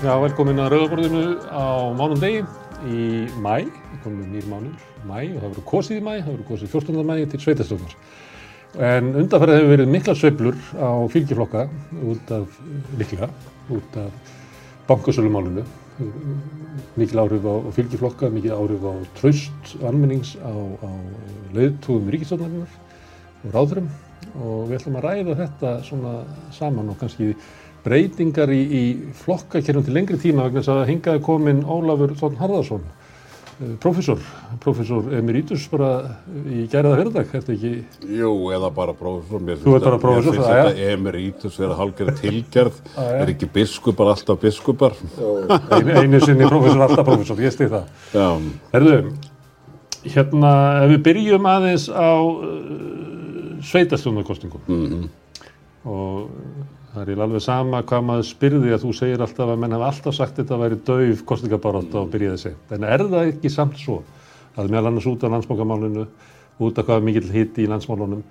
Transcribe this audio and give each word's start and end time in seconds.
Já, 0.00 0.14
velkomin 0.16 0.56
að 0.56 0.70
Rauðaborðinu 0.72 1.22
á 1.52 1.92
mánum 1.92 2.20
degi 2.22 2.38
í 2.88 3.00
mæ, 3.44 3.66
komum 4.00 4.30
nýr 4.32 4.46
mánur, 4.48 4.86
mæ 5.04 5.18
og 5.34 5.42
það 5.42 5.44
verður 5.44 5.66
kosið 5.68 5.98
í 5.98 6.04
mæ, 6.06 6.14
það 6.22 6.30
verður 6.30 6.46
kosið 6.48 6.70
14. 6.72 7.02
mæ 7.04 7.12
til 7.28 7.40
sveitastofnar. 7.42 7.92
En 8.88 9.10
undanferðið 9.10 9.60
hefur 9.60 9.72
verið 9.74 9.92
mikla 9.92 10.16
sveiflur 10.16 10.56
á 10.80 10.88
fylgiflokka 11.12 11.66
út 12.14 12.32
af 12.32 12.56
likla, 12.96 13.28
út 13.76 14.00
af 14.00 14.34
bankasölumálunu, 14.88 15.68
mikil 16.96 17.24
áhrif 17.26 17.44
á 17.44 17.54
fylgiflokka, 17.76 18.32
mikil 18.32 18.56
áhrif 18.56 18.88
á 18.88 18.94
traust 19.20 19.74
almennings 19.84 20.32
á, 20.40 20.48
á 20.80 20.90
leiðtúðum 21.52 22.08
ríkistofnarinnar 22.16 22.72
og 23.44 23.52
ráðurum 23.52 23.92
og 24.40 24.70
við 24.70 24.78
ætlum 24.80 24.96
að 24.96 25.10
ræða 25.10 25.40
þetta 25.44 25.80
svona 25.84 26.20
saman 26.56 26.88
og 26.88 26.96
kannski 27.02 27.34
breytingar 27.84 28.52
í, 28.52 28.60
í 28.60 28.84
flokkakerfum 29.22 29.84
til 29.86 29.94
lengri 29.96 30.18
tíma 30.20 30.48
vegna 30.48 30.62
þess 30.62 30.74
að 30.74 30.88
hingaði 30.90 31.22
komin 31.24 31.62
Ólafur 31.64 32.12
Þórn 32.18 32.40
Harðarsson, 32.40 32.84
professor, 33.80 34.20
professor 34.62 35.08
emeritus 35.16 35.66
bara 35.72 35.90
í 36.48 36.64
gæriða 36.70 37.00
fyrrdag, 37.00 37.26
er 37.26 37.42
þetta 37.44 37.54
ekki? 37.56 37.72
Jú, 38.20 38.32
eða 38.56 38.70
bara 38.76 38.94
professor. 38.96 39.42
Mér 39.44 39.60
Þú 39.60 39.74
ert 39.76 39.88
bara 39.88 40.00
professor, 40.00 40.36
Mér 40.36 40.40
finnst 40.40 40.52
já. 40.52 40.62
þetta 40.68 40.94
emeritus 40.94 41.58
vera 41.60 41.80
hálfgerð 41.80 42.22
tilgerð, 42.22 42.78
er 43.20 43.34
ekki 43.34 43.50
biskupar 43.56 44.12
alltaf 44.14 44.40
biskupar. 44.44 44.96
Einu, 45.76 45.98
einu 46.00 46.22
sinni 46.24 46.48
professor, 46.48 46.86
alltaf 46.86 47.04
professor, 47.08 47.44
ég 47.44 47.56
stið 47.56 47.76
það. 47.76 47.92
Já, 48.16 48.26
Herðu, 48.72 48.98
hérna, 50.08 50.52
ef 50.84 50.94
við 50.94 51.00
byrjum 51.10 51.48
aðeins 51.50 51.88
á 51.92 52.12
uh, 52.16 52.50
sveitastjónarkostningum 53.70 54.68
mhm, 54.68 55.08
og 55.84 56.78
það 56.94 57.12
er 57.12 57.22
alveg 57.24 57.44
sama 57.44 57.82
hvað 57.86 58.06
maður 58.08 58.28
spyrði 58.30 58.74
að 58.74 58.84
þú 58.84 58.92
segir 58.98 59.22
alltaf 59.22 59.52
að 59.52 59.62
menn 59.62 59.76
hafa 59.76 59.90
alltaf 59.92 60.16
sagt 60.16 60.40
þetta 60.40 60.56
að 60.56 60.64
væri 60.64 60.80
dauf 60.90 61.24
kostningabarátt 61.28 61.96
og 62.00 62.10
byrjaði 62.10 62.42
seint. 62.44 62.74
En 62.74 62.86
er 62.88 63.04
það 63.06 63.32
ekki 63.32 63.52
samt 63.52 63.78
svo 63.78 64.00
að 64.58 64.72
meðal 64.72 64.90
annars 64.90 65.08
út 65.10 65.24
af 65.24 65.34
landsbókamálinu, 65.36 66.06
út 66.60 66.80
af 66.80 66.88
hvað 66.88 67.06
mikill 67.06 67.30
hitt 67.30 67.60
í 67.62 67.68
landsmálunum, 67.70 68.24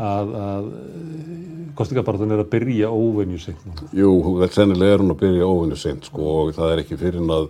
að, 0.00 0.34
að 0.40 0.68
kostningabaráttan 1.78 2.34
er 2.34 2.44
að 2.44 2.52
byrja 2.52 2.90
óvenju 2.90 3.40
seint 3.42 3.82
jú, 3.96 4.12
sennilega 4.52 4.96
er 4.96 5.02
hún 5.02 5.14
að 5.14 5.22
byrja 5.24 5.48
óvinni 5.50 5.78
seint, 5.78 6.06
sko, 6.06 6.28
og 6.44 6.52
það 6.56 6.74
er 6.74 6.82
ekki 6.84 6.98
fyrir 7.00 7.32
að, 7.34 7.48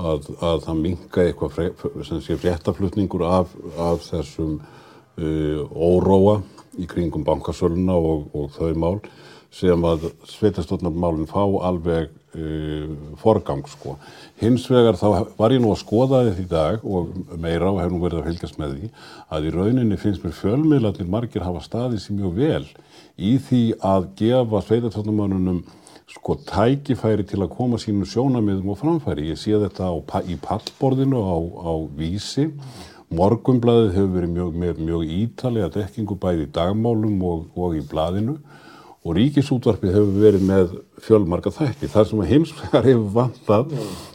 að, 0.00 0.30
að 0.40 0.62
það 0.64 0.80
minka 0.80 1.26
eitthvað 1.26 2.40
fréttaflutningur 2.42 3.26
af, 3.28 3.52
af 3.76 4.08
þessum 4.08 4.56
uh, 4.60 5.60
óróa 5.70 6.40
í 6.80 6.88
kringum 6.90 7.26
bankasöluna 7.26 7.94
og, 7.94 8.26
og 8.34 8.50
þau 8.56 8.72
mál 8.80 8.98
sem 9.54 9.86
að 9.86 10.08
sveitastofnarmálinn 10.32 11.30
fá 11.30 11.42
alveg 11.42 12.10
uh, 12.10 12.94
forgang 13.20 13.62
sko. 13.70 13.96
Hins 14.40 14.66
vegar 14.70 14.98
þá 14.98 15.36
var 15.38 15.54
ég 15.54 15.62
nú 15.62 15.70
að 15.74 15.82
skoða 15.84 16.24
þetta 16.28 16.42
í 16.42 16.50
dag 16.50 16.82
og 16.84 17.14
meira 17.38 17.70
og 17.70 17.78
hef 17.82 17.92
nú 17.92 18.02
verið 18.02 18.22
að 18.22 18.30
fylgjast 18.30 18.58
með 18.60 18.74
því 18.74 18.90
að 19.36 19.46
í 19.46 19.54
rauninni 19.54 20.00
finnst 20.00 20.26
mér 20.26 20.34
fjölmiðlarnir 20.40 21.10
margir 21.10 21.46
hafa 21.46 21.62
staðið 21.62 22.02
sér 22.02 22.18
mjög 22.18 22.36
vel 22.40 22.66
í 23.14 23.36
því 23.46 23.62
að 23.84 24.08
gefa 24.18 24.62
sveitastofnarmannunum 24.66 25.62
sko 26.14 26.36
tækifæri 26.46 27.24
til 27.26 27.40
að 27.42 27.54
koma 27.54 27.78
sínum 27.80 28.06
sjónamiðum 28.06 28.74
og 28.74 28.80
framfæri. 28.80 29.30
Ég 29.30 29.40
sé 29.40 29.54
þetta 29.58 29.88
á, 29.88 29.94
í 30.28 30.36
pallborðinu 30.42 31.22
á, 31.22 31.36
á 31.64 31.72
vísi. 31.96 32.50
Morgumblaðið 33.14 33.94
hefur 33.94 34.12
verið 34.16 34.34
mjög, 34.34 34.82
mjög 34.82 35.14
ítalega 35.14 35.70
dekkingu 35.74 36.18
bæði 36.20 36.46
í 36.46 36.52
dagmálum 36.54 37.22
og, 37.22 37.46
og 37.54 37.78
í 37.78 37.82
blaðinu 37.86 38.36
og 39.04 39.16
ríkisútvarpið 39.18 39.96
hefur 39.98 40.14
verið 40.22 40.46
með 40.48 40.70
fjölmarga 41.04 41.52
þætti. 41.52 41.90
Það 41.92 42.06
sem 42.10 42.22
heimsvegar 42.30 42.88
hefur 42.88 43.10
vantað 43.18 43.74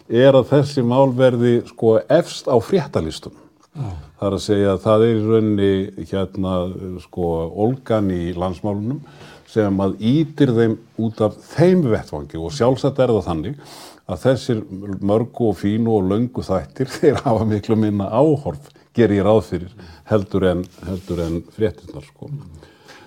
er 0.09 0.37
að 0.39 0.47
þessi 0.49 0.83
mál 0.85 1.11
verði 1.17 1.59
sko 1.69 1.99
efst 2.09 2.49
á 2.49 2.57
fréttalistum. 2.57 3.35
Það 3.69 4.25
er 4.27 4.35
að 4.35 4.43
segja 4.43 4.71
að 4.73 4.79
það 4.85 5.03
er 5.05 5.11
í 5.11 5.27
rauninni 5.27 6.07
hérna 6.09 6.55
sko 7.03 7.27
olgan 7.65 8.09
í 8.11 8.23
landsmálunum 8.33 9.03
sem 9.49 9.79
að 9.81 10.01
ítir 10.05 10.51
þeim 10.57 10.75
út 11.05 11.21
af 11.25 11.37
þeim 11.53 11.85
vettvangi 11.89 12.41
og 12.41 12.53
sjálfsagt 12.53 12.99
er 13.01 13.13
það 13.13 13.29
þannig 13.29 13.61
að 14.09 14.23
þessir 14.25 14.63
mörgu 15.05 15.51
og 15.51 15.57
fínu 15.61 15.93
og 15.99 16.09
löngu 16.09 16.45
þættir 16.45 16.89
þeir 16.97 17.21
hafa 17.25 17.45
miklu 17.49 17.77
minna 17.77 18.09
áhorf 18.09 18.73
ger 18.97 19.13
ég 19.13 19.25
ráð 19.25 19.43
fyrir 19.51 19.87
heldur 20.09 20.49
en, 20.49 20.65
heldur 20.89 21.21
en 21.23 21.39
fréttinnar 21.55 22.05
sko. 22.09 22.29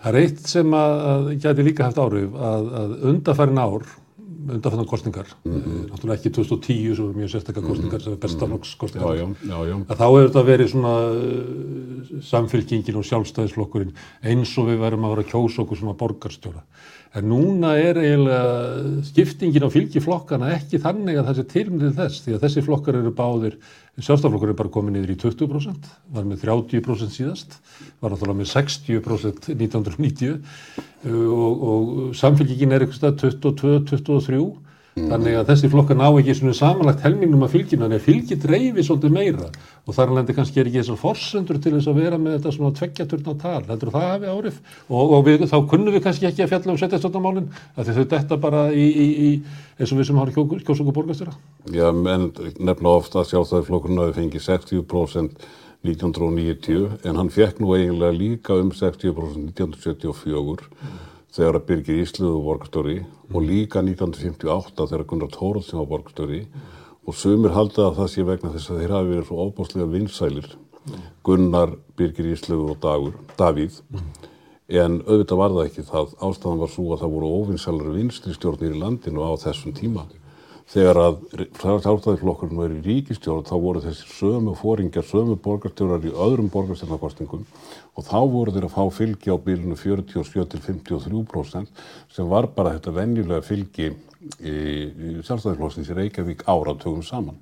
Það 0.02 0.12
er 0.12 0.20
eitt 0.24 0.46
sem 0.50 0.72
að, 0.74 0.94
að 1.12 1.26
gæti 1.44 1.66
líka 1.66 1.86
haft 1.86 2.00
áhrif 2.02 2.32
að, 2.34 2.70
að 2.80 2.94
undarfærin 3.12 3.60
ár, 3.62 3.84
undarfærin 4.42 4.88
kostningar, 4.90 5.28
mm 5.46 5.72
náttúrulega 5.92 6.18
ekki 6.18 6.32
2010 6.34 6.96
sem 6.96 7.10
er 7.10 7.18
mjög 7.20 7.30
sérstakar 7.32 7.66
kostningar 7.66 8.02
sem 8.02 8.14
er 8.16 8.20
bestaflokks 8.22 8.72
Já, 8.72 8.78
kostningar, 8.80 9.14
já, 9.16 9.26
já, 9.46 9.58
já. 9.68 9.76
að 9.86 10.00
þá 10.00 10.04
hefur 10.06 10.26
þetta 10.26 10.44
verið 10.48 10.70
svona 10.72 10.94
uh, 11.12 12.18
samfylkingin 12.30 12.98
og 12.98 13.06
sjálfstæðisflokkurinn 13.10 13.94
eins 14.32 14.56
og 14.58 14.70
við 14.70 14.82
værum 14.82 15.06
að 15.06 15.14
vera 15.14 15.24
að 15.26 15.30
kjósa 15.30 15.62
okkur 15.62 15.80
svona 15.82 15.98
borgarstjóra 16.00 16.64
en 17.12 17.28
núna 17.28 17.74
er 17.76 17.98
eiginlega 18.00 19.02
skiptingin 19.04 19.66
á 19.68 19.70
fylgiflokkana 19.72 20.52
ekki 20.56 20.80
þannig 20.80 21.18
að 21.20 21.26
það 21.28 21.38
sé 21.38 21.44
tilmyndið 21.50 21.98
þess 21.98 22.24
því 22.24 22.36
að 22.36 22.44
þessi 22.46 22.64
flokkar 22.64 22.98
eru 23.00 23.12
báðir, 23.16 23.58
sjálfstaflokkur 24.00 24.52
er 24.54 24.56
bara 24.56 24.72
komið 24.72 24.96
niður 24.96 25.12
í 25.12 25.18
20% 25.20 25.90
var 26.16 26.28
með 26.28 26.46
30% 26.46 27.12
síðast, 27.12 27.58
var 28.00 28.14
náttúrulega 28.14 28.40
með 28.40 28.50
60% 28.54 29.50
1990 29.52 30.38
uh, 30.38 31.28
og, 31.36 31.66
og 31.72 31.92
samfélgingin 32.16 32.72
er 32.72 32.86
eitthvað 32.86 33.20
22-23 33.26 34.40
Mm. 34.92 35.06
Þannig 35.08 35.36
að 35.40 35.46
þessi 35.48 35.68
flokkar 35.72 35.96
ná 35.96 36.04
ekki 36.10 36.34
svona 36.36 36.52
samanlagt 36.52 37.04
helmingnum 37.06 37.46
að 37.46 37.54
fylgjina, 37.54 37.86
þannig 37.86 38.00
að 38.02 38.08
fylgi 38.10 38.36
dreifir 38.42 38.84
svolítið 38.84 39.14
meira 39.14 39.46
og 39.86 39.96
þar 39.96 40.10
alveg 40.12 40.36
kannski 40.36 40.60
er 40.60 40.68
ekki 40.68 40.82
þessar 40.82 40.98
forsendur 41.00 41.60
til 41.64 41.72
þess 41.78 41.88
að 41.88 42.00
vera 42.02 42.18
með 42.20 42.34
þetta 42.36 42.52
svona 42.58 42.76
tveggjarturna 42.76 43.34
tal, 43.40 43.62
heldur 43.70 43.92
það 43.94 44.04
hafi 44.10 44.28
árif 44.34 44.58
og, 44.90 45.14
og 45.16 45.24
við, 45.30 45.46
þá 45.48 45.56
kunnum 45.70 45.96
við 45.96 46.04
kannski 46.04 46.28
ekki 46.28 46.44
að 46.44 46.52
fjalla 46.52 46.74
um 46.74 46.80
setjastöndarmálinn 46.82 47.48
að 47.72 47.92
þau 47.96 48.04
detta 48.12 48.38
bara 48.42 48.66
í, 48.76 48.84
í, 48.84 49.06
í 49.08 49.30
eins 49.78 49.94
og 49.94 50.02
við 50.02 50.10
sem 50.10 50.20
har 50.20 50.32
kjósungu 50.36 50.92
borgastýra. 50.92 51.32
Já, 51.72 51.86
en 51.88 52.28
nefna 52.60 52.92
ofta 52.92 53.22
að 53.22 53.30
sjálfstæðarflokkurinn 53.32 54.02
hafi 54.02 54.18
fengið 54.20 54.44
60% 54.50 55.48
1990 55.88 57.08
en 57.08 57.18
hann 57.18 57.32
fekk 57.32 57.64
nú 57.64 57.72
eiginlega 57.74 58.12
líka 58.14 58.60
um 58.60 58.70
60% 58.76 59.48
1974. 59.56 60.68
Mm 60.68 61.00
þegar 61.32 61.58
að 61.58 61.66
Birgir 61.68 62.00
Ísluðu 62.02 62.32
var 62.36 62.46
borgarstjóri 62.48 62.96
og 63.32 63.46
líka 63.46 63.82
1958 63.82 64.88
þegar 64.90 65.06
Gunnar 65.10 65.32
Tóróðsson 65.32 65.80
var 65.80 65.90
borgarstjóri. 65.92 66.42
Og 67.02 67.16
sumir 67.18 67.54
halda 67.56 67.88
að 67.88 67.96
það 67.98 68.10
sé 68.12 68.24
vegna 68.28 68.52
þess 68.54 68.70
að 68.70 68.82
þeir 68.82 68.94
hafi 68.94 69.10
verið 69.10 69.28
svo 69.30 69.46
óbáslega 69.48 69.88
vinsælir 69.90 70.50
Gunnar, 71.26 71.76
Birgir 71.98 72.28
Ísluðu 72.32 72.74
og 72.74 72.82
Dagur, 72.82 73.16
Davíð. 73.38 73.80
En 74.72 75.00
auðvitað 75.02 75.40
var 75.40 75.54
það 75.56 75.68
ekki 75.68 75.86
það. 75.88 76.16
Ástæðan 76.22 76.62
var 76.62 76.70
svo 76.72 76.88
að 76.92 77.02
það 77.02 77.14
voru 77.16 77.32
óvinsælar 77.40 77.94
vinstri 77.96 78.36
stjórnir 78.36 78.76
í 78.76 78.82
landinu 78.82 79.26
á 79.26 79.32
þessum 79.42 79.74
tíma 79.76 80.06
þegar 80.72 80.98
að 81.02 81.16
sjálfstæðisflokkurinn 81.60 82.58
var 82.58 82.72
í 82.72 82.80
ríkistjórn 82.86 83.44
þá 83.44 83.54
voru 83.60 83.82
þessi 83.84 84.06
sömu 84.08 84.54
fóringjar, 84.56 85.04
sömu 85.04 85.36
borgarstjórar 85.44 86.06
í 86.08 86.12
öðrum 86.12 86.48
borgarstjórnarkostingum 86.52 87.42
og 87.92 88.06
þá 88.06 88.18
voru 88.32 88.54
þeir 88.54 88.68
að 88.68 88.76
fá 88.76 88.84
fylgi 88.96 89.34
á 89.34 89.36
bílunu 89.36 89.76
47 89.76 90.46
til 90.54 90.62
53% 90.64 91.82
sem 92.14 92.30
var 92.30 92.48
bara 92.56 92.74
þetta 92.78 92.96
venjulega 92.96 93.44
fylgi 93.44 93.90
í 94.40 94.56
sjálfstæðisflokksins 95.26 95.90
í 95.92 95.98
Reykjavík 95.98 96.46
áratugum 96.48 97.02
saman. 97.04 97.36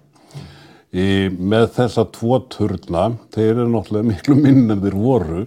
Í, 0.91 1.31
með 1.31 1.69
þessa 1.77 2.07
tvo 2.11 2.41
turna, 2.51 3.13
þeir 3.31 3.53
eru 3.53 3.69
náttúrulega 3.71 4.09
miklu 4.09 4.37
minn 4.41 4.75
en 4.75 4.83
þeir 4.83 4.97
voru, 4.99 5.45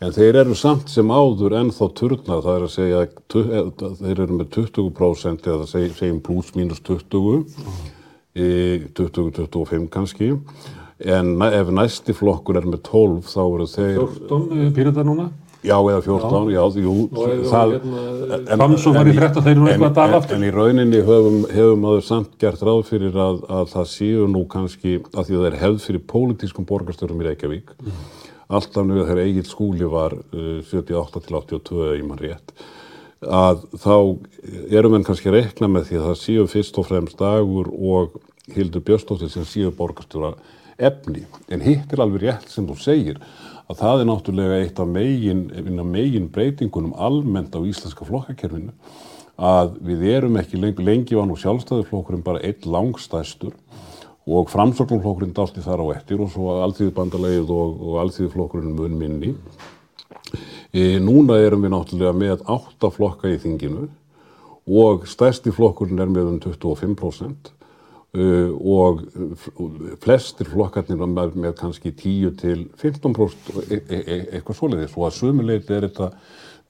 en 0.00 0.12
þeir 0.12 0.36
eru 0.42 0.54
samt 0.58 0.90
sem 0.92 1.08
áður 1.08 1.54
ennþá 1.62 1.88
turna, 1.96 2.40
það 2.44 2.50
er 2.56 2.66
að 2.66 2.74
segja, 2.74 3.02
eh, 3.06 3.70
þeir 4.02 4.20
eru 4.26 4.38
með 4.42 4.50
20% 4.58 5.48
eða 5.52 5.66
seg, 5.70 5.94
segjum 5.96 6.20
pluss 6.26 6.52
mínus 6.58 6.82
20, 6.84 7.46
í 8.36 8.50
20-25 8.92 9.88
kannski, 9.94 10.34
en 11.06 11.34
ef 11.48 11.72
næsti 11.72 12.14
flokkur 12.16 12.58
er 12.60 12.68
með 12.68 12.82
12 12.90 13.24
þá 13.32 13.42
eru 13.46 13.66
þeir, 13.72 13.98
14 14.28 14.72
pyrrða 14.76 15.04
núna? 15.08 15.30
Já 15.66 15.74
eða 15.82 16.02
14, 16.04 16.50
já, 16.52 16.60
jú, 16.78 16.92
og 17.10 17.30
það, 17.50 17.72
hérna, 17.80 18.56
Framsókn 18.60 18.94
var 19.00 19.08
í 19.08 19.10
en- 19.10 19.16
13, 19.18 19.42
þeir 19.42 19.56
eru 19.56 19.66
eitthvað 19.72 19.88
að 19.90 19.96
dala 19.96 20.20
aftur. 20.20 20.36
en 20.36 20.44
í 20.46 20.52
rauninni 20.54 21.00
höfum, 21.02 21.38
hefum 21.50 21.80
maður 21.82 22.04
samt 22.06 22.36
gert 22.38 22.60
ráð 22.62 22.84
fyrir 22.86 23.16
að, 23.16 23.40
að 23.50 23.72
það 23.72 23.88
séu 23.96 24.28
nú 24.30 24.44
kannski, 24.52 25.00
að 25.16 25.24
því 25.26 25.34
að 25.34 25.40
það 25.40 25.48
er 25.50 25.58
hefð 25.64 25.80
fyrir 25.88 26.04
pólitískum 26.12 26.68
borgarstörum 26.68 27.24
í 27.24 27.26
Reykjavík, 27.26 27.72
alltaf 28.46 28.86
nú 28.86 29.00
þegar 29.02 29.22
Egil 29.24 29.46
Skúli 29.48 29.88
var 29.90 30.14
uh, 30.16 30.60
78 30.64 31.24
til 31.26 31.38
82 31.40 31.88
í 31.98 32.04
mann 32.06 32.20
rétt, 32.22 32.52
að 33.26 33.64
þá 33.80 33.96
erum 34.70 34.96
við 34.98 35.06
kannski 35.08 35.32
að 35.32 35.38
rekna 35.40 35.70
með 35.72 35.88
því 35.88 35.98
að 35.98 36.06
það 36.10 36.20
séu 36.22 36.46
fyrst 36.52 36.78
og 36.78 36.88
fremst 36.90 37.18
dagur 37.18 37.72
og 37.72 38.20
Hildur 38.54 38.84
Björnstóttir 38.86 39.32
sem 39.32 39.46
séu 39.48 39.72
borgarstjóra 39.74 40.36
efni. 40.76 41.24
En 41.50 41.64
hitt 41.64 41.92
er 41.92 42.02
alveg 42.04 42.26
rétt 42.26 42.52
sem 42.52 42.66
þú 42.68 42.76
segir 42.78 43.20
að 43.66 43.80
það 43.80 44.02
er 44.02 44.08
náttúrulega 44.10 44.58
eitt 44.62 44.80
af 44.82 44.90
megin, 44.90 45.46
megin 45.82 46.28
breytingunum 46.30 46.94
almennt 46.94 47.56
á 47.56 47.60
íslenska 47.66 48.06
flokkakerfinu 48.06 48.74
að 49.36 49.74
við 49.84 50.04
erum 50.14 50.38
ekki 50.40 50.60
lengi, 50.60 50.84
lengi 50.84 51.16
var 51.18 51.26
nú 51.28 51.36
sjálfstæðiflokkurinn 51.40 52.24
bara 52.24 52.42
einn 52.46 52.70
langstæstur 52.72 53.56
og 54.26 54.50
framsóknarflokkurinn 54.50 55.34
dalti 55.36 55.62
þar 55.62 55.84
á 55.86 55.86
eftir 55.94 56.22
og 56.22 56.32
svo 56.32 56.56
alþýðbandalegið 56.64 57.52
og, 57.54 57.76
og 57.78 57.98
alþýðiflokkurinn 58.02 58.74
mun 58.74 58.96
minni. 58.98 59.34
E, 60.74 60.98
núna 60.98 61.38
erum 61.38 61.62
við 61.62 61.72
náttúrulega 61.72 62.16
með 62.18 62.42
átta 62.50 62.90
flokka 62.90 63.30
í 63.30 63.38
þinginu 63.42 63.86
og 64.66 65.06
stærsti 65.06 65.54
flokkurinn 65.54 66.02
er 66.02 66.10
með 66.10 66.32
um 66.32 66.40
25% 66.42 67.52
uh, 68.16 68.50
og 68.58 69.04
flestir 70.02 70.50
flokkarnir 70.50 70.98
er 70.98 71.12
með, 71.12 71.38
með 71.38 71.54
kannski 71.60 71.94
10 71.94 72.34
til 72.40 72.66
15% 72.82 73.62
e 73.70 73.78
e 73.78 74.00
e 74.02 74.18
eitthvað 74.36 74.58
svoleiðis. 74.58 74.96
Og 74.98 75.06
að 75.06 75.16
sumuleiti 75.20 75.76
er 75.76 75.86
þetta 75.86 76.10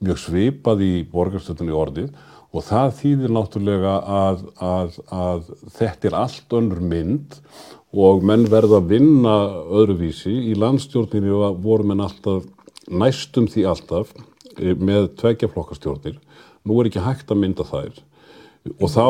mjög 0.05 0.20
svipað 0.26 0.85
í 0.85 0.94
borgarstöldunni 1.08 1.73
orðið 1.73 2.12
og 2.54 2.64
það 2.64 2.93
þýðir 3.00 3.32
náttúrulega 3.37 3.94
að, 4.16 4.44
að, 4.62 4.98
að 5.12 5.48
þetta 5.76 6.08
er 6.08 6.19
allt 6.22 6.56
önnur 6.56 6.82
mynd 6.93 7.38
og 7.96 8.25
menn 8.26 8.46
verða 8.52 8.81
að 8.81 8.90
vinna 8.93 9.37
öðruvísi. 9.81 10.32
Í 10.50 10.56
landstjórninu 10.58 11.52
voru 11.64 11.87
menn 11.88 12.04
alltaf, 12.04 12.44
næstum 12.87 13.48
því 13.50 13.66
alltaf, 13.72 14.12
eh, 14.58 14.75
með 14.75 15.14
tveikjaflokkastjórnir. 15.22 16.20
Nú 16.66 16.81
er 16.81 16.90
ekki 16.90 17.04
hægt 17.04 17.32
að 17.32 17.43
mynda 17.43 17.66
þær. 17.66 18.02
Og 18.82 18.90
þá, 18.90 19.04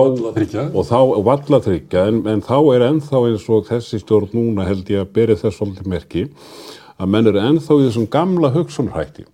og 0.77 0.83
þá, 0.85 0.99
valla 1.25 1.61
tryggja, 1.65 2.09
en, 2.11 2.19
en 2.29 2.43
þá 2.45 2.57
er 2.75 2.83
ennþá 2.91 3.23
eins 3.31 3.47
og 3.49 3.65
þessi 3.71 4.03
stjórn 4.03 4.35
núna 4.37 4.67
held 4.69 4.91
ég 4.93 5.01
að 5.01 5.15
beri 5.17 5.37
þess 5.41 5.57
svolítið 5.57 5.89
merki, 5.89 6.25
að 7.01 7.13
menn 7.15 7.31
eru 7.31 7.41
ennþá 7.41 7.79
í 7.79 7.87
þessum 7.87 8.11
gamla 8.13 8.51
hugsunrætti 8.53 9.25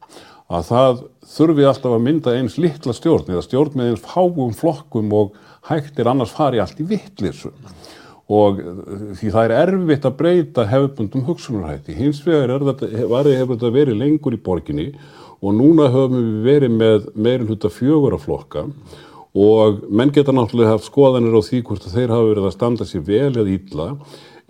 að 0.52 0.68
það 0.68 1.00
þurfi 1.32 1.66
alltaf 1.68 1.96
að 1.96 2.04
mynda 2.04 2.36
eins 2.36 2.58
litla 2.60 2.94
stjórn 2.96 3.32
eða 3.32 3.44
stjórn 3.46 3.78
með 3.78 3.92
eins 3.92 4.04
fáum 4.04 4.52
flokkum 4.56 5.12
og 5.16 5.36
hægtir 5.70 6.10
annars 6.10 6.34
fari 6.34 6.60
allt 6.62 6.80
í 6.82 6.88
vittlisu 6.90 7.52
og 8.32 8.60
eh, 8.60 9.06
því 9.18 9.32
það 9.34 9.44
er 9.44 9.54
erfitt 9.62 10.08
að 10.08 10.18
breyta 10.20 10.66
hefðbundum 10.70 11.24
hugsunarhætti. 11.26 11.96
Hins 11.96 12.22
vegar 12.26 12.62
þetta, 12.68 12.88
varði 13.10 13.38
hefur 13.40 13.58
þetta 13.58 13.72
verið 13.74 14.00
lengur 14.00 14.36
í 14.36 14.42
borginni 14.42 14.90
og 15.42 15.56
núna 15.58 15.88
höfum 15.92 16.18
við 16.18 16.44
verið 16.46 16.76
með 16.76 17.08
meirinn 17.14 17.50
hluta 17.50 17.70
fjögur 17.72 18.16
af 18.16 18.26
flokka 18.28 18.66
og 19.32 19.86
menn 19.88 20.12
geta 20.12 20.34
náttúrulega 20.34 20.76
haft 20.76 20.90
skoðanir 20.90 21.34
á 21.34 21.40
því 21.42 21.62
hvort 21.66 21.88
þeir 21.88 22.12
hafa 22.12 22.28
verið 22.28 22.46
að 22.48 22.54
standa 22.54 22.86
sér 22.86 23.04
vel 23.06 23.32
eða 23.32 23.54
ítla 23.54 23.86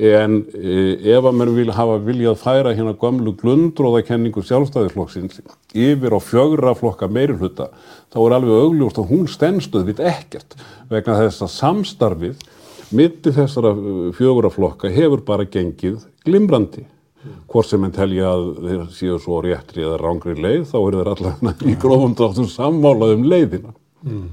en 0.02 0.40
e, 0.58 0.96
ef 1.14 1.28
að 1.28 1.36
mér 1.38 1.52
vil 1.54 1.72
hafa 1.72 1.98
viljað 2.02 2.40
færa 2.40 2.72
hérna 2.74 2.96
gamlu 2.98 3.34
glundróðakenningu 3.38 4.42
sjálfstæðisflokksins 4.48 5.38
yfir 5.74 6.16
á 6.16 6.20
fjögra 6.22 6.74
flokka 6.78 7.08
meirulhuta 7.08 7.70
þá 8.12 8.18
er 8.22 8.36
alveg 8.38 8.64
augljóst 8.66 9.00
að 9.00 9.12
hún 9.12 9.28
stennstuð 9.30 9.86
við 9.90 10.02
ekkert 10.12 10.56
vegna 10.90 11.18
þess 11.22 11.44
að 11.46 11.54
samstarfið 11.56 12.42
mitti 12.92 13.32
þessara 13.32 13.72
e, 13.72 13.94
fjögra 14.16 14.50
flokka 14.52 14.90
hefur 14.92 15.24
bara 15.26 15.48
gengið 15.48 16.02
glimrandi 16.26 16.84
hvort 17.50 17.68
sem 17.68 17.84
enn 17.86 17.94
telja 17.94 18.34
að 18.34 18.46
þeir 18.66 18.84
séu 18.96 19.18
svo 19.22 19.40
réttri 19.44 19.84
eða 19.86 20.00
rángri 20.02 20.36
leið 20.36 20.68
þá 20.72 20.78
eru 20.80 21.00
þeir 21.00 21.12
allavega 21.14 21.68
í 21.72 21.76
grófum 21.80 22.16
dráttum 22.18 22.48
sammálað 22.50 23.16
um 23.16 23.26
leiðina 23.30 23.74
mm. 24.02 24.30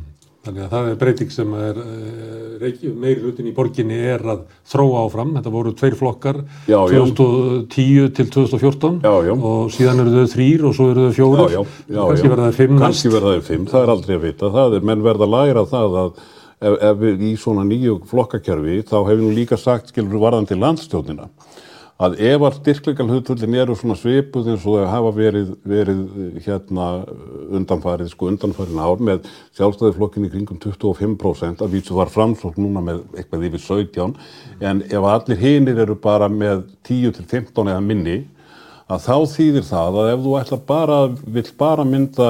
Þannig 0.47 0.63
að 0.63 0.71
það 0.71 0.89
er 0.89 0.97
breyting 1.01 1.31
sem 1.35 1.53
er 1.59 1.79
uh, 1.83 2.93
meiri 3.03 3.23
hlutin 3.25 3.49
í 3.49 3.53
borginni 3.55 3.99
er 4.13 4.23
að 4.23 4.45
þróa 4.71 5.03
áfram. 5.03 5.35
Þetta 5.35 5.53
voru 5.53 5.73
tveir 5.75 5.97
flokkar 5.99 6.41
já, 6.69 6.79
2010 6.93 8.13
til 8.15 8.27
2014 8.37 8.99
já, 9.03 9.13
já. 9.27 9.33
og 9.35 9.71
síðan 9.75 10.03
eru 10.05 10.15
þau 10.15 10.33
þrýr 10.33 10.65
og 10.69 10.75
svo 10.77 10.89
eru 10.93 11.07
þau 11.09 11.15
fjórir. 11.19 11.55
Kanski 11.91 12.33
verða 12.33 12.49
þau 12.49 12.59
fimm. 12.61 12.81
Kanski 12.83 13.13
verða 13.13 13.37
þau 13.37 13.47
fimm, 13.51 13.69
það 13.69 13.85
er 13.85 13.93
aldrei 13.95 14.15
að 14.15 14.27
vita. 14.29 14.51
Það 14.55 14.77
er 14.79 14.91
menn 14.91 15.07
verða 15.09 15.27
að 15.27 15.35
læra 15.35 15.65
það 15.69 15.97
að 16.03 16.13
ef, 16.59 16.75
ef 16.75 16.99
við 16.99 17.25
í 17.29 17.33
svona 17.39 17.65
nýju 17.67 17.99
flokkakerfi 18.09 18.81
þá 18.87 18.97
hefur 18.99 19.23
nú 19.23 19.33
líka 19.35 19.59
sagt 19.59 19.93
skilur 19.93 20.21
varðan 20.21 20.47
til 20.49 20.59
landstjónina 20.61 21.29
að 21.99 22.15
ef 22.29 22.43
að 22.47 22.57
styrkleikal 22.61 23.07
eru 23.59 23.75
svona 23.75 23.97
svipuð 23.99 24.47
eins 24.53 24.63
og 24.63 24.77
það 24.77 24.85
hafa 24.93 25.11
verið, 25.17 25.49
verið 25.67 26.01
hérna 26.45 26.87
undanfarið, 27.59 28.11
sko 28.13 28.29
undanfarið 28.31 28.79
ár 28.79 29.03
með 29.03 29.27
sjálfstæðiflokkinni 29.59 30.31
kringum 30.31 30.61
25% 30.63 31.63
að 31.65 31.75
vísu 31.75 31.97
var 31.97 32.11
framslokk 32.13 32.59
núna 32.61 32.83
með 32.85 33.03
eitthvað 33.19 33.47
yfir 33.49 33.65
17 33.65 34.15
en 34.71 34.83
ef 34.87 35.09
allir 35.11 35.41
hinnir 35.43 35.83
eru 35.83 35.97
bara 35.99 36.31
með 36.31 36.69
10-15 36.87 37.67
eða 37.67 37.83
minni 37.83 38.21
að 38.89 39.03
þá 39.05 39.15
þýðir 39.35 39.67
það 39.67 39.99
að 40.01 40.11
ef 40.13 40.23
þú 40.23 40.37
ætla 40.39 40.61
bara, 40.71 41.01
vill 41.35 41.49
bara 41.59 41.85
mynda, 41.85 42.29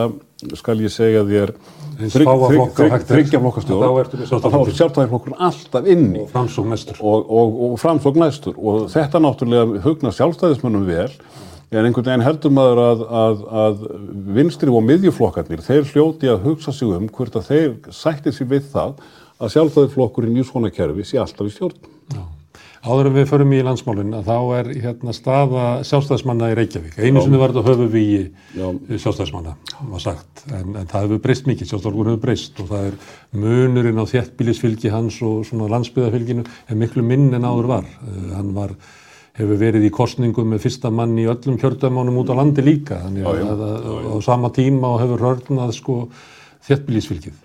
skal 0.57 0.79
ég 0.81 0.91
segja 0.91 1.21
þér 1.29 1.53
þryggja 1.99 3.41
flokkastjórn 3.41 3.81
þá 3.83 4.57
er 4.61 4.71
sjálfstæðarflokkurinn 4.77 5.43
alltaf 5.49 5.89
inni. 5.89 6.23
Og 6.23 6.31
framsók 6.31 6.69
næstur 6.71 7.01
og, 7.03 7.27
og, 7.27 7.59
og 7.67 7.75
framsók 7.81 8.19
næstur. 8.19 8.55
Og 8.57 8.87
þetta 8.93 9.21
náttúrulega 9.23 9.83
hugna 9.83 10.13
sjálfstæðismönnum 10.15 10.87
vel. 10.87 11.11
En 11.69 11.85
einhvern 11.85 12.07
veginn 12.07 12.25
heldur 12.25 12.53
maður 12.55 12.79
að, 12.81 13.05
að, 13.21 13.41
að 13.63 13.83
vinstri 14.39 14.71
og 14.73 14.81
miðjuflokkarnir 14.87 15.61
þeir 15.61 15.85
hljóti 15.91 16.31
að 16.31 16.47
hugsa 16.47 16.73
sig 16.73 16.95
um 16.95 17.05
hvert 17.13 17.37
að 17.37 17.51
þeir 17.51 17.93
sættir 17.93 18.33
sér 18.33 18.49
við 18.55 18.71
það 18.73 18.95
að 19.39 19.53
sjálfstæðarflokkurinn 19.53 20.39
í 20.39 20.47
svona 20.47 20.71
kerfi 20.73 21.05
sé 21.05 21.21
alltaf 21.21 21.45
í 21.45 21.53
stjórn. 21.53 21.98
Áður 22.79 23.09
en 23.09 23.15
við 23.17 23.25
förum 23.27 23.51
í 23.51 23.57
landsmálinn 23.65 24.13
að 24.15 24.29
þá 24.29 24.35
er 24.55 24.67
hérna 24.85 25.13
staða 25.15 25.63
sjálfstæðismanna 25.87 26.47
í 26.53 26.55
Reykjavík. 26.55 26.93
Einu 26.95 27.23
sinni 27.25 27.41
var 27.41 27.51
þetta 27.51 27.73
höfu 27.73 27.87
við 27.91 28.05
í 28.07 28.99
sjálfstæðismanna, 29.03 29.55
var 29.89 30.03
sagt, 30.03 30.45
en, 30.47 30.77
en 30.79 30.87
það 30.87 31.07
hefur 31.07 31.21
breyst 31.25 31.49
mikið, 31.49 31.71
sjálfstæðismann 31.73 32.11
hefur 32.13 32.21
breyst 32.23 32.61
og 32.63 32.69
það 32.71 32.87
er 32.87 32.95
munurinn 33.43 33.99
á 33.99 34.05
þéttbílisfylgi 34.13 34.93
hans 34.93 35.19
og 35.27 35.43
svona 35.49 35.67
landsbyðafylginu 35.75 36.47
er 36.47 36.79
miklu 36.79 37.03
minn 37.03 37.27
en 37.35 37.49
áður 37.49 37.69
var. 37.73 37.91
Uh, 37.99 38.31
hann 38.37 38.55
var, 38.55 38.73
hefur 39.41 39.59
verið 39.59 39.89
í 39.89 39.93
kostningum 39.99 40.55
með 40.55 40.63
fyrsta 40.69 40.93
mann 40.93 41.19
í 41.19 41.27
öllum 41.27 41.59
kjördamánum 41.59 42.23
út 42.23 42.31
á 42.31 42.39
landi 42.39 42.63
líka, 42.63 43.03
þannig 43.03 43.27
að, 43.27 43.67
á 44.07 44.15
sama 44.23 44.55
tíma 44.55 44.95
og 44.95 45.03
hefur 45.03 45.27
hörnað 45.27 45.75
sko 45.75 46.01
þéttbílisfylgið. 46.69 47.35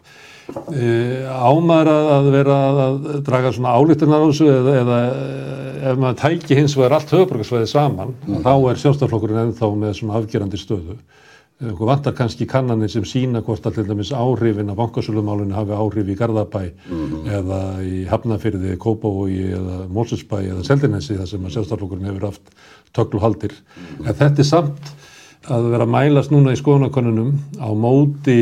Eh, 0.44 1.24
ámar 1.24 1.88
að 1.88 2.26
vera 2.34 2.56
að 2.84 2.96
draga 3.24 3.52
svona 3.54 3.72
álíktunar 3.78 4.20
á 4.20 4.28
þessu 4.28 4.48
eða, 4.52 4.72
eða 4.82 4.98
eh, 5.08 5.76
ef 5.88 6.00
maður 6.02 6.18
tæki 6.20 6.58
hins 6.58 6.74
vegar 6.76 6.98
allt 6.98 7.12
höfbrukarsvæði 7.14 7.68
saman 7.70 8.12
mm. 8.26 8.42
þá 8.44 8.52
er 8.52 8.80
sjálfstaflokkurinn 8.82 9.40
ennþá 9.46 9.70
með 9.80 9.94
svona 10.00 10.18
afgerandi 10.20 10.60
stöðu. 10.60 10.98
Þú 11.64 11.86
vantar 11.88 12.16
kannski 12.18 12.48
kannanir 12.50 12.90
sem 12.92 13.06
sína 13.08 13.40
hvort 13.46 13.64
allir 13.70 13.86
dæmis 13.88 14.10
áhrifin 14.12 14.72
af 14.72 14.76
bankasölumálunni 14.82 15.54
hafi 15.56 15.72
áhrif 15.78 16.10
í 16.12 16.16
Garðabæ 16.18 16.64
mm. 16.66 17.14
eða 17.38 17.60
í 17.86 18.02
Hafnafyrði, 18.10 18.74
Kópavogi 18.82 19.46
eða 19.54 19.78
Mósusbæ 19.96 20.42
eða 20.42 20.66
Seldinesi 20.66 21.16
þar 21.16 21.30
sem 21.30 21.46
að 21.46 21.56
sjálfstaflokkurinn 21.56 22.10
hefur 22.10 22.28
haft 22.28 22.52
töklu 22.92 23.22
haldir. 23.22 23.56
Mm. 23.78 24.10
En 24.10 24.20
þetta 24.20 24.44
er 24.44 24.50
samt 24.50 24.92
að 25.52 25.66
vera 25.74 25.84
að 25.84 25.92
mælast 25.92 26.32
núna 26.32 26.54
í 26.54 26.58
skoðanakonunum 26.58 27.34
á 27.60 27.68
móti 27.76 28.38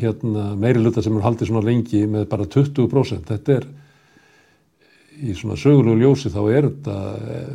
hérna, 0.00 0.52
meiri 0.58 0.82
luta 0.82 1.02
sem 1.04 1.14
er 1.16 1.26
haldið 1.26 1.52
svona 1.52 1.66
lengi 1.66 2.02
með 2.10 2.26
bara 2.32 2.48
20%. 2.50 3.28
Þetta 3.28 3.56
er 3.58 3.68
í 5.22 5.34
svona 5.38 5.58
sögulegu 5.60 6.00
ljósi 6.00 6.32
þá 6.34 6.40
er 6.50 6.66
þetta 6.68 6.96
eh, 7.34 7.52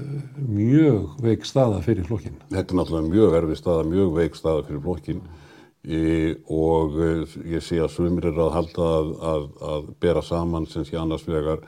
mjög 0.48 1.18
veik 1.24 1.48
staða 1.48 1.82
fyrir 1.84 2.08
flokkin. 2.08 2.38
Þetta 2.54 2.64
er 2.64 2.80
náttúrulega 2.80 3.12
mjög 3.12 3.36
erfið 3.42 3.60
staða, 3.60 3.88
mjög 3.92 4.14
veik 4.22 4.38
staða 4.40 4.64
fyrir 4.70 4.84
flokkin 4.86 5.26
e, 5.84 6.04
og 6.54 6.96
e, 7.02 7.10
ég 7.58 7.66
sé 7.66 7.82
að 7.84 7.92
svumir 7.96 8.30
er 8.30 8.40
að 8.46 8.54
halda 8.56 8.88
að, 9.00 9.12
að, 9.34 9.50
að 9.74 9.90
bera 10.04 10.24
saman 10.24 10.70
sem 10.72 10.88
sé 10.88 11.00
annars 11.00 11.28
vegar 11.28 11.66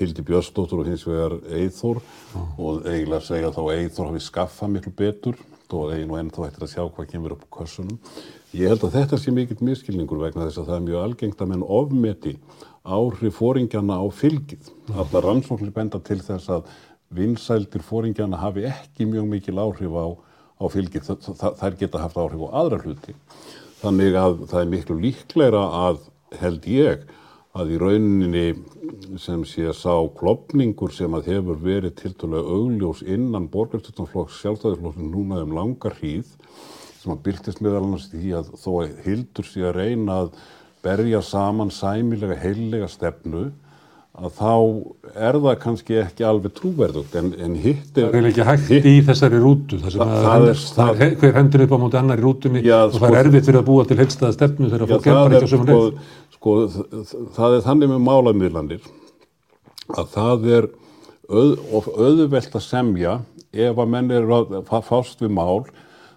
Hildi 0.00 0.24
Björnsdóttur 0.24 0.80
og 0.80 0.88
hins 0.88 1.02
vegar 1.04 1.34
Eithor 1.56 1.98
og 2.56 2.84
eiginlega 2.88 3.24
segja 3.24 3.52
þá 3.52 3.62
Eithor 3.74 4.10
hafi 4.10 4.22
skaffað 4.24 4.76
miklu 4.76 4.92
betur 4.96 5.40
og 5.76 5.92
einu 5.94 6.14
og 6.14 6.20
enn 6.20 6.30
þá 6.34 6.40
ættir 6.46 6.66
að 6.66 6.72
sjá 6.74 6.82
hvað 6.84 7.08
kemur 7.12 7.34
upp 7.36 7.46
á 7.46 7.54
kursunum. 7.56 7.98
Ég 8.56 8.72
held 8.72 8.84
að 8.86 8.96
þetta 8.98 9.18
sé 9.20 9.34
mikill 9.34 9.60
miskilningur 9.62 10.22
vegna 10.22 10.46
þess 10.48 10.62
að 10.62 10.70
það 10.70 10.76
er 10.76 10.86
mjög 10.88 11.04
algengt 11.04 11.42
að 11.44 11.50
menn 11.52 11.66
ofmeti 11.78 12.34
áhrif 12.82 13.38
fóringjana 13.38 14.00
á 14.00 14.06
fylgið. 14.10 14.70
Allar 14.94 15.26
rannsóknir 15.28 15.74
benda 15.76 16.00
til 16.02 16.18
þess 16.24 16.50
að 16.50 16.72
vinsældir 17.14 17.84
fóringjana 17.86 18.40
hafi 18.40 18.66
ekki 18.70 19.06
mjög 19.10 19.30
mikil 19.30 19.58
áhrif 19.62 19.94
á, 19.94 20.06
á 20.58 20.64
fylgið. 20.70 21.12
Þær 21.60 21.78
geta 21.78 22.02
haft 22.02 22.18
áhrif 22.18 22.46
á 22.46 22.48
aðra 22.62 22.82
hluti. 22.82 23.14
Þannig 23.80 24.18
að 24.18 24.44
það 24.50 24.60
er 24.60 24.72
miklu 24.74 24.98
líklegra 25.00 25.64
að 25.86 26.02
held 26.40 26.66
ég 26.70 27.06
að 27.58 27.72
í 27.74 27.78
rauninni 27.82 28.44
sem 29.18 29.42
sé 29.48 29.64
að 29.66 29.78
sá 29.80 29.94
klopningur 30.18 30.92
sem 30.94 31.14
að 31.18 31.32
hefur 31.32 31.58
verið 31.64 31.96
tiltalega 31.98 32.54
augljós 32.56 33.02
innan 33.02 33.48
borgarstjórnflokks 33.50 34.38
sjálfstæðisflokksum 34.44 35.10
núna 35.10 35.40
um 35.42 35.56
langar 35.56 35.96
hríð 35.98 36.30
sem 37.00 37.14
að 37.14 37.24
byrtist 37.26 37.62
meðal 37.64 37.82
annars 37.82 38.10
því 38.12 38.36
að 38.38 38.52
þó 38.60 38.70
að 38.84 38.94
hildur 39.06 39.48
sé 39.48 39.64
að 39.66 39.80
reyna 39.80 40.20
að 40.24 40.30
berja 40.84 41.24
saman 41.26 41.72
sæmilega 41.74 42.38
heillega 42.38 42.88
stefnu 42.88 43.48
að 44.20 44.32
þá 44.36 44.54
er 45.14 45.36
það 45.38 45.58
kannski 45.62 45.98
ekki 46.00 46.24
alveg 46.26 46.54
trúverðugt 46.56 47.14
en, 47.16 47.30
en 47.40 47.54
hitt 47.62 47.96
er... 47.96 48.10
Það 48.10 48.16
er 48.18 48.28
ekki 48.30 48.46
hægt 48.48 48.72
hitt, 48.74 48.88
í 48.90 49.04
þessari 49.06 49.38
rútu 49.40 49.78
þar 49.80 49.94
sem 49.94 50.02
að 50.04 50.24
það 50.26 50.46
er, 50.48 50.64
það 50.76 51.04
er 51.06 51.14
hver 51.22 51.38
hendur 51.38 51.64
upp 51.64 51.74
á 51.74 51.78
móti 51.84 52.00
annar 52.00 52.20
í 52.20 52.24
rútunni 52.24 52.62
já, 52.66 52.76
og 52.88 52.96
það 52.96 53.06
er 53.06 53.14
sko, 53.14 53.20
erfitt 53.22 53.46
fyrir 53.48 53.60
að 53.60 53.68
búa 53.70 53.86
til 53.86 53.98
heilstaða 54.00 54.36
stefnu 54.36 54.72
þegar 54.72 54.92
fólk 54.92 55.06
kemur 55.06 55.36
ekki 55.38 55.46
á 55.46 55.52
sömur 55.54 55.70
leið. 55.70 56.10
Sko, 56.40 56.54
það 57.36 57.54
er 57.58 57.64
þannig 57.66 57.90
með 57.90 57.98
málamiðlanir 58.06 58.84
að 59.92 60.06
það 60.14 60.46
er 60.56 60.68
auð, 61.28 61.58
auðvelt 62.00 62.54
að 62.56 62.62
semja 62.64 63.18
ef 63.52 63.82
að 63.82 63.90
menn 63.92 64.08
eru 64.14 64.38
að 64.38 64.86
fást 64.86 65.20
við 65.20 65.34
mál 65.36 65.66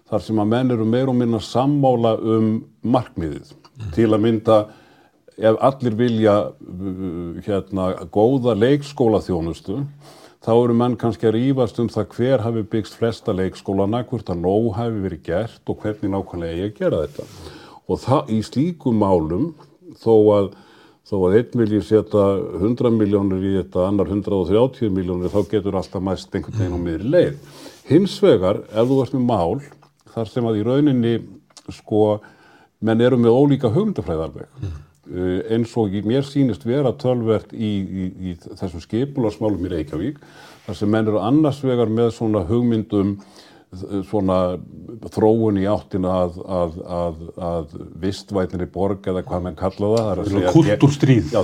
þar 0.07 0.23
sem 0.23 0.39
að 0.39 0.53
menn 0.53 0.71
eru 0.71 0.87
meir 0.87 1.11
og 1.11 1.17
minna 1.19 1.41
sammála 1.43 2.13
um 2.23 2.53
markmiðið 2.87 3.51
mm. 3.51 3.91
til 3.97 4.07
að 4.13 4.23
mynda 4.23 4.57
ef 5.43 5.59
allir 5.67 5.99
vilja 5.99 6.37
hérna 7.43 7.89
góða 8.15 8.55
leikskóla 8.55 9.19
þjónustu 9.27 9.81
þá 10.43 10.53
eru 10.53 10.77
menn 10.79 10.95
kannski 11.03 11.27
að 11.27 11.35
rýfast 11.35 11.83
um 11.83 11.91
það 11.91 12.15
hver 12.15 12.45
hafi 12.47 12.63
byggst 12.71 12.95
flesta 12.99 13.35
leikskólana, 13.35 14.05
hvort 14.07 14.31
að 14.31 14.39
nóg 14.43 14.71
hafi 14.79 15.03
verið 15.03 15.27
gert 15.27 15.67
og 15.67 15.83
hvernig 15.83 16.15
nákvæmlega 16.15 16.63
ég 16.63 16.79
gera 16.79 17.03
þetta. 17.03 17.27
Og 17.91 17.99
það 18.07 18.31
í 18.31 18.39
slíkum 18.47 19.03
málum 19.03 19.51
þó 20.01 20.13
að 20.37 20.53
þó 21.07 21.17
að 21.27 21.37
einn 21.39 21.59
vilji 21.59 21.81
setja 21.83 22.25
100 22.61 22.93
miljónir 22.95 23.43
í 23.43 23.53
þetta, 23.57 23.87
annar 23.89 24.09
130 24.09 24.93
miljónir, 24.93 25.31
þá 25.33 25.49
getur 25.51 25.77
alltaf 25.79 26.03
mæst 26.03 26.31
einhvern 26.31 26.59
veginn 26.59 26.77
á 26.79 26.85
miðri 26.85 27.11
leið. 27.11 27.57
Hins 27.89 28.15
vegar, 28.23 28.61
ef 28.71 28.87
þú 28.87 29.01
ert 29.03 29.17
með 29.17 29.25
mál, 29.27 29.59
þar 30.13 30.31
sem 30.31 30.47
að 30.47 30.61
í 30.61 30.63
rauninni, 30.69 31.13
sko, 31.75 32.05
menn 32.83 33.03
eru 33.03 33.19
með 33.19 33.35
ólíka 33.35 33.71
hugmyndafræðarveg, 33.75 34.47
mm. 34.61 34.79
uh, 35.11 35.37
eins 35.55 35.75
og 35.79 35.99
mér 36.07 36.27
sínist 36.27 36.63
vera 36.67 36.95
tölvert 36.95 37.51
í, 37.51 37.73
í, 37.83 38.09
í 38.31 38.37
þessum 38.45 38.83
skipularsmálum 38.83 39.67
í 39.67 39.73
Reykjavík, 39.75 40.23
þar 40.63 40.79
sem 40.79 40.91
menn 40.91 41.11
eru 41.11 41.19
annars 41.19 41.59
vegar 41.67 41.91
með 41.91 42.13
svona 42.15 42.45
hugmyndum 42.47 43.17
svona 44.07 44.37
þróun 45.13 45.57
í 45.59 45.65
áttina 45.69 46.11
að, 46.23 46.35
að, 46.43 46.75
að, 46.97 47.21
að 47.47 47.75
vistvætnir 48.03 48.65
í 48.65 48.69
borg 48.71 49.07
eða 49.09 49.23
hvað 49.27 49.45
mann 49.45 49.57
kalla 49.59 49.89
það. 49.93 50.21
Það 50.21 50.37
er 50.39 50.53
kultúrstríð. 50.55 51.33
Já, 51.33 51.41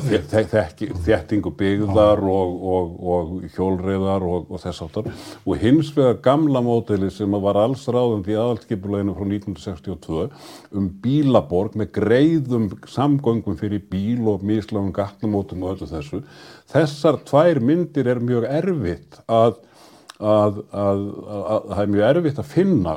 þettingu 1.07 1.53
byggðar 1.59 2.23
og, 2.23 2.55
og, 2.73 2.91
og 3.13 3.31
hjólreiðar 3.55 4.25
og, 4.27 4.49
og 4.49 4.63
þess 4.63 4.83
áttar. 4.85 5.09
Og 5.45 5.63
hins 5.63 5.91
vegar 5.95 6.19
gamla 6.29 6.63
mótili 6.65 7.11
sem 7.13 7.39
var 7.47 7.59
alls 7.59 7.87
ráðandi 7.89 8.35
í 8.35 8.39
aðaldskipuleginu 8.39 9.15
frá 9.17 9.29
1962 9.29 10.27
um 10.79 10.91
bílaborg 11.03 11.77
með 11.79 11.93
greiðum 11.99 12.69
samgöngum 12.89 13.57
fyrir 13.59 13.83
bíl 13.89 14.27
og 14.29 14.45
mislagum 14.45 14.93
gatnumótum 14.95 15.65
og 15.65 15.77
öllu 15.77 15.89
þessu. 15.89 16.23
Þessar 16.69 17.23
tvær 17.25 17.63
myndir 17.65 18.11
er 18.11 18.21
mjög 18.21 18.45
erfitt 18.49 19.19
að 19.25 19.57
að 20.19 20.63
það 20.71 21.81
er 21.83 21.93
mjög 21.93 22.09
erfitt 22.09 22.41
að 22.41 22.51
finna 22.51 22.95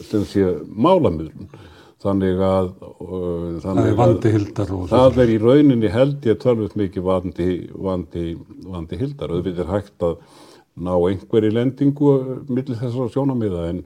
sé, 0.00 0.46
málamöðlun 0.74 1.52
þannig 2.04 2.40
að, 2.44 2.70
uh, 3.00 3.44
þannig 3.64 4.00
að 4.02 4.88
það 4.90 5.20
er 5.24 5.32
í 5.32 5.36
rauninni 5.40 5.92
held 5.92 6.26
ég 6.28 6.40
tölvöld 6.42 6.74
mikið 6.76 7.06
vandi, 7.06 7.50
vandi, 7.72 8.24
vandi 8.68 8.98
hildar. 9.00 9.32
Það 9.32 9.62
er 9.62 9.70
hægt 9.70 10.04
að 10.04 10.18
ná 10.74 10.92
einhverju 10.98 11.54
lendingu 11.54 12.12
millir 12.50 12.80
þessara 12.80 13.08
sjónamiða 13.14 13.68
en 13.70 13.80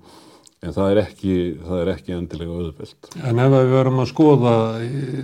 En 0.58 0.72
það 0.74 0.88
er 0.90 0.98
ekki, 1.04 1.34
það 1.62 1.80
er 1.80 1.88
ekki 1.92 2.14
endilega 2.16 2.54
auðvelt. 2.56 3.08
En 3.30 3.38
ef 3.38 3.52
við 3.52 3.68
verum 3.76 4.00
að 4.02 4.08
skoða 4.10 4.54
eh, 4.82 5.20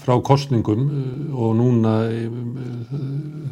frá 0.00 0.14
kostningum 0.24 0.86
eh, 0.86 1.34
og 1.36 1.50
núna, 1.58 1.92
eh, 2.08 2.94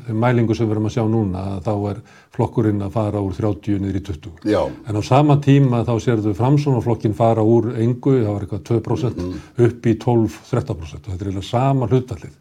þeim 0.07 0.23
mælingu 0.23 0.57
sem 0.57 0.65
við 0.65 0.73
verum 0.73 0.89
að 0.89 0.95
sjá 0.95 1.03
núna, 1.13 1.43
þá 1.67 1.73
er 1.91 2.01
flokkurinn 2.39 2.81
að 2.87 2.97
fara 2.97 3.21
úr 3.21 3.37
30 3.37 3.83
niður 3.85 4.01
í 4.01 4.03
20. 4.09 4.49
Já. 4.49 4.63
En 4.89 4.97
á 4.97 5.03
sama 5.05 5.37
tíma 5.45 5.83
þá 5.85 5.93
sérðu 6.07 6.33
framsónaflokkin 6.41 7.17
fara 7.19 7.45
úr 7.45 7.75
engu, 7.85 8.17
það 8.23 8.33
var 8.33 8.47
eitthvað 8.47 8.65
2% 8.73 9.21
mm 9.21 9.29
-hmm. 9.29 9.69
upp 9.69 9.91
í 9.93 9.97
12-13%. 10.07 11.05
Þetta 11.05 11.21
er 11.21 11.27
eiginlega 11.27 11.51
sama 11.51 11.91
hlutallið. 11.93 12.33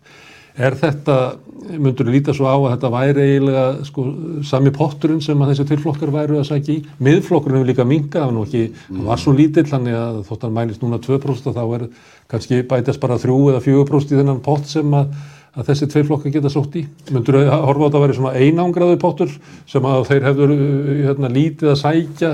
Er 0.56 0.76
þetta, 0.80 1.16
myndur 1.68 2.08
þú 2.08 2.14
líta 2.14 2.34
svo 2.36 2.48
á 2.48 2.56
að 2.56 2.70
þetta 2.76 2.92
væri 2.94 3.24
eiginlega 3.26 3.64
sko, 3.84 4.06
sami 4.48 4.72
potturinn 4.76 5.22
sem 5.24 5.42
að 5.44 5.52
þessi 5.52 5.66
tvirflokkar 5.72 6.14
væru 6.14 6.40
að 6.40 6.48
sækja 6.48 6.76
í? 6.78 6.84
Miðflokkurinn 7.04 7.60
hefur 7.60 7.72
líka 7.72 7.88
minga, 7.88 8.24
var, 8.30 8.54
mm. 8.56 9.02
var 9.10 9.20
svo 9.20 9.34
lítill, 9.36 9.66
þannig 9.68 9.98
að 10.00 10.22
þótt 10.30 10.46
hann 10.48 10.56
mælist 10.56 10.86
núna 10.86 11.02
2% 11.04 11.56
þá 11.58 11.64
er 11.66 11.88
kannski 12.32 12.62
bætast 12.70 13.04
bara 13.04 13.20
3 13.20 13.40
eða 13.52 13.64
4% 13.66 14.16
í 14.16 14.20
þennan 14.22 14.40
pott 14.46 14.72
sem 14.72 14.96
að, 14.96 15.12
að 15.60 15.72
þessi 15.74 15.90
tvirflokkar 15.92 16.36
geta 16.38 16.54
sótt 16.54 16.80
í. 16.80 16.86
Myndur 17.12 17.42
þú 17.42 17.44
horfa 17.52 17.76
á 17.76 17.86
þetta 17.90 18.00
að 18.00 18.06
vera 18.06 18.20
svona 18.22 18.36
einangraðu 18.40 19.02
pottur 19.04 19.36
sem 19.68 19.90
að 19.92 20.08
þeir 20.14 20.30
hefur 20.30 20.56
hérna, 21.04 21.34
lítið 21.36 21.74
að 21.74 21.82
sækja 21.84 22.32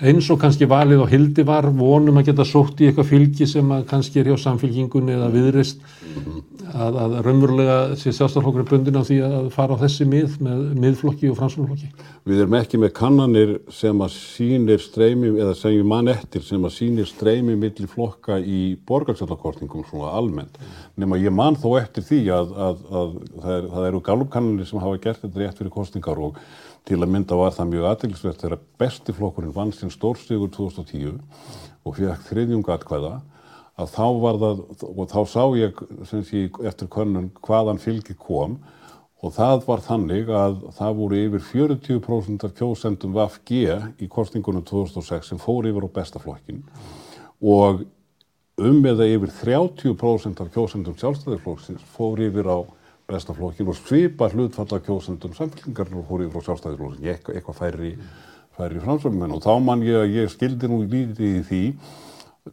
eins 0.00 0.30
og 0.32 0.40
kannski 0.40 0.68
valið 0.70 1.04
og 1.04 1.10
hildi 1.12 1.44
var 1.46 1.68
vonum 1.76 2.20
að 2.20 2.30
geta 2.30 2.46
sótt 2.48 2.80
í 2.80 2.88
eitthvað 2.88 3.10
fylgi 3.10 3.46
sem 3.50 3.74
kannski 3.90 4.22
er 4.22 4.32
hjá 4.32 4.38
samfylgingunni 4.46 5.14
eða 5.16 5.28
viðrist 5.34 5.82
að, 6.72 6.96
að 7.02 7.14
raunverulega 7.26 7.76
sé 8.00 8.12
sjálfstaflokkur 8.14 8.64
er 8.64 8.68
bundin 8.70 8.98
á 8.98 9.02
því 9.04 9.18
að 9.26 9.50
fara 9.54 9.76
á 9.76 9.82
þessi 9.82 10.06
mið 10.08 10.38
með 10.42 10.64
miðflokki 10.82 11.30
og 11.30 11.38
fransunflokki. 11.38 11.90
Við 12.28 12.42
erum 12.44 12.56
ekki 12.58 12.80
með 12.80 12.92
kannanir 12.96 13.54
sem 13.74 14.02
að 14.04 14.16
sínir 14.16 14.82
streymi 14.82 15.32
eða 15.34 15.54
segjum 15.58 15.92
mann 15.92 16.10
eftir 16.12 16.44
sem 16.46 16.64
að 16.64 16.76
sínir 16.76 17.08
streymi 17.10 17.56
millir 17.58 17.90
flokka 17.90 18.38
í 18.40 18.62
borgarsjöldakostningum 18.88 19.86
svona 19.90 20.12
almennt 20.16 20.58
nema 20.96 21.20
ég 21.20 21.34
man 21.34 21.58
þó 21.58 21.76
eftir 21.80 22.06
því 22.08 22.22
að, 22.34 22.52
að, 22.68 22.84
að 22.90 23.16
það, 23.36 23.54
er, 23.56 23.70
það 23.76 23.88
eru 23.90 24.04
galupkannanir 24.10 24.70
sem 24.70 24.82
hafa 24.82 25.02
gert 25.02 25.24
þetta 25.24 25.42
rétt 25.42 25.58
fyrir 25.60 25.74
kostningar 25.74 26.22
og 26.22 26.38
Til 26.88 26.98
að 26.98 27.12
mynda 27.14 27.38
var 27.38 27.54
það 27.54 27.68
mjög 27.70 27.88
aðeinsvert 27.92 28.40
þegar 28.42 28.62
bestiflokkurinn 28.82 29.54
vann 29.54 29.70
sinn 29.76 29.92
stórstegur 29.92 30.50
2010 30.50 31.20
og 31.86 31.98
fekk 31.98 32.24
þriðjunga 32.30 32.74
atkvæða 32.74 33.12
að 33.80 33.92
þá 33.94 34.06
var 34.22 34.38
það, 34.42 34.62
og 34.90 35.04
þá 35.10 35.20
sá 35.30 35.42
ég 35.56 35.82
sé, 36.10 36.42
eftir 36.68 36.90
könnun 36.92 37.30
hvaðan 37.46 37.80
fylgi 37.82 38.16
kom. 38.18 38.58
Og 39.22 39.30
það 39.36 39.60
var 39.68 39.82
þannig 39.86 40.30
að 40.34 40.56
það 40.74 40.96
voru 40.98 41.18
yfir 41.28 41.44
40% 41.52 42.46
af 42.48 42.54
kjósendum 42.58 43.14
VFG 43.14 43.60
í 44.02 44.08
kostningunum 44.10 44.64
2006 44.66 45.30
sem 45.30 45.38
fór 45.38 45.68
yfir 45.70 45.86
á 45.86 45.94
bestaflokkin 45.94 46.64
og 47.42 47.84
um 48.62 48.84
eða 48.86 49.06
yfir 49.10 49.30
30% 49.38 50.42
af 50.42 50.50
kjósendum 50.54 50.98
sjálfstæðarflokksins 50.98 51.86
fór 51.94 52.20
yfir 52.26 52.50
á 52.50 52.58
bestaflokkin 53.12 53.68
og 53.70 53.78
svipa 53.78 54.30
hlutfalla 54.32 54.80
kjósendum 54.82 55.34
samfélgingarnir 55.36 56.00
og 56.02 56.08
hóri 56.10 56.30
frá 56.32 56.42
sjálfstæðisflokkin, 56.48 57.10
eitthvað, 57.12 57.36
eitthvað 57.38 57.60
færi, 57.60 57.92
færi 58.56 58.82
framsvöngmenn 58.86 59.36
og 59.36 59.44
þá 59.44 59.52
man 59.64 59.84
ég 59.86 60.00
að 60.00 60.16
ég 60.16 60.32
skildi 60.32 60.70
nú 60.70 60.82
lítið 60.82 61.28
í 61.28 61.44
því 61.50 61.62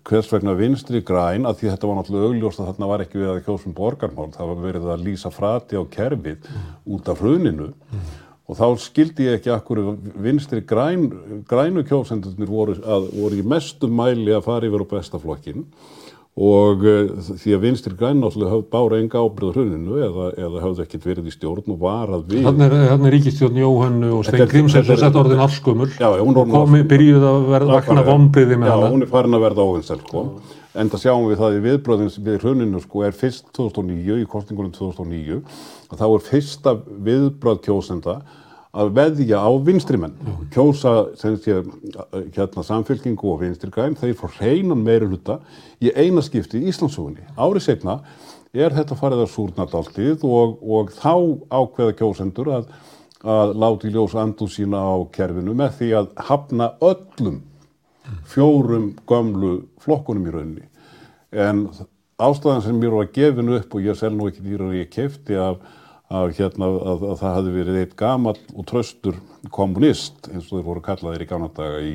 hvers 0.06 0.28
vegna 0.30 0.54
vinstri 0.54 1.02
græn, 1.02 1.48
að 1.50 1.62
því 1.62 1.70
þetta 1.72 1.88
var 1.90 1.96
náttúrulega 1.98 2.30
augljóst 2.30 2.62
að 2.62 2.68
þarna 2.70 2.90
var 2.92 3.04
ekki 3.04 3.22
við 3.22 3.30
að 3.32 3.40
kjósum 3.48 3.76
borgarmál, 3.78 4.28
það 4.36 4.52
var 4.52 4.60
verið 4.68 4.90
að 4.94 5.06
lýsa 5.08 5.32
frati 5.34 5.80
á 5.80 5.84
kerfið 5.90 6.44
mm. 6.46 6.68
út 6.94 7.10
af 7.10 7.24
hruninu 7.24 7.70
mm. 7.72 8.12
og 8.46 8.60
þá 8.60 8.66
skildi 8.84 9.26
ég 9.26 9.40
ekki 9.40 9.54
akkur 9.56 9.82
vinstri 10.22 10.62
græn, 10.70 11.08
grænu 11.50 11.86
kjósendurnir 11.90 12.52
voru, 12.52 12.78
voru 12.86 13.42
í 13.42 13.48
mestum 13.56 13.98
mæli 13.98 14.36
að 14.36 14.46
fara 14.46 14.70
yfir 14.70 14.86
á 14.86 14.92
bestaflokkin 14.94 15.66
og 16.40 16.84
uh, 16.88 17.10
því 17.42 17.56
að 17.56 17.64
vinstri 17.66 17.96
græn 18.00 18.22
náttúrulega 18.22 18.54
hafði 18.54 18.68
bára 18.72 19.00
enga 19.02 19.24
ábyrða 19.24 19.56
hruninu 19.58 19.98
eða, 20.06 20.28
eða 20.40 20.62
hafði 20.64 20.86
ekkert 20.86 21.08
verið 21.10 21.28
í 21.28 21.34
stjórn 21.34 21.74
og 21.74 21.82
var 21.82 22.14
að 22.16 22.30
við 22.32 22.46
Þannig 22.48 22.76
er, 22.78 22.94
er 22.96 23.14
ríkistjórn 23.16 23.60
Jóhannu 23.60 24.12
og 24.16 24.24
Stein 24.28 24.46
Grímsson 24.54 24.88
sem 24.88 25.02
sett 25.02 25.20
orðin 25.20 25.44
allskumul 25.44 25.90
komi, 26.54 26.82
byrjuð 26.88 27.28
að 27.28 27.50
verða 27.52 27.76
vakna 27.82 28.06
vombriði 28.08 28.60
með 28.62 28.72
hana. 28.72 28.88
Já, 28.88 28.94
hún 28.96 29.04
er 29.04 29.12
farin 29.12 29.36
að 29.36 29.46
verða 29.50 29.68
óvinsel 29.68 30.00
sko. 30.06 30.26
en 30.80 30.94
það 30.94 31.04
sjáum 31.04 31.28
við 31.28 31.42
það 31.42 31.58
í 31.58 31.64
viðbröðins 31.66 32.20
við 32.24 32.44
hruninu 32.46 32.84
sko 32.86 33.04
er 33.04 33.20
fyrst 33.20 33.50
2009 33.58 34.22
í 34.22 34.28
kostningunum 34.30 34.72
2009 34.78 35.42
og 35.90 36.00
þá 36.00 36.06
er 36.08 36.28
fyrsta 36.30 36.76
viðbröð 37.10 37.64
kjósenda 37.68 38.22
að 38.70 38.92
veðja 38.94 39.40
á 39.42 39.50
vinstrimenn 39.66 40.14
kjósa 40.54 40.94
sé, 41.18 41.32
hérna, 42.36 42.64
samfélkingu 42.66 43.32
og 43.32 43.42
vinstrigræn 43.42 43.98
þeir 43.98 44.14
fór 44.20 44.36
hreinan 44.38 44.84
meiri 44.86 45.08
hluta 45.10 45.40
í 45.82 45.90
eina 45.96 46.22
skipti 46.22 46.62
í 46.62 46.70
Íslandsugunni. 46.70 47.26
Árið 47.34 47.66
segna 47.66 48.00
er 48.54 48.74
þetta 48.74 48.98
farið 48.98 49.26
að 49.26 49.34
súrnardaltið 49.34 50.26
og, 50.30 50.56
og 50.62 50.94
þá 50.94 51.14
ákveða 51.50 51.98
kjósendur 51.98 52.52
að, 52.60 52.72
að 53.26 53.56
láti 53.66 53.94
ljós 53.94 54.16
andu 54.18 54.50
sína 54.50 54.82
á 54.86 54.98
kerfinu 55.14 55.58
með 55.58 55.76
því 55.80 55.92
að 56.02 56.12
hafna 56.30 56.72
öllum 56.82 57.42
fjórum 58.30 58.92
gömlu 59.10 59.56
flokkunum 59.82 60.30
í 60.30 60.34
rauninni. 60.34 60.70
En 61.34 61.68
ástæðan 62.22 62.64
sem 62.66 62.78
mér 62.78 62.96
var 62.98 63.12
gefinu 63.14 63.58
upp 63.58 63.76
og 63.76 63.86
ég 63.86 63.98
sel 63.98 64.14
nú 64.14 64.30
ekki 64.30 64.46
dýrar 64.46 64.78
ég 64.78 64.90
kefti 64.94 65.38
af 65.38 65.62
að, 66.10 66.32
hérna, 66.40 66.70
að, 66.94 67.04
að 67.14 67.20
það 67.22 67.36
hefði 67.38 67.56
verið 67.58 67.82
eitt 67.84 67.98
gamal 68.00 68.38
og 68.56 68.70
tröstur 68.70 69.20
kommunist 69.54 70.30
eins 70.32 70.50
og 70.50 70.58
þeir 70.58 70.70
voru 70.70 70.86
kallaðir 70.86 71.26
í 71.26 71.30
gánadaga 71.30 71.84
í 71.86 71.94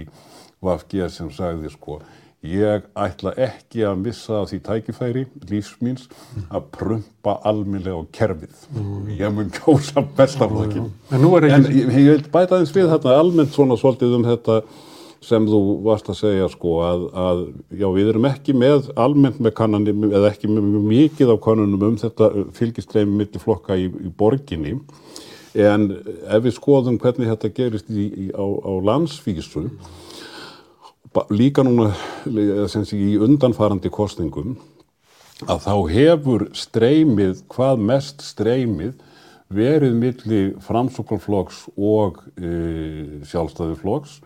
VFG 0.64 1.08
sem 1.12 1.32
sagði 1.34 1.72
sko 1.74 1.98
ég 2.44 2.84
ætla 3.00 3.32
ekki 3.40 3.84
að 3.88 4.00
missa 4.04 4.42
því 4.48 4.58
tækifæri 4.66 5.22
lífsmýns 5.48 6.08
að 6.52 6.66
prumpa 6.76 7.38
alminlega 7.48 7.96
á 7.96 8.04
kerfið. 8.12 8.66
Ég 9.16 9.32
mun 9.32 9.52
kjósa 9.54 10.04
bestaflokkin 10.16 10.90
en, 11.10 11.24
en 11.24 11.68
ég, 11.72 11.94
ég 12.04 12.26
bæta 12.28 12.58
aðeins 12.58 12.74
við 12.76 12.90
hérna 12.92 13.16
almennt 13.16 13.54
svona 13.56 13.78
svolítið 13.80 14.18
um 14.18 14.26
þetta 14.28 14.60
sem 15.24 15.46
þú 15.48 15.60
varst 15.84 16.10
að 16.12 16.20
segja 16.20 16.48
sko 16.52 16.74
að, 16.84 17.04
að 17.16 17.42
já 17.80 17.86
við 17.94 18.10
erum 18.12 18.28
ekki 18.28 18.54
með 18.56 18.90
almennt 19.00 19.40
með 19.42 19.56
kannanum 19.58 20.06
eða 20.10 20.30
ekki 20.32 20.50
með 20.52 20.78
mikið 20.90 21.34
af 21.34 21.42
kannunum 21.44 21.86
um 21.88 21.98
þetta 22.00 22.30
fylgistreimi 22.56 23.18
millir 23.22 23.42
flokka 23.42 23.78
í, 23.80 23.88
í 23.88 24.12
borginni. 24.12 24.78
En 25.54 25.90
ef 25.94 26.44
við 26.44 26.56
skoðum 26.56 26.98
hvernig 27.02 27.30
þetta 27.30 27.52
gerist 27.54 27.90
í, 27.90 28.08
í, 28.26 28.26
á, 28.34 28.42
á 28.42 28.72
landsvísu 28.84 29.68
líka 31.30 31.62
núna 31.62 31.92
sé 32.66 32.82
í 32.98 33.14
undanfarandi 33.22 33.90
kostningum 33.92 34.56
að 35.46 35.64
þá 35.66 35.74
hefur 35.92 36.46
streymið, 36.56 37.44
hvað 37.50 37.82
mest 37.90 38.22
streymið 38.24 38.94
verið 39.54 39.96
milli 39.98 40.42
framsóknarflokks 40.64 41.64
og 41.76 42.22
e, 42.34 43.22
sjálfstæðuflokks 43.28 44.20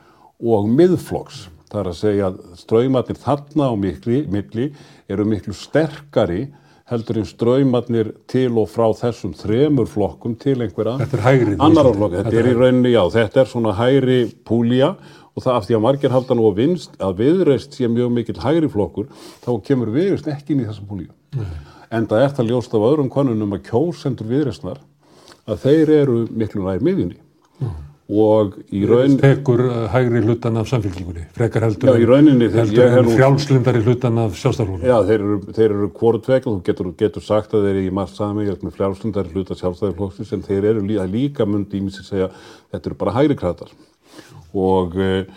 og 0.45 0.68
miðflokks. 0.71 1.47
Það 1.68 1.80
er 1.83 1.90
að 1.90 1.99
segja 1.99 2.28
að 2.30 2.38
ströymarnir 2.57 3.18
þarna 3.21 3.68
á 3.68 3.75
mikli, 3.76 4.23
milli 4.33 4.71
eru 5.11 5.26
miklu 5.28 5.52
sterkari 5.57 6.47
heldur 6.88 7.18
en 7.21 7.26
ströymarnir 7.28 8.14
til 8.30 8.49
og 8.57 8.71
frá 8.73 8.87
þessum 8.97 9.35
þremur 9.37 9.88
flokkum 9.90 10.37
til 10.40 10.57
einhverja 10.64 10.95
Þetta 11.02 11.18
er 11.18 11.25
hægri. 11.26 11.57
annar 11.61 11.90
flokk. 11.92 12.14
Þetta 12.16 12.38
er 12.40 12.49
í 12.49 12.54
rauninni, 12.57 12.92
já, 12.95 13.02
þetta 13.12 13.42
er 13.42 13.50
svona 13.50 13.75
hægri 13.76 14.21
púlja 14.49 14.95
og 15.37 15.45
það 15.45 15.59
af 15.59 15.66
því 15.68 15.76
að 15.76 15.83
margir 15.85 16.14
halda 16.16 16.35
nú 16.38 16.47
að 16.49 16.57
vinst, 16.62 16.97
að 16.99 17.18
viðreist 17.21 17.76
sé 17.76 17.90
mjög 17.92 18.14
mikill 18.16 18.40
hægri 18.42 18.71
flokkur, 18.73 19.11
þá 19.45 19.50
kemur 19.68 19.92
viðreist 19.95 20.30
ekki 20.33 20.54
inn 20.57 20.64
í 20.64 20.71
þessa 20.71 20.87
púlju. 20.88 21.12
En 21.92 22.09
það 22.09 22.25
er 22.25 22.33
það 22.38 22.49
ljóst 22.54 22.75
af 22.75 22.87
öðrum 22.88 23.12
konunum 23.12 23.52
að 23.59 23.62
kjósendur 23.68 24.26
viðreistnar 24.33 24.80
að 25.49 25.61
þeir 25.66 25.92
eru 26.00 26.16
miklu 26.33 26.64
nær 26.64 26.80
miðjunni. 26.85 27.21
Og 28.09 28.55
í 28.73 28.87
raun, 28.88 29.19
Tekur 29.21 29.61
uh, 29.67 29.81
hægri 29.93 30.23
hlutan 30.25 30.57
af 30.57 30.69
samfélkingunni, 30.71 31.27
frekar 31.37 31.67
heldur, 31.67 31.91
Já, 31.91 32.00
í 32.00 32.07
rauninni 32.09 32.47
heldur 32.55 32.95
en 33.03 33.11
frjálslindari 33.12 33.83
hlutan 33.85 34.17
af 34.23 34.38
sjálfstæðarflóknum. 34.41 34.87
já, 34.88 34.97
þeir 35.11 35.19
eru, 35.27 35.37
þeir 35.59 35.67
eru 35.75 35.88
hvort 35.99 36.31
vegna, 36.31 36.55
þú 36.55 36.62
getur, 36.71 36.88
getur 37.03 37.27
sagt 37.27 37.53
að 37.53 37.67
þeir 37.67 37.75
eru 37.75 37.91
í 37.91 37.93
margt 37.99 38.17
samígjast 38.17 38.65
með 38.65 38.79
frjálslundari 38.79 39.35
hluta 39.35 39.59
sjálfstæðarflokksins 39.61 40.33
en 40.38 40.47
þeir 40.47 40.71
eru 40.71 40.87
líka, 40.88 41.05
líka 41.05 41.49
myndi 41.50 41.77
í 41.77 41.85
mig 41.85 41.99
sem 41.99 42.09
segja 42.09 42.31
þetta 42.73 42.88
eru 42.95 42.99
bara 43.05 43.17
hægri 43.19 43.37
kratar. 43.43 43.77
Og 44.57 44.97
eh, 45.05 45.29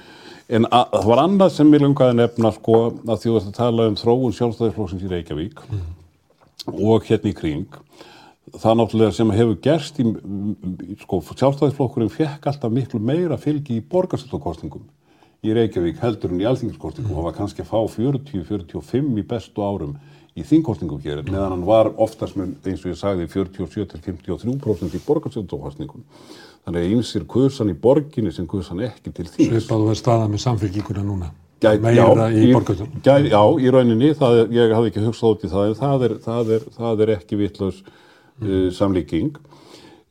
en 0.47 0.69
a, 0.71 0.85
það 0.95 1.09
var 1.11 1.23
annað 1.25 1.51
sem 1.57 1.75
ég 1.75 1.83
langaði 1.83 2.15
að 2.15 2.19
nefna 2.23 2.53
sko 2.55 2.79
að 3.03 3.19
því 3.25 3.35
að 3.41 3.51
tala 3.59 3.89
um 3.91 3.99
þróun 3.99 4.37
sjálfstæðarflokksins 4.39 5.03
í 5.03 5.11
Reykjavík 5.11 5.59
og 6.71 7.03
hérna 7.11 7.33
í 7.33 7.35
kring 7.35 7.81
það 8.59 8.79
náttúrulega 8.79 9.15
sem 9.15 9.33
hefur 9.35 9.59
gerst 9.63 9.99
í, 10.01 10.05
sko, 11.03 11.21
sjálfstæðisflokkurinn 11.31 12.13
fekk 12.13 12.49
alltaf 12.51 12.73
miklu 12.73 13.01
meira 13.03 13.37
fylgi 13.39 13.79
í 13.79 13.85
borgarstöldokostningum 13.91 14.87
í 15.41 15.53
Reykjavík 15.57 16.01
heldur 16.03 16.33
en 16.33 16.41
í 16.43 16.47
alþingiskostningum 16.49 17.17
og 17.17 17.29
var 17.29 17.37
kannski 17.37 17.63
að 17.63 17.71
fá 17.71 17.79
40-45 17.95 19.21
í 19.21 19.25
bestu 19.27 19.63
árum 19.65 19.95
í 20.37 20.45
þingkostningum 20.47 21.01
hér 21.03 21.23
meðan 21.27 21.55
hann 21.55 21.65
var 21.67 21.89
oftast 22.01 22.37
með 22.39 22.69
eins 22.69 22.85
og 22.85 22.93
ég 22.93 22.99
sagði 22.99 23.27
47-53% 23.31 24.97
í 24.99 25.03
borgarstöldokostningum 25.07 26.05
þannig 26.65 26.83
að 26.83 26.95
einsir 26.95 27.25
kursan 27.29 27.71
í 27.71 27.77
borginni 27.77 28.33
sem 28.33 28.47
kursan 28.49 28.83
ekki 28.85 29.13
til 29.15 29.25
þings. 29.27 29.49
Svipað 29.49 29.87
og 29.87 29.93
er 29.93 29.99
staða 29.99 30.27
með 30.29 30.43
samfélkinguna 30.45 31.05
núna. 31.05 31.31
Meira 31.61 31.93
já, 31.93 32.27
í 32.33 32.47
gæ, 33.05 33.15
já, 33.29 33.41
í 33.61 33.73
rauninni, 33.73 34.13
það 34.17 34.39
ég 34.55 34.71
hafði 34.73 34.89
ekki 34.89 35.03
hugsað 35.05 35.35
út 35.35 35.43
í 35.45 35.49
það, 35.51 35.67
en 35.67 35.75
það 35.77 36.05
er, 36.07 36.15
það 36.23 36.53
er, 36.55 36.63
það 36.77 37.03
er 37.05 37.11
ekki 37.15 37.37
vitlaus 37.37 37.83
uh, 38.39 38.69
samlíking. 38.75 39.35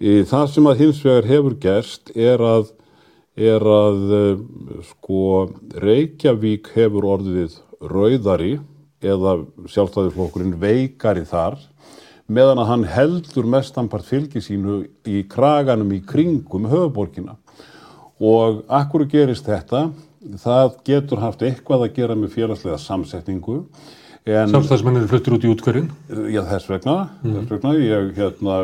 Uh, 0.01 0.23
það 0.29 0.47
sem 0.53 0.69
að 0.71 0.85
hins 0.85 1.01
vegar 1.07 1.31
hefur 1.31 1.57
gerst 1.63 2.13
er 2.17 2.45
að, 2.45 2.71
er 3.39 3.65
að 3.65 4.15
uh, 4.19 4.45
sko, 4.93 5.25
Reykjavík 5.81 6.73
hefur 6.77 7.09
orðið 7.17 7.59
rauðari 7.81 8.59
eða 9.01 9.39
sjálfstæðisflokkurinn 9.73 10.59
veikari 10.61 11.25
þar 11.29 11.57
meðan 12.31 12.61
að 12.63 12.71
hann 12.71 12.85
heldur 12.87 13.49
mestanpart 13.51 14.07
fylgi 14.07 14.43
sínu 14.45 14.85
í 15.09 15.23
kraganum 15.31 15.91
í 15.95 16.01
kringum 16.07 16.69
höfuborgina. 16.71 17.37
Og 18.21 18.63
akkur 18.71 19.07
gerist 19.11 19.49
þetta? 19.49 19.89
Það 20.39 20.75
getur 20.87 21.23
haft 21.25 21.43
eitthvað 21.43 21.87
að 21.87 21.95
gera 21.97 22.17
með 22.19 22.35
félagslega 22.37 22.79
samsetningu. 22.79 23.63
En, 24.29 24.51
Sjálfstæðismennir 24.53 25.07
fluttur 25.09 25.39
út 25.39 25.45
í 25.47 25.51
útkverjum. 25.51 25.87
já, 26.29 26.43
þess 26.45 26.69
vegna, 26.69 26.97
þess 27.23 27.53
vegna, 27.55 27.71
ég 27.81 28.11
hérna, 28.19 28.59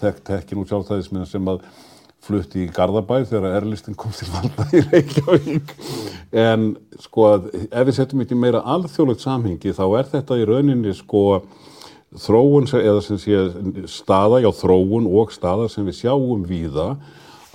þekkt 0.00 0.32
ekki 0.34 0.58
nú 0.58 0.64
sjálfstæðismenn 0.66 1.28
sem 1.30 1.50
að 1.52 1.62
flutti 2.26 2.64
í 2.64 2.72
Garðabæ 2.74 3.20
þegar 3.30 3.54
erlistin 3.60 3.96
kom 3.98 4.10
til 4.12 4.26
valda 4.32 4.66
í 4.74 4.82
Reykjavík. 4.88 5.70
En 6.34 6.72
sko, 6.98 7.28
að 7.30 7.46
ef 7.68 7.86
við 7.86 7.94
setjum 7.94 8.24
þetta 8.24 8.34
í 8.36 8.40
meira 8.42 8.64
alþjóðlegt 8.74 9.22
samhengi, 9.22 9.76
þá 9.76 9.84
er 10.00 10.10
þetta 10.16 10.40
í 10.40 10.48
rauninni 10.48 10.94
sko 10.98 11.22
þróun, 12.18 12.66
eða 12.80 13.04
sem 13.04 13.20
sé 13.22 13.44
staða, 13.90 14.42
já, 14.42 14.50
þróun 14.56 15.06
og 15.06 15.32
staða 15.34 15.68
sem 15.72 15.86
við 15.86 16.00
sjáum 16.02 16.42
víða 16.48 16.90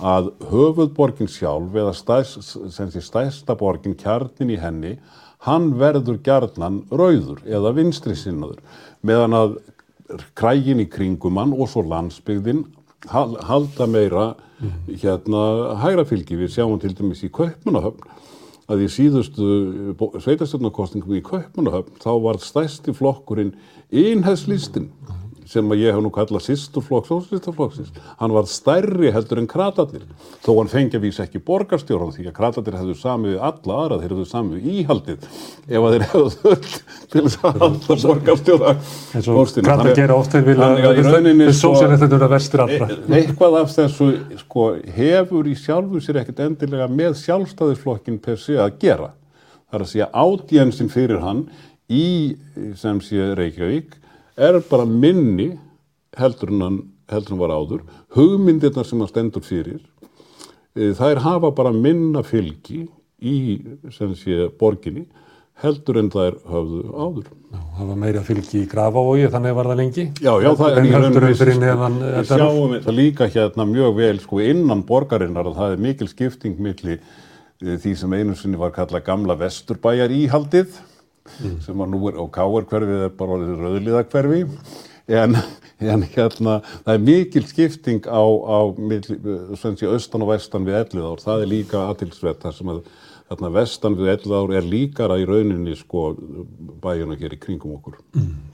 að 0.04 0.32
höfuðborgin 0.50 1.30
sjálf 1.30 1.76
eða 1.76 1.92
stæst, 1.94 2.56
sem 2.74 2.90
sé 2.90 3.02
stæsta 3.04 3.54
borgin, 3.58 3.94
kjarnin 3.98 4.56
í 4.56 4.58
henni, 4.60 4.96
hann 5.44 5.72
verður 5.80 6.18
gjarnan 6.24 6.82
rauður 6.90 7.42
eða 7.44 7.74
vinstri 7.76 8.16
sinnaður 8.16 8.62
meðan 9.04 9.36
að 9.36 9.56
krægin 10.38 10.80
í 10.84 10.88
kringum 10.90 11.38
hann 11.40 11.52
og 11.56 11.68
svo 11.72 11.82
landsbyggðin 11.88 12.64
hal- 13.12 13.38
halda 13.44 13.86
meira 13.90 14.26
hérna 14.88 15.74
hægra 15.82 16.04
fylgi. 16.08 16.36
Við 16.40 16.52
sjáum 16.54 16.78
til 16.80 16.94
dæmis 16.96 17.24
í 17.26 17.30
Kaupmannahöfn 17.32 18.06
að 18.72 18.84
í 18.86 18.88
síðustu 18.88 19.48
sveitarstjórnarkostningum 20.24 21.18
í 21.18 21.24
Kaupmannahöfn 21.24 21.98
þá 22.00 22.10
var 22.24 22.38
stærsti 22.40 22.94
flokkurinn 22.96 23.52
einhæðslistinn 23.92 24.88
sem 25.54 25.72
að 25.72 25.84
ég 25.84 25.94
hef 25.94 26.02
nú 26.04 26.10
kallað 26.14 26.44
sýsturflokks 26.48 27.12
og 27.14 27.24
sýsturflokksins. 27.28 27.92
Hann 28.20 28.34
var 28.34 28.48
stærri 28.50 29.12
heldur 29.14 29.40
en 29.40 29.48
kratatir 29.50 30.04
þó 30.44 30.50
hann 30.58 30.72
fengi 30.72 30.98
að 30.98 31.06
vísa 31.06 31.24
ekki 31.24 31.42
borgarstjóran 31.46 32.12
því 32.14 32.28
að 32.30 32.36
kratatir 32.36 32.78
hefðu 32.80 32.96
samið 32.98 33.34
við 33.34 33.44
alla 33.48 33.78
aðra 33.84 34.00
þeir 34.02 34.14
hefðu 34.14 34.26
samið 34.30 34.54
við 34.58 34.78
íhaldið 34.82 35.28
ef 35.68 35.80
að 35.80 35.94
þeir 35.94 36.06
hefðu 36.10 36.28
þöll 36.34 36.68
til 37.14 37.24
þess 37.24 37.38
að 37.40 37.60
halda 37.64 37.98
borgarstjóra 38.04 38.74
eins 39.14 39.30
og 39.30 39.52
kratar 39.64 39.92
gera 39.98 40.18
oft 40.18 40.34
þeir 40.34 40.46
vilja 40.48 40.70
Þannig 40.74 40.88
að 40.88 42.32
verstir 42.34 42.62
allra 42.64 42.88
eitthvað 43.18 43.58
af 43.60 43.74
þessu 43.74 44.08
sko, 44.40 44.68
hefur 44.96 45.50
í 45.50 45.56
sjálfu 45.58 46.02
sér 46.02 46.20
ekkert 46.22 46.42
endilega 46.44 46.88
með 46.90 47.18
sjálfstæðisflokkin 47.22 48.20
per 48.22 48.40
se 48.40 48.56
að 48.60 48.78
gera. 48.82 49.12
Það 49.68 49.78
er 49.78 49.84
að 49.84 49.92
segja 49.92 50.08
ádjensin 50.24 50.90
fyrir 50.92 51.22
hann 51.24 51.44
í 51.90 52.06
sem 52.80 53.00
sé 53.04 53.32
Reykjavík 53.38 53.98
er 54.36 54.60
bara 54.70 54.84
minni 54.86 55.52
heldur 56.18 56.50
en 56.54 56.60
hann 56.66 56.78
heldur 57.10 57.34
en 57.36 57.42
var 57.42 57.52
áður. 57.54 57.82
Hugmyndirnar 58.16 58.86
sem 58.88 59.00
hann 59.02 59.10
stendur 59.10 59.44
fyrir 59.44 59.80
e, 60.74 60.92
þær 60.96 61.20
hafa 61.24 61.50
bara 61.54 61.72
minna 61.74 62.22
fylgi 62.26 62.86
í 63.24 63.34
sem 63.94 64.14
sé 64.18 64.48
borginni 64.60 65.04
heldur 65.62 66.00
en 66.00 66.08
þær 66.10 66.34
höfðu 66.50 66.80
áður. 66.98 67.26
það 67.76 67.90
var 67.92 67.98
meira 68.02 68.22
fylgi 68.26 68.64
í 68.64 68.70
Grafavogi 68.70 69.28
þannig 69.30 69.54
var 69.54 69.68
það 69.70 69.78
lengi 69.78 70.06
Já, 70.18 70.32
já, 70.42 70.48
það 70.58 70.70
er 70.72 70.80
en 70.80 70.88
í 70.88 70.94
heldur 70.96 71.26
við 71.28 71.36
fyrir 71.38 71.60
neðan 71.62 71.98
Við 72.00 72.16
Eldarar. 72.22 72.40
sjáum 72.42 72.72
þetta 72.74 72.94
líka 72.96 73.28
hérna 73.36 73.66
mjög 73.70 73.94
vel 74.00 74.16
sko 74.24 74.40
innan 74.42 74.82
borgarinnar 74.88 75.46
að 75.52 75.60
það 75.60 75.76
er 75.76 75.84
mikil 75.86 76.08
skipting 76.10 76.58
milli 76.58 76.96
eh, 76.98 77.76
því 77.78 77.94
sem 78.00 78.16
einu 78.18 78.34
sinni 78.34 78.58
var 78.58 78.74
kallað 78.74 79.06
gamla 79.06 79.38
vesturbæjar 79.44 80.10
íhaldið 80.10 80.74
sem 81.64 81.80
að 81.80 81.94
nú 81.94 82.02
er, 82.10 82.18
og 82.20 82.32
káar 82.34 82.66
hverfið 82.68 83.06
er 83.06 83.14
bara 83.16 83.38
orðið 83.38 83.62
rauðliða 83.64 84.02
hverfi 84.12 84.42
en, 85.06 85.38
en 85.94 86.04
hérna 86.14 86.58
það 86.84 86.92
er 86.94 87.06
mikil 87.08 87.46
skipting 87.48 88.04
á, 88.08 88.24
á 88.24 88.58
eh, 88.72 89.64
sé 89.64 89.88
austan 89.88 90.24
og 90.24 90.34
vestan 90.34 90.68
við 90.68 90.82
ellið 90.82 91.08
ár, 91.08 91.24
það 91.24 91.44
er 91.44 91.52
líka 91.54 91.88
aðtilsvett 91.88 92.44
þar 92.44 92.56
sem 92.58 92.72
að 92.74 92.84
þarna 93.24 93.50
vestan 93.54 93.96
við 93.96 94.10
ellið 94.12 94.34
ár 94.36 94.52
er 94.58 94.66
líkara 94.68 95.16
í 95.20 95.24
rauninni 95.28 95.74
sko 95.78 96.10
bæjuna 96.84 97.16
hér 97.18 97.34
í 97.34 97.40
kringum 97.40 97.78
okkur. 97.78 97.96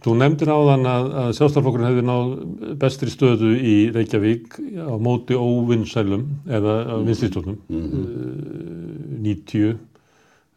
Þú 0.05 0.15
nefndir 0.21 0.53
áðan 0.55 0.87
að, 0.87 1.09
að 1.25 1.33
sjálfstæðarflokkurinn 1.39 1.89
hefði 1.89 2.05
náð 2.07 2.31
bestri 2.81 3.11
stöðu 3.11 3.51
í 3.59 3.77
Reykjavík 3.95 4.61
á 4.87 4.95
móti 5.03 5.35
óvinnsælum 5.35 6.27
eða 6.47 6.77
mm. 6.87 7.07
vinstistjónum 7.11 7.61
mm 7.67 8.39
90 9.21 9.67
uh, 9.67 9.75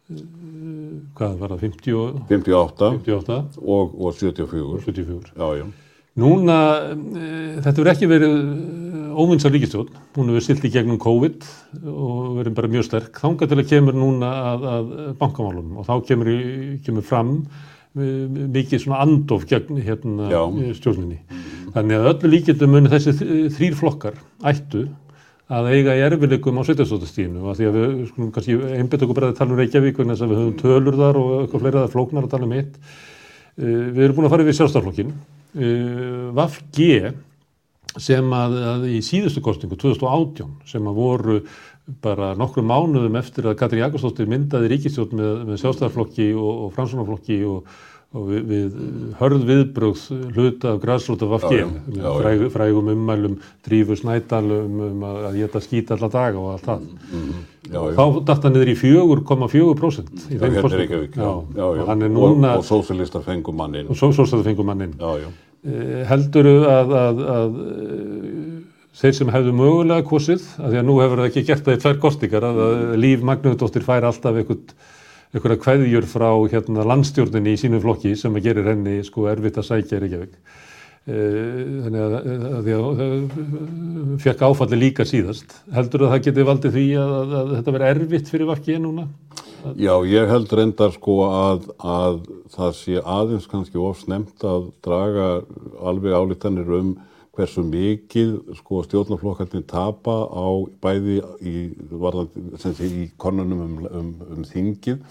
hvað 0.04 1.38
var 1.40 1.54
það, 1.54 1.62
50 1.64 1.96
og 1.96 2.18
58 2.28 2.90
58 3.06 3.38
og, 3.64 3.94
og 4.04 4.14
74. 4.18 4.82
74 4.84 5.32
Já, 5.38 5.48
já. 5.62 5.66
Núna, 6.20 6.56
uh, 6.94 7.56
þetta 7.64 7.72
verður 7.80 7.90
ekki 7.90 8.08
verið 8.10 8.34
óvinnsal 9.18 9.50
ríkistjón, 9.54 9.88
hún 10.14 10.28
hefur 10.30 10.44
silt 10.46 10.66
í 10.66 10.70
gegnum 10.74 10.98
COVID 11.02 11.46
og 11.90 12.36
verið 12.38 12.54
bara 12.58 12.70
mjög 12.70 12.84
sterk. 12.86 13.18
Þángar 13.22 13.50
til 13.50 13.58
að 13.62 13.68
kemur 13.72 13.96
núna 13.98 14.30
að, 14.52 14.66
að 14.76 14.92
bankamálunum 15.22 15.80
og 15.82 15.88
þá 15.88 15.94
kemur, 16.10 16.30
kemur 16.86 17.06
fram 17.06 17.32
mikið 17.94 18.80
svona 18.82 19.00
andof 19.04 19.44
gegn 19.50 19.78
hérna 19.86 20.26
stjórninni. 20.78 21.20
Þannig 21.74 21.98
að 22.00 22.08
öllu 22.12 22.30
líkjendum 22.32 22.72
muni 22.74 22.90
þessi 22.90 23.12
þ- 23.18 23.52
þrír 23.54 23.76
flokkar 23.78 24.16
ættu 24.50 24.84
að 25.52 25.68
eiga 25.74 25.96
í 25.98 26.02
erfileikum 26.06 26.56
á 26.56 26.62
sveitastóttastíðinu 26.64 27.42
og 27.44 27.58
því 27.58 27.66
að 27.68 27.76
við 27.76 27.90
skulum 28.08 28.30
kannski 28.32 28.56
einbett 28.78 29.02
okkur 29.04 29.18
bara 29.18 29.28
að 29.32 29.40
tala 29.40 29.52
um 29.52 29.60
Reykjavík 29.60 29.98
vegna 30.00 30.16
þess 30.16 30.24
að 30.24 30.32
við 30.32 30.40
höfum 30.40 30.56
tölur 30.62 30.96
þar 31.00 31.20
og 31.20 31.34
eitthvað 31.42 31.64
fleira 31.64 31.82
það 31.82 31.94
flóknar 31.94 32.24
að 32.24 32.32
tala 32.32 32.48
um 32.48 32.56
eitt. 32.56 32.78
Uh, 33.54 33.84
við 33.92 34.02
erum 34.06 34.16
búin 34.16 34.28
að 34.28 34.34
fara 34.34 34.46
yfir 34.46 34.58
sjálfstaflokkin. 34.60 35.12
Uh, 35.54 36.24
VAFG 36.38 36.80
sem 38.00 38.34
að, 38.34 38.58
að 38.72 38.88
í 38.90 38.98
síðustu 39.04 39.44
kostningu 39.44 39.78
2018 39.78 40.56
sem 40.70 40.88
að 40.90 40.98
voru 40.98 41.38
bara 42.02 42.32
nokkru 42.38 42.64
mánuðum 42.64 43.18
eftir 43.20 43.50
að 43.50 43.58
Katri 43.60 43.82
Jakobsdóttir 43.82 44.28
myndaði 44.30 44.70
ríkistjórn 44.72 45.18
með, 45.18 45.34
með 45.50 45.60
sjálfstæðarflokki 45.60 46.30
og, 46.32 46.52
og 46.64 46.72
fransunarflokki 46.78 47.42
og, 47.44 47.68
og 48.14 48.28
við, 48.30 48.42
við 48.50 48.74
hörð 49.18 49.46
viðbröð 49.48 50.02
hluta 50.36 50.74
af 50.74 50.80
græsróta 50.82 51.28
vafki 51.30 51.62
fræg, 51.94 52.44
frægum 52.54 52.90
ummælum 52.92 53.38
drífu 53.66 53.96
snædalum 53.98 54.82
um 54.88 55.06
að 55.08 55.40
að 55.48 55.64
skýta 55.64 55.96
alla 55.96 56.10
daga 56.12 56.38
og 56.38 56.52
allt 56.52 56.68
það. 56.68 56.84
Mm, 56.84 57.24
mm, 57.24 57.40
já, 57.70 57.80
já. 57.80 57.96
þá 57.98 58.20
datta 58.30 58.52
niður 58.54 58.70
í 58.70 58.76
4,4% 58.82 60.28
í 60.30 60.38
þeim 60.42 60.60
kostningum 60.60 61.24
og, 61.24 62.46
og 62.52 62.68
sósialistar 62.68 63.26
fengum 63.26 63.58
mannin 63.58 63.90
og 63.90 63.98
sósialistar 63.98 64.46
fengum 64.46 64.70
mannin 64.70 64.94
heldur 66.10 66.50
að, 66.68 66.94
að, 67.00 67.24
að 67.34 67.58
þeir 68.94 69.14
sem 69.18 69.30
hefðu 69.32 69.54
mögulega 69.58 70.06
kosið, 70.06 70.44
af 70.60 70.70
því 70.70 70.80
að 70.80 70.86
nú 70.86 70.98
hefur 71.02 71.22
það 71.22 71.30
ekki 71.30 71.46
gert 71.48 71.64
það 71.66 71.76
í 71.78 71.80
tvær 71.82 72.02
kostingar, 72.02 72.46
að 72.46 72.92
Líf 73.00 73.24
Magnúðdóttir 73.26 73.86
fær 73.86 74.06
alltaf 74.06 74.38
einhverja 75.34 75.62
kveðjur 75.64 76.06
frá 76.08 76.28
hérna, 76.52 76.86
landstjórninni 76.86 77.54
í 77.54 77.60
sínum 77.60 77.82
flokki 77.82 78.14
sem 78.18 78.34
að 78.34 78.46
gerir 78.48 78.70
henni 78.70 79.00
sko 79.06 79.26
erfitt 79.30 79.58
að 79.58 79.68
sækja 79.70 79.98
í 79.98 80.04
Reykjavík. 80.04 80.36
Eh, 81.04 81.82
þannig 81.84 82.00
að, 82.00 82.14
að, 82.16 82.68
að, 82.72 83.00
að 83.04 84.12
fekk 84.24 84.44
áfalli 84.46 84.78
líka 84.80 85.04
síðast. 85.08 85.58
Heldur 85.74 86.06
að 86.06 86.14
það 86.14 86.22
geti 86.28 86.46
valdið 86.48 86.78
því 86.78 86.84
að 87.02 87.34
þetta 87.58 87.74
verði 87.76 87.90
erfitt 87.92 88.30
fyrir 88.32 88.48
vakki 88.48 88.78
núna? 88.80 89.08
Já, 89.80 89.94
ég 90.04 90.28
held 90.28 90.50
reyndar 90.52 90.92
sko 90.92 91.18
að 91.24 91.68
það 92.52 92.72
sé 92.76 93.00
aðeins 93.00 93.46
kannski 93.48 93.80
ofsnemt 93.80 94.44
að 94.44 94.70
draga 94.84 95.28
alveg 95.80 96.12
álítanir 96.12 96.72
um 96.78 96.90
hversu 97.34 97.64
mikið 97.66 98.34
sko, 98.60 98.82
stjórnarflokkarnir 98.86 99.64
tapa 99.70 100.14
á 100.30 100.46
bæði 100.84 101.16
í, 101.42 101.54
í 101.74 103.06
konunum 103.20 103.64
um, 103.64 103.74
um, 103.88 104.12
um 104.36 104.44
þingið 104.48 105.02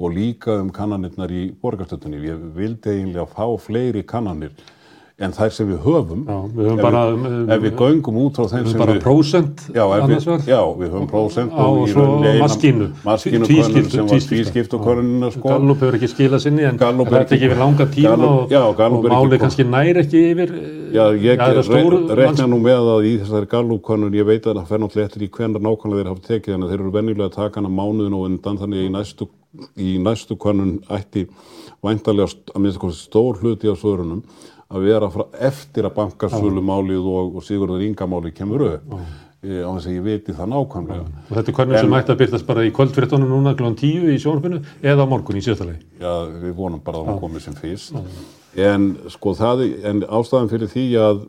og 0.00 0.16
líka 0.16 0.58
um 0.60 0.70
kannanirnar 0.74 1.32
í 1.32 1.46
borgarstöldunni. 1.62 2.20
Ég 2.28 2.44
vildi 2.56 2.94
eiginlega 2.94 3.28
fá 3.32 3.46
fleiri 3.60 4.04
kannanir 4.04 4.54
en 5.20 5.34
þær 5.36 5.50
sem 5.52 5.68
við 5.68 5.80
höfum, 5.84 6.20
já, 6.24 6.36
við 6.54 6.66
höfum 6.66 6.78
ef, 6.78 6.84
bara, 6.84 7.00
við, 7.12 7.34
ef 7.52 7.62
við 7.64 7.74
göngum 7.76 8.18
út 8.22 8.38
frá 8.38 8.46
þeim 8.48 8.52
sem 8.52 8.60
við... 8.60 8.70
Við 8.70 8.70
höfum 8.70 8.86
bara 8.86 9.02
prósent 9.04 9.64
annars 9.76 10.28
verð? 10.30 10.46
Já, 10.48 10.60
við 10.78 10.94
höfum 10.94 11.08
prósent 11.10 11.52
og, 11.52 11.80
og 11.82 11.90
svo 11.90 12.04
maskínu. 12.40 12.86
Maskínu 13.04 13.48
konun 13.50 13.90
sem 13.92 14.08
var 14.08 14.22
tvískipt 14.30 14.76
og 14.78 14.86
konunina 14.86 15.28
sko. 15.34 15.42
Gallup 15.44 15.84
hefur 15.84 15.98
ekki 15.98 16.08
skilað 16.08 16.44
sinni 16.46 16.64
en 16.70 16.80
það 16.80 17.02
er 17.04 17.18
ekki 17.26 17.40
yfir 17.40 17.60
langa 17.60 17.86
tíma 17.92 18.14
Gallup, 18.14 18.54
já, 18.54 18.62
og, 18.64 18.80
og 18.80 19.08
málið 19.12 19.42
kannski 19.44 19.66
nær 19.68 20.00
ekki 20.00 20.22
yfir... 20.30 20.54
Já, 20.96 21.04
ég 21.20 21.44
rekna 22.22 22.46
nú 22.48 22.62
með 22.64 22.88
að 22.94 23.08
í 23.10 23.12
þessari 23.20 23.50
Gallup 23.52 23.84
konun, 23.90 24.16
ég 24.16 24.24
veit 24.28 24.48
að 24.48 24.62
það 24.62 24.72
fer 24.72 24.82
náttúrulega 24.86 25.10
eftir 25.10 25.26
í 25.26 25.30
hvernar 25.36 25.66
nákvæmlega 25.66 26.00
þeir 26.00 26.10
hafa 26.14 26.24
tekið 26.30 26.56
en 26.56 26.64
þeir 26.70 26.78
eru 26.78 26.94
vennilega 26.96 27.28
að 27.28 27.36
taka 27.36 27.60
hana 27.60 27.74
mánuðin 27.76 28.16
og 28.16 28.24
undan 28.30 28.62
þannig 28.62 28.80
að 28.80 29.28
í 29.84 29.92
næstu 30.00 30.38
konun 30.40 30.78
ætti 30.88 31.26
væntalega 31.84 32.30
að 32.54 32.64
minnst 32.64 33.04
stór 33.04 33.38
hluti 33.40 33.70
á 33.70 33.74
svörunum 33.78 34.24
að 34.70 34.86
vera 34.86 35.10
eftir 35.50 35.88
að 35.88 35.96
bankarsölumálið 35.98 37.10
og, 37.10 37.34
og 37.38 37.46
Sigurður 37.46 37.82
Ingamálið 37.88 38.36
kemur 38.38 38.66
upp 38.68 38.92
e, 39.42 39.62
á 39.66 39.70
þess 39.74 39.88
að 39.88 39.96
ég 39.96 40.04
veit 40.04 40.28
það 40.30 40.52
nákvæmlega. 40.52 41.06
Og 41.26 41.32
þetta 41.38 41.52
er 41.52 41.56
hvernig 41.58 41.80
sem 41.80 41.96
ætti 41.98 42.14
að 42.14 42.20
byrtast 42.20 42.50
bara 42.50 42.66
í 42.66 42.74
kvöldfyrirtónu 42.76 43.30
núna 43.30 43.54
kl. 43.58 43.72
10 43.80 44.12
í 44.14 44.18
sjónfinu 44.22 44.60
eða 44.82 45.08
morgun 45.10 45.40
í 45.40 45.46
sjöðalegi? 45.46 45.82
Já, 46.02 46.12
við 46.44 46.52
vonum 46.58 46.84
bara 46.84 47.00
að 47.00 47.10
hún 47.10 47.24
komið 47.24 47.48
sem 47.48 47.56
fyrst. 47.58 47.98
En 48.58 48.86
sko 49.10 49.30
það, 49.38 49.60
en 49.86 50.02
ástæðan 50.10 50.50
fyrir 50.50 50.70
því 50.72 50.84
að, 50.98 51.20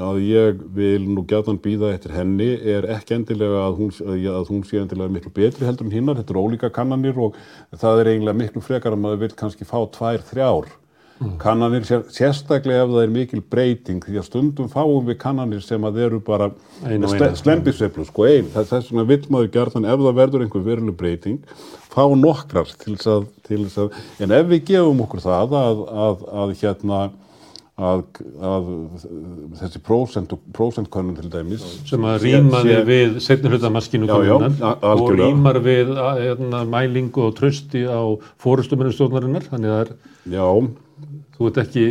að 0.00 0.20
ég 0.24 0.60
vil 0.76 1.02
nú 1.12 1.26
gætan 1.28 1.60
býða 1.60 1.90
eftir 1.92 2.14
henni 2.16 2.48
er 2.56 2.88
ekki 2.96 3.18
endilega 3.18 3.66
að 3.66 3.80
hún, 3.82 3.92
að 4.32 4.48
hún 4.48 4.62
sé 4.64 4.80
endilega 4.80 5.12
miklu 5.12 5.32
betri 5.36 5.68
heldur 5.68 5.88
en 5.88 5.92
hinnar, 5.92 6.16
þetta 6.20 6.32
er 6.32 6.40
ólíka 6.40 6.72
kannanir 6.72 7.20
og 7.20 7.36
það 7.76 8.00
er 8.00 8.12
eiginlega 8.14 8.40
miklu 8.40 8.64
frekar 8.64 8.96
að 8.96 9.04
maður 9.04 9.26
vil 9.26 9.36
kannski 9.42 9.68
fá 9.68 9.76
tvær, 9.92 10.24
þrjár 10.32 10.72
Mm. 11.20 11.34
Kannanir 11.40 11.84
sérstaklega 11.84 12.86
ef 12.86 12.92
það 12.94 13.02
er 13.02 13.10
mikil 13.12 13.42
breyting 13.52 14.04
því 14.06 14.20
að 14.22 14.28
stundum 14.30 14.70
fáum 14.72 15.04
við 15.04 15.18
kannanir 15.20 15.60
sem 15.64 15.84
að 15.84 15.98
eru 16.06 16.20
bara 16.24 16.48
slembisveiflu 17.36 18.06
sko 18.08 18.24
einn. 18.30 18.48
Þess 18.54 18.88
vegna 18.88 19.04
vil 19.10 19.20
maður 19.28 19.50
gera 19.58 19.74
þannig 19.74 19.92
ef 19.92 20.04
það 20.06 20.20
verður 20.22 20.46
einhver 20.46 20.66
veruleg 20.70 20.96
breyting 20.96 21.42
fá 21.90 22.04
nokkrar 22.16 22.70
til 22.80 22.94
þess 22.96 23.10
að, 23.10 23.26
að 23.84 24.22
en 24.24 24.36
ef 24.38 24.48
við 24.50 24.62
gefum 24.70 25.02
okkur 25.04 25.24
það 25.24 25.56
að, 25.60 25.82
að, 26.06 26.24
að 26.42 26.54
hérna 26.62 27.00
að, 27.80 28.02
að 28.44 28.68
þessi 29.60 29.80
prósentkönnun 29.86 31.16
til 31.18 31.30
dæmis 31.32 31.64
sem 31.88 32.04
að 32.08 32.26
rýmaði 32.26 32.76
við 32.88 33.16
setnirhutamaskinu 33.24 34.10
og 34.10 35.06
rýmar 35.16 35.60
við 35.64 35.94
hérna, 35.96 36.62
mælingu 36.68 37.28
og 37.28 37.34
trösti 37.40 37.86
á 37.88 38.00
fórustumennustjórnarinnar 38.42 39.48
þannig 39.48 39.74
að 39.74 39.76
það 39.78 39.84
er 39.88 39.98
Já 40.36 40.46
Þú 41.40 41.46
ert 41.48 41.58
ekki, 41.62 41.82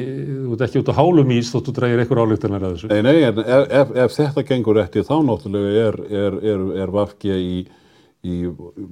ekki 0.62 0.82
út 0.84 0.90
á 0.94 1.00
hálum 1.00 1.32
ís 1.34 1.48
þóttu 1.50 1.72
drægir 1.74 2.04
einhver 2.04 2.20
álíktanar 2.22 2.68
að 2.68 2.76
þessu. 2.76 2.90
Nei, 2.92 3.00
nei, 3.02 3.24
en 3.26 3.40
ef, 3.42 3.94
ef 3.98 4.14
þetta 4.14 4.44
gengur 4.46 4.78
eftir 4.78 5.08
þá 5.08 5.16
náttúrulega 5.26 5.88
er, 5.88 5.98
er, 6.20 6.38
er, 6.52 6.66
er 6.84 6.94
Vafge 6.94 7.38
í, 7.42 7.56
í 8.30 8.36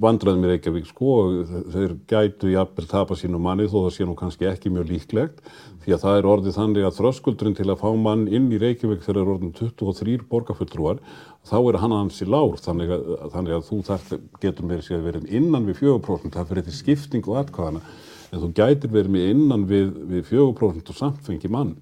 vandraðum 0.02 0.48
í 0.48 0.50
Reykjavík 0.50 0.88
sko 0.90 1.14
og 1.20 1.54
þeir 1.76 1.94
gætu 2.10 2.50
jafnvel 2.50 2.88
tapa 2.90 3.20
sínu 3.20 3.38
manni 3.44 3.68
þó 3.70 3.76
það 3.84 3.94
sé 4.00 4.08
nú 4.10 4.18
kannski 4.18 4.50
ekki 4.50 4.74
mjög 4.74 4.90
líklegt 4.96 5.38
því 5.84 5.94
að 5.94 6.02
það 6.08 6.18
er 6.18 6.30
orðið 6.32 6.58
þannig 6.58 6.90
að 6.90 6.98
þröskuldurinn 6.98 7.56
til 7.60 7.68
að 7.68 7.80
fá 7.84 7.88
mann 8.08 8.26
inn 8.26 8.50
í 8.50 8.58
Reykjavík 8.58 9.06
þegar 9.06 9.22
er 9.22 9.32
orðin 9.36 9.54
23 9.62 10.26
borgarfulltrúar 10.26 10.98
þá 11.46 11.58
er 11.60 11.82
hann 11.84 11.98
hansi 12.00 12.26
lár 12.26 12.58
þannig 12.66 12.98
að, 12.98 13.08
þannig 13.30 13.60
að 13.60 13.66
þú 13.70 13.82
þarf, 13.92 14.12
getur 14.42 14.72
með 14.74 14.86
sér 14.90 15.06
verið 15.06 15.30
innan 15.38 15.70
við 15.70 15.84
4% 15.86 16.34
það 16.34 16.50
fyrir 16.50 16.66
til 16.66 16.78
skipting 16.82 17.30
og 17.30 17.44
atkvæðana 17.44 17.86
en 18.32 18.42
þú 18.42 18.52
gætir 18.56 18.92
verið 18.92 19.12
með 19.14 19.28
innan 19.32 19.66
við, 19.68 19.92
við 20.10 20.24
4% 20.30 20.92
og 20.92 20.98
samfengi 20.98 21.50
mann. 21.52 21.74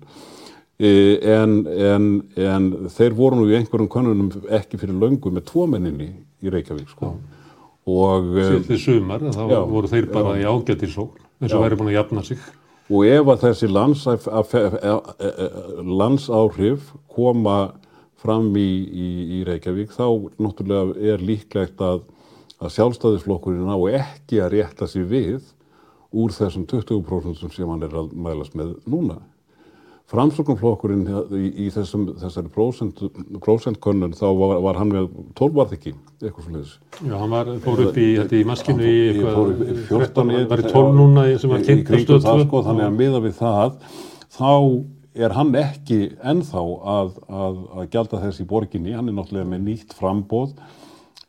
E, 0.77 0.91
en, 1.33 1.63
en, 1.73 2.11
en 2.37 2.69
þeir 2.93 3.17
voru 3.17 3.39
nú 3.41 3.47
í 3.49 3.57
einhverjum 3.57 3.89
konunum 3.91 4.29
ekki 4.53 4.79
fyrir 4.81 4.99
löngu 5.01 5.33
með 5.33 5.47
tvo 5.49 5.65
menninni 5.73 6.11
í 6.45 6.53
Reykjavík 6.53 6.93
sko. 6.93 7.15
Sýttið 7.87 8.83
sumar, 8.83 9.25
þá 9.31 9.43
já, 9.47 9.61
voru 9.71 9.91
þeir 9.91 10.11
bara 10.13 10.35
já, 10.37 10.43
í 10.43 10.47
ágættisókn 10.51 11.27
eins 11.41 11.55
og 11.55 11.65
væri 11.65 11.79
búin 11.79 11.93
að 11.93 11.99
jafna 12.01 12.25
sig. 12.27 12.45
Og 12.87 13.09
ef 13.09 13.31
að 13.33 13.43
þessi 13.47 13.69
e, 13.71 14.93
e, 15.27 15.49
landsáhrif 15.87 16.93
koma 17.11 17.59
fram 18.21 18.53
í, 18.59 18.69
í, 18.87 19.09
í 19.39 19.43
Reykjavík 19.47 19.95
þá 19.95 20.07
náttúrulega 20.43 21.13
er 21.15 21.25
líklegt 21.25 21.83
að, 21.85 22.05
að 22.61 22.73
sjálfstæðisflokkurinn 22.77 23.71
á 23.71 23.79
ekki 24.03 24.41
að 24.43 24.53
rétta 24.59 24.89
sig 24.91 25.07
við 25.09 25.45
úr 26.13 26.35
þessum 26.35 26.67
20% 26.71 27.49
sem 27.55 27.73
hann 27.73 27.87
er 27.87 27.97
að 27.97 28.13
mælast 28.13 28.55
með 28.59 28.77
núna. 28.87 29.21
Framsóknarflokkurinn 30.07 31.03
í, 31.35 31.47
í 31.65 31.71
þessum, 31.75 32.05
þessari 32.21 32.51
prósentkönnun 32.55 34.13
þá 34.15 34.27
var, 34.39 34.53
var 34.63 34.77
hann 34.79 34.93
með 34.93 35.09
12 35.39 35.57
varð 35.57 35.73
ekki, 35.75 35.93
eitthvað 36.21 36.45
svolítið. 36.45 36.75
Já, 37.01 37.15
hann 37.17 37.33
var, 37.35 37.51
fór 37.65 37.83
upp 37.89 37.99
í, 37.99 38.05
í 38.23 38.43
maskinu 38.47 38.87
í 38.87 39.01
eitthvað, 39.09 39.65
14, 39.89 40.31
var 40.53 40.63
í 40.63 40.69
12 40.71 40.93
núna 41.01 41.25
sem 41.43 41.51
var 41.51 41.67
kynnt 41.67 41.91
á 41.91 41.97
stöð 42.05 42.23
2. 42.23 42.37
Sko, 42.45 42.63
þannig 42.69 42.87
að 42.87 43.01
miða 43.01 43.23
við 43.25 43.35
það, 43.41 43.75
þá 44.37 44.53
er 45.27 45.35
hann 45.35 45.53
ekki 45.59 46.01
ennþá 46.23 46.63
að, 46.95 47.13
að, 47.43 47.61
að 47.75 47.93
gælda 47.97 48.23
þess 48.29 48.45
í 48.45 48.49
borginni, 48.55 48.95
hann 48.95 49.11
er 49.11 49.19
náttúrulega 49.19 49.51
með 49.57 49.67
nýtt 49.73 49.99
frambóð 49.99 50.55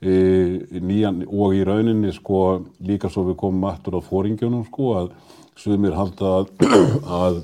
nýjan, 0.02 1.24
og 1.26 1.56
í 1.58 1.64
rauninni 1.66 2.12
sko 2.14 2.62
líka 2.86 3.10
svo 3.10 3.24
við 3.32 3.40
komum 3.42 3.66
aftur 3.66 3.98
á 3.98 4.02
fóringjónum 4.06 4.68
sko 4.68 4.92
að 5.00 5.08
sumir 5.58 5.96
halda 5.98 6.34
að, 6.38 6.52
að 7.24 7.40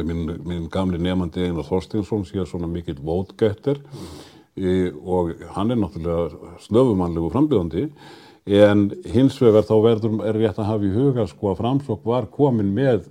minn, 0.00 0.24
minn 0.46 0.68
gamli 0.72 1.00
nefandi 1.02 1.44
Einar 1.44 1.68
Þorstinsson 1.68 2.24
sé 2.24 2.46
svona 2.48 2.70
mikill 2.70 2.96
vótgættir 3.04 3.82
mm. 3.84 4.98
og 5.04 5.34
hann 5.52 5.74
er 5.74 5.80
náttúrulega 5.82 6.56
snöfumannlegu 6.64 7.32
frambjöðandi 7.34 7.88
en 8.48 8.88
hins 9.12 9.36
vegar 9.38 9.68
þá 9.68 9.74
verður 9.84 10.22
er 10.26 10.40
rétt 10.40 10.58
að 10.58 10.70
hafa 10.72 10.88
í 10.88 10.94
huga 10.96 11.28
sko 11.30 11.52
að 11.52 11.60
framsokk 11.60 12.06
var 12.08 12.30
komin 12.32 12.72
með 12.74 13.04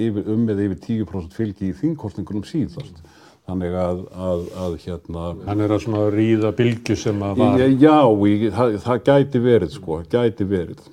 yfir, 0.00 0.24
um 0.32 0.48
með 0.48 0.64
yfir 0.64 1.04
10% 1.04 1.36
fylgi 1.36 1.70
í 1.70 1.76
þingkostningunum 1.76 2.48
síðast 2.48 3.04
Þannig 3.42 3.72
að, 3.74 4.00
að, 4.14 4.42
að 4.64 4.74
hérna, 4.84 5.22
Hann 5.48 5.60
er 5.64 5.72
að 5.74 5.80
svona 5.82 6.02
ríða 6.14 6.52
bylgju 6.56 6.94
sem 6.96 7.22
að 7.26 7.40
var, 7.42 7.62
já, 7.82 7.96
ég, 8.30 8.44
það, 8.54 8.76
það 8.84 9.00
gæti 9.08 9.40
verið 9.42 9.72
sko, 9.74 9.96
gæti 10.12 10.46
verið. 10.46 10.84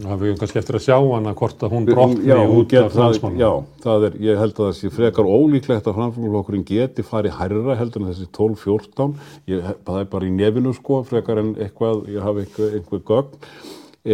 það 0.00 0.22
við 0.22 0.36
kannski 0.40 0.60
eftir 0.62 0.78
að 0.78 0.84
sjá 0.86 0.94
hana 1.02 1.32
hvort 1.36 1.64
að 1.66 1.74
hún 1.74 1.84
brotni 1.90 2.36
út 2.56 2.70
af 2.80 2.94
landsmálum. 2.96 3.40
já, 3.42 3.50
það 3.84 4.06
er, 4.08 4.14
ég 4.24 4.38
held 4.40 4.54
að 4.54 4.62
það 4.70 4.76
sé 4.78 4.90
frekar 4.94 5.28
ólíklegt 5.28 5.90
að 5.90 5.98
framfélagflokkurinn 5.98 6.64
geti 6.70 7.04
farið 7.04 7.34
hærra 7.42 7.76
heldur 7.76 8.00
en 8.06 8.08
þessi 8.14 8.28
12-14 8.38 9.18
Ég- 9.52 9.66
það 9.84 9.98
er 10.00 10.08
bara 10.14 10.30
í 10.30 10.32
nefinu 10.38 10.72
sko 10.78 11.02
frekar 11.10 11.42
en 11.42 11.50
eitthvað, 11.60 12.06
ég 12.08 12.24
hafi 12.24 12.46
einhver, 12.46 12.72
einhver 12.78 13.04
gögn 13.10 13.50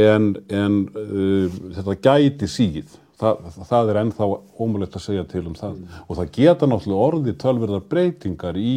en, 0.02 0.26
en 0.50 0.80
uh, 0.96 1.60
þetta 1.76 1.98
gæti 2.08 2.48
síð 2.50 2.98
það, 3.22 3.56
það 3.70 3.90
er 3.94 4.00
ennþá 4.02 4.28
ómulegt 4.66 4.98
að 4.98 5.04
segja 5.06 5.24
til 5.30 5.46
um 5.48 5.56
það. 5.58 5.80
Og 6.08 6.18
það 6.20 6.30
geta 6.36 6.68
náttúrulega 6.68 7.08
orðið 7.08 7.38
tölverðar 7.42 7.84
breytingar 7.94 8.58
í, 8.60 8.76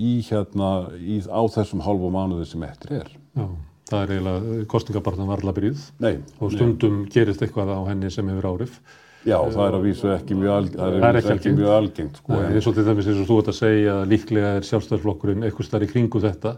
í 0.00 0.12
hérna 0.28 0.70
í, 1.00 1.20
á 1.30 1.40
þessum 1.56 1.82
hálfu 1.86 2.10
mánuði 2.14 2.48
sem 2.50 2.64
eftir 2.68 2.96
er. 3.00 3.12
Já, 3.38 3.46
það 3.90 4.02
er 4.06 4.14
eiginlega 4.16 4.64
kostningabarnan 4.72 5.30
varla 5.32 5.54
byrjuð. 5.56 5.84
Nei, 6.02 6.16
og 6.40 6.52
stundum 6.54 7.04
gerist 7.12 7.42
eitthvað 7.46 7.72
á 7.74 7.80
henni 7.90 8.10
sem 8.14 8.28
hefur 8.34 8.50
áhrif. 8.54 8.80
já, 9.26 9.36
það 9.52 9.64
er 9.66 9.74
að 9.76 9.82
vísu 9.84 10.08
ekki 10.14 10.36
mjög, 10.38 10.52
alg, 10.56 10.76
það 10.76 10.94
er 10.94 11.00
Það 11.00 11.08
er 11.10 11.16
ekki 11.18 11.28
ekki 11.34 11.50
algengt. 11.50 11.58
mjög 11.60 11.72
algengt 11.76 12.20
sko, 12.22 12.36
Nei, 12.40 12.60
og 12.60 12.74
til 12.78 12.84
dæmis 12.86 13.08
eins 13.10 13.18
og 13.20 13.26
þú 13.28 13.34
ert 13.42 13.50
að 13.52 13.58
segja 13.58 13.96
líklega 14.08 14.52
er 14.56 14.64
sjálfstæðarflokkurinn 14.70 15.44
eitthvað 15.44 15.66
starf 15.68 15.84
í 15.84 15.90
kringu 15.90 16.22
þetta 16.24 16.52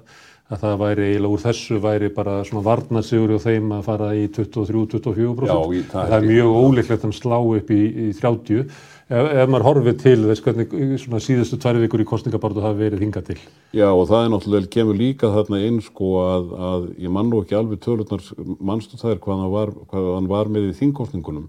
að 0.53 0.59
það 0.65 0.79
væri 0.83 1.05
eiginlega 1.09 1.33
úr 1.37 1.43
þessu 1.47 1.79
væri 1.81 2.09
bara 2.13 2.33
svona 2.45 2.65
varnarsigur 2.67 3.31
og 3.37 3.45
þeim 3.45 3.71
að 3.79 3.85
fara 3.87 4.09
í 4.19 4.25
23-24% 4.35 5.47
Já, 5.49 5.85
það 5.93 6.17
er 6.19 6.27
mjög 6.29 6.57
ólíklegt 6.63 7.07
að 7.09 7.15
slá 7.17 7.39
upp 7.41 7.71
í, 7.73 7.79
í 7.89 8.09
30 8.19 8.59
ef, 8.63 8.67
ef 9.13 9.49
maður 9.53 9.67
horfið 9.69 9.97
til 10.03 10.17
þess 10.27 10.45
hvernig 10.45 10.75
svona 11.01 11.21
síðustu 11.25 11.59
tvær 11.63 11.79
vikur 11.85 12.03
í 12.05 12.09
kostningabartu 12.11 12.65
hafi 12.65 12.81
verið 12.83 13.05
hingað 13.07 13.27
til 13.31 13.39
Já 13.79 13.89
og 13.89 14.05
það 14.11 14.27
er 14.27 14.33
náttúrulega, 14.35 14.71
kemur 14.77 14.99
líka 15.01 15.31
þarna 15.33 15.63
inn 15.69 15.81
sko 15.85 16.11
að, 16.27 16.53
að 16.71 16.87
ég 17.07 17.15
man 17.17 17.31
nú 17.33 17.41
ekki 17.45 17.57
alveg 17.57 17.81
tölurnar, 17.87 18.27
mannstu 18.61 19.01
er 19.09 19.23
hvað 19.23 19.41
hann 19.45 19.53
var, 19.57 19.73
hvað 19.93 20.11
hann 20.19 20.29
var 20.33 20.53
með 20.53 20.69
í 20.73 20.75
þingkostningunum 20.83 21.49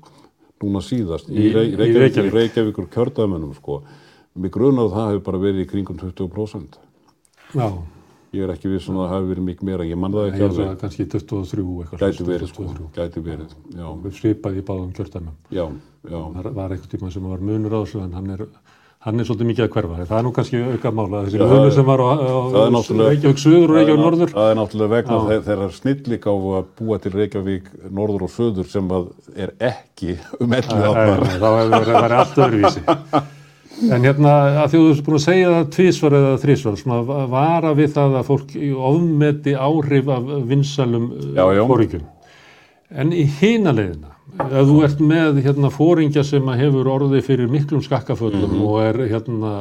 núna 0.63 0.79
síðast 0.79 1.27
í, 1.27 1.49
Í- 1.49 1.51
Rey- 1.51 1.73
í 1.73 1.75
Reykjavík, 1.75 1.99
Reykjavík. 1.99 2.33
Reykjavíkur 2.37 2.85
kjördæmunum 2.93 3.51
sko. 3.57 3.81
Mér 4.39 4.49
grunar 4.55 4.85
að 4.87 4.93
það 4.95 5.09
hefur 5.11 5.23
bara 5.25 5.41
verið 5.43 5.65
í 5.65 5.67
kringum 5.67 5.97
20%. 5.99 6.77
Já, 7.53 7.67
Ég 8.33 8.41
er 8.47 8.49
ekki 8.55 8.69
viss 8.71 8.87
um 8.89 8.95
að 8.97 9.03
það 9.05 9.11
hafi 9.13 9.27
verið 9.29 9.43
mikið 9.45 9.67
meira, 9.69 9.83
ég 9.85 9.97
man 10.01 10.13
það 10.15 10.23
ég 10.25 10.31
ekki 10.33 10.43
alveg. 10.47 10.69
að 10.71 10.77
kannski 10.81 11.03
23 11.13 11.63
eitthvað 11.83 11.99
Gæti 12.03 12.23
verið 12.25 12.47
sko, 12.49 12.63
23. 12.65 12.87
gæti 12.95 13.19
verið, 13.27 13.51
já, 13.77 13.87
Við 14.05 14.13
svipaði 14.17 14.57
í 14.57 14.65
báðum 14.69 14.93
kjördæmum. 14.97 15.35
Já, 15.53 15.65
já. 16.09 16.19
það 16.33 16.47
var 16.57 16.73
eitthvað 16.73 16.91
tíma 16.95 17.11
sem 17.13 17.27
var 17.29 17.43
munur 17.49 17.75
á 17.77 17.79
þessu 17.83 18.01
en 18.01 18.15
hann 18.17 18.29
er, 18.33 18.41
hann 19.05 19.19
er 19.21 19.25
svolítið 19.29 19.49
mikið 19.51 19.65
að 19.67 19.71
hverfa. 19.75 19.99
Það 20.09 20.17
er 20.17 20.25
nú 20.25 20.31
kannski 20.39 20.57
auka 20.73 20.89
mála 20.97 21.21
þessi 21.27 21.37
munur 21.43 21.75
sem 21.77 21.87
var 21.91 22.01
á, 22.01 22.09
er 22.63 22.73
Reykjavík 23.03 23.43
Suður 23.43 23.67
og 23.69 23.75
Reykjavík 23.77 23.93
er 23.93 24.01
Norður. 24.01 24.33
Það 24.33 24.49
er 24.49 24.57
náttúrulega 24.63 24.93
vegna 24.95 25.17
þeirra 25.51 25.67
snillík 25.77 26.25
á 26.25 26.33
að 26.33 26.65
búa 26.81 26.97
til 27.05 27.13
Reykjavík, 27.19 27.69
Norður 27.93 28.25
og 28.25 28.33
Söður 28.33 28.67
sem 28.73 28.89
er 29.37 29.53
ekki 29.61 30.17
um 30.41 30.57
elli 30.57 30.73
En 33.91 34.03
hérna 34.05 34.33
að 34.63 34.71
því 34.71 34.79
þú 34.79 34.89
ert 34.93 35.03
búin 35.07 35.17
að 35.19 35.23
segja 35.25 35.49
það 35.53 35.69
tvísvar 35.75 36.15
eða 36.19 36.33
þrísvar 36.43 36.75
svona 36.79 36.99
va- 37.07 37.25
vara 37.31 37.73
við 37.75 37.89
það 37.97 38.17
að 38.19 38.27
fólk 38.29 38.53
ofmeti 38.89 39.53
áhrif 39.59 40.07
af 40.15 40.29
vinsalum 40.49 41.07
já. 41.35 41.67
fóringjum 41.67 42.05
en 42.93 43.11
í 43.11 43.23
hina 43.41 43.73
leiðina 43.73 44.11
ef 44.39 44.67
þú 44.69 44.77
ert 44.87 44.99
með 45.03 45.41
hérna 45.45 45.69
fóringja 45.73 46.23
sem 46.25 46.47
að 46.49 46.61
hefur 46.63 46.89
orðið 46.95 47.25
fyrir 47.27 47.51
miklum 47.51 47.81
skakkaföllum 47.85 48.61
og 48.65 48.79
er 48.85 49.01
hérna 49.11 49.53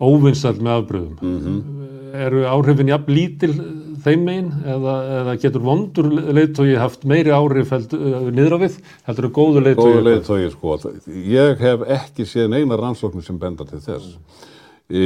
óvinsall 0.00 0.58
með 0.60 0.76
afbröðum 0.78 1.78
eru 2.10 2.44
áhrifin 2.48 2.90
jafn 2.90 3.14
lítil 3.14 3.52
þeim 4.00 4.22
megin 4.24 4.50
eða, 4.64 4.94
eða 5.20 5.34
getur 5.42 5.64
vondur 5.64 6.08
leiðtói 6.10 6.70
haft 6.80 7.04
meiri 7.08 7.32
áhrif 7.34 7.72
niður 7.90 8.56
á 8.56 8.58
við 8.64 8.78
heldur 9.08 9.28
að 9.28 9.34
góður 9.36 9.66
leiðtói 9.66 9.90
Góðu 9.90 10.04
leiðtói, 10.06 10.38
sko. 10.54 10.78
Ég 11.30 11.60
hef 11.60 11.84
ekki 11.98 12.26
séð 12.28 12.50
neina 12.54 12.78
rannsóknir 12.80 13.26
sem 13.26 13.38
benda 13.40 13.66
til 13.68 13.82
þess. 13.84 14.16
Í, 14.90 15.04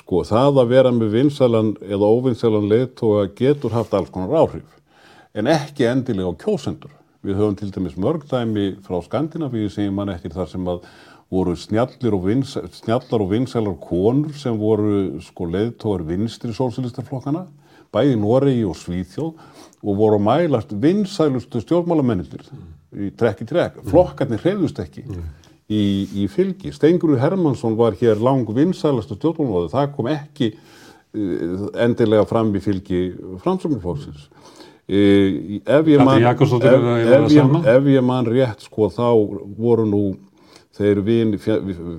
sko, 0.00 0.24
það 0.26 0.62
að 0.64 0.72
vera 0.72 0.94
með 0.94 1.12
vinsalan 1.18 1.74
eða 1.84 2.10
óvinsalan 2.10 2.66
leiðtóa 2.72 3.28
getur 3.38 3.76
haft 3.76 3.94
alls 3.94 4.10
konar 4.10 4.34
áhrif, 4.40 4.66
en 5.36 5.50
ekki 5.52 5.86
endilega 5.86 6.32
á 6.32 6.40
kjósendur. 6.40 6.90
Við 7.22 7.38
höfum 7.38 7.54
til 7.54 7.70
dæmis 7.70 7.94
mörg 8.02 8.24
dæmi 8.26 8.72
frá 8.82 8.96
Skandinavíu 9.04 9.68
sem 9.70 9.86
ég 9.86 9.94
man 9.94 10.10
eftir 10.10 10.32
þar 10.34 10.48
sem 10.50 10.64
að 10.66 10.80
voru 11.32 11.54
snjallir 11.56 12.12
og 12.12 12.26
vins, 12.26 12.56
snjallar 12.76 13.24
og 13.24 13.30
vinsalar 13.32 13.76
konur 13.80 14.34
sem 14.36 14.56
voru 14.60 15.20
sko 15.24 15.48
leiðtóar 15.48 16.04
vinstri 16.08 16.52
sósilistarflokkana, 16.56 17.46
bæði 17.92 18.18
Noregi 18.20 18.66
og 18.68 18.76
Svíþjóð 18.76 19.30
og 19.82 19.96
voru 19.98 20.18
að 20.18 20.26
mælast 20.28 20.74
vinsælustu 20.82 21.62
stjórnmálamennir 21.64 22.44
í 22.92 23.10
trekk 23.18 23.42
í 23.44 23.48
trekk. 23.48 23.80
Flokkarnir 23.88 24.42
hreyðust 24.44 24.80
ekki 24.82 25.06
í, 25.06 25.82
í 26.22 26.26
fylgi. 26.32 26.72
Stengurur 26.76 27.20
Hermansson 27.20 27.76
var 27.80 27.96
hér 28.00 28.20
lang 28.22 28.48
vinsælastu 28.48 29.16
stjórnmálamennir, 29.16 29.72
það 29.72 29.94
kom 29.96 30.10
ekki 30.12 30.50
uh, 30.52 31.70
endilega 31.84 32.26
fram 32.28 32.52
í 32.56 32.62
fylgi 32.64 33.06
framsögnarflóksins. 33.44 34.28
Uh, 34.92 35.62
ef 35.64 35.88
ég 35.88 36.02
man 36.02 36.18
Katrín 36.18 36.26
Jakobsdóttir 36.26 36.76
ef, 36.76 36.82
er 36.82 36.92
eiginlega 36.92 37.24
ef, 37.24 37.32
ég, 37.32 37.40
sama. 37.40 37.64
ef 37.72 37.90
ég 37.94 38.04
man 38.04 38.28
rétt 38.28 38.64
sko 38.66 38.90
þá 38.92 39.06
voru 39.56 39.88
nú 39.88 40.02
þeir 40.76 41.02
vin, 41.04 41.36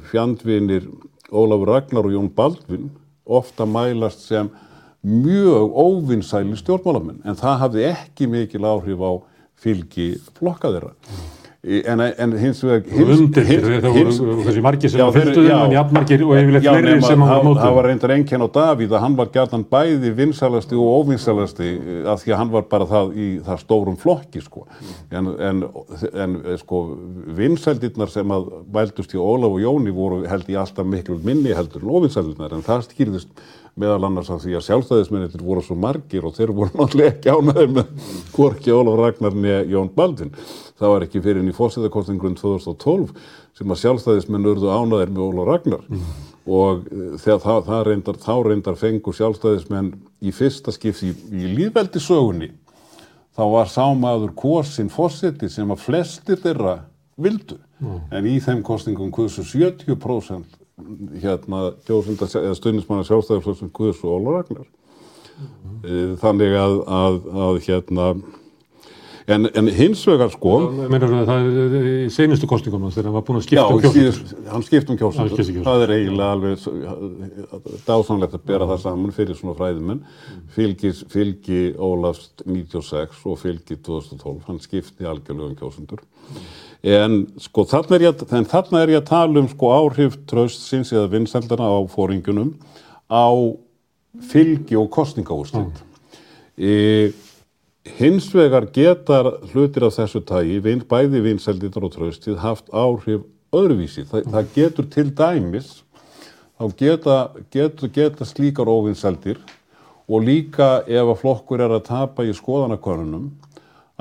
fjandvinir 0.09 0.87
Ólafur 1.33 1.71
Ragnar 1.73 2.07
og 2.07 2.13
Jón 2.13 2.29
Baldvin 2.33 2.91
ofta 3.25 3.65
mælast 3.65 4.25
sem 4.27 4.49
mjög 5.03 5.73
óvinnsæli 5.75 6.57
stjórnmálamenn 6.59 7.23
en 7.27 7.39
það 7.39 7.61
hafði 7.63 7.85
ekki 7.89 8.27
mikil 8.31 8.67
áhrif 8.67 9.01
á 9.03 9.11
fylgi 9.63 10.13
flokka 10.37 10.71
þeirra. 10.71 10.93
En, 11.63 12.01
en 12.03 12.33
hins 12.35 12.59
vegar... 12.59 12.81
þessi 12.91 14.59
margir 14.59 14.91
sem 14.91 14.99
já. 14.99 15.05
þeim 15.15 15.29
en 15.47 15.71
jafnmargir 15.71 16.23
og 16.25 16.33
yfirleitt 16.35 16.65
fleiri 16.67 16.95
sem 17.05 17.21
að 17.23 17.29
það- 17.31 17.45
mótu 17.47 17.61
Það 17.61 17.75
var 17.77 17.87
reyndar 17.87 18.13
einkenn 18.17 18.43
á 18.43 18.49
Davíð 18.57 18.95
að 18.97 19.03
hann 19.05 19.15
var 19.15 19.29
gætan 19.31 19.63
bæði 19.71 20.11
vinsælasti 20.17 20.75
og 20.75 20.91
óvinsælasti 20.97 21.69
eh, 21.69 22.01
af 22.11 22.19
því 22.19 22.33
að 22.35 22.41
hann 22.41 22.51
var 22.51 22.67
bara 22.67 22.89
það 22.89 23.15
í 23.15 23.29
það 23.47 23.63
stórum 23.63 23.95
flokki 23.95 24.43
sko. 24.43 24.65
En, 25.07 25.31
en, 25.39 25.63
en 26.11 26.35
sko 26.59 26.83
vinsældirnar 27.39 28.11
sem 28.11 28.35
að 28.35 28.51
vældust 28.75 29.15
í 29.15 29.23
Ólaf 29.23 29.55
og 29.55 29.63
Jóni 29.63 29.95
voru 29.95 30.25
held 30.27 30.51
ég 30.51 30.59
alltaf 30.65 30.83
miklu 30.83 31.21
minni 31.23 31.55
heldur 31.55 31.79
en 31.87 31.95
óvinsældirnar 31.95 32.59
en 32.59 32.67
það 32.67 32.89
skýrðist 32.89 33.31
meðal 33.79 34.05
annars 34.07 34.29
af 34.33 34.43
því 34.43 34.57
að 34.57 34.65
sjálfstæðismennir 34.67 35.41
voru 35.41 35.63
svo 35.65 35.77
margir 35.79 36.27
og 36.27 36.35
þeir 36.37 36.53
voru 36.53 36.73
náttúrulega 36.77 37.13
ekki 37.15 37.33
ánæður 37.33 37.71
með 37.77 38.11
hvorki 38.35 38.73
Ólaf 38.75 38.99
Ragnar 38.99 39.37
neða 39.37 39.63
Jón 39.71 39.89
Baldvin. 39.95 40.33
Það 40.77 40.93
var 40.93 41.05
ekki 41.07 41.23
fyrir 41.23 41.41
inn 41.41 41.49
í 41.49 41.57
fórsæðarkostningunum 41.57 42.37
2012 42.37 43.13
sem 43.57 43.73
að 43.73 43.81
sjálfstæðismenn 43.83 44.49
urðu 44.53 44.69
ánæður 44.69 45.13
með 45.15 45.25
Ólaf 45.25 45.49
Ragnar. 45.49 45.85
Og 46.43 46.85
eh, 46.91 47.13
þegar 47.23 47.43
það, 47.47 47.61
það 47.69 47.85
reyndar, 47.89 48.19
þá 48.21 48.33
reyndar 48.49 48.79
fengu 48.79 49.13
sjálfstæðismenn 49.17 49.93
í 50.21 50.33
fyrsta 50.35 50.73
skipti 50.75 51.09
í, 51.09 51.15
í 51.33 51.53
líðveldi 51.57 52.01
sögunni 52.03 52.51
þá 53.33 53.43
var 53.49 53.69
sámaður 53.71 54.33
kosin 54.37 54.91
fórseti 54.93 55.49
sem 55.49 55.71
að 55.73 55.85
flestir 55.87 56.41
þeirra 56.41 56.83
vildu. 57.17 57.57
En 58.13 58.27
í 58.29 58.37
þeim 58.43 58.61
kostningum 58.63 59.09
kursu 59.11 59.43
70% 59.43 60.62
hérna 61.21 61.65
kjósunda 61.87 62.27
eða 62.27 62.55
stundismanna 62.57 63.05
sjálfstæðisflokksins 63.07 63.73
kursu 63.75 64.09
Óla 64.09 64.39
Ragnar 64.39 64.65
mm. 64.65 66.15
þannig 66.21 66.55
að, 66.57 66.79
að, 67.01 67.19
að 67.47 67.59
hérna 67.67 68.07
en, 69.27 69.47
en 69.55 69.69
hins 69.71 70.01
vegar 70.07 70.31
sko 70.33 70.55
Meinar 70.91 71.13
það 71.27 71.47
er 71.61 71.87
í 71.87 71.93
seinustu 72.13 72.49
kostingum 72.49 72.87
þegar 72.89 73.09
hann 73.09 73.15
var 73.15 73.25
búin 73.27 73.39
að 73.39 73.45
Já, 73.45 73.61
skipta 73.61 73.75
um 73.75 73.83
kjósendur 73.83 73.95
síðust, 73.95 74.33
hann 74.49 74.65
skipt 74.65 74.91
um 74.91 74.99
skipti 74.99 75.61
um. 75.61 75.67
Það 75.67 75.85
er 75.85 75.95
eiginlega 75.97 76.33
alveg 76.35 77.77
dásanlegt 77.87 78.37
að 78.39 78.45
bera 78.49 78.69
það 78.73 78.83
saman 78.87 79.15
fyrir 79.15 79.39
svona 79.39 79.55
fræðimenn. 79.59 80.03
Fylgis, 80.57 81.03
fylgi 81.13 81.61
Ólafs 81.77 82.31
96 82.43 83.23
og 83.29 83.39
fylgi 83.41 83.79
2012, 83.79 84.43
hann 84.49 84.61
skipti 84.63 85.07
algjörlega 85.07 85.51
um 85.51 85.57
kjósendur. 85.61 86.03
En 86.83 87.21
sko 87.39 87.63
þarna 87.63 87.95
er 87.95 88.05
ég, 88.09 88.23
þarna 88.51 88.81
er 88.83 88.91
ég 88.91 88.99
að 88.99 89.07
tala 89.07 89.39
um 89.39 89.47
sko 89.47 89.69
áhrif 89.71 90.17
tröstsins 90.27 90.91
eða 90.91 91.07
vinsældana 91.13 91.69
á 91.71 91.79
fóringunum 91.87 92.57
á 93.07 93.31
fylgi 94.19 94.75
og 94.75 94.89
kostningaúrslit. 94.91 95.79
Mm. 96.59 97.13
Hins 97.83 98.29
vegar 98.35 98.67
geta 98.71 99.21
hlutir 99.51 99.83
af 99.87 99.95
þessu 99.97 100.21
vin, 100.63 100.83
bæði 100.87 101.19
vinsældinar 101.23 101.83
og 101.83 101.91
tröstið, 101.95 102.37
haft 102.39 102.69
áhrif 102.71 103.23
öðruvísi. 103.51 104.05
Þa, 104.07 104.21
það 104.31 104.53
getur 104.55 104.85
til 104.91 105.09
dæmis, 105.11 105.83
þá 106.59 106.65
geta, 106.79 107.17
geta, 107.51 107.87
geta 107.87 108.25
slíkar 108.25 108.67
óvinsældir 108.71 109.39
og 110.07 110.23
líka 110.23 110.83
ef 110.87 111.11
að 111.11 111.19
flokkur 111.19 111.63
er 111.63 111.75
að 111.75 111.85
tapa 111.89 112.23
í 112.23 112.31
skoðanakonunum, 112.35 113.31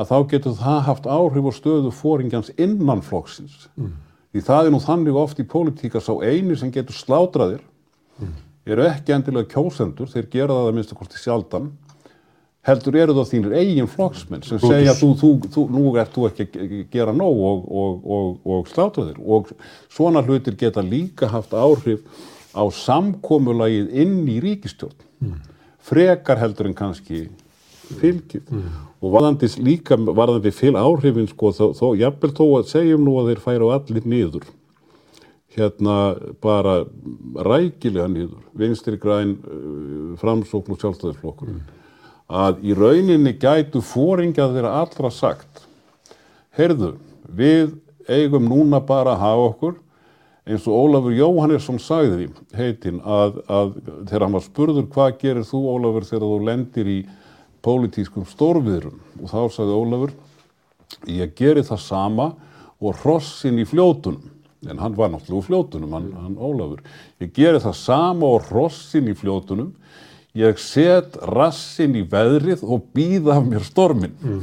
að 0.03 0.11
þá 0.11 0.17
getur 0.35 0.57
það 0.59 0.81
haft 0.88 1.07
áhrif 1.07 1.49
á 1.49 1.53
stöðu 1.57 1.93
fóringjans 1.95 2.53
innan 2.61 3.05
flokksins. 3.07 3.69
Mm. 3.79 3.95
Því 4.33 4.43
það 4.47 4.67
er 4.67 4.75
nú 4.75 4.81
þannig 4.83 5.21
oft 5.23 5.41
í 5.43 5.47
pólitíka 5.49 6.01
sá 6.01 6.12
eini 6.25 6.57
sem 6.57 6.73
getur 6.73 6.97
slátraðir 6.97 7.62
eru 8.67 8.87
ekki 8.87 9.15
endilega 9.15 9.51
kjósendur, 9.51 10.11
þeir 10.11 10.29
gera 10.31 10.57
það 10.59 10.69
að 10.69 10.77
minnst 10.77 10.93
að 10.95 11.01
kosti 11.01 11.21
sjaldan, 11.21 11.71
heldur 12.67 12.99
eru 13.03 13.17
það 13.17 13.31
þínir 13.33 13.55
eigin 13.59 13.88
flokksmenn 13.91 14.45
sem 14.47 14.61
segja 14.62 14.95
þú, 14.95 15.09
þú, 15.19 15.31
þú, 15.55 15.65
nú 15.75 15.95
ert 15.99 16.12
þú 16.15 16.29
ekki 16.29 16.47
að 16.47 16.75
gera 16.93 17.15
nóg 17.17 17.41
og, 17.49 17.65
og, 17.67 18.05
og, 18.17 18.29
og 18.47 18.69
slátra 18.71 19.09
þér 19.09 19.19
og 19.35 19.51
svona 19.91 20.23
hlutir 20.23 20.55
geta 20.61 20.85
líka 20.87 21.31
haft 21.33 21.57
áhrif 21.59 22.05
á 22.55 22.62
samkomulagið 22.79 23.91
inn 24.05 24.21
í 24.31 24.38
ríkistjórn 24.45 24.95
mm. 25.25 25.41
frekar 25.83 26.38
heldur 26.38 26.71
en 26.71 26.79
kannski 26.79 27.25
fylgið 27.99 28.47
mm. 28.47 28.71
Og 29.03 29.15
varðandi 29.17 29.51
líka 29.67 29.99
varðandi 29.99 30.53
fylg 30.55 30.79
áhrifin 30.79 31.29
sko 31.31 31.51
þó, 31.51 31.65
þó 31.75 31.87
jafnvel 31.99 32.33
þó 32.38 32.45
að 32.61 32.69
segjum 32.71 33.07
nú 33.07 33.19
að 33.21 33.33
þeir 33.33 33.43
færa 33.43 33.71
allir 33.77 34.07
niður. 34.07 34.47
Hérna 35.53 35.97
bara 36.41 36.79
rækilega 37.45 38.07
niður. 38.09 38.47
Vinstri 38.57 38.97
græn 39.03 39.35
uh, 39.43 40.15
framsókn 40.23 40.77
og 40.77 40.81
sjálfstæðisflokkur. 40.81 41.53
Mm. 41.53 41.79
að 42.33 42.62
í 42.65 42.73
rauninni 42.73 43.35
gætu 43.37 43.83
fóringað 43.85 44.55
þeirra 44.55 44.77
allra 44.81 45.11
sagt 45.12 45.67
heyrðu, 46.57 46.95
við 47.29 47.75
eigum 48.09 48.47
núna 48.49 48.81
bara 48.81 49.17
að 49.17 49.25
hafa 49.25 49.49
okkur. 49.51 49.75
Eins 50.43 50.65
og 50.67 50.75
Ólafur 50.75 51.15
Jóhannesson 51.15 51.79
sagði 51.79 52.31
heitinn 52.57 52.99
að, 53.07 53.37
að 53.47 53.77
þegar 54.09 54.25
hann 54.25 54.35
var 54.35 54.43
spurður 54.43 54.88
hvað 54.91 55.12
gerir 55.21 55.47
þú 55.47 55.61
Ólafur 55.71 56.07
þegar 56.09 56.25
þú 56.33 56.38
lendir 56.49 56.91
í 56.91 56.97
pólitískum 57.64 58.27
stórviðrum 58.29 59.01
og 59.20 59.33
þá 59.33 59.40
sagði 59.57 59.79
Ólafur 59.79 60.14
ég 61.09 61.35
gerir 61.38 61.66
það 61.66 61.83
sama 61.87 62.29
og 62.83 63.03
hrossin 63.03 63.61
í 63.62 63.66
fljótunum 63.68 64.31
en 64.70 64.79
hann 64.79 64.94
var 64.94 65.11
náttúrulega 65.11 65.40
úr 65.40 65.46
fljótunum, 65.48 65.94
hann, 65.96 66.11
hann 66.14 66.38
Ólafur 66.38 66.83
ég 67.22 67.33
gerir 67.35 67.62
það 67.62 67.79
sama 67.81 68.33
og 68.37 68.48
hrossin 68.51 69.11
í 69.11 69.16
fljótunum 69.18 69.72
ég 70.38 70.59
set 70.61 71.18
rassin 71.29 71.96
í 71.98 72.03
veðrið 72.09 72.64
og 72.64 72.88
býða 72.96 73.38
af 73.38 73.46
mér 73.48 73.64
stormin 73.66 74.14
mm. 74.16 74.42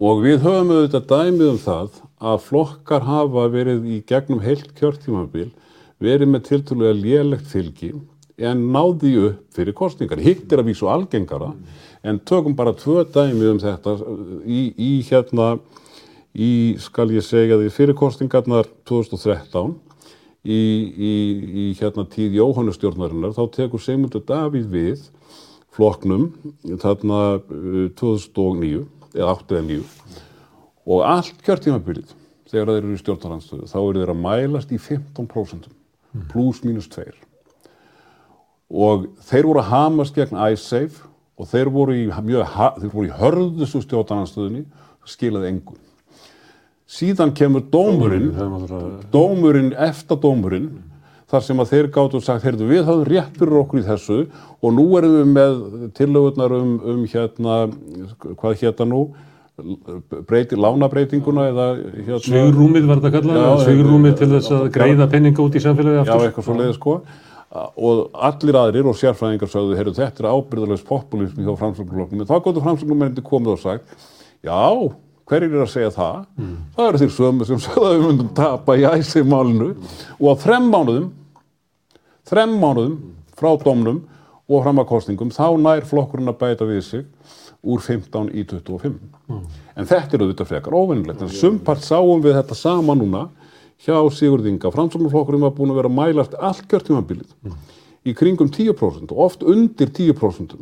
og 0.00 0.24
við 0.24 0.42
höfum 0.46 0.74
auðvitað 0.74 1.08
dæmið 1.12 1.52
um 1.52 1.62
það 1.66 2.02
að 2.16 2.42
flokkar 2.46 3.04
hafa 3.04 3.46
verið 3.52 3.88
í 3.92 4.02
gegnum 4.08 4.40
heilt 4.44 4.70
kjörtímabil 4.78 5.50
verið 6.02 6.30
með 6.32 6.46
tilturlega 6.50 6.96
lélegt 6.96 7.50
fylgi 7.50 7.92
en 8.36 8.66
náði 8.72 9.14
upp 9.30 9.56
fyrir 9.56 9.76
kostningar. 9.76 10.20
Hitt 10.20 10.50
er 10.52 10.60
að 10.60 10.70
vísu 10.70 10.88
algengara 10.92 11.54
en 12.06 12.20
tökum 12.22 12.54
bara 12.56 12.74
tvö 12.76 13.02
dæmi 13.10 13.50
um 13.50 13.58
þetta. 13.62 13.96
Í, 14.46 14.60
í 14.78 14.90
hérna, 15.08 15.56
í 16.36 16.76
skal 16.82 17.10
ég 17.14 17.24
segja 17.26 17.58
því 17.58 17.72
fyrir 17.74 17.98
kostningarnar 17.98 18.68
2013 18.88 19.74
í, 20.46 20.60
í, 20.94 21.14
í 21.62 21.66
hérna 21.78 22.06
tíð 22.10 22.36
Jóhannustjórnarinnar 22.38 23.34
þá 23.36 23.44
tekur 23.56 23.82
Sigmundur 23.82 24.24
Davíð 24.26 24.68
við 24.72 25.06
flokknum 25.76 26.30
þarna 26.82 27.22
2009 27.98 28.84
eða 29.16 29.32
8 29.32 29.58
eða 29.58 29.66
9 29.72 29.82
og 30.86 31.02
allt 31.08 31.42
kjörtímabilið 31.46 32.14
þegar 32.46 32.70
þeir 32.70 32.82
eru 32.84 32.94
í 32.94 33.00
stjórnarhansstöðu 33.00 33.70
þá 33.72 33.78
eru 33.80 34.02
þeir 34.02 34.12
að 34.12 34.22
mælast 34.22 34.72
í 34.72 34.80
15% 34.80 35.66
mm. 35.66 36.28
pluss 36.30 36.62
mínus 36.66 36.88
2 36.94 37.08
og 38.86 39.10
þeir 39.26 39.50
voru 39.50 39.62
að 39.62 39.72
hamast 39.72 40.16
gegn 40.16 40.38
iSafe 40.52 41.05
og 41.36 41.50
þeir 41.50 41.72
voru 41.72 41.96
í, 41.96 42.06
mjög, 42.08 42.54
þeir 42.80 42.92
voru 42.92 43.08
í 43.08 43.16
hörðustu 43.20 43.82
stjórnarhansstöðunni 43.84 44.64
skilaði 45.06 45.52
engun 45.52 45.82
síðan 46.86 47.34
kemur 47.36 47.64
dómurinn 47.70 48.30
dómurinn 49.12 49.72
eftir 49.86 50.20
dómurinn 50.22 50.70
þar 51.26 51.42
sem 51.42 51.60
að 51.62 51.70
þeir 51.72 51.88
gáttu 51.94 52.20
og 52.20 52.24
sagt, 52.24 52.44
heyrðu 52.46 52.68
við 52.70 52.84
hafum 52.86 53.06
rétt 53.08 53.38
fyrir 53.38 53.60
okkur 53.60 53.80
í 53.80 53.86
þessu 53.86 54.18
og 54.62 54.74
nú 54.76 54.84
erum 54.98 55.16
við 55.16 55.32
með 55.32 55.56
tillögurnar 55.98 56.54
um, 56.54 56.76
um 56.92 57.00
hérna, 57.10 57.56
hvað 58.38 58.60
hérna 58.62 58.86
nú? 58.92 59.06
Breyti, 60.28 60.54
lánabreitinguna 60.60 61.46
eða 61.48 61.66
hérna, 61.96 62.18
Svigurúmið 62.22 62.90
var 62.90 63.00
þetta 63.00 63.12
kallað, 63.14 63.62
svigurúmið 63.64 64.18
til 64.20 64.28
þess 64.34 64.52
að 64.52 64.66
greiða 64.74 65.06
penninga 65.14 65.40
út 65.42 65.56
í 65.56 65.62
samfélagi 65.64 66.02
aftur. 66.02 66.20
Já, 66.20 66.28
eitthvað 66.28 66.46
svo 66.46 66.56
leiði 66.58 66.74
sko 66.76 66.96
og 67.76 68.20
allir 68.28 68.58
aðrir 68.60 68.88
og 68.90 68.96
sérfræðingar 68.98 69.50
sagðu, 69.52 69.76
heyrðu 69.78 69.96
þetta 69.96 70.22
er 70.22 70.30
ábyrðarlegs 70.32 70.86
populismi 70.86 71.46
hjá 71.46 71.52
framsvöngurflokknum 71.60 72.22
en 72.22 72.30
þá 72.30 72.36
gotur 72.44 72.64
framsvöngurmenni 72.64 73.24
komið 73.26 73.52
og 73.54 73.62
sagt 73.62 74.06
já, 74.46 74.58
hverjir 75.26 75.54
er 75.54 75.64
að 75.64 75.72
segja 75.72 75.92
það? 75.94 76.18
Mm. 76.38 76.56
Það 76.76 76.90
eru 76.90 77.02
því 77.02 77.08
sömu 77.16 77.48
sem 77.48 77.62
sagðu 77.66 77.86
að 77.86 77.96
við 77.96 78.06
myndum 78.06 78.32
tapa 78.36 78.76
í 78.76 78.86
æsið 78.90 79.30
málinu 79.30 79.70
og 80.18 80.28
á 80.30 80.34
þrem 80.44 80.68
mánuðum 80.74 81.08
þrem 82.26 82.58
mánuðum 82.62 82.96
frá 83.36 83.50
domnum 83.62 84.04
og 84.46 84.62
fram 84.62 84.80
að 84.82 84.90
kostningum 84.92 85.32
þá 85.34 85.46
nær 85.58 85.86
flokkurinn 85.88 86.30
að 86.30 86.40
bæta 86.42 86.68
við 86.68 86.84
sig 86.86 87.06
úr 87.66 87.82
15 87.82 88.30
í 88.30 88.44
25. 88.46 88.94
Mm. 89.26 89.42
En 89.74 89.88
þetta 89.88 90.14
er 90.14 90.22
auðvitað 90.22 90.50
frekar 90.52 90.76
óvinnilegt. 90.76 91.24
En 91.24 91.32
sumpart 91.32 91.82
sáum 91.82 92.22
við 92.22 92.36
þetta 92.38 92.58
sama 92.58 92.94
núna 92.98 93.24
hjá 93.84 93.96
Sigurd 94.14 94.46
Inga. 94.48 94.72
Framsóknarflokkurinn 94.74 95.44
var 95.44 95.54
búin 95.56 95.72
að 95.72 95.80
vera 95.80 95.90
að 95.90 95.98
mælast 95.98 96.36
allt 96.38 96.64
kjörtímabilið 96.70 97.28
mm. 97.44 97.56
í 98.06 98.14
kringum 98.16 98.50
10% 98.52 99.12
og 99.12 99.24
oft 99.28 99.44
undir 99.46 99.92
10%. 99.92 100.56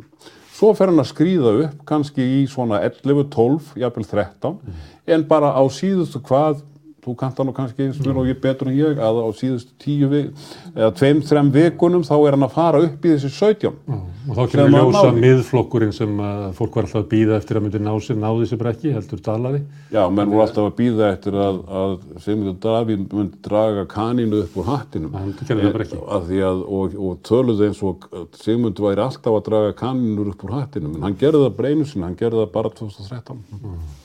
Svo 0.55 0.71
fer 0.75 0.91
hann 0.91 1.01
að 1.03 1.11
skrýða 1.11 1.55
upp 1.65 1.81
kannski 1.87 2.23
í 2.39 2.45
svona 2.47 2.79
11, 2.85 3.27
12, 3.33 3.73
jafnvel 3.81 4.07
13 4.07 4.55
mm. 4.55 4.85
en 5.15 5.27
bara 5.27 5.51
á 5.55 5.63
síðustu 5.71 6.21
hvað 6.23 6.63
þú 7.05 7.13
kantar 7.19 7.45
nú 7.45 7.53
kannski 7.55 7.85
eins 7.85 7.99
og 7.99 8.07
mér 8.07 8.19
og 8.21 8.29
ég 8.29 8.39
betur 8.41 8.69
en 8.71 8.77
ég 8.77 8.99
að 9.01 9.19
á 9.21 9.29
síðustu 9.37 9.75
tíu 9.81 10.09
eða 10.09 10.91
tveim, 10.97 11.21
þrem 11.25 11.51
vikunum 11.53 12.05
þá 12.05 12.15
er 12.17 12.35
hann 12.35 12.45
að 12.47 12.55
fara 12.55 12.81
upp 12.85 13.05
í 13.05 13.11
þessi 13.13 13.31
17 13.35 13.69
mm. 13.71 13.99
og 14.29 14.39
þá 14.39 14.55
kemur 14.55 14.73
ljósa 14.73 15.11
miðflokkurinn 15.19 15.93
sem 15.95 16.15
fólk 16.57 16.79
var 16.79 16.87
alltaf 16.87 17.03
að 17.03 17.09
býða 17.13 17.37
eftir 17.39 17.59
að 17.59 17.65
myndi 17.65 17.81
ná 17.85 17.91
sér 18.01 18.19
náði 18.21 18.49
sér 18.49 18.61
brekki, 18.61 18.93
heldur 18.95 19.21
dalaði 19.25 19.61
Já, 19.93 20.01
menn 20.09 20.31
voru 20.33 20.45
alltaf 20.45 20.69
að 20.69 20.77
býða 20.79 21.11
eftir 21.13 21.37
að, 21.45 21.59
að 21.81 21.97
Sigmundur 22.25 22.57
Davíð 22.65 23.03
myndi 23.05 23.41
draga 23.45 23.85
kaninu 23.91 24.41
upp 24.43 24.57
úr 24.59 24.69
hattinum. 24.71 25.13
Að, 25.15 26.33
og, 26.65 26.95
og 26.97 27.19
töluði 27.27 27.69
eins 27.69 27.83
og 27.85 28.07
Sigmundur 28.41 28.89
væri 28.89 29.05
alltaf 29.05 29.37
að 29.37 29.45
draga 29.51 29.77
kaninu 29.77 30.31
upp 30.31 30.47
úr 30.47 30.57
hattinum 30.57 30.97
en 30.97 31.05
hann 31.09 31.19
gerði 31.19 31.45
það 31.45 31.59
breynu 31.59 31.85
sinna, 31.87 32.09
hann 32.09 32.19
gerði 32.19 32.43
það 32.43 32.51
bara 32.57 32.73
2013 32.81 33.45
mm 33.61 34.04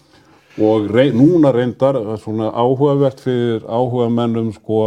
og 0.61 0.91
rey, 0.93 1.09
núna 1.17 1.53
reyndar 1.55 1.97
svona 2.21 2.51
áhugavert 2.53 3.21
fyrir 3.25 3.65
áhuga 3.65 4.11
mennum 4.13 4.51
sko 4.53 4.81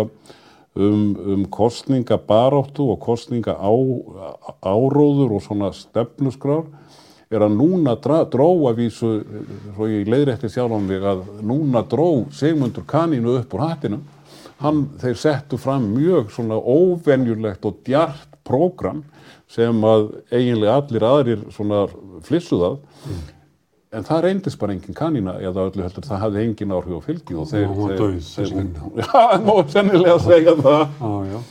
um, 0.76 1.16
um 1.18 1.46
kostningabaráttu 1.50 2.92
og 2.94 3.00
kostninga 3.02 3.56
á, 3.58 3.74
áróður 4.62 5.38
og 5.40 5.42
svona 5.42 5.72
stefnusgrár 5.74 6.68
er 7.34 7.42
að 7.48 7.58
núna 7.58 7.96
dró 7.98 8.50
að 8.70 8.84
vísu, 8.84 9.14
svo 9.74 9.90
ég 9.90 10.10
leiðrætti 10.14 10.52
sjálf 10.54 10.78
um 10.78 10.86
mig 10.86 11.02
að 11.02 11.26
núna 11.42 11.82
dró 11.90 12.28
Sigmundur 12.30 12.86
Kanínu 12.86 13.40
upp 13.40 13.56
úr 13.58 13.66
hattinum. 13.66 14.04
Hann, 14.62 14.86
þeir 15.02 15.18
settu 15.18 15.58
fram 15.58 15.88
mjög 15.96 16.30
svona 16.36 16.60
óvenjulegt 16.62 17.66
og 17.66 17.82
djart 17.88 18.30
prógram 18.46 19.02
sem 19.50 19.82
að 19.86 20.12
eiginlega 20.30 20.78
allir 20.78 21.06
aðrir 21.08 21.48
svona 21.56 21.88
flissuðað 22.28 22.78
mm 22.78 23.24
en 23.94 24.06
það 24.08 24.22
reyndist 24.28 24.60
bara 24.62 24.76
engin 24.76 24.98
kanina 24.98 25.36
eða 25.42 25.68
öllu 25.70 25.86
heldur 25.86 26.08
það 26.08 26.24
hafði 26.26 26.46
engin 26.48 26.74
áhrif 26.76 26.98
á 26.98 27.02
fylgi 27.08 27.38
og 27.38 27.50
þeir... 27.52 27.66
Hún 27.70 27.94
döið 27.98 28.16
þessi 28.28 28.56
kanina. 28.58 28.92
Já, 29.04 29.42
má 29.46 29.54
sennilega 29.74 30.16
segja 30.24 30.56
það. 30.60 30.84
Já, 31.00 31.34
já. 31.34 31.42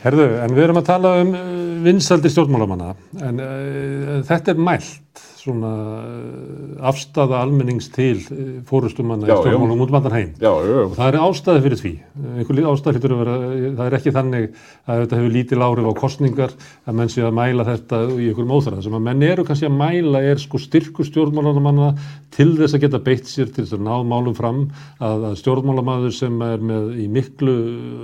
Herðu, 0.00 0.26
en 0.40 0.54
við 0.56 0.64
erum 0.64 0.80
að 0.80 0.86
tala 0.88 1.10
um 1.20 1.34
uh, 1.36 1.48
vinsaldi 1.84 2.30
stjórnmálamanna, 2.32 2.94
en 3.28 3.42
uh, 3.44 4.14
þetta 4.28 4.54
er 4.54 4.62
mælt 4.70 5.24
svona 5.40 5.70
eh, 6.04 6.88
afstafa 6.90 7.40
almennings 7.40 7.88
til 7.94 8.18
eh, 8.20 8.50
fórustumanna 8.68 9.28
í 9.28 9.30
stjórnmálum 9.32 9.84
út 9.84 9.92
vandan 9.94 10.16
heim 10.16 10.30
já, 10.36 10.50
já. 10.50 10.80
og 10.84 10.96
það 10.98 11.08
er 11.08 11.18
ástæði 11.24 11.64
fyrir 11.66 11.80
því 11.80 11.92
einhver 12.40 12.60
ástæði 12.72 13.00
hlutur 13.00 13.14
að 13.14 13.22
vera, 13.22 13.36
það 13.78 13.82
er 13.86 13.96
ekki 13.98 14.14
þannig 14.16 14.46
að 14.50 15.02
þetta 15.02 15.20
hefur 15.20 15.34
lítið 15.36 15.62
lárið 15.62 15.88
á 15.88 15.94
kostningar 16.00 16.56
að 16.84 16.98
menn 17.00 17.12
sé 17.12 17.24
að 17.24 17.36
mæla 17.40 17.66
þetta 17.70 18.02
í 18.10 18.28
einhverjum 18.28 18.54
óþræð 18.58 18.82
sem 18.86 18.98
að 18.98 19.06
menn 19.08 19.26
eru 19.30 19.46
kannski 19.48 19.70
að 19.70 19.78
mæla 19.80 20.24
er 20.30 20.42
sko 20.42 20.60
styrku 20.60 21.06
stjórnmálamanna 21.08 21.92
til 22.36 22.50
þess 22.58 22.76
að 22.76 22.84
geta 22.86 23.02
beitt 23.08 23.30
sér 23.30 23.48
til 23.50 23.64
þess 23.64 23.78
að 23.78 23.86
ná 23.88 23.94
málum 24.06 24.36
fram 24.36 24.60
að, 24.98 25.30
að 25.30 25.38
stjórnmálamaður 25.40 26.16
sem 26.16 26.42
er 26.46 26.66
með 26.72 26.92
í 27.00 27.08
miklu 27.12 27.56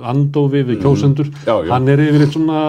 andófi 0.06 0.62
við 0.62 0.78
mm. 0.78 0.82
kjósendur, 0.84 1.30
mm. 1.32 1.44
já, 1.46 1.56
hann 1.74 1.92
er 1.92 2.06
yfir 2.06 2.26
eitt 2.26 2.36
svona 2.36 2.62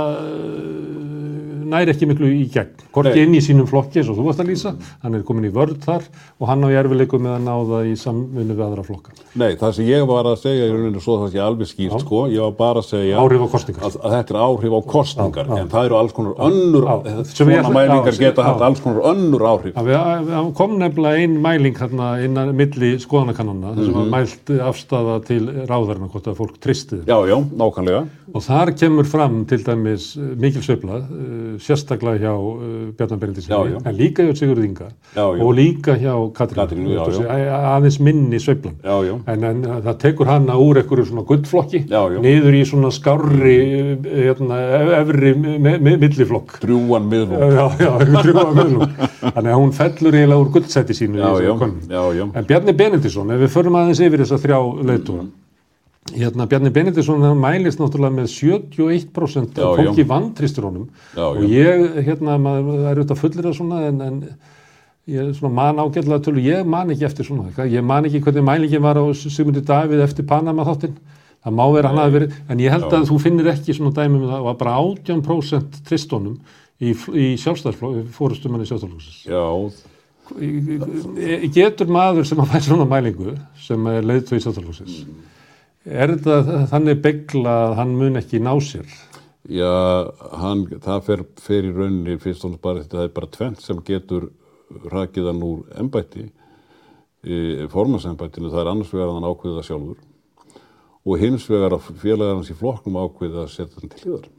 næri 1.72 1.93
ekki 1.93 2.09
miklu 2.09 2.30
í 2.32 2.45
gegn, 2.53 2.86
hvorki 2.95 3.24
inn 3.24 3.36
í 3.38 3.41
sínum 3.43 3.68
flokki 3.70 4.01
eins 4.01 4.11
og 4.11 4.20
þú 4.20 4.28
varst 4.30 4.43
að 4.43 4.51
lýsa, 4.51 4.74
hann 5.03 5.18
er 5.18 5.26
komin 5.28 5.49
í 5.49 5.53
vörð 5.53 5.80
þar 5.86 6.07
og 6.38 6.51
hann 6.51 6.65
á 6.65 6.68
í 6.72 6.78
erfileikum 6.82 7.24
með 7.26 7.36
að 7.38 7.45
ná 7.47 7.53
það 7.72 7.89
í 7.91 7.95
samvinnu 8.01 8.57
við 8.57 8.65
aðra 8.68 8.86
flokka. 8.88 9.15
Nei, 9.38 9.51
það 9.59 9.76
sem 9.78 9.89
ég 9.89 10.07
var 10.09 10.30
að 10.32 10.39
segja 10.43 10.68
í 10.68 10.74
rauninu 10.74 11.03
svo 11.03 11.20
það 11.24 11.34
sé 11.36 11.43
alveg 11.43 11.72
skýrt 11.72 12.03
sko, 12.03 12.24
ég 12.34 12.43
var 12.45 12.55
bara 12.57 12.84
að 12.84 12.89
segja 12.91 13.20
á 13.20 13.24
að, 13.24 13.97
að 14.01 14.15
þetta 14.18 14.34
er 14.34 14.39
áhrif 14.47 14.78
á 14.78 14.82
kostningar 14.93 15.47
Já, 15.47 15.53
já. 15.53 15.61
en 15.61 15.72
það 15.72 15.88
eru 15.88 15.97
alls 15.99 16.15
konar 16.18 16.41
önnur 16.47 16.88
sem 17.32 17.51
ég 17.51 17.61
svona 17.61 17.74
mælingar 17.76 18.18
geta 18.18 18.45
haft 18.47 18.65
alls 18.68 18.82
konar 18.84 19.09
önnur 19.11 19.45
áhrif. 19.47 19.78
Það 19.78 20.51
kom 20.57 20.78
nefnilega 20.82 21.24
ein 21.24 21.38
mæling 21.43 21.78
hérna 21.78 22.09
innan 22.26 22.53
milli 22.57 22.93
skoðanakannana 23.03 23.76
sem 23.78 23.93
var 23.95 24.09
mælt 24.13 24.53
afstafa 24.68 25.20
til 25.28 25.43
ráðarinn 25.70 26.11
hvort 26.11 26.30
að 26.32 26.39
fólk 26.41 26.57
tristi 26.63 27.01
þeim. 27.01 27.07
Já, 27.09 27.18
já, 27.32 27.38
nákvæmlega. 27.61 28.03
Og 28.34 28.43
þar 28.43 28.74
kemur 28.78 29.07
fram 29.07 29.41
til 29.49 29.61
dæmis 29.65 30.09
mikil 30.18 30.61
uh, 30.88 31.57
sérstaklega 31.64 32.20
hjá 32.22 32.34
uh, 32.34 32.91
Bjarnar 32.97 33.34
já. 33.38 33.80
en 33.84 33.95
líka 33.97 34.26
hjá 34.26 34.34
Sigurður 34.38 34.66
Inga 34.68 34.88
og 35.18 35.53
líka 35.55 35.95
hjá 35.97 36.14
Katrínu, 36.38 36.97
aðeins 36.97 37.99
minni 38.03 38.39
sveiflan. 38.39 38.76
En, 39.28 39.43
en 39.43 39.64
það 39.86 39.97
tekur 40.03 40.30
hana 40.32 40.58
úr 40.62 40.82
einhverju 40.82 41.08
svona 41.12 41.26
gullflokki 41.28 41.84
Já, 41.88 42.01
já. 42.14 42.20
niður 42.24 42.60
í 42.60 42.64
svona 42.68 42.91
skárri, 42.93 43.58
uh, 43.95 44.12
hérna, 44.28 44.62
efri 45.01 45.34
me, 45.38 45.58
me, 45.80 45.97
milliflokk. 45.97 46.60
drjúan 46.64 47.10
miðlum 47.10 47.41
Já, 47.58 47.66
já, 47.82 47.91
drjúga 48.22 48.47
meðlum. 48.53 48.95
Þannig 49.24 49.51
að 49.51 49.60
hún 49.64 49.76
fellur 49.78 50.20
eiginlega 50.22 50.43
úr 50.43 50.53
gullsæti 50.55 50.97
sínu. 50.97 51.22
Já, 51.24 51.32
já, 51.47 52.05
já, 52.20 52.30
En 52.34 52.47
Bjarni 52.47 52.78
Benediktsson, 52.78 53.36
ef 53.36 53.43
við 53.45 53.53
förum 53.58 53.78
aðeins 53.80 54.01
yfir 54.03 54.24
þessa 54.24 54.41
þrjá 54.43 54.60
leiðtúra, 54.91 55.28
hérna 56.18 56.47
Bjarni 56.49 56.72
Benediktsson 56.74 57.24
hann 57.26 57.39
mælist 57.41 57.80
náttúrulega 57.82 58.15
með 58.18 58.28
71% 58.34 59.57
Já, 59.57 59.63
af 59.63 59.80
fólki 59.80 60.03
já. 60.03 60.09
vantristur 60.09 60.68
honum. 60.70 60.88
Já, 61.15 61.26
og 61.30 61.43
ég, 61.47 61.84
hérna, 62.07 62.38
maður 62.41 62.80
er 62.82 62.95
auðvitað 62.95 63.22
fullir 63.22 63.49
af 63.49 63.57
svona 63.57 63.82
en, 63.88 64.01
en 64.01 64.22
ég 65.07 65.34
svona 65.38 65.53
man 65.55 65.80
ágætlega 65.80 66.20
tölu, 66.26 66.41
ég 66.43 66.65
man 66.68 66.91
ekki 66.91 67.05
eftir 67.07 67.28
svona, 67.28 67.51
hvað, 67.55 67.72
ég 67.72 67.86
man 67.86 68.07
ekki 68.09 68.20
hvernig 68.26 68.43
mælingin 68.43 68.84
var 68.84 68.99
á 68.99 69.05
Sigmundi 69.15 69.63
Davíð 69.63 70.03
eftir 70.03 70.28
Panama 70.28 70.65
þáttinn, 70.68 70.97
það 71.45 71.55
má 71.55 71.65
vera 71.76 71.91
hann 71.93 72.01
hafi 72.01 72.15
verið, 72.18 72.39
en 72.51 72.63
ég 72.63 72.74
held 72.76 72.89
Já. 72.89 72.97
að 72.97 73.07
þú 73.11 73.20
finnir 73.24 73.51
ekki 73.53 73.76
svona 73.78 73.93
dæmi 73.95 74.18
með 74.18 74.28
það, 74.28 74.34
það 74.34 74.47
var 74.49 74.57
bara 74.63 74.74
18% 74.84 75.80
tristónum 75.88 76.36
í, 76.82 76.91
í 76.91 77.30
sjálfstæðsflokk, 77.39 78.11
fórustumanni 78.18 78.68
sjálfstæðsflokksins 78.68 79.24
Já, 79.32 79.45
getur 81.55 81.88
maður 81.88 82.28
sem 82.28 82.43
að 82.43 82.51
færa 82.51 82.65
svona 82.68 82.89
mælingu 82.91 83.38
sem 83.63 83.88
er 83.93 84.03
leiðtói 84.11 84.41
sáttálflóksins 84.43 85.05
er 85.88 86.16
þetta 86.16 86.66
þannig 86.72 87.04
begla 87.04 87.54
að 87.68 87.78
hann 87.82 87.94
mun 88.00 88.20
ekki 88.22 88.42
ná 88.44 88.54
sér? 88.64 88.88
Já 89.48 89.72
hann, 90.42 90.66
það 90.84 91.06
fer, 91.08 91.24
fer 91.40 91.70
í 91.70 91.72
rauninni 91.72 92.18
fyrst 92.20 92.44
og 92.44 92.56
náttúrulega 92.56 92.66
bara 92.68 92.84
þetta 92.84 93.06
er 93.06 93.16
bara 93.16 93.32
tvent 93.38 93.64
sem 93.64 93.80
getur 93.88 94.28
rakið 94.92 95.32
hann 95.32 95.46
úr 95.48 95.64
embætti 95.80 96.28
formansembættinu, 97.72 98.52
það 98.52 98.62
er 98.62 98.70
annars 98.72 98.94
vegar 98.94 99.10
að 99.10 99.18
hann 99.18 99.28
ákveða 99.28 99.58
það 99.58 99.68
sjálfur 99.68 100.06
og 101.08 101.24
hins 101.24 101.48
vegar 101.50 101.76
að 101.78 101.90
félagar 102.02 102.38
hans 102.38 102.52
í 102.52 102.58
flokknum 102.58 103.00
ákveða 103.00 103.46
að 103.46 103.52
setja 103.54 103.82
hann 103.82 103.92
til 103.94 104.02
hliðar. 104.04 104.30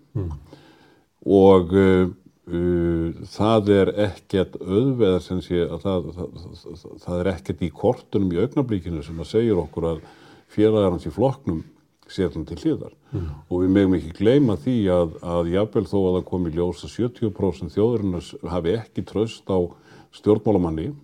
Og 1.28 1.74
uh, 1.74 2.10
uh, 2.52 3.22
það 3.32 3.70
er 3.74 3.92
ekkert 4.08 4.58
auðveðar 4.60 5.24
sem 5.24 5.40
sé 5.44 5.62
að 5.64 5.84
það, 5.86 6.08
það, 6.18 6.38
það, 6.60 6.96
það 7.06 7.22
er 7.22 7.30
ekkert 7.32 7.64
í 7.64 7.70
kortunum 7.82 8.34
í 8.34 8.40
augnablíkinu 8.44 9.04
sem 9.06 9.22
að 9.24 9.30
segja 9.32 9.56
okkur 9.64 9.88
að 9.94 10.02
félagar 10.52 10.94
hans 10.94 11.08
í 11.08 11.12
flokknum 11.14 11.64
hann 12.08 12.46
til 12.48 12.56
hliðar. 12.56 12.92
Og 13.48 13.62
við 13.62 13.72
megum 13.74 13.94
ekki 13.98 14.14
gleyma 14.16 14.56
því 14.56 14.76
að, 14.92 15.10
að 15.20 15.50
jafnvel 15.52 15.84
þó 15.88 15.98
að 15.98 16.14
það 16.14 16.24
komi 16.30 16.52
ljós 16.54 16.84
að 16.86 16.94
70% 16.94 17.74
þjóðurinnar 17.74 18.30
hafi 18.48 18.74
ekki 18.78 19.04
tröst 19.04 19.44
á 19.52 19.58
stjórnmálamanni 20.16 20.94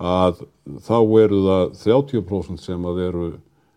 að 0.00 0.42
þá 0.84 0.96
eru 1.20 1.42
það 1.44 1.76
30% 1.84 2.64
sem 2.64 2.88
að 2.88 3.02
eru 3.06 3.28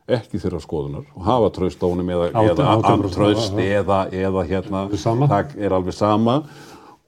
ekki 0.10 0.40
þeirra 0.42 0.60
skoðunar 0.64 1.06
og 1.14 1.28
hafa 1.28 1.52
tröst 1.60 1.84
á 1.84 1.88
honum 1.88 2.10
eða, 2.10 2.32
eða 2.42 2.74
antröst 2.90 3.60
eða, 3.62 4.02
eða 4.10 4.46
hérna 4.50 4.88
það 4.90 5.56
er 5.60 5.76
alveg 5.76 5.96
sama. 5.96 6.42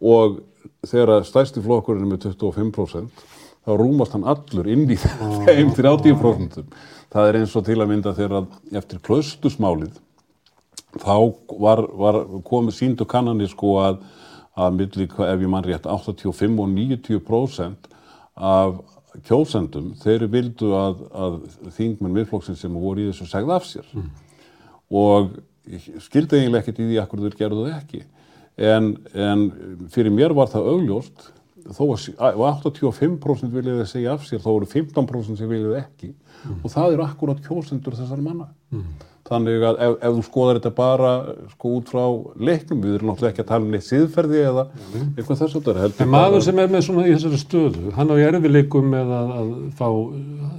Og 0.02 0.42
þegar 0.88 1.26
stærsti 1.26 1.64
flokkurinn 1.64 2.06
er 2.06 2.14
með 2.14 2.28
25% 2.30 3.26
þá 3.62 3.76
rúmast 3.78 4.16
hann 4.16 4.26
allur 4.26 4.70
inn 4.70 4.88
í 4.90 4.98
þeim 4.98 5.74
30% 5.78 6.64
það 7.12 7.28
er 7.30 7.40
eins 7.42 7.56
og 7.60 7.66
til 7.68 7.78
að 7.82 7.90
mynda 7.92 8.14
þegar 8.18 8.38
að 8.42 8.78
eftir 8.82 9.02
klaustusmálið 9.06 10.00
þá 11.02 11.16
var, 11.62 11.84
var 11.96 12.20
komið 12.48 12.76
síndu 12.78 13.08
kannanir 13.08 13.52
sko 13.52 13.76
að, 13.84 14.02
að 14.60 14.74
milli, 14.80 15.08
hvað- 15.12 15.34
ef 15.36 15.44
ég 15.46 15.52
mann 15.52 15.68
rétt, 15.68 15.88
85 15.88 16.60
og 16.60 16.72
90% 16.76 17.92
af 18.36 18.80
kjósendum, 19.28 19.92
þeir 20.00 20.28
vildu 20.32 20.72
að, 20.76 21.02
að 21.12 21.38
þingmenn 21.76 22.14
miðflokksins 22.16 22.62
sem 22.64 22.76
voru 22.80 23.04
í 23.04 23.10
þessu 23.10 23.28
segð 23.28 23.52
af 23.58 23.66
sér. 23.68 23.90
Og 24.92 25.34
ég 25.68 25.90
skildi 26.04 26.40
eiginlega 26.40 26.64
ekkert 26.64 26.80
í 26.80 26.88
því 26.90 27.00
akkur 27.02 27.24
þeir 27.26 27.36
gerðu 27.42 27.66
það 27.68 27.76
ekki. 27.78 28.02
En, 28.62 28.88
en 29.16 29.44
fyrir 29.92 30.12
mér 30.16 30.36
var 30.36 30.48
það 30.52 30.70
augljóst 30.74 31.28
þó 31.70 31.84
að 31.92 32.00
sí- 32.06 32.16
að 32.18 32.42
85% 32.48 33.54
viljaði 33.56 33.86
segja 33.90 34.16
af 34.16 34.26
sér 34.28 34.42
þá 34.44 34.50
voru 34.52 34.66
15% 34.72 35.38
sem 35.38 35.50
viljaði 35.52 35.80
ekki. 35.84 36.14
Og 36.64 36.74
það 36.74 36.94
eru 36.98 37.06
akkurat 37.06 37.42
kjósendur 37.46 37.98
þessar 38.00 38.22
manna. 38.26 38.48
Þannig 39.32 39.64
að 39.64 39.78
ef, 39.86 39.94
ef 40.02 40.16
þú 40.18 40.24
skoðar 40.26 40.58
þetta 40.58 40.72
bara 40.76 41.12
sko 41.54 41.70
út 41.78 41.92
frá 41.94 42.02
leiknum 42.42 42.82
við 42.84 42.96
erum 42.98 43.12
náttúrulega 43.12 43.32
ekki 43.32 43.44
að 43.46 43.50
tala 43.52 43.64
um 43.68 43.72
neitt 43.72 43.86
siðferði 43.86 44.42
eða 44.50 44.64
eitthvað 45.16 45.40
þess 45.44 45.56
að 45.56 45.68
það 45.70 45.80
er 45.86 45.94
en 46.04 46.12
maður 46.12 46.44
sem 46.48 46.60
er 46.60 46.74
með 46.74 46.84
svona 46.88 47.06
í 47.06 47.14
þessari 47.14 47.40
stöðu 47.40 47.94
hann 47.96 48.12
á 48.12 48.16
erfileikum 48.26 48.90
með 48.92 49.14
að, 49.20 49.32
að 49.38 49.54
fá 49.78 49.88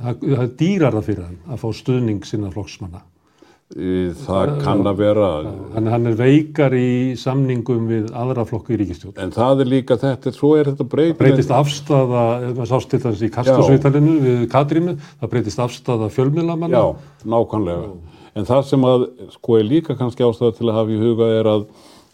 það 0.07 0.25
er 0.47 0.53
dýrara 0.63 1.03
fyrir 1.05 1.27
hann 1.27 1.41
að 1.53 1.61
fá 1.61 1.69
stuðning 1.83 2.25
sinna 2.25 2.53
flokksmanna 2.55 3.03
það 3.73 4.51
kann 4.61 4.83
að 4.85 4.99
vera 5.01 5.29
hann, 5.73 5.87
hann 5.89 6.09
er 6.11 6.17
veikar 6.19 6.75
í 6.77 7.15
samningum 7.17 7.87
við 7.89 8.11
aðra 8.13 8.45
flokku 8.49 8.75
í 8.75 8.81
ríkistjórn 8.83 9.23
en 9.23 9.33
það 9.33 9.65
er 9.65 9.71
líka 9.73 9.97
þetta, 10.01 10.33
svo 10.37 10.51
er 10.61 10.69
þetta 10.69 10.87
breytið 10.93 11.19
breytist 11.23 11.55
afstafa, 11.57 12.25
maður 12.51 12.69
sást 12.75 12.91
til 12.93 13.01
þess 13.01 13.25
í 13.25 13.31
kastusvitalinu 13.33 14.19
við 14.27 14.43
Katrínu, 14.53 14.97
það 15.23 15.33
breytist 15.33 15.63
afstafa 15.65 16.11
fjölmiðlamanna 16.13 16.83
Já, 16.83 16.85
nákvæmlega. 17.25 17.95
En 18.33 18.49
það 18.49 18.63
sem 18.69 18.85
að, 18.89 19.07
sko, 19.35 19.57
er 19.59 19.67
líka 19.69 19.97
kannski 19.97 20.25
ástæða 20.25 20.55
til 20.57 20.69
að 20.71 20.79
hafa 20.79 20.95
í 20.95 21.01
huga 21.01 21.29
er 21.37 21.49
að, 21.51 21.67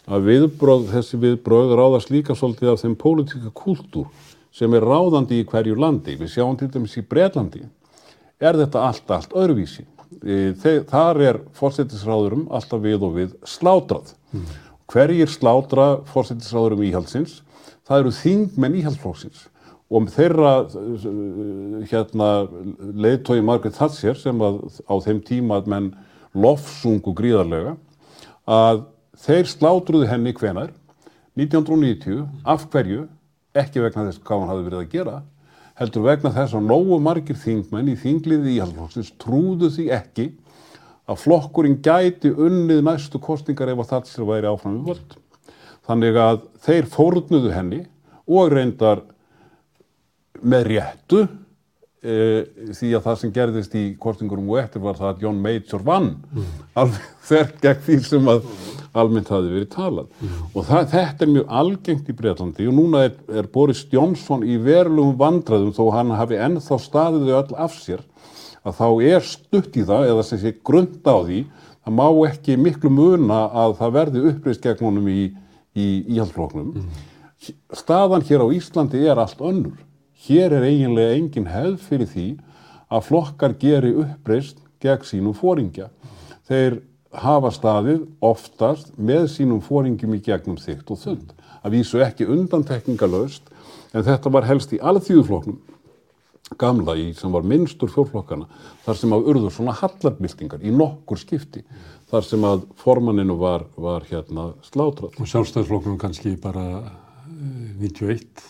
að 0.09 0.25
viðbröð, 0.27 0.89
þessi 0.91 1.19
viðbröð 1.21 1.75
ráðast 1.79 2.11
líka 2.11 2.35
svolítið 2.35 2.73
af 2.73 2.81
þeim 2.83 2.97
pólitíka 2.99 3.53
kúltúr 3.55 4.09
sem 4.55 4.73
er 4.75 4.83
ráðandi 4.83 5.39
í 5.39 5.45
hverju 5.47 5.77
landi. 5.79 6.17
Við 6.19 6.33
sjáum 6.33 6.57
til 6.59 6.67
dæmis 6.73 6.97
í 6.99 7.05
Bretlandi, 7.07 7.63
er 8.39 8.59
þetta 8.59 8.83
allt, 8.89 9.15
allt 9.15 9.35
öðruvísi. 9.37 9.85
Þar 10.19 11.21
er 11.23 11.37
fórsetisráðurum 11.55 12.47
alltaf 12.51 12.81
við 12.83 13.05
og 13.07 13.13
við 13.15 13.35
slátrað. 13.47 14.11
Hverjir 14.89 15.31
slátra 15.31 15.87
fórsetisráðurum 16.09 16.83
íhaldsins? 16.89 17.39
Það 17.87 18.03
eru 18.03 18.11
þingmenn 18.19 18.77
íhaldsflóksins 18.81 19.47
og 19.89 20.09
þeirra 20.13 20.51
uh, 20.69 21.05
hérna 21.89 22.29
leiðtói 22.77 23.39
Margaret 23.41 23.77
Thatcher 23.79 24.17
sem 24.19 24.41
að 24.45 24.61
á 24.85 24.95
þeim 25.01 25.21
tíma 25.25 25.57
að 25.59 25.71
menn 25.73 25.87
lofsungu 26.37 27.15
gríðarlega 27.17 27.73
að 28.49 28.83
þeir 29.17 29.49
slátruðu 29.49 30.09
henni 30.11 30.33
hvenar 30.37 30.69
1990 31.39 32.21
af 32.45 32.67
hverju 32.69 33.07
ekki 33.57 33.81
vegna 33.81 34.05
þess 34.09 34.21
hvað 34.21 34.43
hann 34.43 34.51
hafði 34.51 34.67
verið 34.67 34.83
að 34.83 34.93
gera 34.93 35.17
heldur 35.79 36.05
vegna 36.05 36.31
þess 36.35 36.57
að 36.57 36.67
nógu 36.67 36.99
margir 37.03 37.39
þingmenn 37.39 37.93
í 37.93 37.97
þingliði 37.99 38.57
íhaldsflokksins 38.57 39.13
trúðu 39.21 39.71
því 39.71 39.85
ekki 39.95 40.27
að 41.09 41.21
flokkurinn 41.23 41.79
gæti 41.83 42.31
unnið 42.35 42.83
næstu 42.85 43.21
kostningar 43.23 43.71
ef 43.71 43.83
að 43.83 43.93
Thatcher 43.93 44.27
væri 44.27 44.49
áfram 44.49 44.75
við 44.77 44.91
völd. 44.91 45.15
Þannig 45.89 46.19
að 46.21 46.41
þeir 46.65 46.89
fórnuðu 46.93 47.53
henni 47.55 47.79
og 48.29 48.51
reyndar 48.53 49.01
með 50.45 50.67
réttu 50.69 51.23
e, 52.03 52.17
því 52.75 52.91
að 52.93 53.07
það 53.07 53.17
sem 53.23 53.33
gerðist 53.39 53.79
í 53.79 53.85
kostningurum 54.01 54.51
og 54.51 54.61
eftir 54.61 54.83
var 54.83 54.99
það 54.99 55.13
að 55.13 55.25
John 55.25 55.41
Major 55.43 55.85
vann 55.87 56.11
alveg 56.77 57.09
þær 57.31 57.55
gegn 57.63 57.81
því 57.87 57.97
sem 58.05 58.29
að 58.35 58.45
almennt 58.99 59.31
hafi 59.33 59.51
verið 59.53 59.69
talað. 59.73 60.09
Og 60.53 60.67
það, 60.67 60.85
þetta 60.93 61.25
er 61.25 61.33
mjög 61.33 61.55
algengt 61.61 62.09
í 62.11 62.15
Breitlandi 62.19 62.69
og 62.69 62.77
núna 62.77 63.03
er, 63.07 63.15
er 63.41 63.49
Boris 63.53 63.85
Johnson 63.91 64.45
í 64.45 64.59
verulegum 64.63 65.17
vandræðum 65.19 65.75
þó 65.77 65.83
hann 65.95 66.15
hafi 66.19 66.39
ennþá 66.39 66.79
staðið 66.85 67.27
þau 67.29 67.37
öll 67.41 67.59
af 67.65 67.77
sér 67.79 68.05
að 68.67 68.75
þá 68.75 68.87
er 69.07 69.23
stutt 69.23 69.77
í 69.79 69.85
það 69.87 70.09
eða 70.13 70.25
sem 70.27 70.41
sé 70.41 70.55
grund 70.67 70.99
á 71.07 71.17
því 71.23 71.43
það 71.85 71.95
má 71.95 72.07
ekki 72.27 72.57
miklu 72.59 72.91
muna 72.91 73.45
að 73.55 73.77
það 73.79 73.95
verði 73.95 74.25
uppreist 74.33 74.65
gegn 74.65 74.83
honum 74.83 75.07
í, 75.07 75.21
í 75.79 75.87
íhaldsfloknum 76.11 76.73
staðan 77.75 78.25
hér 78.27 78.43
á 78.43 78.47
Íslandi 78.51 79.05
er 79.07 79.19
allt 79.19 79.41
önnur. 79.41 79.77
Hér 80.19 80.57
er 80.57 80.67
eiginlega 80.67 81.15
engin 81.15 81.47
hefð 81.49 81.85
fyrir 81.87 82.09
því 82.11 82.27
að 82.91 83.05
flokkar 83.07 83.55
geri 83.61 83.93
uppreist 84.03 84.59
gegn 84.83 85.07
sínum 85.07 85.35
fóringja. 85.37 85.89
Þeir 86.49 86.81
hafa 87.13 87.49
staðið 87.53 88.03
oftast 88.21 88.91
með 88.97 89.27
sínum 89.33 89.61
fóringjum 89.65 90.13
í 90.17 90.21
gegnum 90.25 90.59
þygt 90.61 90.91
og 90.93 90.99
þund. 91.01 91.33
að 91.63 91.73
vísu 91.75 91.99
ekki 91.99 92.23
undantekningalöst, 92.29 93.49
en 93.93 94.03
þetta 94.03 94.31
var 94.31 94.45
helst 94.47 94.71
í 94.71 94.77
alþjóðufloknum 94.79 95.57
gamla 96.57 96.95
í 96.97 97.09
sem 97.17 97.31
var 97.33 97.43
minnstur 97.45 97.91
fjórflokkana 97.93 98.47
þar 98.85 98.97
sem 98.97 99.11
að 99.13 99.27
urður 99.33 99.53
svona 99.53 99.75
hallarbyltingar 99.77 100.63
í 100.65 100.71
nokkur 100.73 101.19
skipti 101.19 101.63
þar 102.09 102.25
sem 102.25 102.45
að 102.47 102.63
formanninu 102.79 103.35
var, 103.37 103.65
var 103.77 104.05
hérna 104.09 104.53
slátrað. 104.65 105.13
Og 105.19 105.29
sjálfstæðisflokknum 105.29 105.99
kannski 106.01 106.33
bara 106.41 106.63
eh, 106.79 107.75
91. 107.83 108.45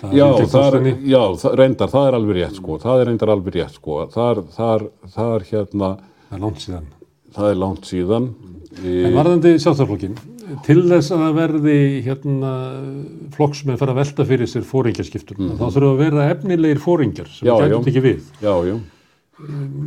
Það 0.00 0.14
Já, 0.16 0.24
það 0.24 0.54
kostinni. 0.54 0.94
já 1.08 1.22
það, 1.42 1.54
reyndar, 1.60 1.92
það 1.92 2.08
er 2.08 2.16
alveg 2.18 2.36
rétt 2.40 2.56
sko, 2.58 2.78
það 2.82 3.02
er 3.02 3.08
reyndar 3.10 3.34
alveg 3.34 3.54
rétt 3.54 3.76
sko, 3.76 4.00
þar, 4.16 4.42
þar, 4.56 4.88
þar 5.14 5.46
hérna, 5.50 5.92
Það 6.30 6.36
er 6.36 6.42
langt 6.44 6.64
síðan. 6.64 6.90
Það 7.36 7.50
er 7.52 7.60
langt 7.60 7.88
síðan. 7.90 8.30
En 8.80 9.16
varðandi 9.16 9.56
sjálfstæðisflokkin, 9.60 10.14
til 10.66 10.78
þess 10.88 11.10
að 11.14 11.26
verði 11.36 11.78
hérna 12.06 12.52
flokksmenn 13.34 13.78
fara 13.80 13.94
að 13.94 14.00
velta 14.00 14.26
fyrir 14.28 14.50
sér 14.50 14.64
fóringjaskiptum, 14.66 15.52
þá 15.58 15.66
þurfa 15.66 15.90
að 15.90 16.00
vera 16.04 16.28
efnilegir 16.32 16.80
fóringjar 16.82 17.28
sem 17.34 17.50
já. 17.50 17.54
gætum 17.60 17.90
ekki 17.90 18.04
við. 18.04 18.32
Já, 18.40 18.52
já, 18.70 18.76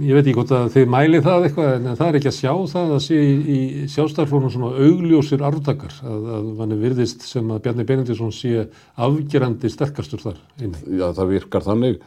Ég 0.03 0.15
veit 0.15 0.23
ekki 0.23 0.35
hvort 0.37 0.51
að 0.55 0.69
þið 0.73 0.87
mæli 0.89 1.19
það 1.23 1.45
eitthvað, 1.47 1.73
en 1.75 1.97
það 1.99 2.07
er 2.07 2.17
ekki 2.19 2.29
að 2.31 2.35
sjá 2.37 2.53
það 2.71 2.93
að 2.95 3.01
sé 3.05 3.19
í, 3.19 3.33
í 3.33 3.59
sjálfstæðisfloknum 3.93 4.53
svona 4.53 4.87
augljósir 4.87 5.45
arfdakar, 5.45 5.97
að, 6.01 6.25
að 6.37 6.49
manni 6.59 6.77
virðist 6.81 7.25
sem 7.27 7.51
að 7.53 7.61
Bjarni 7.67 7.85
Benediktsson 7.89 8.33
sé 8.35 8.65
afgerandi 9.07 9.71
sterkastur 9.71 10.23
þar 10.23 10.41
inni. 10.63 10.81
já, 10.97 11.05
það 11.19 11.33
virkar 11.35 11.67
þannig 11.67 12.01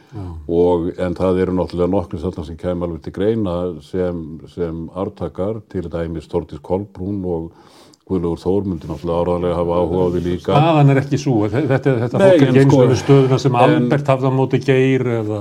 og 0.59 0.91
en 0.93 1.17
það 1.17 1.41
eru 1.45 1.57
náttúrulega 1.57 1.93
nokkru 1.95 2.21
þarna 2.25 2.47
sem 2.49 2.59
kemur 2.59 2.89
alveg 2.89 3.07
til 3.07 3.15
greina 3.15 3.57
sem, 3.85 4.23
sem 4.53 4.85
artakar 4.97 5.63
til 5.71 5.87
dæmis 5.91 6.29
Þórdís 6.31 6.63
Kolbrún 6.63 7.23
og 7.27 7.51
Guðlaugur 8.07 8.39
Þórmundi 8.39 8.87
náttúrulega 8.87 9.21
áraðlega 9.23 9.55
hafa 9.57 9.77
áhuga 9.81 10.03
á 10.03 10.07
því 10.13 10.21
líka. 10.27 10.51
Staðan 10.53 10.91
er 10.93 10.99
ekki 11.01 11.17
svo, 11.19 11.33
þetta, 11.51 11.95
þetta 12.03 12.21
Nei, 12.21 12.27
fólk 12.27 12.41
er 12.41 12.47
ekki 12.47 12.61
eins 12.61 12.71
sko- 12.71 12.99
stöðuna 13.01 13.39
sem 13.43 13.55
en- 13.57 13.63
Albert 13.67 14.11
hafði 14.13 14.27
á 14.27 14.33
móti 14.37 14.59
Geir 14.63 15.03
eða 15.17 15.39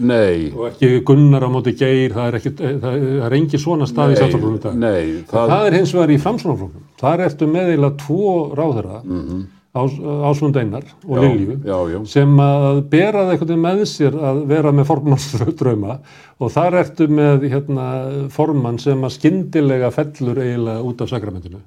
Nei, 0.00 0.52
og 0.56 0.64
ekki 0.70 0.90
Gunnar 1.10 1.44
á 1.44 1.48
móti 1.52 1.74
Geir, 1.76 2.14
það 2.16 2.30
er, 2.30 2.38
ekki, 2.40 2.54
það, 2.86 2.96
er 3.26 3.36
engi 3.40 3.60
svona 3.60 3.86
stað 3.90 4.14
í 4.14 4.16
sjálfstæðisflokkum 4.16 4.56
í 4.56 4.62
dag. 4.64 4.78
nei, 4.80 5.04
Það, 5.28 5.52
það, 5.52 5.66
er 5.66 5.76
hins 5.80 5.92
vegar 5.98 6.14
í 6.16 6.18
framsvonarflokkum. 6.24 6.88
Þar 7.04 7.24
ertu 7.28 7.50
með 7.52 7.70
eiginlega 7.74 8.00
tvo 8.06 8.32
ráðherra, 8.56 9.02
Ás, 9.76 9.92
Ásmund 10.00 10.56
Einar 10.56 10.84
og 11.04 11.18
Lilju, 11.20 12.06
sem 12.08 12.30
að 12.40 12.78
bera 12.88 13.26
það 13.26 13.32
einhvern 13.34 13.50
veginn 13.50 13.64
með 13.66 13.82
sér 13.90 14.14
að 14.16 14.38
vera 14.48 14.72
með 14.72 14.86
formannsdrauma 14.88 15.98
og 16.40 16.50
þar 16.54 16.78
ertu 16.80 17.08
með 17.12 17.44
hérna, 17.52 17.84
formann 18.32 18.78
sem 18.80 19.04
að 19.04 19.12
skyndilega 19.18 19.90
fellur 19.92 20.40
eiginlega 20.40 20.80
út 20.80 21.02
af 21.04 21.10
sakramentinu. 21.12 21.60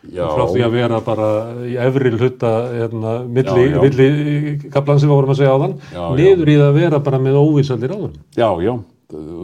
Frá 0.00 0.44
því 0.48 0.62
að 0.64 0.72
vera 0.78 1.00
bara 1.04 1.26
í 1.68 1.74
efri 1.76 2.10
hluta 2.14 2.50
hérna, 2.72 3.10
milli, 3.28 3.66
Já, 3.66 3.74
já. 3.74 3.80
milli 3.84 4.70
kaplan 4.72 5.00
sem 5.02 5.10
við 5.10 5.18
vorum 5.18 5.34
að 5.34 5.40
segja 5.42 5.52
á 5.52 5.60
þann, 5.60 5.74
niður 6.16 6.48
í 6.48 6.56
það 6.56 6.70
að 6.70 6.78
vera 6.80 7.00
bara 7.04 7.20
með 7.20 7.36
óvísaldir 7.42 7.92
áður. 7.92 8.14
já, 8.40 8.48
já, 8.64 8.72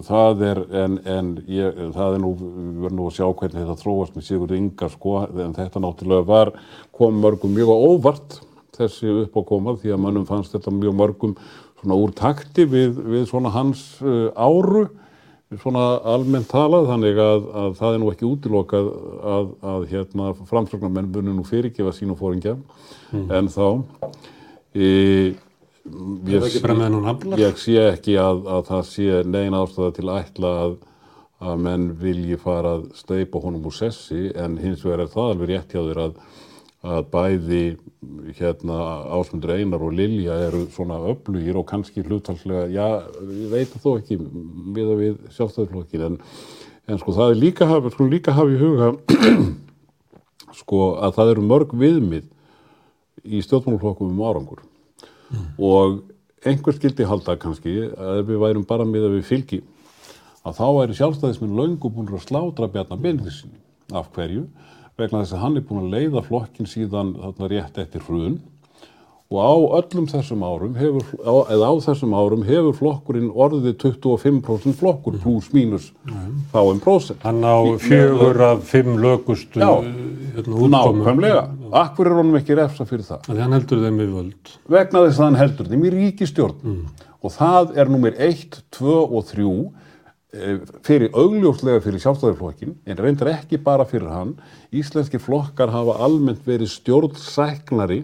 það 0.07 0.42
er, 0.48 0.62
en, 0.84 0.96
en 1.04 1.30
ég, 1.50 1.78
það 1.92 2.16
er 2.16 2.22
nú, 2.24 2.32
við 2.40 2.80
verðum 2.86 2.98
nú 3.02 3.07
að 3.11 3.16
sjá 3.18 3.26
hvernig 3.28 3.61
þetta 3.61 3.78
þróast 3.82 4.16
með 4.16 4.26
Sigurd 4.30 4.57
Inga, 4.57 4.88
sko, 4.94 5.14
en 5.44 5.54
þetta 5.59 5.82
náttúrulega 5.84 6.28
var, 6.32 6.52
kom 6.96 7.20
mörgum 7.20 7.52
mjög 7.57 7.72
óvart 7.76 8.40
þessi 8.76 9.12
uppákomað, 9.26 9.82
því 9.82 9.92
að 9.96 10.02
mönnum 10.07 10.26
fannst 10.28 10.57
þetta 10.57 10.72
mjög 10.72 10.96
mörgum 11.02 11.36
svona 11.80 11.96
úr 12.00 12.12
takti 12.16 12.64
við, 12.68 12.96
við 13.12 13.26
svona 13.28 13.52
hans 13.52 13.84
uh, 14.04 14.30
áru, 14.36 14.86
svona 15.55 15.84
almennt 16.11 16.49
talað, 16.51 16.88
þannig 16.90 17.20
að, 17.22 17.44
að 17.62 17.74
það 17.78 17.97
er 17.97 18.01
nú 18.03 18.11
ekki 18.11 18.26
útilokað 18.26 18.88
að, 19.34 19.51
að 19.72 19.84
hérna, 19.92 20.30
framsögnarmenn 20.51 21.11
bunni 21.14 21.34
nú 21.36 21.44
fyrirgefa 21.47 21.92
sínum 21.94 22.18
fóringja, 22.18 22.57
en 23.14 23.51
þá, 23.53 23.68
e, 24.74 24.88
aflar? 27.12 27.38
Ég 27.38 27.62
sé 27.62 27.76
ekki 27.92 28.16
að, 28.18 28.42
að 28.57 28.66
það 28.72 28.82
sé 28.90 29.22
negin 29.22 29.59
ástæða 29.61 29.92
til 29.94 30.09
að 30.09 30.18
ætla 30.24 30.53
að, 30.64 30.76
að 31.47 31.62
menn 31.68 31.86
vilji 32.01 32.40
fara 32.42 32.78
að 32.80 32.88
steipa 32.99 33.42
honum 33.44 33.68
úr 33.70 33.76
sessi 33.76 34.32
en 34.34 34.59
hins 34.59 34.82
vegar 34.82 35.05
er 35.05 35.12
það 35.12 35.30
alveg 35.34 35.53
rétt 35.53 35.76
hjá 35.76 35.82
þér 35.84 36.03
að, 36.09 36.18
að 36.85 37.07
bæði 37.11 37.62
hérna 38.37 38.77
Ásmundur 39.16 39.55
Einar 39.57 39.83
og 39.83 39.95
Lilja 39.97 40.37
eru 40.47 40.66
svona 40.74 40.99
öflugir 41.11 41.57
og 41.59 41.66
kannski 41.70 42.05
hlutalslega, 42.05 42.66
já, 42.70 43.03
ég 43.27 43.51
veit 43.53 43.77
þó 43.83 43.97
ekki 43.97 44.18
við 44.20 44.93
að 44.93 45.03
við 45.03 45.16
sjálfstæðiflokkin 45.37 46.07
en, 46.11 46.18
en 46.87 47.01
sko 47.01 47.14
það 47.16 47.33
er 47.33 47.41
líka 47.43 47.68
hafa, 47.70 47.93
sko 47.95 48.09
líka 48.11 48.37
hafa 48.37 48.53
í 48.53 48.61
huga 48.61 48.93
sko 50.61 50.83
að 51.03 51.16
það 51.16 51.33
eru 51.35 51.47
mörg 51.47 51.74
viðmið 51.77 52.29
í 53.27 53.41
stjórnmálaflokkum 53.43 54.12
um 54.12 54.22
árangur. 54.22 54.61
Og 55.59 56.03
einhver 56.47 56.77
skildi 56.77 57.07
halda 57.09 57.35
kannski 57.41 57.74
að 57.91 58.20
ef 58.20 58.29
við 58.29 58.43
værum 58.43 58.66
bara 58.68 58.87
miða 58.87 59.11
við 59.16 59.27
fylgi 59.27 59.62
að 60.47 60.61
þá 60.61 60.66
væri 60.77 60.99
sjálfstæðisminn 61.01 61.57
löngu 61.59 61.91
búin 61.91 62.12
að 62.12 62.22
slátra 62.29 62.68
Bjarnar 62.70 63.01
Benediktsson 63.03 63.57
af 63.97 64.12
hverju 64.14 64.45
vegna 64.97 65.22
þess 65.22 65.36
að 65.36 65.42
hann 65.44 65.57
er 65.59 65.64
búin 65.68 65.86
að 65.86 65.97
leiða 65.97 66.26
flokkin 66.26 66.68
síðan 66.70 67.16
þarna 67.20 67.51
rétt 67.53 67.80
eftir 67.82 68.05
hrun. 68.09 68.38
Og 69.26 69.40
á 69.42 69.55
öllum 69.80 70.05
þessum 70.07 70.42
árum 70.47 70.76
hefur, 70.78 71.07
eða 71.51 71.66
á 71.66 71.74
þessum 71.82 72.12
árum 72.14 72.44
hefur 72.47 72.76
flokkurinn 72.78 73.32
orðið 73.34 73.72
25% 73.82 74.76
flokkur 74.78 75.16
pluss 75.18 75.49
mínus 75.51 75.88
þá 76.53 76.61
um 76.61 76.78
prósent. 76.78 77.18
Hann 77.26 77.42
á 77.42 77.59
fjögur 77.82 78.38
af 78.53 78.62
fimm 78.70 79.01
lögustu 79.03 79.59
hérna, 79.59 79.90
útkomum. 80.47 80.70
nákvæmlega, 80.76 81.42
akkur 81.82 82.07
er 82.12 82.18
honum 82.20 82.38
ekki 82.38 82.55
refsa 82.55 82.86
fyrir 82.86 83.03
það? 83.09 83.26
Þannig 83.26 83.42
hann 83.42 83.57
heldur 83.59 83.82
þeim 83.82 83.99
við 84.05 84.14
völd. 84.14 84.55
vegna 84.76 85.03
þess 85.09 85.18
að 85.18 85.26
hann 85.26 85.40
heldur 85.42 85.72
þeim 85.72 85.88
í 85.88 85.92
ríkistjórn 85.97 86.78
og 87.18 87.34
það 87.34 87.74
er 87.82 87.90
nummer 87.90 88.14
1, 88.30 88.62
2 88.78 88.97
og 89.11 89.26
3 89.32 89.42
eh, 89.42 89.86
fyrir 90.87 91.14
augljóslega 91.16 91.80
fyrir 91.84 92.03
sjálfstæðarflokkin 92.03 92.76
en 92.87 93.01
reyndar 93.01 93.32
ekki 93.32 93.61
bara 93.62 93.87
fyrir 93.89 94.11
hann 94.12 94.37
íslenski 94.74 95.20
flokkar 95.22 95.72
hafa 95.74 95.99
almennt 96.07 96.45
verið 96.47 96.72
stjórnsæknari 96.74 98.03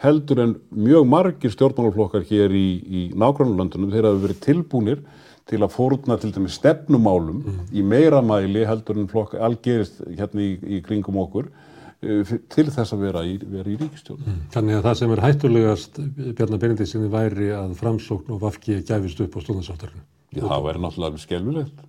heldur 0.00 0.44
en 0.44 0.54
mjög 0.72 1.08
margir 1.08 1.52
stjórnmálaflokkar 1.52 2.24
hér 2.28 2.54
í, 2.56 2.68
í 2.80 3.02
nágrannlöndunum 3.18 3.92
þeir 3.92 4.08
hafa 4.08 4.22
verið 4.24 4.44
tilbúnir 4.46 5.02
til 5.50 5.60
að 5.64 5.74
fórna 5.74 6.16
til 6.20 6.30
dæmis 6.34 6.56
stefnumálum 6.60 7.42
í 7.74 7.82
meira 7.82 8.22
mæli 8.24 8.64
heldur 8.68 9.00
en 9.00 9.10
flokk 9.10 9.34
algerist 9.34 10.00
hérna 10.06 10.46
í, 10.46 10.54
í 10.78 10.80
kringum 10.86 11.18
okkur 11.24 11.50
eh, 11.50 12.36
til 12.54 12.68
þess 12.70 12.94
að 12.94 13.04
vera 13.08 13.24
í, 13.26 13.36
vera 13.42 13.68
í 13.68 13.76
ríkistjórn. 13.80 14.38
Þannig 14.54 14.78
að 14.78 14.86
það 14.88 14.96
sem 15.02 15.16
er 15.16 15.24
hættulegast 15.26 16.00
Bjarnar 16.38 16.62
Benediktsson 16.62 17.10
væri 17.12 17.50
að 17.56 17.76
framsókn 17.82 18.36
og 18.36 18.42
vafki 18.46 18.80
gæfist 18.86 19.20
upp 19.26 19.36
á 19.36 19.40
stúðansáttarinu. 19.42 20.06
Já, 20.30 20.44
það 20.46 20.66
væri 20.66 20.82
náttúrulega 20.84 21.22
skelvilegt. 21.24 21.86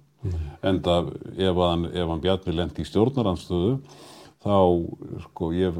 En 0.61 0.79
það, 0.85 1.11
ef 1.41 1.59
hann, 1.61 1.87
hann 1.95 2.21
Bjarni 2.21 2.53
lendi 2.53 2.83
í 2.83 2.87
stjórnaranstöðu, 2.89 3.71
þá, 4.41 4.57
sko, 5.25 5.49
ég 5.57 5.79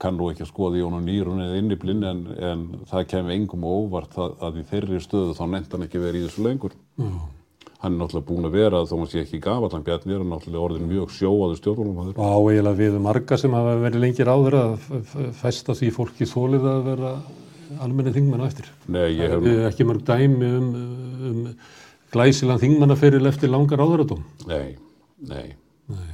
kann 0.00 0.16
nú 0.16 0.30
ekki 0.32 0.46
að 0.46 0.50
skoða 0.52 0.80
í 0.80 0.84
honum 0.84 1.04
nýrun 1.04 1.42
eða 1.44 1.60
inniblinn, 1.60 2.02
en, 2.08 2.24
en 2.36 2.64
það 2.88 3.06
kemur 3.12 3.36
engum 3.36 3.68
á 3.68 3.70
óvart 3.72 4.16
að, 4.20 4.34
að 4.48 4.58
í 4.62 4.66
þeirri 4.72 5.00
stöðu 5.04 5.36
þá 5.36 5.44
nefndi 5.52 5.76
hann 5.76 5.86
ekki 5.88 6.02
verið 6.02 6.22
í 6.22 6.26
þessu 6.28 6.46
lengur. 6.46 6.76
Hann 7.82 7.96
er 7.96 7.98
náttúrulega 7.98 8.28
búin 8.28 8.46
að 8.48 8.56
vera, 8.56 8.80
þó 8.86 8.94
hann 8.94 9.12
sé 9.12 9.22
ekki 9.24 9.42
gafall, 9.42 9.72
hann 9.74 9.84
Bjarni 9.84 10.14
er 10.14 10.22
hann 10.22 10.32
náttúrulega 10.32 10.66
orðin 10.68 10.88
mjög 10.88 11.14
sjóaður 11.16 11.60
stjórnarumhæður. 11.60 12.16
Og 12.16 12.32
á 12.32 12.38
eiginlega 12.38 12.80
við 12.80 12.98
marga 13.08 13.40
sem 13.42 13.56
hafa 13.58 13.76
verið 13.82 14.04
lengir 14.06 14.32
áður 14.32 14.58
að 14.60 14.74
festa 15.40 15.76
því 15.76 15.92
fólki 15.96 16.28
þólið 16.30 16.68
að 16.76 16.82
vera 16.92 17.14
almenni 17.82 18.12
þingmenn 18.14 18.44
á 18.44 18.48
eftir. 18.48 18.68
Nei, 18.92 19.08
ég 19.18 19.32
hef, 19.32 19.48
ekki 19.72 19.88
mörg 19.88 20.04
dæmi 20.06 20.52
um, 20.60 20.74
um 21.32 21.46
glæsilan 22.12 22.60
þingmannaferil 22.62 23.26
eftir 23.30 23.52
langar 23.52 23.82
áðuradóm. 23.82 24.22
nei, 25.28 25.56
nei. 25.88 26.12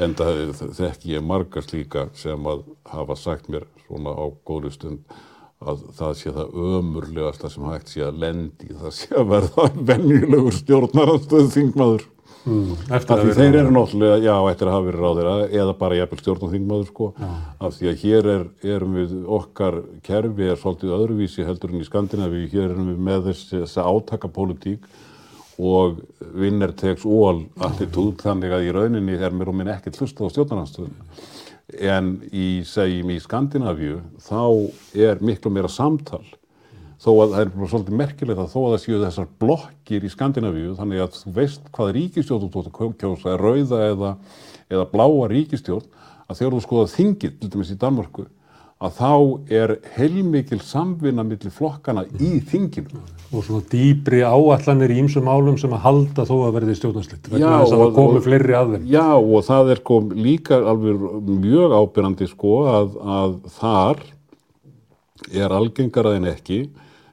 En 0.00 0.14
það 0.16 0.54
þekki 0.78 1.16
ég 1.16 1.26
marga 1.26 1.60
slíka 1.64 2.06
sem 2.16 2.48
að 2.48 2.64
hafa 2.88 3.16
sagt 3.18 3.50
mér 3.52 3.66
svona 3.84 4.14
á 4.16 4.24
góðri 4.46 4.72
stund 4.72 5.20
að 5.62 5.82
það 5.98 6.14
sé 6.18 6.32
það 6.34 6.56
ömurlegasta 6.78 7.50
sem 7.52 7.66
hægt 7.68 7.92
sé 7.92 8.02
að 8.06 8.22
lendi, 8.22 8.72
það 8.72 8.96
sé 8.96 9.12
að 9.18 9.28
verða 9.30 9.68
venjulegur 9.90 10.56
stjórnaranstöðu 10.56 11.52
þingmaður. 11.54 12.08
Mm, 12.42 12.72
eftir 12.96 13.14
að 13.14 13.28
vera 13.28 13.36
þeir 13.36 13.56
eru 13.60 13.74
náttúrulega, 13.76 14.16
já, 14.24 14.32
eftir 14.50 14.66
að 14.66 14.74
hafa 14.74 14.86
verið 14.88 15.04
ráðir 15.04 15.28
eða 15.60 15.74
bara 15.78 15.98
jafnvel 16.00 16.18
stjórnarþingmaður, 16.22 16.88
sko. 16.88 17.10
Af 17.62 17.76
því 17.76 17.90
að 17.92 18.00
hér 18.02 18.30
er, 18.32 18.44
erum 18.74 18.96
við, 18.98 19.14
okkar 19.38 19.78
kerfi 20.08 20.48
er 20.50 20.58
svolítið 20.58 20.96
öðruvísi 20.96 21.46
heldur 21.46 21.70
en 21.70 21.84
í 21.84 21.86
Skandinavíu, 21.86 22.48
hér 22.50 22.72
erum 22.72 22.90
við 22.90 23.06
með 23.10 23.28
þessi, 23.30 23.62
þessi 23.62 23.86
átakapólitík 23.86 24.90
og 25.62 26.02
vinner 26.34 26.74
tegs 26.74 27.06
all 27.06 27.44
attitút, 27.62 28.24
þannig 28.26 28.52
að 28.52 28.66
í 28.66 28.74
rauninni 28.74 29.16
er 29.16 29.34
mér 29.34 29.52
og 29.52 29.58
minn 29.60 29.70
ekkert 29.72 30.00
hlustað 30.00 30.28
á 30.28 30.32
stjórnaranstöðunni. 30.34 31.08
En 31.78 32.14
í, 32.28 32.62
segjum 32.68 33.14
í 33.14 33.18
Skandinavíu, 33.22 34.00
þá 34.20 34.42
er 34.98 35.22
miklu 35.24 35.52
meira 35.54 35.70
samtal 35.72 36.24
þó 37.02 37.10
að 37.16 37.32
það 37.32 37.40
er 37.40 37.48
bara 37.54 37.68
svolítið 37.72 37.98
merkilegt 37.98 38.40
að 38.40 38.52
þó 38.52 38.58
að 38.60 38.68
það 38.72 38.82
séu 38.84 38.98
þessar 39.02 39.30
blokkir 39.42 40.04
í 40.06 40.10
Skandinavíu 40.12 40.74
þannig 40.78 41.02
að 41.02 41.16
þú 41.18 41.32
veist 41.38 41.64
hvað 41.74 41.90
ríkistjórn 41.96 42.44
þú 42.44 42.50
tótt 42.52 42.68
að 42.70 42.92
kjósa, 43.00 43.34
rauða 43.40 43.80
eða, 43.88 44.12
eða 44.70 44.84
bláa 44.92 45.30
ríkistjórn 45.32 45.88
að 46.28 46.38
þegar 46.38 46.54
þú 46.54 46.62
skoða 46.66 46.92
þingið, 46.92 47.34
til 47.40 47.50
dæmis 47.56 47.72
í 47.74 47.78
Danmörku 47.82 48.28
að 48.82 48.94
þá 48.98 49.12
er 49.58 49.74
heilmikil 49.96 50.60
samvinna 50.62 51.24
millir 51.26 51.54
flokkana 51.54 52.06
í 52.18 52.36
þinginu. 52.50 53.02
Og 53.32 53.44
svona 53.46 53.64
dýbri 53.72 54.20
áallanir 54.20 54.92
í 54.92 54.98
ýmsum 55.00 55.28
álum 55.30 55.56
sem 55.60 55.72
að 55.72 55.84
halda 55.86 56.26
þó 56.28 56.34
að 56.46 56.56
verði 56.58 56.74
stjórnarslitt. 56.76 57.30
Vegna 57.32 57.52
þess 57.62 57.72
að 57.72 57.82
það 57.82 57.94
komi 57.96 58.24
fleiri 58.26 58.56
að 58.58 58.72
þeim. 58.74 58.88
Já 58.92 59.06
og 59.16 59.46
það 59.46 59.70
er 59.72 59.82
kom 59.88 60.10
líka 60.16 60.58
alveg 60.60 61.06
mjög 61.30 61.76
ábyrrandi 61.78 62.28
sko 62.28 62.56
að, 62.68 62.98
að 63.16 63.38
þar 63.56 64.02
er 65.32 65.54
algengara 65.56 66.16
en 66.18 66.28
ekki, 66.28 66.60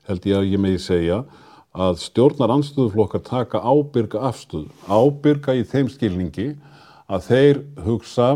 held 0.09 0.27
ég 0.27 0.41
að 0.41 0.49
ég 0.51 0.63
megi 0.63 0.81
segja, 0.83 1.21
að 1.79 1.99
stjórnar 2.01 2.51
anstöðuflokkar 2.57 3.23
taka 3.23 3.61
ábyrga 3.61 4.23
afstöðu. 4.29 4.67
Ábyrga 4.89 5.55
í 5.55 5.63
þeim 5.63 5.91
skilningi 5.93 6.49
að 7.09 7.27
þeir 7.29 7.61
hugsa 7.85 8.33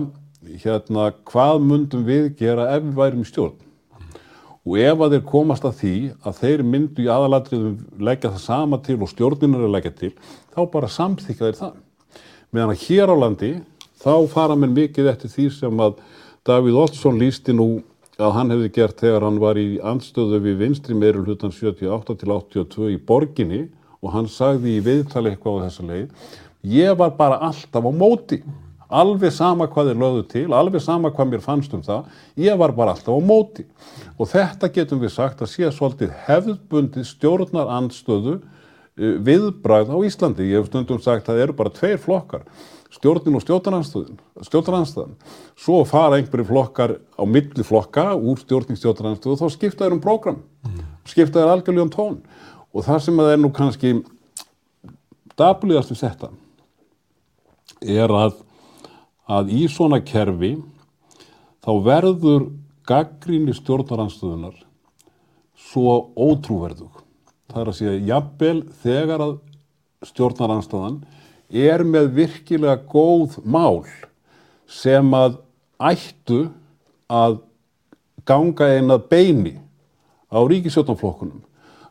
hérna 0.64 1.12
hvað 1.28 1.62
mundum 1.68 2.08
við 2.08 2.32
gera 2.40 2.70
ef 2.76 2.84
við 2.86 2.98
værum 2.98 3.24
í 3.24 3.30
stjórn. 3.30 3.60
Og 4.64 4.78
ef 4.80 5.02
að 5.04 5.18
þeir 5.18 5.24
komast 5.28 5.66
að 5.68 5.80
því 5.82 5.96
að 6.24 6.38
þeir 6.40 6.62
myndu 6.64 7.04
í 7.04 7.10
aðalatriðum 7.12 8.04
leggja 8.08 8.32
það 8.32 8.44
sama 8.46 8.80
til 8.86 9.00
og 9.04 9.12
stjórninar 9.12 9.66
að 9.68 9.74
leggja 9.76 9.94
til, 10.00 10.12
þá 10.56 10.60
bara 10.72 10.92
samþykja 10.92 11.50
þeir 11.50 11.58
það. 11.58 11.74
Meðan 12.54 12.72
að 12.72 12.86
hér 12.86 13.12
á 13.12 13.16
landi, 13.20 13.52
þá 14.00 14.14
fara 14.32 14.56
mér 14.56 14.72
mikið 14.72 15.10
eftir 15.12 15.34
því 15.34 15.48
sem 15.58 15.84
að 15.84 16.00
Davíð 16.48 16.80
Olsson 16.80 17.20
lísti 17.20 17.56
nú 17.56 17.68
að 18.20 18.34
hann 18.38 18.54
hefði 18.54 18.72
gert 18.76 19.04
þegar 19.04 19.26
hann 19.28 19.40
var 19.42 19.60
í 19.60 19.68
andstöðu 19.84 20.40
við 20.44 20.60
vinstri 20.62 20.96
meirul 20.96 21.26
hlutan 21.28 21.52
78 21.56 22.18
til 22.22 22.34
82 22.36 22.90
í 22.94 23.00
borginni 23.00 23.64
og 24.04 24.12
hann 24.16 24.28
sagði 24.32 24.78
í 24.78 24.84
viðtali 24.84 25.32
eitthvað 25.32 25.60
á 25.60 25.64
þessa 25.66 25.88
leið, 25.88 26.28
ég 26.72 27.00
var 27.00 27.16
bara 27.20 27.40
alltaf 27.48 27.84
á 27.84 27.92
móti. 27.92 28.44
Alveg 28.94 29.34
sama 29.34 29.68
hvað 29.72 29.90
þeir 29.90 30.02
lögðu 30.02 30.24
til, 30.32 30.46
alveg 30.54 30.84
sama 30.84 31.12
hvað 31.14 31.32
mér 31.32 31.44
fannst 31.44 31.74
um 31.74 31.82
það, 31.86 32.12
ég 32.40 32.58
var 32.60 32.76
bara 32.78 32.94
alltaf 32.94 33.16
á 33.18 33.22
móti. 33.24 33.66
Og 34.18 34.30
þetta 34.30 34.70
getum 34.74 35.02
við 35.02 35.16
sagt 35.16 35.42
að 35.42 35.52
sé 35.54 35.72
svolítið 35.74 36.14
hefðbundið 36.28 37.08
stjórnar 37.10 37.72
andstöðu 37.80 38.38
uh, 38.38 39.18
viðbragð 39.26 39.94
á 39.94 39.98
Íslandi. 40.06 40.52
Ég 40.52 40.62
hef 40.62 40.70
stundum 40.70 41.02
sagt 41.02 41.28
að 41.28 41.34
það 41.34 41.44
eru 41.48 41.58
bara 41.58 41.74
tveir 41.74 42.00
flokkar, 42.02 42.46
stjórnin 42.94 43.40
og 43.40 43.46
stjórnarandstöðun. 43.48 45.18
Svo 45.58 45.82
fara 45.90 46.22
einhverju 46.22 46.48
flokkar 46.52 46.98
á 47.18 47.24
milli 47.26 47.66
flokka 47.66 48.12
úr 48.14 48.42
stjórning 48.46 48.78
stjórnarandstöðu 48.78 49.34
og 49.34 49.42
þá 49.42 49.58
skipta 49.58 49.88
þeir 49.88 49.98
um 49.98 50.04
prógram, 50.04 50.44
skipta 51.10 51.42
þeir 51.42 51.56
algjörlega 51.58 51.88
um 51.88 51.94
tón. 51.94 52.20
Og 52.74 52.86
það 52.86 53.06
sem 53.06 53.22
að 53.22 53.34
er 53.34 53.42
nú 53.42 53.50
kannski 53.54 53.98
dapligast 55.40 55.94
við 55.94 56.04
þetta 56.04 56.30
er 57.84 58.14
að, 58.14 58.38
að 59.30 59.54
í 59.56 59.64
svona 59.72 60.02
kerfi 60.04 60.58
þá 61.64 61.72
verður 61.86 62.50
gaggríni 62.88 63.56
stjórnarandstöðunar 63.56 64.58
svo 65.70 65.96
ótrúverðug. 66.20 67.00
Það 67.52 67.62
er 67.62 67.70
að 67.72 67.78
segja, 67.78 68.02
jafnvel 68.10 68.58
þegar 68.84 69.24
að 69.24 69.34
stjórnarandstöðan 70.10 71.00
er 71.54 71.84
með 71.88 72.12
virkilega 72.18 72.82
góð 72.90 73.38
mál 73.46 73.86
sem 74.68 75.08
að 75.16 75.38
ættu 75.80 76.48
að 77.12 77.40
ganga 78.28 78.70
einn 78.76 78.92
að 78.96 79.08
beini 79.12 79.56
á 80.34 80.40
ríkistjórnarflokkunum 80.50 81.44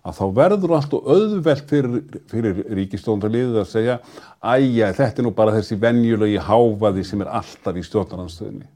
að 0.02 0.18
þá 0.18 0.24
verður 0.34 0.74
alltaf 0.76 1.08
auðvelt 1.14 1.70
fyrir, 1.70 2.20
fyrir 2.30 2.60
ríkistjórnarliðið 2.78 3.58
að 3.62 3.70
segja 3.70 3.96
æja, 4.42 4.92
þetta 4.98 5.22
er 5.22 5.26
nú 5.28 5.34
bara 5.36 5.54
þessi 5.54 5.78
venjulegi 5.82 6.42
háfaði 6.42 7.04
sem 7.06 7.22
er 7.22 7.30
alltaf 7.40 7.78
í 7.78 7.84
stjórnaranstöðinni. 7.86 8.68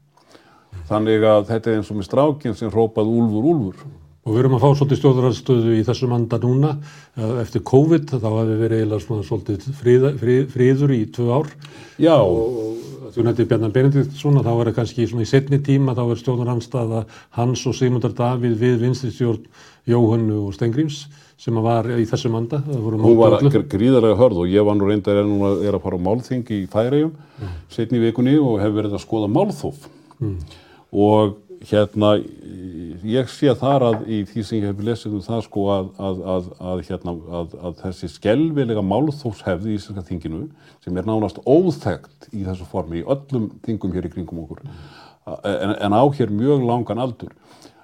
Þannig 0.87 1.25
að 1.27 1.47
þetta 1.51 1.71
er 1.71 1.79
eins 1.79 1.91
og 1.91 1.99
með 1.99 2.07
strákinn 2.07 2.55
sem 2.55 2.71
hrópað 2.71 3.11
úlfur, 3.11 3.49
úlfur. 3.51 3.87
Og 4.27 4.35
við 4.35 4.41
erum 4.41 4.57
að 4.57 4.63
fá 4.63 4.69
svolítið 4.75 4.99
stjórnaranstöðu 5.01 5.75
í 5.77 5.83
þessum 5.87 6.15
anda 6.15 6.39
núna. 6.43 6.73
Eh, 7.15 7.37
Eftir 7.43 7.63
COVID 7.67 8.11
þá 8.11 8.27
hefur 8.27 8.59
verið 8.63 8.81
eiginlega 8.81 9.03
svona 9.03 9.27
svolítið 9.27 9.69
fríða, 9.79 10.11
frí, 10.19 10.41
fríður 10.51 10.95
í 10.95 11.05
tvö 11.15 11.29
ár. 11.31 11.53
Já, 11.99 12.17
Og 13.07 13.13
þú 13.15 13.23
nefndir 13.23 13.47
Bjarnar 13.49 13.71
Benediktsson 13.73 14.35
að 14.37 14.45
þá 14.45 14.51
er 14.51 14.67
það 14.67 14.75
kannski 14.77 15.05
svona 15.07 15.23
í 15.23 15.29
setni 15.29 15.57
tíma 15.63 15.95
þá 15.97 16.03
er 16.03 16.19
stjórnaranstaða 16.19 17.03
hans 17.37 17.63
og 17.69 17.75
Sigmundar 17.77 18.13
Davíð 18.17 18.57
við 18.59 18.75
vinstri 18.83 19.09
stjórn 19.15 19.47
Jóhannu 19.87 20.43
og 20.47 20.53
Stengrims 20.57 21.05
sem 21.37 21.57
var 21.61 21.87
í 21.93 22.05
þessum 22.09 22.35
anda. 22.39 22.59
Hún 22.65 23.17
var 23.19 23.37
gríðarlega 23.41 24.17
hörð 24.19 24.43
og 24.43 24.51
ég 24.51 24.65
var 24.65 24.77
nú 24.77 24.89
reyndar 24.89 25.21
er, 25.21 25.27
núna, 25.27 25.53
er 25.63 25.77
að 25.77 25.83
fara 25.85 25.99
á 26.01 26.05
málþing 26.07 26.47
í 26.55 26.61
Færegjum 26.71 27.13
setni 27.71 28.01
í 28.01 28.07
vikunni 28.07 28.37
og 28.41 28.57
hef 28.63 28.73
verið 28.75 28.97
að 28.97 29.03
skoða 29.05 29.29
málþóf. 29.31 29.85
Og 30.97 31.37
hérna 31.67 32.15
ég 33.07 33.29
sé 33.31 33.53
þar 33.57 33.85
að 33.87 34.05
í 34.11 34.19
því 34.29 34.43
sem 34.45 34.59
ég 34.59 34.71
hef 34.71 34.83
lesið 34.83 35.17
um 35.17 35.23
það 35.25 35.41
sko 35.47 35.63
að, 35.73 35.89
að, 35.97 36.21
að, 36.33 36.49
að, 36.71 36.83
hérna, 36.89 37.13
að, 37.39 37.55
að 37.69 37.81
þessi 37.81 38.09
skelvilega 38.13 38.83
málþófshefði 38.85 39.73
í 39.73 39.79
Íslandska 39.79 40.07
þinginu 40.09 40.43
sem 40.85 40.97
er 40.99 41.07
nánast 41.07 41.41
óþægt 41.45 42.29
í 42.33 42.43
þessu 42.45 42.67
formi 42.69 43.01
í 43.01 43.05
öllum 43.07 43.49
þingum 43.65 43.95
hér 43.95 44.09
í 44.09 44.13
kringum 44.13 44.43
okkur 44.45 44.63
en, 44.67 45.73
en 45.75 45.97
á 45.97 46.03
hér 46.17 46.33
mjög 46.33 46.65
langan 46.67 47.01
aldur 47.03 47.33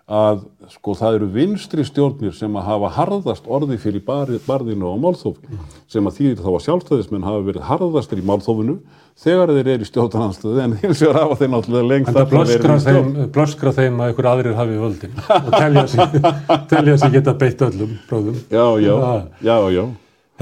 að 0.04 0.42
sko 0.68 0.94
það 1.00 1.16
eru 1.16 1.28
vinstri 1.32 1.84
stjórnir 1.88 2.34
sem 2.36 2.52
að 2.60 2.66
hafa 2.68 2.90
harðast 2.98 3.46
orði 3.48 3.78
fyrir 3.80 4.04
barði, 4.04 4.40
barðinu 4.44 4.90
á 4.92 4.96
málþófi 5.00 5.56
sem 5.88 6.10
að 6.10 6.18
þýðir 6.18 6.42
þá 6.44 6.50
að 6.52 6.64
sjálfstæðismenn 6.66 7.24
hafa 7.24 7.46
verið 7.48 7.66
harðastir 7.70 8.20
í 8.20 8.26
málþófinu 8.28 8.76
þegar 9.24 9.54
þeir 9.56 9.72
eru 9.78 9.88
í 9.88 9.90
stjórnarandstöðu 9.90 10.62
en 10.66 10.76
hins 10.84 11.02
vegar 11.06 11.22
hafa 11.22 11.40
þeir 11.40 11.52
náttúrulega 11.56 11.90
lengst 11.94 12.12
En 12.12 12.18
það 12.20 12.30
verið 12.34 12.38
blöskra 12.44 12.76
í 12.76 12.84
stjórn. 12.84 13.10
þeim, 13.16 13.32
blöskra 13.38 13.76
þeim 13.80 14.00
að 14.04 14.12
einhver 14.12 14.30
aðrir 14.34 14.60
hafi 14.60 14.80
völdin 14.84 15.18
og 15.40 15.52
telja 15.56 15.88
sig, 15.88 16.22
telja 16.74 16.98
sig 17.00 17.16
geta 17.16 17.38
beitt 17.40 17.68
öllum 17.70 17.98
bróðum. 18.10 18.40
Já, 18.52 18.66
já, 18.84 18.96
já, 19.40 19.58
já. 19.78 19.84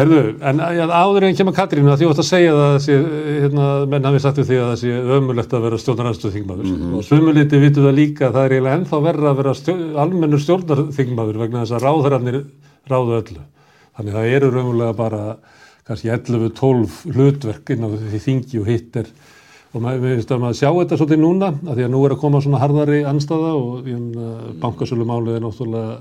Herðu, 0.01 0.21
en 0.49 0.61
ja, 0.75 0.87
áður 0.89 1.27
en 1.27 1.37
kemur 1.37 1.55
Katrínu 1.55 1.91
að 1.93 2.01
því 2.01 2.07
þú 2.07 2.11
ætti 2.11 2.23
að 2.23 2.27
segja 2.29 2.51
það 2.55 2.65
að 2.65 2.75
þessi, 2.75 2.97
hérna, 3.43 3.67
menn 3.91 4.07
hafi 4.09 4.21
sagt 4.23 4.41
við 4.41 4.47
því 4.49 4.57
að 4.57 4.69
það 4.71 4.79
sé 4.81 4.95
ömulegt 5.17 5.53
að 5.53 5.65
vera 5.67 5.79
stjórnaranstöð 5.83 6.35
þingmaður 6.37 6.71
og 6.97 7.05
sumuliti 7.05 7.61
vitu 7.61 7.85
það 7.85 7.97
líka 7.99 8.27
að 8.27 8.37
það 8.37 8.47
er 8.47 8.55
eiginlega 8.55 8.79
ennþá 8.79 9.01
verra 9.05 9.31
að 9.31 9.41
vera 9.41 9.55
stjó, 9.59 9.75
almennur 10.03 10.43
stjórnarþingmaður 10.45 11.41
vegna 11.43 11.63
þess 11.63 11.77
að 11.77 11.85
ráðherrarnir 11.85 12.39
ráðu 12.89 13.17
öllu. 13.19 13.43
Þannig 13.99 14.17
það 14.17 14.31
eru 14.37 14.51
raunverulega 14.55 14.97
bara 14.97 15.21
kannski 15.87 16.11
11-12 16.15 17.13
hlutverk 17.15 17.73
inn 17.75 17.85
á 17.85 17.89
því 17.93 18.23
þingi 18.25 18.61
og 18.61 18.71
hitt 18.71 18.99
er 19.03 19.13
og 19.71 19.83
maður 19.83 20.17
finnst 20.17 20.31
að 20.33 20.41
maður 20.43 20.57
sjá 20.59 20.69
þetta 20.69 20.97
svolítið 20.99 21.21
núna 21.21 21.51
að 21.55 21.77
því 21.77 21.85
að 21.85 21.93
nú 21.93 22.01
er 22.03 22.15
að 22.15 22.21
koma 22.23 22.41
svona 22.43 22.59
harðari 22.59 23.03
anstaða 23.07 23.51
og 23.55 23.85
bankasölumálið 24.63 25.37
er 25.37 25.45
náttúrulega 25.45 25.93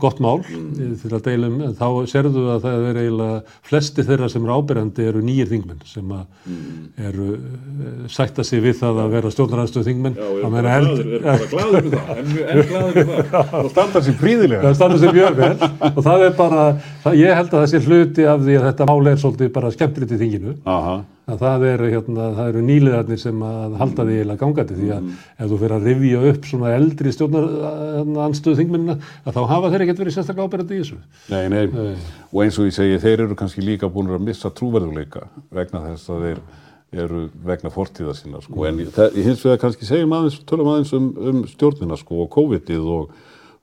gott 0.00 0.20
mál 0.22 0.38
mm. 0.40 0.94
fyrir 1.02 1.16
að 1.18 1.26
deilum, 1.26 1.56
en 1.66 1.74
þá 1.76 1.88
serðu 2.08 2.46
að 2.54 2.62
það 2.64 2.84
er 2.88 2.98
eiginlega 3.02 3.56
flesti 3.68 4.04
þeirra 4.08 4.28
sem 4.32 4.46
eru 4.46 4.54
ábyrjandi 4.56 5.08
eru 5.10 5.20
nýjir 5.24 5.50
þingmenn 5.50 5.82
sem 5.88 6.14
að 6.16 7.04
eru 7.10 7.26
uh, 7.36 8.06
sætta 8.08 8.44
sig 8.46 8.62
við 8.64 8.78
það 8.80 9.02
að 9.02 9.12
vera 9.16 9.32
stjórnaranstöð 9.34 9.86
þingmenn 9.90 10.16
að 10.24 10.56
meina 10.56 10.78
eld, 10.78 11.04
glaður 11.52 11.90
við 11.90 11.98
það, 11.98 12.14
en, 12.16 12.32
en 12.40 12.62
glaður 12.70 12.98
við 13.00 13.12
það. 13.34 13.54
Og 13.60 13.70
standa 13.74 14.04
sér 14.06 14.18
príðilega. 14.22 14.62
það 14.64 14.80
standa 14.80 15.00
sér 15.04 15.16
mjög 15.18 15.38
vel 15.42 15.52
og 15.90 16.02
það 16.08 16.26
er 16.30 16.36
bara, 16.40 16.66
það, 17.04 17.20
ég 17.20 17.40
held 17.42 17.52
að 17.52 17.58
það 17.58 17.70
sé 17.74 17.82
hluti 17.90 18.28
af 18.32 18.44
því 18.46 18.56
að 18.56 18.68
þetta 18.70 18.88
mál 18.88 19.00
er 19.12 19.20
svolítið 19.20 19.54
bara 19.60 19.74
skemmtilegt 19.76 20.16
í 20.16 20.20
þinginu 20.24 20.56
Aha, 20.64 20.96
að 21.30 21.42
það 21.44 21.66
eru, 21.70 21.90
hérna, 21.94 22.28
það 22.36 22.48
eru 22.52 22.62
nýliðarnir 22.66 23.20
sem 23.22 23.42
að 23.46 23.76
halda 23.80 24.06
því 24.06 24.16
eiginlega 24.16 24.40
gangandi 24.44 24.78
því 24.78 24.88
að 24.96 25.10
ef 25.10 25.50
þú 25.50 25.58
fyrir 25.60 25.76
að 25.76 25.88
rifja 25.90 26.22
upp 26.30 26.48
svona 26.50 26.72
eldri 26.76 27.12
stjórnaranstöðu 27.16 28.60
þingmennina 28.60 28.96
að 29.24 29.36
þá 29.36 29.42
hafa 29.52 29.70
þeir 29.74 29.84
ekkert 29.86 30.02
verið 30.02 30.16
sérstaklega 30.16 30.48
ábyrjandi 30.48 30.78
í 30.78 30.82
þessu. 30.82 30.98
nei, 31.30 31.44
nei. 31.52 31.92
Og 32.30 32.42
eins 32.44 32.58
og 32.58 32.70
ég 32.70 32.76
segi, 32.76 32.98
þeir 33.04 33.26
eru 33.26 33.38
kannski 33.38 33.64
líka 33.64 33.90
búin 33.92 34.10
að 34.10 34.26
missa 34.26 34.50
trúverðuleika 34.54 35.28
vegna 35.54 35.84
þess 35.88 36.12
að 36.14 36.26
þeir 36.26 36.42
eru 36.90 37.24
vegna 37.46 37.70
fortíða 37.70 38.14
sína, 38.18 38.40
sko. 38.42 38.64
En 38.66 38.80
það, 38.90 39.18
hins 39.22 39.42
vegar 39.46 39.60
kannski 39.62 39.86
segjum 39.86 40.14
aðeins, 40.16 40.40
tölum 40.48 40.70
aðeins 40.72 40.92
um, 40.96 41.10
um 41.30 41.42
stjórnina, 41.46 41.98
sko, 42.00 42.24
og 42.24 42.30
COVID-ið 42.34 42.88
og, 42.96 43.12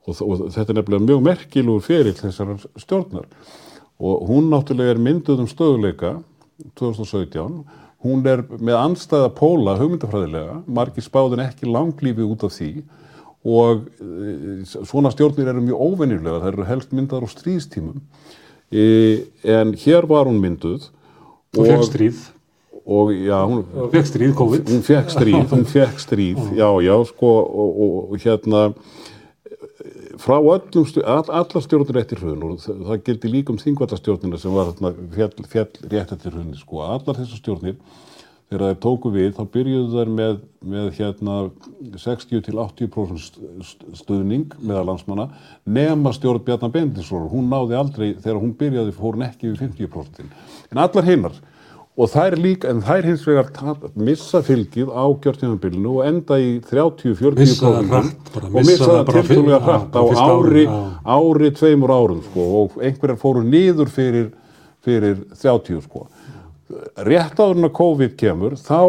og, 0.08 0.22
og 0.24 0.46
þetta 0.56 0.72
er 0.72 0.80
nefnilega 0.80 1.08
mjög 1.10 1.26
merkilugur 1.26 1.84
ferill 1.84 2.16
þessar 2.16 2.54
stjórnar. 2.80 3.28
Og 3.98 4.30
hún 4.30 4.48
náttúrulega 4.54 4.96
er 4.96 5.04
mynduð 5.04 5.44
um 5.44 5.50
stöðuleika 5.52 6.14
2017. 6.80 7.62
Hún 8.06 8.26
er 8.30 8.44
með 8.58 8.78
anstæða 8.78 9.32
póla 9.36 9.76
hugmyndafræðilega, 9.80 10.62
margir 10.70 11.06
spáðin 11.06 11.46
ekki 11.48 11.70
langlífi 11.70 12.26
út 12.26 12.46
af 12.46 12.54
því 12.54 12.72
og 13.48 13.88
e, 14.04 14.58
svona 14.68 15.10
stjórnir 15.14 15.50
eru 15.50 15.64
mjög 15.64 15.82
óvenjulega, 15.82 16.42
það 16.44 16.52
eru 16.52 16.68
helst 16.68 16.94
myndaðar 16.94 17.26
á 17.26 17.30
stríðstímum. 17.32 18.02
E, 18.68 18.84
en 19.48 19.72
hér 19.80 20.08
var 20.10 20.28
hún 20.28 20.42
mynduð 20.44 20.90
Og 21.56 21.66
fekk 21.66 21.86
stríð, 21.88 22.24
og 22.86 23.12
já, 23.16 23.38
hún, 23.48 23.64
og 23.74 23.92
fekk 23.94 24.10
stríð, 24.10 24.34
hún 24.38 24.84
fekk 24.90 25.14
stríð, 25.14 25.46
hún 25.54 25.66
fekk 25.68 26.02
stríð, 26.04 26.42
já, 26.58 26.68
já, 26.84 26.96
sko, 27.10 27.32
og, 27.48 27.80
og, 27.86 27.96
og 28.12 28.24
hérna, 28.24 28.64
frá 30.22 30.38
öllum, 30.40 30.88
all, 31.06 31.30
allar 31.30 31.64
stjórnir 31.64 32.02
eftir 32.02 32.22
hrun 32.24 32.44
og 32.48 32.58
það, 32.64 32.84
það 32.90 33.06
gildi 33.08 33.32
líka 33.34 33.54
um 33.54 33.62
þingvallastjórnina 33.62 34.40
sem 34.42 34.54
var 34.56 34.72
þarna 34.74 34.92
fjall, 35.16 35.48
fjall 35.54 35.72
rétt 35.94 36.14
eftir 36.16 36.36
hrunni, 36.36 36.58
sko, 36.60 36.82
allar 36.86 37.18
þessar 37.20 37.42
stjórnir, 37.42 37.76
þegar 38.48 38.64
þeir 38.72 38.80
tóku 38.86 39.12
við 39.12 39.34
þá 39.36 39.42
byrjuðu 39.58 39.90
þær 39.98 40.12
með, 40.18 40.38
með 40.74 40.86
hérna 40.96 41.36
60 42.00 42.46
til 42.46 42.56
80% 42.64 43.20
st- 43.20 43.50
st- 43.68 43.90
stuðning 44.00 44.54
meðal 44.62 44.86
landsmanna 44.94 45.26
nema 45.68 46.14
stjórn 46.16 46.46
Bjarnar 46.48 46.72
Bendinsson 46.72 47.28
hún 47.34 47.50
náði 47.52 47.76
aldrei, 47.76 48.14
þegar 48.16 48.40
hún 48.40 48.56
byrjaði 48.62 48.96
fór 48.96 49.18
hún 49.20 49.28
ekki 49.28 49.52
við 49.52 49.66
50% 49.66 50.24
en 50.72 50.84
allar 50.86 51.10
hinnar 51.10 51.36
og 51.98 52.10
þær 52.14 52.36
líka, 52.38 52.70
en 52.70 52.82
þær 52.86 53.08
hins 53.10 53.24
vegar 53.26 53.48
tap, 53.56 53.88
missa 53.98 54.44
fylgið 54.46 54.92
á 54.94 55.06
kjörtíðanbylnu 55.24 55.96
og 55.98 56.06
enda 56.06 56.38
í 56.38 56.52
30-40% 56.70 57.42
Missa 57.42 57.72
það 57.74 57.92
hratt, 57.94 58.32
bara 58.36 58.52
og 58.52 58.58
missa 58.60 58.90
það 58.92 59.10
það 59.10 59.30
fyrr- 59.32 59.66
hratt 59.66 59.98
á 59.98 60.04
ári, 60.28 60.66
ári, 61.18 61.52
tveimur 61.58 61.94
árum 61.96 62.22
sko, 62.30 62.48
og 62.62 62.78
einhverjar 62.78 63.18
fóru 63.24 63.42
niður 63.48 63.90
fyrir, 63.90 64.30
fyrir 64.86 65.24
30 65.34 65.82
sko. 65.88 66.06
Rétt 67.08 67.40
áður 67.42 67.58
en 67.64 67.70
að 67.72 67.78
COVID 67.82 68.18
kemur 68.20 68.58
þá 68.62 68.82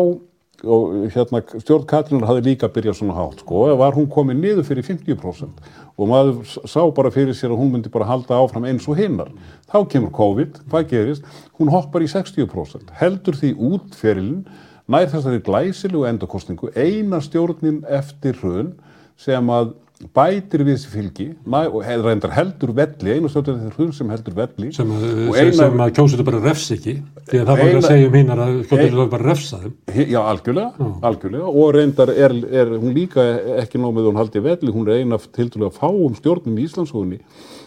og 0.69 0.95
hérna 1.15 1.39
stjórn 1.63 1.85
Katrínar 1.87 2.27
hafði 2.27 2.49
líka 2.51 2.69
byrjað 2.75 2.97
svona 2.99 3.15
hátt 3.15 3.45
sko, 3.45 3.69
var 3.79 3.95
hún 3.95 4.09
komin 4.11 4.41
niður 4.43 4.67
fyrir 4.67 4.83
50% 4.85 5.61
og 5.99 6.11
maður 6.13 6.69
sá 6.71 6.81
bara 6.95 7.11
fyrir 7.11 7.35
sér 7.35 7.53
að 7.53 7.61
hún 7.63 7.73
myndi 7.75 7.91
bara 7.93 8.07
halda 8.07 8.39
áfram 8.39 8.69
eins 8.71 8.87
og 8.89 9.01
hinnar. 9.01 9.33
Þá 9.67 9.79
kemur 9.91 10.15
COVID, 10.15 10.63
hvað 10.71 10.89
gerist? 10.93 11.27
Hún 11.59 11.73
hoppar 11.75 12.05
í 12.07 12.11
60%, 12.11 12.93
heldur 13.01 13.39
því 13.39 13.53
út 13.71 13.99
ferilinn, 13.99 14.47
nær 14.89 15.11
þessari 15.11 15.43
glæsilegu 15.45 16.07
endakostningu, 16.09 16.71
eina 16.79 17.21
stjórnin 17.25 17.83
eftir 17.91 18.39
hrun 18.39 18.77
sem 19.19 19.51
að 19.51 19.75
bætir 20.15 20.63
við 20.63 20.77
þessi 20.77 20.91
fylgi 20.93 21.25
og 21.51 21.79
reyndar 22.05 22.31
heldur 22.37 22.71
velli, 22.77 23.15
eina 23.17 23.31
stjórnin 23.33 23.65
eftir 23.67 23.75
hrun 23.81 23.93
sem 23.97 24.11
heldur 24.13 24.37
velli. 24.37 24.69
Sem, 24.77 24.93
að- 24.95 25.29
og 25.29 25.35
sem, 25.35 25.51
sem 25.59 25.83
að 25.83 25.93
kjósuðu 25.97 26.27
bara 26.29 26.43
refs 26.45 26.69
ekki 26.77 26.95
því 27.29 27.41
að 27.41 27.49
það 27.49 27.51
var 27.59 27.65
ekki 27.65 27.81
að 27.81 27.89
segja 27.89 28.07
um 28.13 28.17
hinnar 28.21 28.43
að 28.45 28.61
kjósuðu 28.71 29.09
bara 29.11 29.27
refsa 29.27 29.61
þeim. 29.65 29.75
Já, 30.15 30.21
algjörlega, 30.23 30.89
algjörlega. 31.11 31.51
Og 31.65 31.75
reyndar 31.75 32.15
er, 32.15 32.37
er 32.63 32.73
hún 32.79 32.95
líka 32.95 33.27
ekki 33.65 33.83
nóg 33.83 33.97
með 33.99 34.11
hún 34.13 34.21
haldi 34.23 34.45
velli, 34.47 34.75
hún 34.75 34.89
er 34.89 35.03
eina 35.03 35.19
af 35.19 35.27
tildulega 35.35 35.75
fáum 35.75 36.15
stjórnum 36.19 36.59
í 36.63 36.67
Íslandshóðinni 36.69 37.21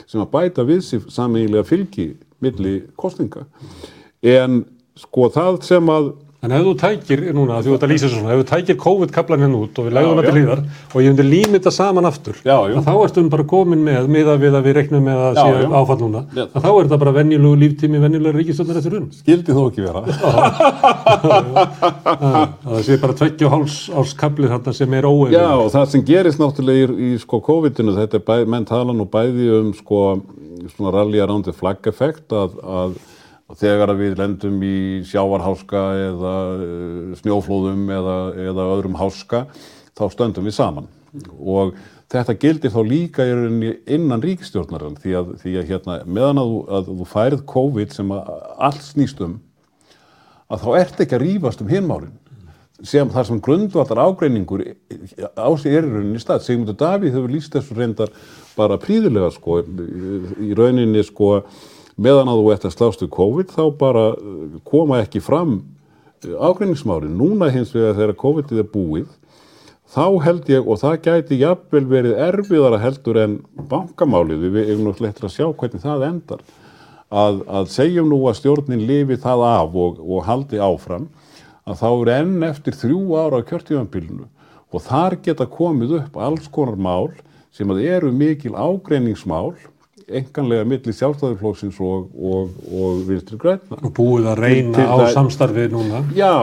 sem 0.07 0.23
að 0.23 0.31
bæta 0.31 0.63
við 0.67 0.81
sig 0.87 1.03
sameiginlega 1.11 1.67
fylgi 1.67 2.09
milli 2.43 2.81
kostninga 2.99 3.45
en 4.23 4.63
sko 4.99 5.29
það 5.31 5.61
sem 5.63 5.87
að 5.93 6.09
En 6.41 6.49
ef 6.57 6.63
þú 6.65 6.71
tækir 6.81 7.19
núna, 7.37 7.59
því 7.61 7.69
þú 7.69 7.73
ert 7.75 7.83
að 7.85 7.91
lýsa 7.91 8.07
svona, 8.09 8.31
ef 8.33 8.39
þú 8.41 8.45
tækir 8.49 8.77
COVID-kaplan 8.81 9.43
hérna 9.43 9.57
út 9.61 9.77
og 9.77 9.85
við 9.85 9.93
legðum 9.93 10.09
Já, 10.09 10.17
það 10.17 10.25
til 10.25 10.31
já. 10.31 10.35
hlýðar 10.39 10.61
og 10.81 10.95
ég 11.03 11.11
myndi 11.11 11.25
lína 11.27 11.53
þetta 11.59 11.73
saman 11.75 12.07
aftur, 12.09 12.39
Já, 12.41 12.55
að 12.65 12.87
þá 12.87 12.93
ertum 13.03 13.27
bara 13.29 13.45
komin 13.51 13.83
með, 13.85 14.07
miða 14.15 14.33
við 14.41 14.57
að 14.57 14.65
við 14.65 14.73
reiknum 14.79 15.05
með 15.05 15.21
að 15.27 15.37
sé 15.37 15.67
áfall 15.81 15.99
núna, 16.01 16.23
Já. 16.33 16.43
að 16.47 16.65
þá 16.65 16.69
er 16.71 16.79
þetta 16.87 16.99
bara 17.03 17.13
venjulegu 17.19 17.59
líftími, 17.61 18.01
venjulega 18.01 18.37
ríkistöndur 18.39 18.79
eftir 18.81 18.97
hunn. 18.97 19.05
skildi 19.19 19.51
þó 19.53 19.61
ekki 19.67 19.85
vera 19.85 20.01
Að 21.51 22.65
það 22.65 22.81
sé 22.87 22.97
bara 23.01 23.17
tveggja 23.21 23.47
og 23.47 23.53
háls 23.55 23.77
árs 24.01 24.13
kaplið 24.17 24.53
þarna 24.55 24.73
sem 24.75 24.97
er 24.97 25.07
óeigum. 25.07 25.35
Já, 25.35 25.47
og 25.61 25.69
það 25.73 25.87
sem 25.93 26.05
gerist 26.09 26.41
náttúrulega 26.41 26.89
í, 26.89 27.11
í 27.11 27.21
sko 27.21 27.37
COVID-inu, 27.45 27.93
þetta 27.97 28.17
er 28.17 28.25
bæ, 28.25 28.35
menn 28.49 28.65
tala 28.69 28.95
nú 28.97 29.05
bæði 29.09 29.47
um 29.59 29.71
sko 29.77 30.01
svona 30.73 30.93
rally 30.97 31.21
around 31.21 31.45
the 31.47 31.53
flag 31.55 31.85
effect 31.89 32.33
að, 32.35 32.57
að 33.51 33.59
þegar 33.61 33.93
við 33.99 34.17
lendum 34.19 34.61
í 34.63 34.77
sjávarháska 35.09 35.83
eða 36.07 36.35
uh, 36.55 37.13
snjóflóðum 37.19 37.85
eða, 37.91 38.17
eða 38.49 38.67
öðrum 38.77 38.97
háska, 38.99 39.45
þá 39.97 40.05
stöndum 40.13 40.47
við 40.47 40.57
saman. 40.57 40.89
Og 41.39 41.75
þetta 42.11 42.37
gildir 42.39 42.71
þá 42.71 42.81
líka 42.87 43.27
innan 43.27 44.23
ríkistjórnarann 44.23 44.97
því 45.01 45.15
að, 45.19 45.31
því 45.43 45.55
að 45.59 45.69
hérna, 45.73 45.99
meðan 46.07 46.41
að 46.41 46.51
þú, 46.51 46.59
að 46.77 46.89
þú 46.89 47.07
færið 47.11 47.45
COVID 47.51 47.95
sem 47.95 48.13
allt 48.15 48.83
snýst 48.85 49.23
um, 49.23 49.37
að 50.51 50.65
þá 50.65 50.69
ert 50.81 51.03
ekki 51.03 51.17
að 51.17 51.25
rífast 51.25 51.63
um 51.63 51.71
hinmálinn 51.71 52.17
sem 52.87 53.09
þar 53.13 53.27
sem 53.27 53.41
grundvallar 53.43 53.99
ágreiningur 54.07 54.63
á 55.37 55.49
sig 55.61 55.75
er 55.75 55.85
í 55.85 55.91
rauninni 55.91 56.21
stað. 56.21 56.45
Sigmundur 56.47 56.77
Davíð 56.79 57.13
hefur 57.13 57.33
lýst 57.33 57.53
þessu 57.53 57.77
reyndar 57.77 58.09
bara 58.55 58.79
príðilega 58.81 59.29
sko, 59.35 59.59
í 60.41 60.55
rauninni 60.57 61.03
sko, 61.05 61.43
meðan 62.01 62.31
að 62.31 62.41
þú 62.41 62.51
ert 62.53 62.67
að 62.67 62.75
slást 62.75 63.03
við 63.05 63.13
COVID 63.17 63.53
þá 63.53 63.63
bara 63.79 64.05
eh, 64.15 64.59
koma 64.67 65.01
ekki 65.03 65.21
fram 65.23 65.61
ágreiningsmáli. 66.21 67.09
Núna 67.09 67.49
hins 67.53 67.73
vegar 67.73 67.97
þegar 67.97 68.17
COVID-ið 68.21 68.61
er 68.61 68.69
búið 68.69 69.09
þá 69.91 70.05
held 70.23 70.49
ég, 70.51 70.67
og 70.67 70.79
það 70.79 70.99
gæti 71.05 71.39
jafnvel 71.41 71.83
verið 71.91 72.19
erfiðara 72.29 72.79
heldur 72.79 73.19
en 73.19 73.37
bankamálið, 73.71 74.45
við 74.53 74.69
erum 74.69 74.85
náttúrulega 74.87 75.11
eftir 75.11 75.27
að 75.27 75.33
sjá 75.35 75.47
hvernig 75.49 75.83
það 75.83 76.05
endar, 76.07 76.43
að, 77.11 77.41
að 77.59 77.71
segjum 77.73 78.11
nú 78.11 78.21
að 78.29 78.37
stjórnin 78.39 78.85
lifi 78.87 79.17
það 79.19 79.43
af 79.49 79.75
og, 79.83 79.99
og 79.99 80.23
haldi 80.29 80.61
áfram, 80.63 81.09
að 81.67 81.81
þá 81.81 81.89
er 81.89 82.13
enn 82.15 82.45
eftir 82.47 82.77
þrjú 82.77 83.01
ára 83.19 83.41
á 83.43 83.47
kjörtíðanbílunu 83.49 84.29
og 84.71 84.85
þar 84.85 85.17
geta 85.25 85.45
komið 85.51 85.97
upp 85.99 86.15
alls 86.23 86.47
konar 86.51 86.79
mál 86.79 87.11
sem 87.51 87.67
að 87.67 87.83
eru 87.83 88.13
mikil 88.15 88.55
ágreiningsmál, 88.55 89.51
enganlega 90.19 90.65
milli 90.67 90.93
sjálfstæðurflóksins 90.95 91.77
og, 91.83 92.09
og, 92.15 92.53
og 92.71 93.01
vinstri 93.07 93.37
græna. 93.41 93.79
Og 93.81 93.93
búið 93.97 94.29
að 94.33 94.41
reyna 94.43 94.75
Til 94.77 94.87
á 94.87 94.95
dæ- 95.01 95.13
samstarfið 95.15 95.75
núna. 95.75 96.01
Já, 96.17 96.33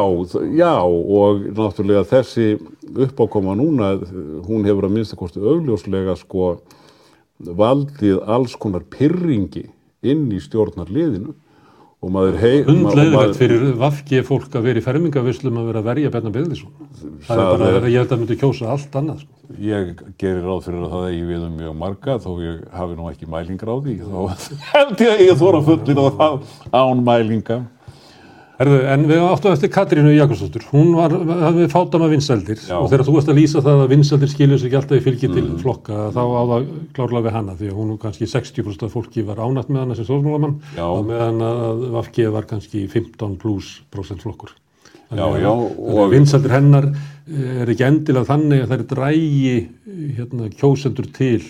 já 0.56 0.72
og 0.84 1.44
náttúrulega 1.56 2.04
þessi 2.08 2.48
uppákoma 3.06 3.56
núna, 3.58 3.94
hún 4.48 4.64
hefur 4.68 4.88
að 4.88 4.94
minnstakosti 4.96 5.42
augljóslega 5.42 6.16
sko 6.20 6.54
valdið 7.38 8.22
alls 8.26 8.56
konar 8.58 8.82
pyrringi 8.90 9.66
inn 10.02 10.26
í 10.32 10.40
stjórnarliðinu 10.42 11.34
og 11.98 12.12
maður 12.14 12.36
hei... 12.38 12.52
ma- 12.62 12.72
Undleðilegt 12.72 13.16
maður- 13.16 13.38
fyrir 13.40 13.64
vafki 13.80 14.20
fólk 14.26 14.52
að 14.54 14.66
vera 14.68 14.78
í 14.78 14.84
fermingavislum 14.84 15.56
að 15.58 15.66
vera 15.72 15.80
að 15.82 15.88
verja 15.90 16.10
Bjarnar 16.14 16.34
Byrðisson. 16.36 16.74
Það 17.26 17.40
er 17.42 17.48
bara, 17.52 17.70
er- 17.80 17.88
ég 17.90 17.98
held 18.04 18.12
að 18.14 18.20
myndi 18.22 18.36
kjósa 18.38 18.68
allt 18.74 18.98
annað. 19.00 19.24
Sko. 19.24 19.34
Ég 19.64 19.90
gerir 20.20 20.44
ráð 20.44 20.60
fyrir 20.68 20.84
að 20.84 20.92
það 20.94 21.08
eigi 21.08 21.24
við 21.32 21.46
um 21.48 21.56
mjög 21.58 21.74
marga 21.80 22.18
þó 22.22 22.30
ég 22.44 22.60
hafi 22.78 22.98
nú 22.98 23.08
ekki 23.10 23.30
mælingar 23.32 23.72
á 23.72 23.76
því 23.82 23.96
þá 24.04 24.18
held 24.76 25.02
ég 25.02 25.12
að 25.16 25.24
ég 25.26 25.40
þóra 25.42 25.62
fullin 25.70 26.02
og 26.04 26.18
það 26.20 26.38
án 26.82 27.02
mælinga. 27.08 27.58
Herðu, 28.58 28.78
en 28.90 29.04
við 29.06 29.20
áttum 29.22 29.52
eftir 29.54 29.70
Katrínu 29.70 30.10
Jakobsdóttur. 30.16 30.64
Hún 30.72 30.88
var, 30.98 31.12
hafði 31.44 31.68
fátama 31.70 32.08
vinsældir 32.10 32.58
Já. 32.58 32.74
og 32.80 32.88
þegar 32.90 33.04
þú 33.06 33.12
varst 33.14 33.28
að 33.30 33.36
lýsa 33.38 33.60
það 33.62 33.82
að 33.84 33.92
vinsældir 33.92 34.32
skiljur 34.32 34.58
sig 34.58 34.66
ekki 34.72 34.78
alltaf 34.80 34.98
í 34.98 35.04
fylgi 35.04 35.30
til 35.30 35.44
flokka, 35.62 35.98
þá 36.16 36.18
á 36.26 36.42
það 36.50 36.64
klárlega 36.96 37.26
við 37.28 37.36
hana 37.36 37.54
því 37.60 37.68
að 37.70 37.76
hún 37.78 37.92
kannski 38.02 38.26
60% 38.32 38.82
af 38.88 38.96
fólki 38.96 39.22
var 39.28 39.38
ánætt 39.46 39.70
með 39.70 39.84
hana 39.84 39.94
sem 39.98 40.08
stjórnmálamann 40.08 40.56
Já. 40.74 40.82
og 40.88 41.06
meðan 41.06 41.38
að 41.46 41.84
Vafki 41.94 42.26
var 42.34 42.48
kannski 42.50 42.82
15 42.90 43.38
pluss 43.38 43.76
prosent 43.94 44.26
flokkur. 44.26 44.50
Já, 45.14 45.24
já, 45.40 45.48
og 45.54 45.78
og- 45.94 46.10
vinsældir 46.12 46.52
hennar 46.52 46.90
eh, 46.90 47.62
er 47.62 47.70
ekki 47.70 47.86
endilega 47.86 48.26
þannig 48.28 48.64
að 48.64 48.72
það 48.74 48.78
er 48.82 48.88
drægi 48.90 49.54
hérna, 50.18 50.50
kjósendur 50.58 51.06
til 51.14 51.46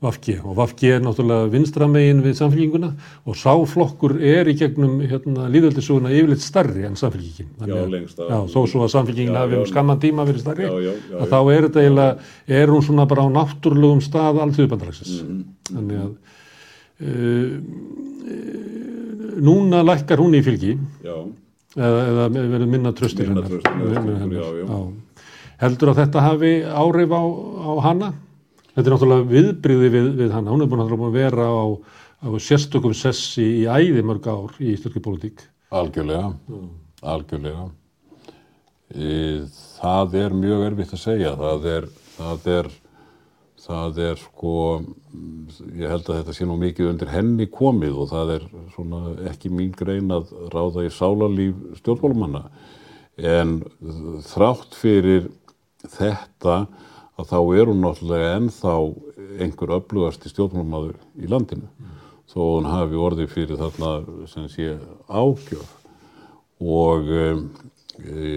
Vafki 0.00 0.38
og 0.40 0.54
Vafki 0.56 0.88
er 0.94 1.02
náttúrulega 1.04 1.50
vinstramegin 1.52 2.22
við 2.24 2.38
samfélkinguna 2.38 2.88
og 3.28 3.34
sáflokkur 3.36 4.14
er 4.24 4.48
í 4.48 4.54
gegnum 4.56 4.94
hérna, 5.04 5.44
líðöldisuguna 5.52 6.08
yfirleitt 6.14 6.40
starri 6.40 6.86
en 6.88 6.96
samfélkingin. 6.96 7.50
Þannig 7.58 7.76
Já, 7.76 7.90
lengst 7.92 8.22
af. 8.22 8.30
Já, 8.32 8.38
þó 8.54 8.60
svo 8.64 8.80
að 8.86 8.94
samfélkingin 8.94 9.36
Já, 9.36 9.40
hafi 9.42 9.58
um 9.58 9.64
já. 9.66 9.70
skamman 9.74 10.00
tíma 10.00 10.24
verið 10.24 10.40
starri, 10.46 10.64
Já, 10.64 10.72
já, 10.86 10.94
já, 10.96 11.16
að 11.20 11.26
þá 11.34 11.40
er 11.42 11.66
þetta 11.66 11.82
eiginlega, 11.84 12.12
er 12.60 12.72
hún 12.72 12.86
svona 12.86 13.04
bara 13.10 13.26
á 13.28 13.34
náttúrulegum 13.34 14.00
stað 14.06 14.40
allþjóðbandaræksins. 14.46 15.20
Mhm. 15.20 15.44
Þannig 15.74 15.98
að 16.00 16.12
uh, 17.04 17.52
núna 19.50 19.84
lækkar 19.84 20.24
hún 20.24 20.38
í 20.38 20.42
fylgi 20.44 20.72
Já, 21.04 21.16
eða, 21.76 22.00
eða 22.08 22.24
verður 22.38 22.72
minna 22.72 22.94
tröstir 22.96 23.28
Minna 23.28 23.44
hennar. 23.44 23.60
Minna 23.84 24.16
já, 24.16 24.24
hennar, 24.24 24.64
já. 24.64 24.80
Heldur 25.60 25.92
að 25.92 26.02
þetta 26.06 26.24
hafi 26.24 26.56
áhrif 26.64 27.12
á, 27.12 27.22
á 27.68 27.72
hana? 27.84 28.12
Þetta 28.74 28.86
er 28.86 28.94
náttúrulega 28.94 29.28
viðbriði 29.30 29.88
við, 29.90 30.08
við 30.20 30.34
hana. 30.34 30.52
Hún 30.54 30.62
er 30.62 30.70
búin 30.70 30.84
að 30.86 31.16
vera 31.16 31.46
á, 31.50 31.66
á 32.22 32.28
sérstökum 32.38 32.94
sessi 32.94 33.46
í 33.62 33.64
æði 33.66 34.04
mörg 34.06 34.28
ár 34.30 34.54
í 34.62 34.74
íslenski 34.76 35.02
pólitík. 35.02 35.42
algjörlega, 35.70 36.30
algjörlega. 37.02 37.64
E, 38.90 39.08
það 39.80 40.14
er 40.20 40.36
mjög 40.38 40.62
erfitt 40.68 40.94
að 40.94 41.02
segja. 41.02 41.34
Það 41.38 41.66
er, 41.72 41.88
það 42.16 42.48
er, 42.54 42.68
það 43.66 44.00
er 44.06 44.22
sko, 44.22 44.54
ég 45.74 45.94
held 45.94 46.10
að 46.10 46.20
þetta 46.20 46.36
sé 46.36 46.46
nú 46.46 46.58
mikið 46.60 46.92
undir 46.92 47.10
henni 47.14 47.46
komið 47.50 47.98
og 48.04 48.10
það 48.12 48.34
er 48.36 48.46
svona 48.76 49.02
ekki 49.30 49.50
mín 49.54 49.74
grein 49.78 50.14
að 50.14 50.30
ráða 50.54 50.86
í 50.86 50.92
sálarlíf 50.94 51.58
stjórnmálumanna. 51.82 52.44
En 53.18 53.58
þrátt 54.30 54.78
fyrir 54.78 55.26
þetta 55.90 56.62
að 57.20 57.28
þá 57.30 57.38
er 57.60 57.70
hún 57.70 57.82
náttúrulega 57.84 58.30
ennþá 58.38 58.74
einhver 59.40 59.74
öflugasti 59.78 60.30
stjórnmálumadur 60.32 60.96
í 61.20 61.28
landinu. 61.30 61.68
Þó 62.30 62.40
hún 62.40 62.70
hafi 62.70 62.98
orðið 63.00 63.32
fyrir 63.34 63.60
þarna 63.60 63.92
sem 64.30 64.48
sé 64.52 64.74
ágjöf. 65.10 65.76
Og 66.60 67.08
um, 67.10 67.46
e, 67.98 68.32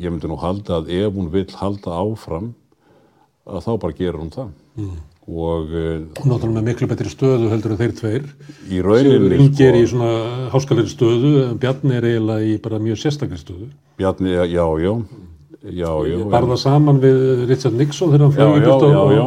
ég 0.00 0.06
myndi 0.08 0.30
nú 0.30 0.38
halda 0.40 0.80
að 0.80 0.92
ef 0.96 1.16
hún 1.16 1.32
vill 1.32 1.50
halda 1.58 1.98
áfram 2.00 2.52
að 3.44 3.66
þá 3.66 3.72
bara 3.82 3.98
gerur 3.98 4.22
hún 4.22 4.32
það. 4.32 4.54
Og 5.24 5.70
uh, 5.72 6.00
og 6.20 6.26
náttúrulega 6.28 6.54
með 6.58 6.66
miklu 6.68 6.88
betri 6.88 7.12
stöðu 7.12 7.50
heldur 7.52 7.74
en 7.74 7.80
þeir 7.80 7.92
tveir. 8.00 8.24
Í 8.68 8.80
rauninni 8.84 9.38
Ingi 9.40 9.64
er 9.64 9.78
í 9.78 9.84
sko, 9.84 9.94
svona 9.96 10.48
háskalegri 10.52 10.92
stöðu 10.92 11.30
en 11.46 11.60
Bjarni 11.60 11.96
er 11.96 12.08
eiginlega 12.10 12.48
í 12.50 12.58
bara 12.64 12.80
mjög 12.82 13.00
sérstaklega 13.00 13.40
stöðu. 13.40 13.70
Bjarni, 14.00 14.34
já, 14.34 14.44
já, 14.52 14.66
já, 14.84 14.92
já, 15.64 15.90
Var 16.34 16.46
það 16.50 16.60
saman 16.60 17.00
við 17.00 17.46
Richard 17.48 17.74
Nixon 17.78 18.12
þegar 18.12 18.24
hann 18.26 18.34
Já, 18.34 18.36
flög 18.36 18.54
í 18.54 18.60
já, 18.60 18.68
burt 18.68 18.84
á, 18.84 18.88
já, 18.90 19.02
já, 19.14 19.24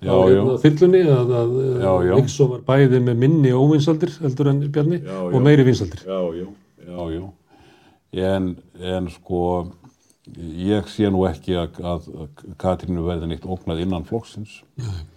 já, 0.00 0.12
já. 0.12 0.30
hérna, 0.30 0.54
þyrlunni 0.62 1.02
að, 1.16 1.34
að 1.40 1.50
Já, 1.82 1.92
já. 2.08 2.14
Nixon 2.20 2.50
var 2.54 2.62
bæði 2.70 3.00
með 3.08 3.18
minni 3.24 3.52
óvinsaldir 3.56 4.14
heldur 4.22 4.48
en 4.52 4.62
Bjarni 4.72 5.00
Já, 5.02 5.18
og 5.26 5.34
já. 5.34 5.42
meiri 5.48 5.66
vinsaldir. 5.66 6.06
já, 6.06 6.20
já, 6.40 6.46
já, 6.86 7.10
já. 7.18 7.28
En, 8.36 8.56
en 8.80 9.06
sko, 9.14 9.40
ég 10.40 10.88
sé 10.90 11.06
nú 11.10 11.24
ekki 11.28 11.54
að, 11.58 11.76
að 11.82 12.08
Katrínu 12.58 13.04
verði 13.06 13.28
neitt 13.30 13.44
ógnað 13.46 13.82
innan 13.84 14.02
flokksins. 14.06 14.60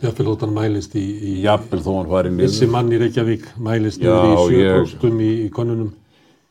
Jafnvel 0.01 0.27
þótt 0.29 0.45
hann 0.45 0.53
mælist 0.53 0.93
í, 0.97 1.01
í 1.01 1.33
Jafnvel 1.45 1.81
þó 1.85 1.89
hann 1.99 2.11
fari 2.11 2.29
vissi 2.37 2.65
niður. 2.67 2.71
mann 2.75 2.91
í 2.93 2.99
Reykjavík 3.01 3.47
mælist 3.65 4.01
Já, 4.01 4.13
niður 4.13 4.53
í 4.53 4.61
ég- 4.61 4.93
7% 4.93 5.21
í, 5.25 5.31
í 5.47 5.49
konunum. 5.53 5.89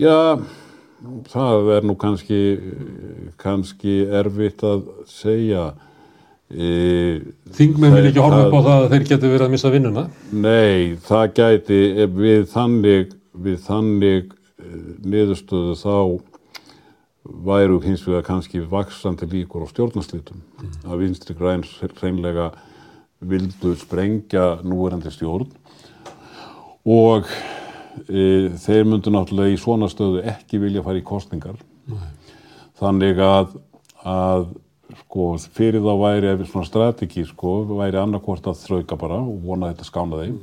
Já, 0.02 0.16
það 1.32 1.70
er 1.76 1.86
nú 1.88 1.96
kannski, 1.98 2.40
kannski 3.40 4.02
erfitt 4.20 4.62
að 4.66 4.84
segja. 5.10 5.72
E, 6.52 7.22
Þingmenn 7.56 7.94
vil 7.96 8.10
ekki 8.10 8.20
horfa 8.22 8.46
upp 8.46 8.56
á 8.56 8.60
það- 8.60 8.82
að 8.82 8.90
þeir 8.92 9.06
geti 9.08 9.30
verið 9.32 9.46
að 9.46 9.54
missa 9.54 9.70
vinnuna. 9.72 10.04
Nei, 10.32 10.96
það 10.96 11.32
gæti 11.38 11.80
ef 12.04 12.10
við 12.10 12.42
þannig, 12.52 13.14
við 13.32 13.58
þannig 13.68 14.32
eh, 14.60 14.76
niðurstöðu 15.02 15.74
þá 15.80 16.20
væru 17.24 17.80
hins 17.82 18.04
vegar 18.06 18.26
kannski 18.26 18.60
vaksandi 18.68 19.26
líkur 19.30 19.64
á 19.64 19.70
stjórnarslitum. 19.70 20.42
Að 20.84 20.98
vinstri 20.98 21.34
græn 21.38 21.62
hreinlega 21.62 22.52
vildu 23.22 23.76
sprengja 23.78 24.58
núverandi 24.66 25.10
stjórn 25.14 25.46
og 26.84 27.24
e, 27.30 27.61
þeir 28.08 28.88
myndu 28.88 29.12
náttúrulega 29.12 29.54
í 29.54 29.60
svona 29.60 29.88
stöðu 29.90 30.22
ekki 30.32 30.60
vilja 30.62 30.84
fara 30.84 31.00
í 31.00 31.06
kostningar. 31.06 31.58
Þannig 32.80 33.20
að, 33.22 33.54
að 34.08 34.48
sko, 35.02 35.28
fyrir 35.54 35.84
þá 35.84 35.92
væri 36.00 36.32
ef 36.32 36.46
svona 36.50 36.68
strategi 36.68 37.26
sko, 37.28 37.60
væri 37.78 38.00
annarkvort 38.00 38.48
að 38.50 38.64
þrauka 38.64 38.98
bara 39.00 39.20
og 39.20 39.44
vona 39.44 39.70
þetta 39.72 39.88
skána 39.88 40.24
þeim 40.24 40.40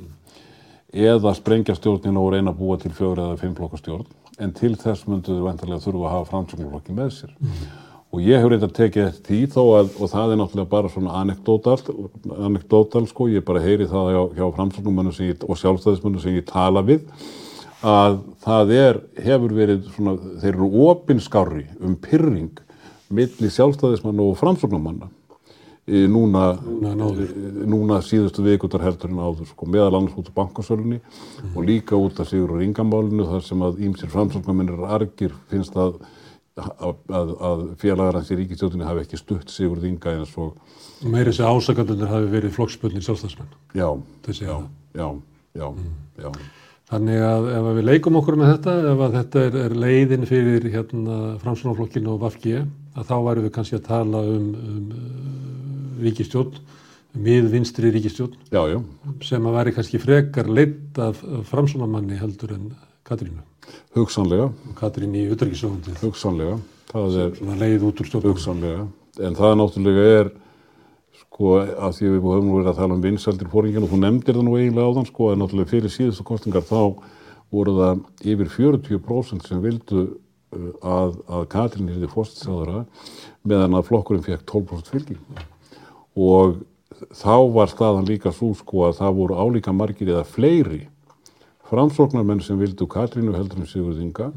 eða 0.90 1.34
sprengja 1.38 1.76
stjórnina 1.78 2.18
og 2.18 2.32
reyna 2.34 2.50
að 2.50 2.58
búa 2.58 2.76
til 2.80 2.90
fjögur 2.90 3.20
eða 3.22 3.36
fimm 3.38 3.52
flokka 3.54 3.78
stjórn. 3.78 4.08
En 4.42 4.54
til 4.56 4.72
þess 4.74 5.06
myndu 5.06 5.36
þau 5.36 5.44
ventarlega 5.46 5.84
þurfa 5.84 6.08
að 6.08 6.14
hafa 6.16 6.30
framsögnarflokki 6.32 6.96
með 6.96 7.10
sér 7.18 7.34
og 8.10 8.22
ég 8.24 8.40
hefur 8.40 8.50
reynd 8.54 8.66
að 8.66 8.74
tekið 8.78 9.04
eftir 9.06 9.28
því 9.28 9.40
þó 9.54 9.60
að 9.78 9.92
og 10.00 10.10
það 10.10 10.32
er 10.32 10.40
náttúrulega 10.40 10.70
bara 10.72 10.90
svona 10.90 11.18
anekdótal 12.48 13.06
sko, 13.06 13.28
ég 13.30 13.44
bara 13.46 13.62
heyri 13.62 13.86
það 13.90 14.10
hjá, 14.14 14.22
hjá 14.38 14.46
framsögnarmönnum 14.56 15.46
og 15.46 15.60
sjálfstæðismönnum 15.60 16.24
sem 16.24 16.40
ég 16.40 16.48
tala 16.48 16.82
við 16.82 17.06
að 17.86 18.18
það 18.44 18.74
er, 18.76 18.98
hefur 19.24 19.54
verið 19.56 19.86
svona, 19.94 20.16
þeir 20.42 20.52
eru 20.52 20.68
opinskári 20.90 21.64
um 21.80 21.94
pyrring 22.02 22.58
milli 23.10 23.50
sjálfstæðismanna 23.50 24.26
og 24.26 24.36
framsóknarmanna 24.38 25.08
e, 25.86 26.04
núna, 26.10 26.50
e, 26.58 26.92
núna 27.70 28.00
síðustu 28.04 28.44
vikutar 28.44 28.84
heldur 28.84 29.10
en 29.14 29.22
áður 29.22 29.48
sko, 29.50 29.68
meðal 29.70 29.96
annars 29.96 30.18
út 30.18 30.28
af 30.30 30.36
bankasölunni 30.36 31.00
og 31.54 31.62
líka 31.66 31.98
út 31.98 32.20
af 32.20 32.28
Sigur 32.30 32.54
og 32.54 32.60
Ringamálinu 32.62 33.26
þar 33.30 33.46
sem 33.46 33.64
að 33.64 33.80
ímsir 33.86 34.12
framsóknarmennir 34.12 34.84
argir 34.90 35.34
finnst 35.50 35.78
að, 35.78 35.96
að, 36.58 37.34
að, 37.40 37.64
félagar 37.80 38.18
hans 38.18 38.30
í 38.32 38.38
ríkistjóðinni 38.40 38.86
hafi 38.88 39.04
ekki 39.04 39.20
stutt 39.20 39.52
Sigur 39.52 39.80
Ringa 39.82 40.16
eins 40.16 40.32
og 40.40 40.56
Meiri 41.06 41.30
þessi 41.30 41.46
ásakandunir 41.46 42.10
hafi 42.10 42.26
verið 42.28 42.56
flokksbundnir 42.56 43.04
sjálfstæðsmenn. 43.06 43.52
já, 43.72 43.88
já, 44.44 44.56
já, 44.98 45.06
já, 45.56 45.68
já. 46.20 46.32
Þannig 46.90 47.22
að 47.22 47.48
ef 47.54 47.68
við 47.76 47.86
leikum 47.86 48.18
okkur 48.18 48.36
með 48.40 48.48
þetta, 48.50 48.72
ef 48.90 49.02
að 49.06 49.16
þetta 49.16 49.42
er, 49.46 49.58
er 49.62 49.76
leiðin 49.78 50.26
fyrir 50.26 50.64
hérna, 50.72 51.18
framsunarflokkinu 51.38 52.16
og 52.16 52.24
VFG, 52.24 52.64
að 52.98 53.06
þá 53.06 53.14
værum 53.28 53.46
við 53.46 53.54
kannski 53.54 53.78
að 53.78 53.84
tala 53.86 54.22
um, 54.26 54.48
um 54.58 54.88
uh, 54.90 56.00
ríkistjórn, 56.02 56.58
mið 57.14 57.52
vinstri 57.54 57.94
ríkistjórn, 57.94 58.34
já, 58.50 58.64
já. 58.74 58.80
sem 59.26 59.46
að 59.46 59.56
væri 59.60 59.76
kannski 59.78 60.02
frekar 60.02 60.50
leitt 60.50 60.98
af, 60.98 61.22
af 61.22 61.46
framsunarmanni 61.54 62.18
heldur 62.18 62.58
en 62.58 62.68
Katrínu. 63.06 63.46
Hugsanlega, 63.96 64.50
Katrín 64.78 65.16
í 65.18 65.26
utryggisöfundið, 65.34 65.98
hugsanlega. 66.04 66.58
Það 66.90 67.18
er 67.22 67.34
svona 67.38 67.58
leið 67.60 67.86
út 67.88 68.00
úr 68.02 68.08
stjórn. 68.08 68.28
hugsanlega, 68.30 68.86
en 69.20 69.36
það 69.38 69.56
náttúrulega 69.60 70.06
er 70.20 70.32
sko, 71.20 71.54
að 71.60 71.96
því 71.98 72.10
við 72.10 72.26
höfum 72.26 72.50
verið 72.56 72.72
að 72.72 72.80
tala 72.80 72.96
um 72.96 73.04
vinsaldir 73.04 73.50
fóringin 73.52 73.86
og 73.86 73.92
þú 73.92 74.00
nefndir 74.02 74.38
það 74.38 74.46
nú 74.46 74.56
eiginlega 74.58 74.90
áðan 74.90 75.08
sko, 75.08 75.30
en 75.32 75.42
náttúrulega 75.42 75.72
fyrir 75.72 75.94
síðustu 75.94 76.26
kostingar 76.26 76.66
þá 76.66 76.82
voru 77.50 77.76
það 77.78 78.02
yfir 78.32 78.50
40% 78.56 79.46
sem 79.48 79.62
vildu 79.62 80.02
uh, 80.06 80.72
að, 80.82 81.16
að 81.26 81.46
Katrín 81.54 81.92
yrði 81.94 82.10
fórstisáðara 82.10 82.84
meðan 83.42 83.78
að 83.78 83.88
flokkurinn 83.88 84.26
fekk 84.26 84.44
12% 84.50 84.92
fylgi 84.92 85.18
og 86.20 86.60
þá 87.16 87.36
var 87.54 87.70
staðan 87.70 88.08
líka 88.08 88.32
svo 88.34 88.52
sko 88.58 88.88
að 88.88 88.98
það 89.00 89.18
voru 89.20 89.38
álíka 89.40 89.74
margir 89.74 90.12
eða 90.12 90.26
fleiri 90.28 90.82
framsóknarmenn 91.70 92.42
sem 92.44 92.58
vildu 92.60 92.86
Katrínu 92.90 93.34
heldur 93.36 93.62
en 93.62 93.68
Sigurð 93.70 94.00
Inga 94.02 94.30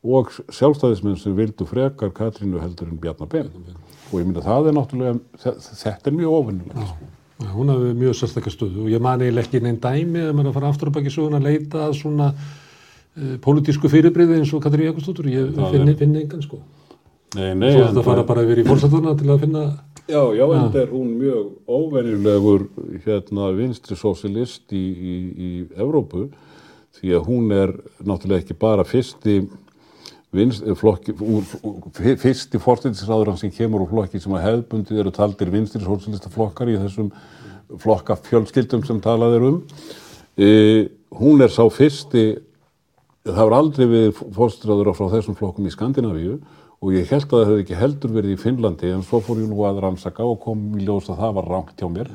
og 0.00 0.30
sjálfstæðismenn 0.48 1.18
sem 1.20 1.34
vildu 1.36 1.66
frekar 1.68 2.12
Katrínu 2.16 2.60
heldur 2.62 2.88
en 2.90 3.00
Bjarnar 3.02 3.28
Ben 3.32 3.50
og 4.10 4.16
ég 4.18 4.30
að 4.40 4.46
það 4.48 4.68
er 4.70 4.76
náttúrulega 4.78 5.18
þe- 5.42 5.56
þetta 5.84 6.10
er 6.10 6.16
mjög 6.16 6.36
ofinnilegt 6.40 6.86
sko. 6.88 7.10
Já, 7.40 7.46
Hún 7.56 7.70
hafi 7.72 7.92
mjög 7.96 8.16
sérstaklega 8.18 8.52
stöðu 8.52 8.82
og 8.84 8.90
ég 8.92 9.00
man 9.00 9.20
eiginlega 9.22 9.46
ekki 9.46 9.60
neinn 9.64 9.78
dæmi 9.80 10.24
að 10.26 10.34
maður 10.36 10.50
að 10.50 10.56
fara 10.58 10.72
aftur 10.74 10.90
á 10.90 10.96
baki 10.96 11.12
söguna 11.14 11.38
að 11.40 11.46
leita 11.48 11.84
að 11.86 11.94
svona 12.00 12.26
uh, 12.34 13.36
pólitísku 13.44 13.88
fyrirbriði 13.88 14.40
eins 14.40 14.52
og 14.52 14.60
Katrín 14.64 14.90
Jakobsdóttur. 14.90 15.30
Ég 15.32 15.54
finn, 15.72 15.94
finn 15.96 16.16
engan 16.20 16.42
sko. 16.44 16.58
Nei, 17.38 17.54
nei, 17.54 17.70
Svo 17.76 17.86
þetta 17.86 18.02
fara 18.04 18.24
bara 18.26 18.42
yfir 18.42 18.60
í 18.60 18.66
fórsættuna 18.66 19.14
til 19.16 19.30
að 19.30 19.44
finna 19.46 19.62
Já, 20.10 20.20
já, 20.34 20.42
en 20.50 20.64
þetta 20.66 20.80
er 20.82 20.88
hún 20.90 21.10
mjög 21.20 21.50
óvenjulegur 21.70 22.64
hérna 23.04 23.50
vinstri 23.54 23.94
sósilist 23.96 24.72
í, 24.74 24.80
í, 24.82 25.14
í 25.38 25.50
Evrópu 25.78 26.24
því 27.00 27.16
að 27.16 27.26
hún 27.26 27.50
er 27.56 27.74
náttúrulega 28.04 28.44
ekki 28.44 28.58
bara 28.60 28.84
fyrsti 28.86 29.40
úr, 30.30 31.46
fyrsti 31.98 32.60
fórstættisráður 32.62 33.34
sem 33.40 33.50
kemur 33.50 33.82
úr 33.86 33.90
flokki 33.90 34.20
sem 34.22 34.34
að 34.36 34.46
hefðbundið 34.46 35.02
eru 35.02 35.14
taldir 35.14 35.50
vinstri 35.50 35.82
sósilista 35.82 36.30
flokkar 36.30 36.70
í 36.70 36.78
þessum 36.78 37.10
flokka 37.80 38.16
fjölskyldum 38.28 38.84
sem 38.86 39.00
talað 39.02 39.38
er 39.38 39.48
um. 39.48 39.58
E, 40.38 40.50
hún 41.18 41.42
er 41.42 41.50
sá 41.50 41.64
fyrsti 41.72 42.38
það 43.26 43.42
var 43.42 43.56
aldrei 43.58 43.86
við 43.90 44.22
fórstræður 44.36 44.94
frá 44.96 45.10
þessum 45.16 45.36
flokkum 45.38 45.66
í 45.66 45.74
Skandinavíu 45.74 46.38
og 46.80 46.94
ég 46.94 47.10
held 47.10 47.26
að 47.26 47.34
það 47.34 47.48
hefði 47.48 47.64
ekki 47.64 47.80
heldur 47.80 48.14
verið 48.14 48.36
í 48.36 48.40
Finnlandi 48.40 48.92
en 48.94 49.02
svo 49.04 49.20
fór 49.24 49.42
ég 49.42 49.50
nú 49.50 49.66
að 49.68 49.82
rannsaka 49.84 50.24
og 50.24 50.38
kom 50.40 50.62
í 50.78 50.86
ljós 50.86 51.10
að 51.12 51.20
það 51.20 51.34
var 51.36 51.50
rangt 51.50 51.82
hjá 51.82 51.90
mér. 51.92 52.08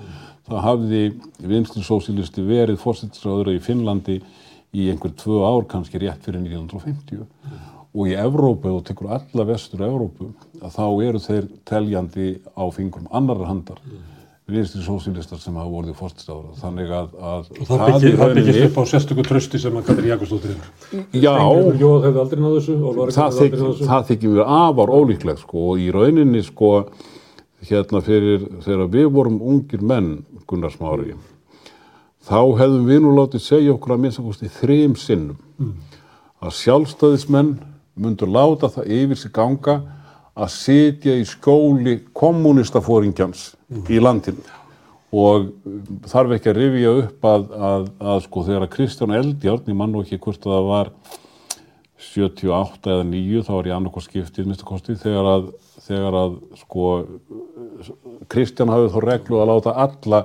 Það 0.46 0.64
hafði 0.66 1.04
vinstri 1.52 1.84
sósílisti 1.86 2.46
verið 2.46 2.82
fórstræður 2.82 3.52
í 3.54 3.60
Finnlandi 3.62 4.18
í 4.76 4.90
einhver 4.92 5.14
tvö 5.16 5.40
ár 5.48 5.68
kannski 5.72 6.02
rétt 6.02 6.26
fyrir 6.26 6.44
1950 6.44 7.24
og 7.96 8.10
í 8.12 8.16
Evrópu, 8.20 8.74
og 8.76 8.84
tekur 8.84 9.14
alla 9.16 9.46
vestur 9.48 9.86
Evrópu, 9.88 10.34
að 10.60 10.76
þá 10.76 10.88
eru 11.08 11.22
þeir 11.24 11.48
teljandi 11.70 12.34
á 12.52 12.64
fingrum 12.76 13.08
annarar 13.16 13.48
handar 13.54 13.80
vinstri 14.46 14.84
sósílistar 14.86 15.40
sem 15.42 15.56
hafa 15.58 15.72
vorið 15.72 15.96
fórstræður. 15.98 16.52
Þannig 16.60 16.92
að, 16.94 17.14
að 17.18 17.48
og 17.56 17.70
það 17.70 17.86
byggir, 17.88 18.12
í 18.12 18.18
rauninni- 18.20 18.66
upp 18.68 18.78
á 18.78 18.84
sérstöku 18.92 19.26
trösti 19.26 19.62
sem 19.62 19.80
að 19.80 19.88
Katrín 19.88 20.12
Jakobsdóttir 20.12 20.54
hefur. 20.54 21.06
Já, 21.18 21.34
Jóð 21.82 22.06
hefði 22.06 22.22
aldrei 22.22 22.42
náðu 22.44 22.60
þessu 22.60 22.76
það, 23.16 24.04
þykir, 24.12 24.36
mér 24.36 24.52
afar 24.60 24.94
ólíklegt 24.94 25.42
sko. 25.42 25.64
Og 25.72 25.82
í 25.82 25.90
rauninni 25.96 26.44
sko 26.46 26.72
hérna 27.66 28.04
fyrir 28.06 28.46
þegar 28.62 28.92
við 28.94 29.10
vorum 29.16 29.42
ungir 29.42 29.82
menn 29.82 30.20
Gunnar 30.46 30.76
Smári 30.76 31.16
þá 32.26 32.40
hefðum 32.60 32.90
við 32.90 33.04
nú 33.04 33.14
látið 33.20 33.44
segja 33.46 33.74
okkur 33.76 33.96
að 33.96 34.04
minnst 34.04 34.22
að 34.22 34.58
þrým 34.60 34.96
sinnum 34.98 35.38
að 36.42 36.56
sjálfstæðismenn 36.60 37.56
myndu 37.96 38.28
láta 38.28 38.70
það 38.74 38.92
yfir 38.98 39.20
sig 39.20 39.34
ganga 39.36 39.80
að 40.36 40.52
sitja 40.52 41.16
í 41.16 41.26
skóli 41.28 42.00
kommunistafóringjans 42.16 43.54
í 43.88 44.02
landinu. 44.02 44.44
Og 45.16 45.46
um, 45.48 45.84
þarf 46.12 46.34
ekki 46.36 46.52
að 46.52 46.58
rifja 46.60 46.96
upp 47.06 47.28
að, 47.30 47.46
að, 47.56 47.86
að 48.04 48.24
sko 48.26 48.44
þegar 48.44 48.66
að 48.66 48.74
Kristján 48.74 49.16
Eldjárn, 49.16 49.70
ég 49.72 49.78
man 49.80 49.94
nú 49.94 50.02
ekki 50.04 50.20
hvort 50.20 50.44
að 50.44 50.58
það 50.58 50.68
var 50.74 50.92
78 52.06 52.92
eða 52.92 53.06
9, 53.14 53.46
þá 53.48 53.54
var 53.54 53.70
ég 53.70 53.78
annarkoð 53.78 54.08
skiptið 54.10 54.50
minnstu 54.50 54.68
kosti, 54.68 54.98
þegar 55.00 55.30
að, 55.32 55.48
þegar 55.86 56.18
að 56.20 56.36
sko 56.60 56.90
Kristján 58.34 58.74
hafði 58.74 58.92
þó 58.92 59.00
reglu 59.06 59.40
að 59.40 59.52
láta 59.54 59.78
alla 59.86 60.22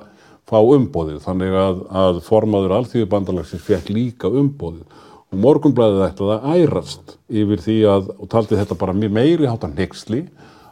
fá 0.49 0.57
umbóðið, 0.59 1.21
þannig 1.23 1.55
að, 1.55 1.79
að 2.03 2.19
formaður 2.25 2.75
alþjóðu 2.79 3.09
bandalagsins 3.11 3.63
fekk 3.65 3.91
líka 3.93 4.31
umbóðið 4.31 4.99
og 5.31 5.39
morgunblæðið 5.45 6.05
ætti 6.09 6.27
að 6.27 6.49
ærast 6.57 7.15
yfir 7.29 7.63
því 7.63 7.77
að, 7.87 8.09
og 8.19 8.31
taldi 8.31 8.59
þetta 8.59 8.77
bara 8.81 8.95
meiri 8.97 9.47
hátan 9.47 9.77
nexli, 9.77 10.25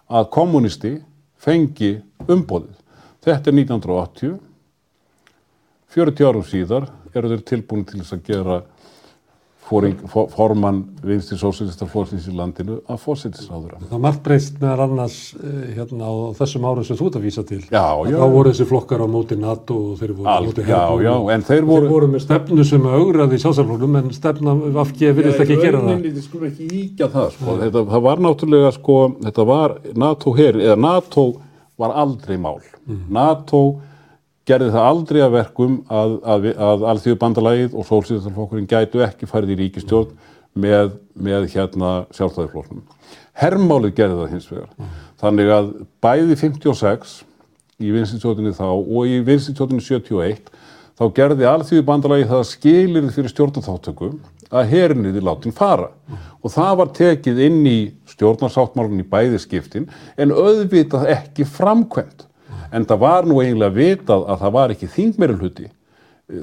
að 0.10 0.30
kommunisti 0.34 0.98
fengi 1.40 1.94
umbóðið. 2.28 2.76
Þetta 3.24 3.52
er 3.52 3.60
1980 3.62 4.38
40 5.90 6.28
árum 6.28 6.46
síðar 6.46 6.90
eru 7.18 7.32
þeir 7.32 7.46
tilbúin 7.50 7.86
til 7.88 8.02
þess 8.02 8.14
að 8.14 8.28
gera 8.28 8.58
fóring, 9.70 9.96
for, 10.10 10.30
formann 10.34 10.82
vinstri 11.06 11.38
sósílistaflóksins 11.38 12.26
í 12.30 12.34
landinu 12.36 12.80
að 12.90 13.02
fósittisráðura. 13.04 13.80
Það 13.92 14.02
margt 14.06 14.22
breyst 14.26 14.58
meðal 14.62 14.86
annars 14.88 15.18
eh, 15.38 15.76
hérna 15.78 16.10
á 16.10 16.14
þessum 16.40 16.66
árum 16.66 16.88
sem 16.88 16.98
þú 16.98 17.10
ert 17.10 17.18
að 17.20 17.28
vísa 17.28 17.44
til. 17.46 17.60
Já, 17.70 17.86
já. 18.10 18.16
Þá 18.18 18.26
voru 18.34 18.54
þessi 18.54 18.68
flokkar 18.70 19.04
á 19.06 19.08
móti 19.14 19.38
NATO 19.40 19.78
og 19.92 20.00
þeir 20.00 20.14
voru 20.18 20.30
á 20.34 20.38
móti 20.46 20.64
já, 20.66 20.72
herbúðum. 20.72 21.04
já, 21.06 21.36
en 21.36 21.46
þeir 21.50 21.68
voru... 21.70 21.86
Þeir 21.86 21.94
voru 21.94 22.10
með 22.14 22.24
stefnu 22.26 22.66
sem 22.72 22.88
augraði 22.90 23.38
í 23.38 23.44
sjálfsaflóknum 23.44 24.00
en 24.02 24.10
stefna 24.16 24.56
Vafki 24.80 25.12
virðist 25.20 25.44
ekki 25.46 25.60
gera 25.62 25.84
það. 25.86 26.08
Þið 26.08 26.24
skulum 26.26 26.48
ekki 26.50 26.72
íkja 26.84 27.12
það, 27.14 27.30
sko. 27.36 27.60
Þetta, 27.62 27.86
það 27.94 28.08
var 28.08 28.24
náttúrulega, 28.26 28.74
sko, 28.80 28.98
þetta 29.28 29.46
var 29.52 29.78
NATO 30.06 30.34
her, 30.40 30.60
eða 30.66 30.80
NATO 30.80 31.28
var 31.80 31.94
aldrei 32.04 32.40
mál. 32.42 32.58
NATO 33.14 33.62
gerði 34.50 34.74
það 34.74 34.90
aldrei 34.90 35.22
að 35.24 35.36
verkum 35.38 35.78
að, 35.88 36.16
að, 36.34 36.50
að 36.70 36.86
alþjóðu 36.94 37.22
bandalagið 37.22 37.78
og 37.78 37.88
sólsýðarflokkurinn 37.90 38.70
gætu 38.70 39.04
ekki 39.06 39.30
farið 39.30 39.56
í 39.56 39.60
ríkistjórn 39.64 40.14
með, 40.60 40.96
með 41.14 41.50
hérna 41.54 41.94
sjálfstæðiflokknum. 42.18 42.84
Hermálið 43.40 43.96
gerði 44.00 44.20
það 44.20 44.34
hins 44.34 44.50
vegar. 44.52 44.94
Þannig 45.22 45.52
að 45.56 45.70
bæði 46.04 46.40
56 46.42 47.20
í 47.80 47.94
vinstistjórninni 47.96 48.56
þá 48.58 48.68
og 48.72 49.08
í 49.08 49.22
vinstistjórninni 49.28 49.86
71 49.86 50.50
þá 51.00 51.06
gerði 51.16 51.48
alþjóðu 51.48 51.86
bandalagið 51.88 52.32
það 52.34 52.48
skilir 52.50 53.12
fyrir 53.16 53.32
stjórnarþáttöku 53.32 54.10
að 54.50 54.72
herinniði 54.74 55.22
látin 55.24 55.56
fara 55.56 55.92
og 56.42 56.52
það 56.52 56.74
var 56.82 56.92
tekið 56.98 57.42
inn 57.46 57.60
í 57.70 57.78
stjórnarsáttmálunni 58.10 59.06
bæði 59.08 59.40
skiptin 59.40 59.88
en 60.20 60.34
auðvitað 60.34 61.08
ekki 61.14 61.48
framkvæmt 61.48 62.26
en 62.72 62.86
það 62.86 63.02
var 63.04 63.28
nú 63.30 63.40
eiginlega 63.42 63.76
vitað 63.76 64.26
að 64.30 64.42
það 64.44 64.56
var 64.58 64.74
ekki 64.76 64.92
þingmeiri 64.96 65.38
hluti 65.40 65.68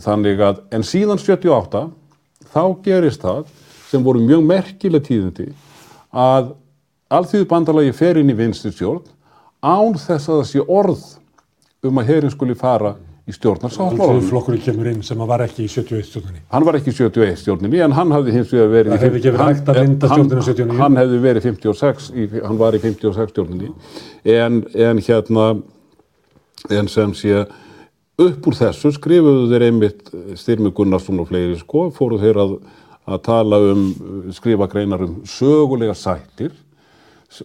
þannig 0.03 0.41
að, 0.43 0.61
en 0.75 0.83
síðan 0.87 1.21
78 1.23 1.85
þá 2.53 2.63
gerist 2.87 3.23
það 3.23 3.45
sem 3.91 4.03
voru 4.03 4.23
mjög 4.27 4.43
merkileg 4.47 5.05
tíðindi 5.07 5.51
að 6.17 6.55
alþjóðu 7.15 7.49
bandalagi 7.51 7.95
fer 7.95 8.19
inn 8.19 8.33
í 8.33 8.39
vinstistjórn 8.39 9.05
án 9.63 9.95
þess 9.99 10.27
að 10.31 10.41
það 10.41 10.49
sé 10.51 10.65
orð 10.67 11.05
um 11.87 12.01
að 12.03 12.09
herin 12.11 12.33
skuli 12.35 12.57
fara 12.59 12.97
í 13.27 13.35
stjórnarsáttmálunum. 13.35 14.23
Flokkurinn 14.29 14.63
kemur 14.63 14.87
inn 14.91 15.01
sem 15.03 15.19
að 15.23 15.31
var 15.33 15.43
ekki 15.47 15.65
í 15.67 15.71
71 15.71 16.07
stjórninni. 16.07 16.43
Hann 16.53 16.67
var 16.67 16.77
ekki 16.79 16.93
í 16.93 16.95
71 16.95 17.41
stjórninni 17.41 17.81
en 17.83 17.95
hann 17.97 18.13
hafði 18.15 18.35
hins 18.37 18.53
vegar 18.55 18.69
verið 18.71 18.93
Það 18.95 19.03
hefði 19.07 19.19
ekki 19.21 19.33
verið 19.35 19.49
hægt 19.51 19.71
að 19.73 19.81
hann- 19.81 19.97
stjórnina 20.03 20.45
79. 20.47 20.77
Hann 20.83 20.99
hefði 21.01 21.19
verið 21.25 21.47
56, 21.49 22.11
í, 22.15 22.27
hann 22.47 22.61
var 22.61 22.77
í 22.79 22.83
56 22.85 23.33
stjórninni 23.35 23.73
en, 24.37 24.61
en 24.87 25.03
hérna 25.09 25.47
en 26.71 26.89
sem 26.89 27.15
sé 27.17 27.45
upp 28.17 28.49
úr 28.49 28.57
þessu 28.57 28.93
skrifuðu 28.97 29.49
þeir 29.51 29.67
einmitt 29.69 30.13
Styrmi 30.41 30.73
Gunnarsson 30.77 31.21
og 31.21 31.31
fleiri 31.31 31.59
sko 31.61 31.89
fóru 31.95 32.21
þeir 32.23 32.41
að, 32.43 32.55
að 33.07 33.25
tala 33.27 33.61
um 33.73 33.89
skrifa 34.35 34.69
greinar 34.73 35.05
um 35.05 35.19
sögulega 35.29 35.97
sættir 35.97 36.55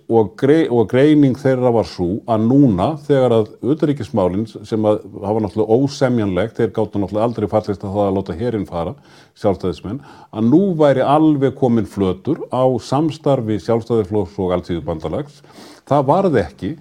og, 0.07 0.36
grei, 0.39 0.68
og 0.70 0.88
greining 0.91 1.36
þeirra 1.39 1.72
var 1.74 1.88
svo 1.89 2.22
að 2.30 2.45
núna 2.47 2.88
þegar 3.05 3.36
að 3.36 3.49
utanríkismálinn 3.74 4.45
sem 4.47 4.88
að 4.88 5.01
hafa 5.26 5.43
náttúrulega 5.43 5.78
ósemjanlegt, 5.82 6.59
þeir 6.59 6.74
gáttu 6.76 7.01
náttúrulega 7.01 7.28
aldrei 7.28 7.49
fallist 7.51 7.84
að 7.84 7.95
það 7.97 8.05
að 8.05 8.16
láta 8.18 8.38
herinn 8.39 8.68
fara, 8.70 8.93
sjálfstæðismenn, 9.41 9.99
að 10.32 10.47
nú 10.51 10.62
væri 10.80 11.03
alveg 11.05 11.57
komin 11.59 11.89
flötur 11.89 12.43
á 12.53 12.64
samstarfi 12.86 13.59
sjálfstæðisflóks 13.66 14.38
og 14.39 14.55
alltíðu 14.55 14.86
bandalags. 14.88 15.41
Það 15.89 16.07
varði 16.12 16.43
ekki, 16.45 16.72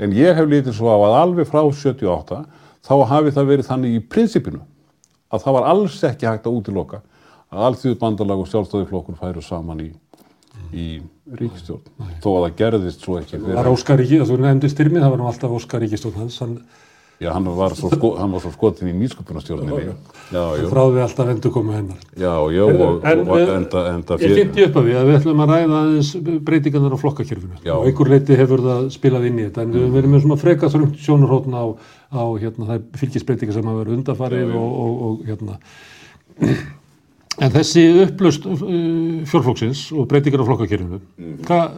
en 0.00 0.16
ég 0.16 0.36
hef 0.36 0.48
lítið 0.48 0.76
svo 0.76 0.90
á 0.90 0.98
að 0.98 1.16
alveg 1.20 1.48
frá 1.50 1.62
78 1.62 2.42
þá 2.86 2.94
hafi 3.12 3.34
það 3.36 3.50
verið 3.52 3.70
þannig 3.70 3.96
í 3.96 4.04
prinsipinu 4.12 4.62
að 5.30 5.44
það 5.44 5.56
var 5.58 5.70
alls 5.72 5.98
ekki 6.08 6.28
hægt 6.28 6.48
að 6.48 6.60
útiloka 6.60 7.02
að 7.50 7.66
alltíðu 7.68 7.98
bandalag 8.00 8.42
og 8.42 8.48
sjálfstæðisflokkur 8.50 9.18
færu 9.20 9.42
saman 9.44 9.84
í 9.84 9.90
í 10.70 10.86
ríkistjórn 11.38 11.82
þó 12.22 12.28
að 12.36 12.44
það 12.44 12.56
gerðist 12.60 13.04
svo 13.04 13.16
ekki 13.18 13.40
Það 13.40 13.58
var 13.58 13.70
Óskar 13.70 13.98
Ríki, 14.00 14.20
þú 14.26 14.38
nefndi 14.44 14.70
styrmið, 14.70 15.02
það 15.04 15.12
var 15.14 15.20
nú 15.20 15.28
alltaf 15.30 15.54
Óskar 15.56 15.82
Ríkistjórn 15.82 16.20
hans, 16.20 16.38
hann 16.42 16.56
Já, 17.20 17.34
hann 17.34 17.44
var 17.52 17.74
svo, 17.76 17.90
sko, 17.92 18.14
hann 18.16 18.32
var 18.32 18.40
svo 18.40 18.50
skotin 18.54 18.88
í 18.88 18.94
nýsköpunarstjórninni. 18.96 19.92
Já, 20.32 20.40
já, 20.56 20.62
þráði 20.70 21.02
alltaf 21.04 21.28
endur 21.28 21.52
komu 21.52 21.74
hennar. 21.74 21.98
já, 22.16 22.32
já 22.48 22.62
og, 22.64 23.04
eh, 23.04 23.50
enda, 23.56 23.82
enda 23.92 24.16
Ég 24.16 24.38
kynnti 24.38 24.64
upp 24.64 24.78
af 24.80 24.86
því 24.86 24.94
að 24.96 25.10
við 25.10 25.18
ætlum 25.18 25.42
að 25.44 25.52
ræða 25.52 25.80
aðeins 25.82 26.12
breytingarnar 26.48 26.96
á 26.96 27.02
flokkakjörfinu 27.02 27.60
Já. 27.60 27.74
og 27.76 27.84
einhver 27.90 28.08
leiti 28.08 28.38
hefur 28.40 28.64
það 28.64 28.88
spilað 28.96 29.26
inn 29.28 29.38
í 29.38 29.44
þetta. 29.50 29.62
En 29.62 29.72
við 29.74 29.84
höfum 29.84 29.98
verið 29.98 30.14
með 30.14 30.24
svona 30.24 30.40
freka 30.40 30.72
þröngt 30.72 30.96
sjónarhóttn 31.04 31.52
á, 31.60 31.64
á 32.08 32.24
hérna, 32.40 32.68
það 32.72 32.88
fylgisbreytingar 33.04 33.52
sem 33.58 33.68
hafa 33.68 33.84
verið 33.84 33.96
undarfarið 33.98 34.56
og, 34.56 34.70
og, 34.80 35.04
og 35.04 35.24
hérna. 35.28 35.60
En 37.40 37.52
þessi 37.52 37.84
upplöst 38.06 38.48
uh, 38.48 38.64
fjórflokksins 39.28 39.90
og 39.92 40.08
breytingar 40.08 40.40
á 40.40 40.48
flokkakjörfinu 40.48 41.04
hvað 41.44 41.76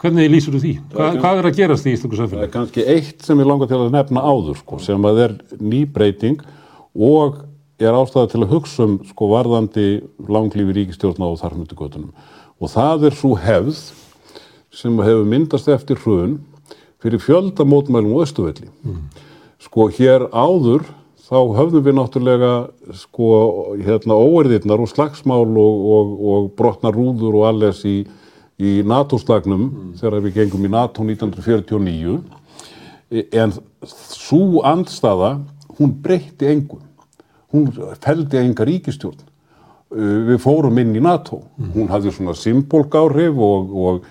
Hvernig 0.00 0.30
lýsur 0.32 0.54
þú 0.56 0.60
því? 0.62 0.72
Hva, 0.94 1.10
hvað 1.20 1.38
er 1.42 1.46
að 1.50 1.56
gerast 1.58 1.86
í 1.86 1.92
Íslandu 1.92 2.16
Það 2.16 2.22
samfélagi? 2.24 2.46
er 2.48 2.52
kannski 2.54 2.84
eitt 2.88 3.24
sem 3.26 3.40
ég 3.42 3.48
langar 3.50 3.68
til 3.68 3.76
að 3.76 3.90
nefna 3.92 4.22
áður 4.24 4.56
sko, 4.62 4.78
sem 4.80 5.08
að 5.10 5.18
er 5.26 5.34
ný 5.60 5.82
breyting 5.92 6.40
og 6.96 7.42
er 7.80 7.96
ástæða 7.96 8.30
til 8.32 8.42
að 8.44 8.52
hugsa 8.54 8.86
um 8.86 8.94
sko, 9.08 9.28
varðandi 9.28 9.86
langlífi 10.28 10.76
ríkistjórna 10.76 11.28
og 11.28 11.40
þarfmyndugotunum. 11.42 12.14
Og 12.60 12.72
það 12.72 13.04
er 13.10 13.16
svo 13.16 13.34
hefð 13.40 13.82
sem 14.72 14.96
hefur 15.04 15.28
myndast 15.28 15.68
eftir 15.72 16.00
hrun 16.00 16.38
fyrir 17.00 17.20
fjölda 17.20 17.64
mótmælum 17.68 18.16
og 18.16 18.24
östuvelli. 18.26 18.68
Sko 19.60 19.88
hér 19.92 20.26
áður 20.32 20.84
þá 21.28 21.38
höfðum 21.56 21.84
við 21.86 21.96
náttúrulega 21.96 22.52
sko 22.96 23.28
hérna 23.80 24.16
óerðirnar 24.16 24.80
og 24.82 24.90
slagsmál 24.90 25.44
og, 25.44 25.84
og, 25.96 26.16
og 26.32 26.48
brotnar 26.58 26.96
rúður 26.96 27.36
og 27.40 27.46
alles 27.52 27.84
í 27.88 28.02
í 28.60 28.74
NATO-slagnum 28.84 29.94
þegar 30.00 30.20
við 30.26 30.36
gengum 30.42 30.66
í 30.68 30.70
NATO 30.72 31.06
1949 31.06 32.20
en 33.40 33.56
svo 33.88 34.60
andstaða 34.68 35.38
hún 35.78 35.96
breytti 36.04 36.46
engum 36.52 36.84
hún 37.50 37.72
feldi 38.04 38.38
enga 38.38 38.68
ríkistjórn 38.68 39.30
Uh, 39.90 40.20
við 40.28 40.36
fórum 40.38 40.76
inn 40.78 40.92
í 40.94 41.00
NATO. 41.02 41.40
Hún 41.74 41.88
hafði 41.90 42.12
svona 42.14 42.36
symbolk 42.38 42.94
áhrif 42.94 43.34
og, 43.42 43.72
og 43.74 44.04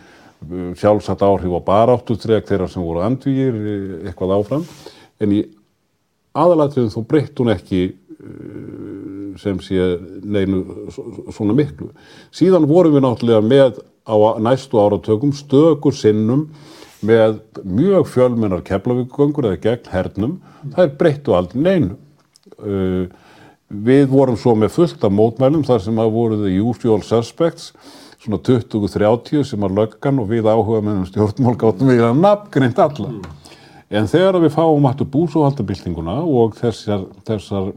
uh, 0.44 0.74
sjálfsagt 0.76 1.22
áhrif 1.24 1.54
á 1.56 1.62
baráttutreg 1.64 2.44
þeirra 2.50 2.68
sem 2.68 2.84
voru 2.84 3.00
andvíir 3.06 3.56
uh, 3.56 3.94
eitthvað 4.10 4.34
áfram. 4.36 4.66
En 5.24 5.36
í 5.38 5.40
aðalatriðum 6.36 6.92
þó 6.92 7.06
breytt 7.08 7.40
hún 7.40 7.54
ekki 7.54 7.80
sem 9.40 9.60
sé 9.64 9.86
neinu 10.24 10.64
svona 11.32 11.56
miklu. 11.56 11.90
Síðan 12.36 12.68
vorum 12.70 12.98
við 12.98 13.06
náttúrulega 13.06 13.46
með 13.46 13.80
á 14.10 14.16
næstu 14.42 14.82
áratökum 14.82 15.32
stökur 15.36 15.96
sinnum 15.96 16.50
með 17.06 17.40
mjög 17.64 18.10
fjölmennar 18.12 18.64
keflavíkugöngur 18.68 19.54
eða 19.54 19.62
gegn 19.64 19.92
hernum, 19.94 20.36
það 20.74 20.84
er 20.84 20.96
breyttu 21.00 21.36
aldrei 21.38 21.64
neinu. 21.64 21.96
Uh, 22.60 23.08
við 23.70 24.10
vorum 24.12 24.38
svo 24.40 24.56
með 24.58 24.74
fullt 24.76 25.04
af 25.06 25.14
mótmælum 25.14 25.64
þar 25.68 25.84
sem 25.86 26.00
að 26.02 26.14
voru 26.16 26.40
the 26.42 26.56
usual 26.60 27.04
suspects 27.06 27.72
svona 28.20 28.42
20-30 28.44 29.46
sem 29.48 29.64
að 29.64 29.78
löggan 29.78 30.20
og 30.20 30.28
við 30.34 30.50
áhuga 30.50 30.82
með 30.84 30.98
um 30.98 31.06
stjórnmál 31.08 31.56
gáttum 31.60 31.92
við 31.92 32.04
að 32.04 32.20
nafngrind 32.20 32.82
alla. 32.84 33.14
En 33.90 34.10
þegar 34.10 34.38
við 34.44 34.54
fáum 34.54 34.86
aftur 34.90 35.08
búsóhaldabildinguna 35.14 36.20
og 36.28 36.58
þessar, 36.60 37.08
þessar, 37.26 37.72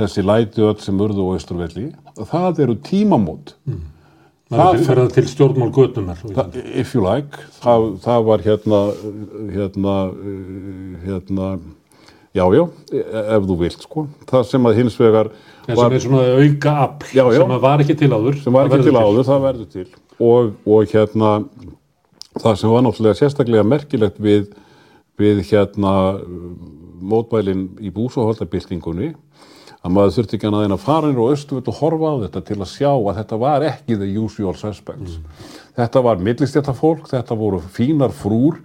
þessi 0.00 0.24
læti 0.26 0.62
öll 0.64 0.78
sem 0.82 0.98
urðu 1.00 1.28
á 1.30 1.36
Östurvelli, 1.38 1.88
það 2.30 2.62
eru 2.64 2.74
tímamót. 2.86 3.54
Það 4.54 4.80
fyrir 4.84 5.00
það 5.00 5.12
til 5.16 5.24
stjórnmál 5.30 5.70
götunar. 5.74 6.18
Það, 6.36 6.58
if 6.78 6.92
you 6.94 7.02
like, 7.02 7.38
það, 7.62 7.86
það 8.04 8.26
var 8.28 8.42
hérna, 8.44 8.80
hérna, 9.54 9.94
hérna, 11.06 11.48
já, 12.36 12.44
já, 12.54 12.64
e- 12.92 13.04
ef 13.38 13.48
þú 13.48 13.56
vilt, 13.64 13.82
sko. 13.86 14.04
Það 14.30 14.44
sem 14.50 14.68
að 14.70 14.78
hins 14.82 14.98
vegar 15.00 15.30
En 15.66 15.78
sem 15.80 15.94
er 15.96 16.02
svona 16.04 16.22
auka 16.36 16.72
afl 16.84 17.14
Já, 17.16 17.24
já. 17.32 17.38
sem 17.40 17.54
að 17.56 17.62
var 17.64 17.80
ekki 17.86 17.96
til 18.02 18.10
áður. 18.12 18.36
sem 18.44 18.52
var 18.52 18.68
Það 18.68 18.74
ekki 18.76 18.90
til 18.90 19.00
áður, 19.00 19.24
það 19.30 19.44
verður 19.48 19.70
til. 19.72 19.86
Og, 20.20 20.50
og 20.68 20.92
hérna, 20.92 21.30
það 22.42 22.58
sem 22.60 22.70
var 22.74 22.84
náttúrulega 22.84 23.18
sérstaklega 23.22 23.64
merkilegt 23.66 24.20
við, 24.20 24.50
við 25.18 25.40
hérna 25.48 25.94
mótmælinn 27.04 27.64
í 27.80 27.90
búsóhaldabildingunni, 27.96 29.14
að 29.84 29.92
maður 29.92 30.14
þurfti 30.16 30.38
ekki 30.38 30.48
annað 30.48 30.66
en 30.66 30.74
að 30.78 30.84
fara 30.84 31.10
inn 31.12 31.20
á 31.20 31.32
Östuvöld 31.34 31.68
og 31.68 31.78
horfa 31.82 32.12
á 32.16 32.22
þetta 32.24 32.42
til 32.48 32.56
að 32.56 32.70
sjá 32.72 32.90
að 32.94 33.18
þetta 33.18 33.38
var 33.42 33.66
ekki 33.68 33.98
the 34.00 34.08
usual 34.16 34.56
suspects. 34.56 35.18
Þetta 35.76 36.02
var 36.06 36.22
millistjættafólk, 36.24 37.04
þetta 37.10 37.36
voru 37.36 37.60
fínar 37.74 38.14
frúr 38.16 38.62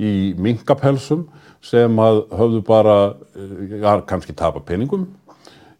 í 0.00 0.32
minkapelsum 0.40 1.26
sem 1.62 2.00
að 2.02 2.22
höfðu 2.34 2.62
bara, 2.66 2.96
eh, 3.36 3.78
ja, 3.82 4.00
kannski 4.00 4.34
tapa 4.34 4.62
peningum 4.64 5.06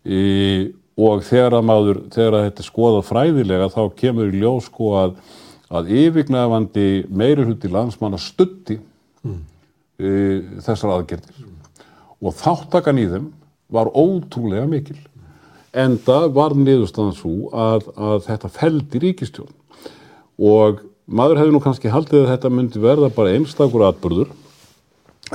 í, 0.04 0.72
og 0.98 1.24
þegar 1.24 1.58
að 1.58 1.66
maður, 1.66 2.02
þegar 2.12 2.36
að 2.36 2.46
þetta 2.50 2.62
er 2.62 2.68
skoðað 2.68 3.08
fræðilega 3.08 3.72
þá 3.72 3.82
kemur 3.96 4.28
í 4.28 4.42
ljós 4.42 4.68
sko 4.68 4.92
að, 5.00 5.16
að 5.72 5.90
yfirgnæfandi 6.04 6.88
meiri 7.08 7.48
hluti 7.48 7.70
landsmanna 7.72 8.20
stutti 8.20 8.76
mm. 9.24 9.40
þessar 10.62 10.98
aðgerðir 10.98 11.48
og 12.22 12.36
þáttakan 12.38 13.00
í 13.00 13.08
þeim 13.10 13.30
var 13.72 13.90
ótrúlega 13.96 14.68
mikil. 14.68 14.98
Enda 15.72 16.26
var 16.28 16.52
niðurstaðan 16.52 17.14
svo 17.16 17.50
að, 17.56 17.88
að 17.96 18.26
þetta 18.26 18.50
feldi 18.52 19.00
ríkistjórn 19.06 19.54
og 20.42 20.82
maður 21.06 21.40
hefði 21.40 21.54
nú 21.54 21.60
kannski 21.64 21.92
haldið 21.92 22.26
að 22.26 22.32
þetta 22.34 22.50
myndi 22.52 22.82
verða 22.82 23.08
bara 23.14 23.32
einstakur 23.36 23.86
atbyrður 23.86 24.32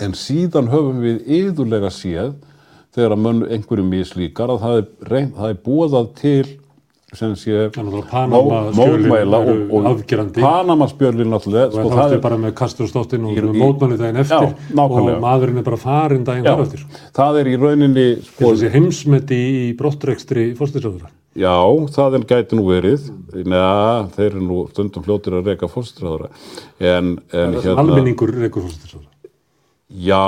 en 0.04 0.14
síðan 0.18 0.70
höfum 0.70 1.02
við 1.02 1.24
yðurlega 1.40 1.90
séð 1.94 2.36
þegar 2.94 3.16
að 3.16 3.24
mönn 3.24 3.44
einhverju 3.50 3.86
mislíkar 3.88 4.54
að 4.54 4.64
það 4.64 4.80
er, 4.80 4.88
er 5.50 5.60
búið 5.66 5.98
til 6.22 6.46
sem 7.16 7.36
sé 7.40 7.70
mótmæla 7.72 9.40
og, 9.40 9.60
og 9.72 9.86
afgerandi. 9.94 10.42
Panama-spjölin 10.44 11.30
náttúrulega 11.32 11.70
Og 11.72 11.78
sko, 11.78 11.92
það 11.96 12.16
er 12.18 12.24
bara 12.26 12.40
með 12.42 12.56
kasturstáttin 12.60 13.28
og 13.30 13.38
mótmanni 13.56 13.96
daginn 14.00 14.20
eftir 14.20 14.50
Já, 14.50 14.84
og 14.84 15.08
maðurinn 15.24 15.62
er 15.62 15.68
bara 15.70 15.80
farin 15.80 16.26
daginn 16.28 16.44
þar 16.50 16.66
eftir. 16.66 16.84
það 17.16 17.40
er 17.40 17.52
í 17.54 17.56
rauninni 17.62 18.08
sko, 18.28 18.52
heimsmeti 18.76 19.40
í 19.40 19.70
brottrekstri 19.80 20.50
fórstisráðura. 20.60 21.14
Já, 21.38 21.56
það 21.96 22.18
er 22.18 22.28
gæti 22.28 22.58
nú 22.58 22.66
verið, 22.74 23.08
neða, 23.46 24.08
þeir 24.16 24.28
eru 24.32 24.44
nú 24.44 24.62
stundum 24.74 25.06
fljótir 25.06 25.38
að 25.38 25.52
reyka 25.52 25.70
fórstræðara, 25.70 26.32
en, 26.82 27.12
en 27.32 27.60
hérna, 27.62 27.78
Almenningur 27.84 28.34
reykur 28.36 28.66
fórstisráðura. 28.66 29.14
já, 29.88 30.26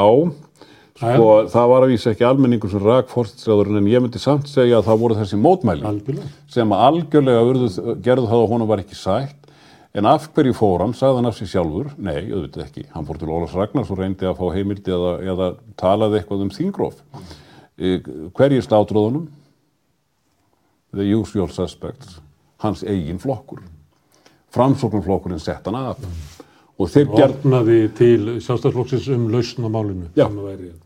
sko, 0.99 1.31
það 1.53 1.71
var 1.71 1.85
að 1.85 1.93
vísa 1.93 2.13
ekki 2.13 2.27
almenningur 2.27 2.71
sem 2.73 2.83
rak 2.85 3.09
fórstræðarinn, 3.13 3.79
en 3.81 3.89
ég 3.91 4.03
myndi 4.03 4.21
samt 4.21 4.51
segja 4.51 4.79
að 4.79 4.87
það 4.91 5.01
voru 5.03 5.19
þessi 5.19 5.39
mótmæli 5.41 5.87
Algjörlega. 5.89 6.29
sem 6.51 6.75
að 6.75 6.85
algjörlega 6.89 7.49
urðu, 7.49 7.71
gerðu 8.05 8.29
það 8.29 8.43
að 8.43 8.53
honum 8.53 8.71
var 8.71 8.83
ekki 8.83 8.99
sætt, 8.99 9.51
en 9.95 10.11
af 10.11 10.29
hverju 10.35 10.55
fór 10.59 10.85
hann, 10.85 10.95
sagði 10.97 11.21
hann 11.21 11.31
af 11.31 11.39
sig 11.39 11.51
sjálfur, 11.53 11.91
nei, 11.97 12.21
auðvitað 12.29 12.65
ekki, 12.67 12.85
hann 12.93 13.07
fór 13.07 13.19
til 13.21 13.33
Ólafs 13.33 13.57
Ragnars 13.57 13.89
og 13.89 13.99
reyndi 14.03 14.29
að 14.29 14.37
fá 14.37 14.45
heimildi 14.53 14.95
eða, 14.95 15.15
eða 15.33 15.51
talaði 15.79 16.19
eitthvað 16.19 16.45
um 16.45 16.53
þingróf. 16.53 17.03
Hverjir 18.37 18.65
slátruðunum? 18.67 19.29
the 20.91 21.03
usual 21.03 21.49
suspects, 21.49 22.19
hans 22.57 22.83
eigin 22.83 23.19
flokkur. 23.19 23.61
Framsóknarflokkurinn 24.49 25.39
sett 25.39 25.65
hann 25.65 25.75
af. 25.75 25.97
Og, 26.79 26.87
þeir 26.87 27.09
gerð, 27.11 27.33
Opnaði 27.35 27.77
til 27.97 28.19
sjálfstæðsflokksins 28.39 29.07
um 29.11 29.25
lausn 29.33 29.65
á 29.67 29.69
málinu. 29.69 30.05
Já. 30.15 30.27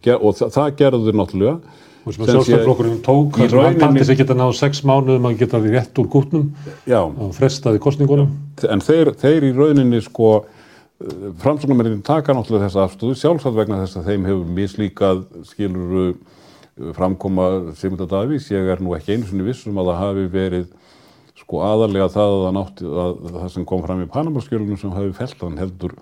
ger, 0.01 0.17
og 0.17 0.33
það, 0.39 0.53
það 0.55 0.71
gerðu 0.79 1.03
þeir 1.07 1.17
náttúrulega. 1.19 1.57
Og 2.03 2.15
sem 2.15 2.23
að 2.25 2.31
sjálfstæðsflokkurinn 2.33 2.97
tók, 3.05 3.37
hann 3.37 3.53
rauninni- 3.53 3.79
taldi 3.79 4.05
sig 4.09 4.17
geta 4.17 4.33
náð 4.35 4.55
sex 4.57 4.81
mánuðum 4.83 5.29
að 5.29 5.37
geta 5.39 5.61
því 5.61 5.69
rétt 5.75 6.01
úr 6.01 6.09
gútnum 6.09 6.49
og 6.97 7.31
frestaði 7.37 7.79
kostningunum. 7.79 8.33
en 8.69 8.79
þeir, 8.81 9.13
þeir 9.15 9.43
í 9.43 9.53
rauninni 9.55 10.01
sko, 10.01 10.45
framsóknarmennin 11.39 12.03
taka 12.03 12.33
náttúrulega 12.33 12.67
þessa 12.67 12.87
afstöðu 12.87 13.15
sjálfsagt 13.15 13.55
vegna 13.55 13.85
þess 13.85 13.97
að 13.97 14.09
þeim 14.09 14.25
hefur 14.25 14.45
mislíkað 14.57 15.23
skiluru 15.45 16.15
framkoma 16.93 17.75
Sigmundar 17.77 18.07
Davís. 18.09 18.49
Ég 18.51 18.67
er 18.73 18.81
nú 18.81 18.95
ekki 18.97 19.13
einu 19.13 19.27
sinni 19.29 19.45
vissum 19.45 19.77
að 19.77 19.91
það 19.91 20.01
hafi 20.01 20.27
verið 20.33 20.67
sko 21.43 21.63
aðalega 21.67 22.09
það 22.13 22.33
að, 22.33 22.43
það 22.43 22.53
nátti, 22.57 22.91
að 23.03 23.17
það 23.31 23.49
sem 23.55 23.65
kom 23.69 23.83
fram 23.83 24.03
í 24.03 24.11
Panamaskjölunum 24.13 24.79
sem 24.79 24.93
hafi 24.95 25.11
felt 25.17 25.43
hann 25.43 25.59
heldur, 25.59 25.95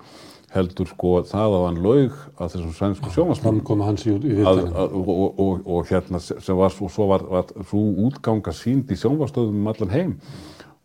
heldur 0.52 0.90
sko 0.90 1.14
það 1.28 1.56
að 1.58 1.66
hann 1.66 1.80
laug 1.86 2.16
að 2.36 2.54
þessum 2.54 2.74
sænsku 2.78 3.12
sjómasmann 3.14 3.60
að, 3.62 4.62
að, 4.70 4.96
og, 5.00 5.12
og, 5.12 5.60
og, 5.66 5.84
hérna 5.90 6.22
sem 6.22 6.58
var 6.58 6.74
svo, 6.74 6.90
svo 6.92 7.08
var, 7.10 7.26
var 7.30 7.52
svo 7.68 7.84
útganga 8.06 8.54
sínd 8.56 8.92
í 8.92 8.98
sjónvastöðum 9.00 9.62
um 9.62 9.70
allan 9.72 9.94
heim. 9.94 10.18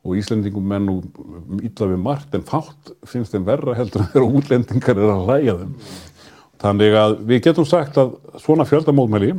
Og 0.07 0.15
Íslendingum 0.15 0.63
menn 0.63 0.85
nú 0.87 1.01
illa 1.59 1.89
við 1.89 1.99
margt 1.99 2.35
en 2.37 2.45
fátt 2.47 2.93
finnst 3.09 3.33
þeim 3.35 3.47
verra 3.49 3.75
heldur 3.75 4.05
en 4.05 4.11
þegar 4.13 4.37
útlendingar 4.39 5.01
er 5.01 5.11
að 5.11 5.25
hlæja 5.27 5.57
þeim. 5.61 5.73
Þannig 6.63 6.95
að 6.97 7.15
við 7.27 7.43
getum 7.45 7.67
sagt 7.67 7.99
að 8.01 8.15
svona 8.41 8.65
fjöldamóðmæli 8.65 9.35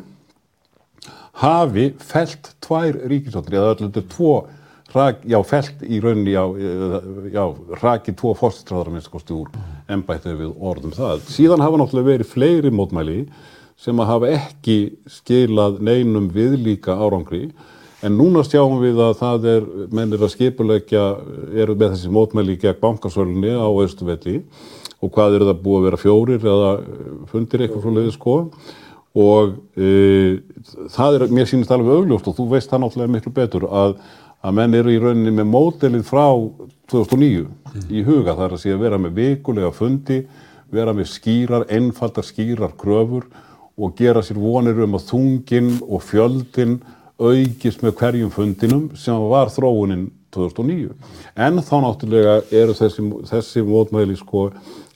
hafi 1.40 1.88
felt 2.02 2.52
tvær 2.64 2.98
ríkisáttir 3.10 3.58
eða 3.58 3.72
öllu 3.74 3.88
þetta 3.88 4.04
tvo 4.12 4.32
rak, 4.94 5.22
já, 5.28 5.38
felt 5.44 5.82
í 5.84 6.00
rauninni 6.00 6.32
já, 6.32 6.42
eða- 6.48 7.02
já, 7.32 7.44
raki 7.82 8.12
tvo 8.16 8.34
fórstræðar 8.38 8.90
minnst 8.94 9.10
kosti 9.12 9.34
úr 9.36 9.48
embættið 9.88 10.38
við 10.40 10.54
orðum 10.60 10.94
það. 10.96 11.20
Síðan 11.28 11.60
hafa 11.64 11.76
náttúrulega 11.82 12.12
verið 12.14 12.30
fleiri 12.32 12.70
mótmæli 12.72 13.18
sem 13.76 13.96
að 14.00 14.06
hafa 14.12 14.30
ekki 14.38 14.78
skilað 15.06 15.80
neinum 15.80 16.30
viðlíka 16.34 16.96
árangri. 16.96 17.50
En 18.02 18.14
núna 18.16 18.44
sjáum 18.46 18.78
við 18.80 18.98
að 19.02 19.14
það 19.18 19.46
er 19.52 19.64
mennir 19.90 20.18
að 20.22 20.32
skipulegja 20.36 21.04
eru 21.58 21.74
með 21.74 21.96
þessi 21.96 22.10
mótmæli 22.14 22.54
gegn 22.62 22.78
bankasölunni 22.80 23.50
á 23.58 23.66
Austuvelli 23.66 24.42
og 25.02 25.10
hvað 25.14 25.34
eru 25.36 25.48
það 25.50 25.62
búið 25.64 25.78
að 25.78 25.86
vera 25.88 26.00
fjórir 26.02 26.46
eða 26.52 26.70
fundir 27.30 27.64
eitthvað 27.66 27.82
svo 27.82 27.94
leiði 27.96 28.12
sko? 28.14 28.36
Og 29.18 29.54
e, 29.74 30.38
það 30.94 31.16
er, 31.18 31.26
mér 31.34 31.48
sýnist 31.50 31.70
alveg 31.74 31.90
augljóst 31.98 32.28
og 32.30 32.36
þú 32.38 32.46
veist 32.52 32.70
það 32.70 32.84
náttúrulega 32.84 33.14
miklu 33.16 33.32
betur 33.34 33.66
að, 33.66 33.96
að 34.44 34.58
menn 34.58 34.76
eru 34.78 34.92
í 34.94 35.00
rauninni 35.02 35.34
með 35.34 35.48
mótelið 35.50 36.04
frá 36.06 36.26
2009 36.90 37.46
í 37.90 38.04
huga 38.06 38.36
það 38.36 38.44
er 38.46 38.54
að 38.56 38.62
sé 38.62 38.74
að 38.74 38.84
vera 38.84 39.00
með 39.02 39.16
vikulega 39.18 39.72
fundi, 39.74 40.20
vera 40.70 40.94
með 40.94 41.10
skýrar, 41.12 41.66
einfaldar 41.72 42.26
skýrar 42.26 42.76
kröfur 42.78 43.26
og 43.78 43.96
gera 43.98 44.22
sér 44.24 44.38
vonir 44.42 44.78
um 44.84 44.96
að 44.98 45.08
þungin 45.10 45.72
og 45.86 46.04
fjöldin 46.06 46.78
aukist 47.18 47.82
með 47.82 47.98
hverjum 47.98 48.30
fundinum 48.30 48.86
sem 48.98 49.26
var 49.30 49.50
þróunin 49.50 50.08
2009. 50.34 50.92
En 51.40 51.58
þá 51.64 51.76
náttúrulega 51.82 52.34
eru 52.54 52.74
þessi, 52.76 53.04
þessi 53.30 53.62
mótmæli 53.66 54.16
sko 54.18 54.48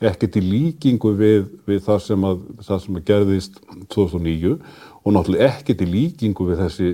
ekkert 0.02 0.36
í 0.38 0.42
líkingu 0.44 1.14
við, 1.18 1.46
við 1.66 1.80
það, 1.86 2.02
sem 2.06 2.26
að, 2.28 2.42
það 2.66 2.82
sem 2.84 2.98
að 2.98 3.06
gerðist 3.08 3.58
2009 3.94 4.52
og 5.02 5.16
náttúrulega 5.16 5.48
ekkert 5.48 5.82
í 5.82 5.88
líkingu 5.88 6.50
við 6.50 6.62
þessi 6.66 6.90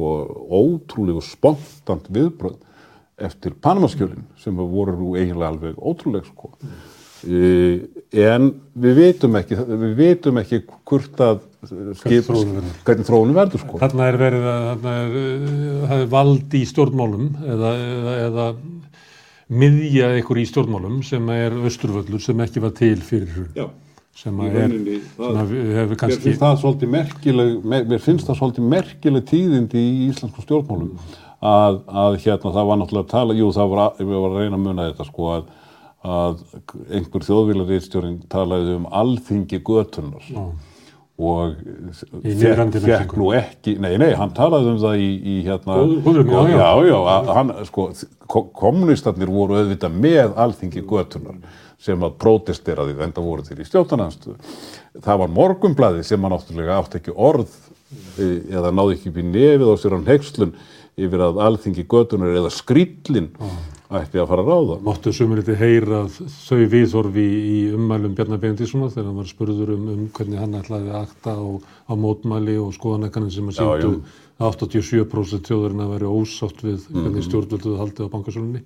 sko 0.00 0.46
ótrúlegu 0.60 1.22
spontant 1.24 2.08
viðbröð 2.12 2.56
eftir 3.20 3.52
Panamaskjölin 3.60 4.24
sem 4.40 4.56
voru 4.56 4.96
nú 4.96 5.12
eiginlega 5.18 5.52
alveg 5.52 5.76
ótrúleg 5.76 6.24
sko. 6.24 6.54
E, 7.20 7.84
en 8.16 8.46
við 8.80 8.96
vitum 8.96 9.36
ekki, 9.36 9.58
við 9.60 9.96
vitum 9.98 10.40
ekki 10.40 10.62
hvort 10.88 11.20
að 11.20 11.42
skip, 12.00 12.30
hvernig 12.86 13.04
þróunum 13.04 13.36
verður 13.36 13.60
sko. 13.66 13.80
Þarna 13.82 14.06
er 14.08 14.18
verið 14.22 14.46
að 14.48 14.64
þarna 14.70 14.94
er, 15.02 15.18
uh, 15.18 15.82
það 15.90 16.04
er 16.06 16.08
vald 16.14 16.56
í 16.56 16.62
stjórnmálum 16.70 17.28
eða, 17.44 17.74
eða, 17.90 18.14
eða 18.24 18.48
miðja 19.60 20.10
ykkur 20.22 20.40
í 20.40 20.46
stjórnmálum 20.48 21.04
sem 21.04 21.28
er 21.34 21.60
austurvöllur 21.60 22.24
sem 22.24 22.40
ekki 22.46 22.64
var 22.64 22.72
til 22.80 22.96
fyrir. 23.04 23.50
Já. 23.58 23.68
Sem 24.20 24.40
að 24.44 24.56
er, 24.60 24.72
að 25.30 25.52
við 25.54 25.68
hefur 25.78 25.94
Mér 25.94 26.00
kannski, 26.02 26.22
finnst 26.26 26.42
það 26.42 26.58
svolítið 26.60 26.90
merkileg, 26.92 27.52
me- 27.72 27.84
mér 27.88 28.02
finnst 28.04 28.26
það 28.28 28.38
svolítið 28.42 28.66
merkileg 28.74 29.24
tíðindi 29.30 29.80
í 29.80 29.94
íslensku 30.10 30.44
stjórnmálum. 30.44 30.90
Að, 31.40 31.78
að 31.88 32.18
hérna 32.26 32.50
það 32.52 32.66
var 32.68 32.80
náttúrulega 32.82 33.06
að 33.06 33.12
tala, 33.14 33.36
jú 33.38 33.46
það 33.56 33.70
var, 33.72 33.80
að, 33.86 34.02
við 34.04 34.18
varum 34.20 34.34
að 34.36 34.42
reyna 34.44 34.58
að 34.58 34.64
muna 34.66 34.88
þetta 34.90 35.06
sko 35.08 35.28
að, 35.38 35.46
að 36.04 36.42
einhver 36.98 37.24
þjóðvílarriðstjórin 37.30 38.18
talaði 38.32 38.74
um 38.76 38.84
alþingi 39.00 39.62
götunar 39.64 40.28
og 41.20 41.56
niðrandi 42.24 42.80
fekk 42.80 42.92
merkingu. 42.92 43.16
nú 43.20 43.32
ekki, 43.36 43.74
nei 43.84 43.96
nei, 44.00 44.12
hann 44.16 44.30
talaði 44.36 44.70
um 44.74 44.78
það 44.80 45.00
í, 45.04 45.08
í 45.20 45.34
hérna, 45.44 45.74
Góð- 45.80 45.98
góðum, 46.06 46.30
já, 46.32 46.54
já. 46.54 46.70
já, 46.88 47.00
já, 47.00 47.34
hann, 47.36 47.50
sko, 47.68 47.88
ko- 48.26 48.46
kommunistarnir 48.56 49.28
voru 49.32 49.58
auðvitað 49.60 49.98
með 50.00 50.36
alþingi 50.40 50.84
götunar 50.88 51.36
sem 51.80 52.04
að 52.04 52.18
prótesteraði 52.20 52.98
enda 53.00 53.24
voru 53.24 53.46
þeir 53.46 53.62
í 53.62 53.68
stjórnarnanstöðu. 53.68 54.36
Það 55.00 55.20
var 55.22 55.34
morgumblaði 55.38 56.04
sem 56.06 56.26
að 56.26 56.34
náttúrulega 56.34 56.76
átt 56.76 56.98
ekki 57.00 57.16
orð 57.16 57.48
e, 58.20 58.28
eða 58.52 58.72
náði 58.74 58.98
ekki 58.98 59.12
upp 59.12 59.20
í 59.22 59.26
nefið 59.30 59.72
á 59.72 59.76
sér 59.80 59.96
hann 59.96 60.08
hegslun 60.10 60.54
yfir 61.00 61.24
að 61.24 61.40
alþingi 61.46 61.86
götunar 61.88 62.34
eða 62.36 62.50
skrýllin 62.52 63.30
ætti 63.90 64.20
að 64.22 64.28
fara 64.30 64.44
að 64.44 64.50
ráða. 64.52 64.76
máttu 64.86 65.12
sumurliti 65.14 65.56
heyra 65.58 66.04
þau 66.10 66.60
viðhorfi 66.70 67.24
í 67.26 67.58
ummælum 67.74 68.14
Bjarnar 68.18 68.40
Benedíssona 68.42 68.90
þegar 68.92 69.08
hann 69.08 69.18
var 69.18 69.30
spurður 69.30 69.72
um, 69.74 69.88
um 69.94 70.04
hvernig 70.14 70.42
hann 70.42 70.58
ætlaði 70.60 70.92
að 70.92 71.00
akta 71.00 71.34
á, 71.34 71.46
á 71.90 71.92
mótmæli 71.98 72.58
og 72.62 72.74
skoðanækkaninn 72.76 73.34
sem 73.34 73.50
að 73.50 73.58
síndu 73.58 73.94
87% 74.40 75.48
þjóðurinn 75.50 75.82
að 75.84 75.90
veri 75.94 76.08
ósátt 76.10 76.62
við 76.64 76.84
Mhm. 76.88 77.00
hvernig 77.04 77.24
stjórnvölduðu 77.28 77.78
haldið 77.80 78.06
á 78.08 78.12
bankasölunni 78.14 78.60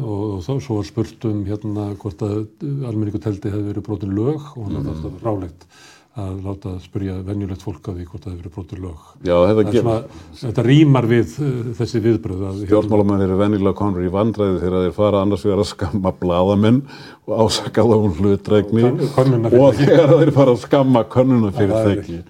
og, 0.00 0.22
og 0.34 0.38
þá 0.42 0.52
svo 0.60 0.76
var 0.80 0.84
spurt 0.88 1.24
um 1.28 1.44
hérna 1.44 1.90
hvort 2.00 2.22
að 2.24 2.46
almenningu 2.88 3.20
teldi 3.20 3.50
hefði 3.52 3.72
verið 3.72 3.84
brotin 3.88 4.14
lög 4.16 4.40
og 4.56 4.62
hann 4.64 4.72
mm 4.72 4.80
-hmm. 4.82 4.88
alltaf 4.88 5.22
rálegt 5.24 5.66
að 6.14 6.44
láta 6.46 6.72
spyrja 6.78 7.14
venjulegt 7.26 7.62
fólk 7.62 7.88
að 7.90 7.96
því 7.98 8.04
hvort 8.06 8.22
það 8.22 8.30
hefði 8.32 8.42
verið 8.42 8.54
brotin 8.54 8.82
lög. 8.84 8.98
Já, 9.26 9.34
þetta 9.34 9.54
Það 9.54 9.66
er 9.66 9.72
ger, 9.72 9.82
svona, 9.82 10.02
þetta 10.40 10.62
rýmar 10.62 11.06
við 11.10 11.28
uh, 11.42 11.72
þessi 11.74 12.00
viðbröð 12.04 12.42
að 12.48 12.60
stjórnmálamenn 12.66 13.24
eru 13.26 13.36
venjulega 13.40 13.74
konur 13.74 14.04
í 14.06 14.12
vandræði 14.14 14.60
þegar 14.62 14.84
þeir 14.84 14.94
fara 14.94 15.22
annars 15.22 15.44
vegar 15.44 15.58
að 15.58 15.72
skamma 15.74 16.12
bladamenn 16.20 16.82
og 17.26 17.32
ásaka 17.44 17.82
þá 17.82 17.96
um 17.98 18.14
hlutrækni 18.14 18.84
Og 18.84 19.74
þegar 19.74 20.18
þeir 20.22 20.30
fara 20.30 20.50
að 20.54 20.60
skamma 20.62 21.04
könnunafyrirtæki. 21.04 22.22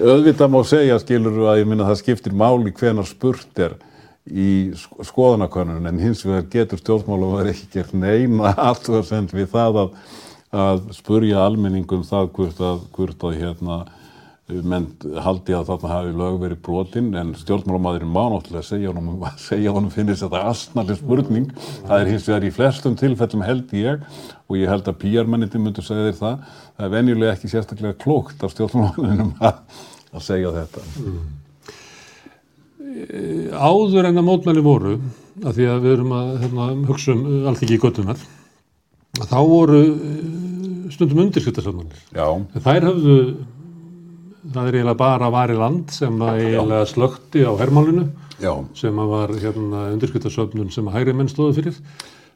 Auðvitað 0.00 0.48
má 0.48 0.60
segja, 0.64 0.96
skilur 1.02 1.42
að 1.52 1.58
ég 1.60 1.66
minna 1.68 1.84
það 1.84 1.98
skiptir 2.00 2.32
máli 2.32 2.70
hvenar 2.72 3.04
spurt 3.04 3.58
er 3.60 3.74
í 4.24 4.72
sk- 4.78 5.02
skoðanakönnun 5.04 5.88
en 5.90 5.98
hins 6.00 6.22
vegar 6.24 6.46
getur 6.52 6.80
stjórnmálum 6.80 7.34
ekki 7.50 7.66
gert 7.74 7.92
neina 7.92 8.54
alltaf 8.70 9.10
við 9.36 9.50
það 9.52 9.80
að, 9.82 9.90
að 10.64 10.80
spurja 10.96 11.42
almenningum 11.44 12.06
það 12.08 12.30
hvort 12.38 12.62
að, 12.64 12.80
hvort 12.96 13.26
að 13.28 13.36
hérna, 13.42 13.78
menn 14.68 14.86
haldi 15.24 15.54
að 15.56 15.68
þarna 15.70 15.90
hafi 15.92 16.12
lög 16.16 16.38
verið 16.42 16.60
brotinn 16.66 17.10
en 17.18 17.32
stjórnmálamæðurinn 17.38 18.12
má 18.12 18.22
náttúrulega 18.32 18.66
segja 18.68 18.92
honum, 18.92 19.24
segja 19.48 19.74
honum 19.74 19.92
finnist 19.94 20.24
þetta 20.24 20.42
astnarlega 20.50 21.00
spurning. 21.00 21.48
Það 21.88 21.96
er 21.96 22.10
hins 22.12 22.28
vegar 22.28 22.46
í 22.46 22.52
flestum 22.54 22.96
tilfellum 23.00 23.44
held 23.46 23.72
ég 23.78 24.04
og 24.48 24.58
ég 24.60 24.72
held 24.72 24.90
að 24.90 24.98
pýjarmenniti 25.04 25.60
myndur 25.62 25.86
segja 25.86 26.10
þér 26.10 26.18
það. 26.20 26.44
Það 26.76 26.88
er 26.88 26.94
venjulega 26.96 27.36
ekki 27.36 27.52
sérstaklega 27.52 27.98
klókt 28.02 28.44
af 28.44 28.54
stjórnmálamæðurinnum 28.56 29.32
að, 29.48 29.80
að 30.12 30.26
segja 30.28 30.54
þetta. 30.58 30.84
Mm. 31.00 31.30
Áður 33.56 34.10
en 34.10 34.20
að 34.20 34.26
mótmæli 34.26 34.62
voru, 34.64 34.98
að 35.42 35.58
því 35.58 35.68
að 35.72 35.84
við 35.86 35.94
erum 35.96 36.14
að 36.18 36.32
hérna, 36.42 36.70
hugsa 36.90 37.14
um 37.14 37.22
allt 37.48 37.62
ekki 37.64 37.78
í 37.78 37.80
göttunar, 37.80 38.20
þá 39.22 39.38
voru 39.48 39.80
stundum 40.92 41.24
undirskiptarsöfnarnir. 41.24 42.04
Já. 42.12 42.26
Þær 42.64 42.88
höfðu 42.90 43.16
það 44.42 44.68
er 44.68 44.78
eiginlega 44.78 44.98
bara 44.98 45.30
vari 45.32 45.58
land 45.58 45.92
sem 45.94 46.24
eiginlega 46.26 46.86
slökti 46.90 47.44
á 47.46 47.52
hermálinu 47.60 48.08
Já. 48.42 48.54
sem 48.74 48.98
að 48.98 49.12
var 49.12 49.34
hérna 49.38 49.84
undirskiptarsöfnun 49.92 50.72
sem 50.74 50.88
að 50.88 50.98
hægri 50.98 51.14
menn 51.18 51.30
stóðu 51.30 51.60
fyrir 51.60 51.78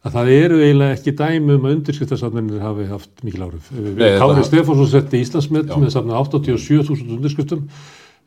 að 0.07 0.19
það 0.19 0.33
eru 0.37 0.59
eiginlega 0.63 0.97
ekki 0.97 1.15
dæmi 1.19 1.57
um 1.57 1.67
að 1.67 1.75
undirskiptarsöfnunir 1.77 2.63
hafi 2.63 2.87
haft 2.91 3.25
mikil 3.27 3.49
áruf. 3.49 3.73
Kári 3.73 4.45
Stefánsson 4.47 4.93
setti 4.93 5.23
Íslandsmet 5.25 5.73
með 5.73 5.91
safna 5.97 6.21
87.000 6.21 7.17
undirskriftum 7.17 7.67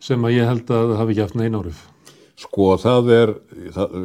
sem 0.04 0.28
að 0.28 0.36
ég 0.36 0.50
held 0.50 0.76
að 0.76 0.98
hafi 1.00 1.16
ekki 1.16 1.26
haft 1.28 1.40
neina 1.40 1.64
áruf. 1.64 1.86
Sko 2.40 2.70
það 2.80 3.10
er, 3.16 3.34
það, 3.76 3.96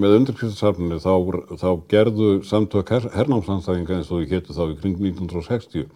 með 0.00 0.18
undirskiptarsafnunni 0.20 1.00
þá, 1.00 1.12
þá 1.60 1.68
gerðu 1.92 2.30
samtök 2.48 2.92
her, 2.94 3.08
hernámslandstæðinga 3.16 3.98
eins 3.98 4.12
og 4.12 4.22
við 4.22 4.36
getum 4.36 4.56
þá 4.56 4.64
í 4.66 4.78
kring 4.80 5.02
1960 5.02 5.88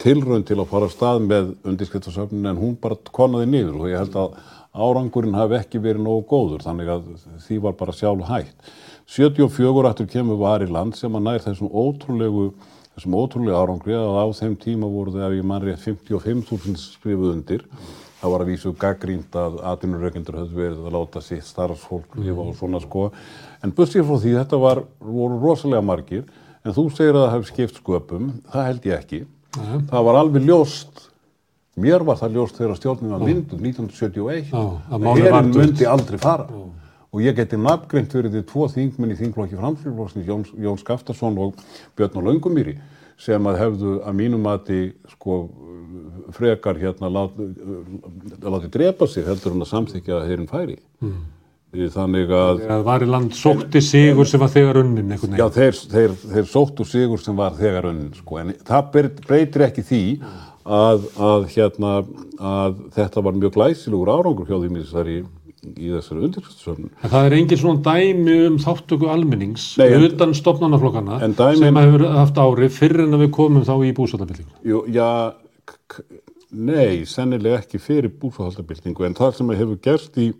tilraun 0.00 0.46
til 0.48 0.58
að 0.58 0.70
fara 0.70 0.88
stað 0.92 1.22
með 1.26 1.52
undirskiptarsafnunni 1.68 2.50
en 2.50 2.60
hún 2.60 2.74
bara 2.80 2.98
konaði 3.12 3.50
niður 3.50 3.80
og 3.82 3.90
ég 3.90 4.00
held 4.00 4.18
að 4.18 4.36
árangurinn 4.70 5.38
hafi 5.38 5.58
ekki 5.58 5.80
verið 5.82 6.04
nógu 6.06 6.26
góður 6.30 6.66
þannig 6.66 6.92
að 6.94 7.08
því 7.46 7.58
var 7.66 7.78
bara 7.78 7.96
sjálf 7.96 8.28
hægt. 8.30 8.70
74 9.10 9.88
aftur 9.90 10.10
kemur 10.10 10.38
var 10.40 10.62
í 10.62 10.68
land 10.70 10.94
sem 10.96 11.16
að 11.18 11.26
nær 11.26 11.42
þessum 11.42 11.72
ótrúlegu, 11.72 12.52
þessum 12.94 13.16
ótrúlegu 13.18 13.56
árangri 13.58 13.96
að 13.98 14.20
á 14.22 14.26
þeim 14.38 14.54
tíma 14.62 14.90
voru 14.90 15.16
þegar 15.16 15.34
ég 15.38 15.48
mann 15.50 15.64
rétt 15.64 15.82
55.000 15.82 16.78
skrifuð 16.84 17.34
undir 17.34 17.66
það 18.20 18.34
var 18.34 18.44
að 18.44 18.50
vísu 18.52 18.72
gaggrínt 18.76 19.36
að 19.38 19.58
atvinnuraukendur 19.70 20.38
höfðu 20.42 20.60
verið 20.60 20.84
að 20.84 20.96
láta 20.96 21.22
sitt 21.24 21.46
starfsfólk 21.48 22.18
lifa 22.20 22.44
og 22.44 22.56
svona 22.58 22.80
sko. 22.84 23.08
En 23.64 23.72
bussið 23.76 24.06
frá 24.08 24.20
því 24.20 24.34
þetta 24.36 24.60
var, 24.60 24.82
voru 25.00 25.40
rosalega 25.40 25.84
margir 25.84 26.26
en 26.64 26.76
þú 26.76 26.86
segir 26.92 27.16
að 27.16 27.24
það 27.24 27.32
hefði 27.34 27.50
skipt 27.52 27.80
sköpum, 27.80 28.32
það 28.52 28.66
held 28.68 28.88
ég 28.90 28.98
ekki. 28.98 29.22
Nei. 29.58 29.78
Það 29.90 30.04
var 30.06 30.18
alveg 30.20 30.46
ljóst, 30.46 31.06
mér 31.80 32.04
var 32.06 32.20
það 32.20 32.36
ljóst 32.38 32.60
þegar 32.60 32.78
stjórnum 32.78 33.14
var 33.16 33.24
myndum 33.24 33.64
1971 33.64 34.52
að 34.54 35.08
hérinn 35.18 35.50
myndi 35.56 35.88
aldrei 35.90 36.20
fara. 36.22 36.46
Já. 36.46 36.68
Og 37.10 37.24
ég 37.24 37.34
geti 37.34 37.58
nafngreint 37.58 38.12
fyrir 38.14 38.30
því 38.30 38.44
tvo 38.46 38.68
þingmenn 38.70 39.16
í 39.16 39.18
þingflokki 39.18 39.58
framfélagflokksins, 39.58 40.28
Jón, 40.28 40.44
Jón 40.62 40.78
Skaftarsson 40.78 41.40
og 41.42 41.58
Björn 41.98 42.20
og 42.20 42.28
Laungumýri 42.28 42.76
sem 43.20 43.48
að 43.50 43.58
hefðu 43.64 43.96
að 44.06 44.16
mínum 44.16 44.46
mati 44.46 44.78
sko 45.16 45.40
frekar 46.36 46.78
hérna 46.78 47.10
láti, 47.10 47.48
láti 48.46 48.70
drepa 48.70 49.08
sig 49.10 49.26
heldur 49.26 49.56
hann 49.56 49.66
að 49.66 49.72
samþykja 49.72 50.20
að 50.20 50.28
heyrinn 50.30 50.50
færi. 50.50 50.78
Mm. 51.02 51.18
Þannig 51.70 52.32
að... 52.34 52.60
Það 52.66 52.84
var 52.88 53.02
í 53.04 53.06
land 53.06 53.34
sótti 53.38 53.80
sigur 53.84 54.26
sem 54.26 54.42
var 54.42 54.50
þegar 54.50 54.80
unnin 54.82 55.12
eitthvað 55.14 55.36
nefn. 55.36 55.42
Já, 55.42 55.50
þeir, 55.54 55.76
þeir, 55.92 56.14
þeir 56.32 56.48
sóttu 56.50 56.86
sigur 56.88 57.22
sem 57.22 57.36
var 57.38 57.54
þegar 57.58 57.90
unnin, 57.92 58.14
sko, 58.18 58.40
en 58.42 58.54
það 58.66 58.96
breytir 59.28 59.66
ekki 59.68 59.84
því 59.86 60.00
að, 60.66 61.04
að, 61.14 61.46
hérna, 61.54 61.92
að 62.42 62.80
þetta 62.96 63.22
var 63.26 63.38
mjög 63.38 63.54
glæsilegur 63.54 64.10
árangur 64.10 64.50
hjá 64.50 64.56
því 64.56 64.72
mér 64.72 64.88
þessari 64.88 65.20
í 65.60 65.90
þessari 65.92 66.24
undirkvæmstöfnun. 66.26 66.92
Það 67.04 67.26
er 67.28 67.36
engin 67.36 67.60
svona 67.60 67.82
dæmi 67.84 68.36
um 68.48 68.58
þáttöku 68.62 69.10
almennings 69.12 69.66
Nei, 69.80 69.90
utan 70.08 70.32
stopnarnaflokkana 70.36 71.20
sem 71.36 71.80
hefur 71.82 72.06
haft 72.16 72.40
ári 72.40 72.70
fyrir 72.72 73.04
en 73.04 73.18
að 73.18 73.26
við 73.26 73.32
komum 73.36 73.66
þá 73.68 73.74
í 73.84 73.92
búsvöldabildingu. 73.96 74.80
Já, 74.94 75.36
nei, 76.50 77.04
sennilega 77.08 77.60
ekki 77.60 77.80
fyrir 77.82 78.14
búsvöldabildingu 78.22 79.06
en 79.06 79.18
það 79.20 79.36
sem 79.36 79.52
hefur 79.60 79.82
gerst 79.84 80.16
í 80.20 80.30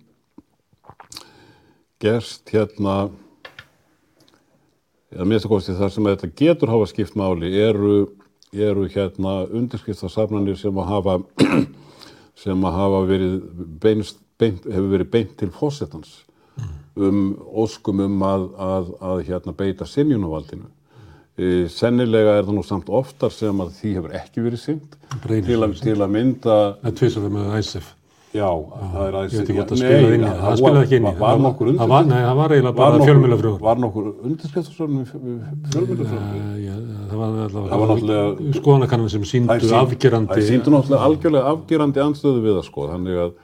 gerst 2.01 2.48
hérna 2.52 3.10
eða 5.10 5.40
það 5.43 5.77
þar 5.81 5.93
sem 5.93 6.09
þetta 6.09 6.32
getur 6.39 6.72
hafa 6.72 6.89
skipt 6.90 7.16
máli 7.18 7.51
eru, 7.59 8.09
eru 8.55 8.86
hérna 8.89 9.44
undirskiptasafnanir 9.48 10.59
sem 10.59 10.78
að 10.78 10.90
hafa 10.94 11.18
sem 12.43 12.66
að 12.66 12.77
hafa 12.78 13.05
verið 13.10 13.39
beinst, 13.82 14.20
beint, 14.40 14.64
hefur 14.64 14.93
verið 14.94 15.10
beint 15.12 15.39
til 15.40 15.51
fósettans 15.55 16.20
um 17.01 17.39
óskum 17.56 18.02
um 18.05 18.22
að, 18.27 18.47
að, 18.60 18.93
að 19.10 19.22
hérna 19.28 19.55
beita 19.56 19.86
sinjunavaldinu. 19.89 20.66
E, 21.40 21.68
sennilega 21.72 22.35
er 22.36 22.44
það 22.44 22.59
nú 22.59 22.64
samt 22.66 22.90
oftar 22.93 23.32
sem 23.32 23.62
að 23.62 23.70
því 23.78 23.93
hefur 23.97 24.16
ekki 24.18 24.44
verið 24.44 24.62
synd 24.64 24.98
til, 25.24 25.40
til 25.81 25.97
að 25.97 26.12
mynda... 26.12 26.56
Það 26.82 26.98
tvisaði 27.01 27.32
með 27.36 27.55
æsef. 27.60 27.94
Já, 28.31 28.47
það 28.47 29.02
er 29.02 29.15
aðeins... 29.19 29.32
Ég 29.32 29.40
veit 29.40 29.48
ekki 29.51 29.59
hvort 29.59 29.70
það 29.73 29.81
spilaði 29.81 30.15
inn 30.15 30.23
í 30.23 30.28
það. 30.31 30.40
Það 30.40 30.55
spilaði 30.61 30.85
ekki 30.86 30.94
inn 31.01 31.02
í 31.02 31.11
það. 31.11 31.19
Var 31.20 31.39
nokkur 31.43 31.66
undirskiptasöfnum? 31.70 32.11
Nei, 32.11 32.23
það 32.23 32.36
var 32.39 32.52
eiginlega 32.55 32.77
bara 32.78 32.98
fjölmjölafröður. 33.02 33.61
Var 33.65 33.81
nokkur 33.82 34.05
undirskiptasöfnum 34.28 35.05
fjölmjölafröður? 35.11 36.31
Já, 36.62 36.74
það 37.11 37.16
var 37.19 37.27
allavega 37.97 38.55
skoðanakannan 38.61 39.11
sem 39.11 39.24
síndu 39.27 39.51
afgerandi... 39.81 40.31
Það 40.31 40.47
síndu 40.47 40.69
náttúrulega 40.77 41.09
algjörlega 41.09 41.57
afgerandi 41.57 42.05
anstöðu 42.05 42.44
við 42.44 42.55
það 42.61 42.66
sko, 42.69 42.86
þannig 42.93 43.19
að... 43.24 43.35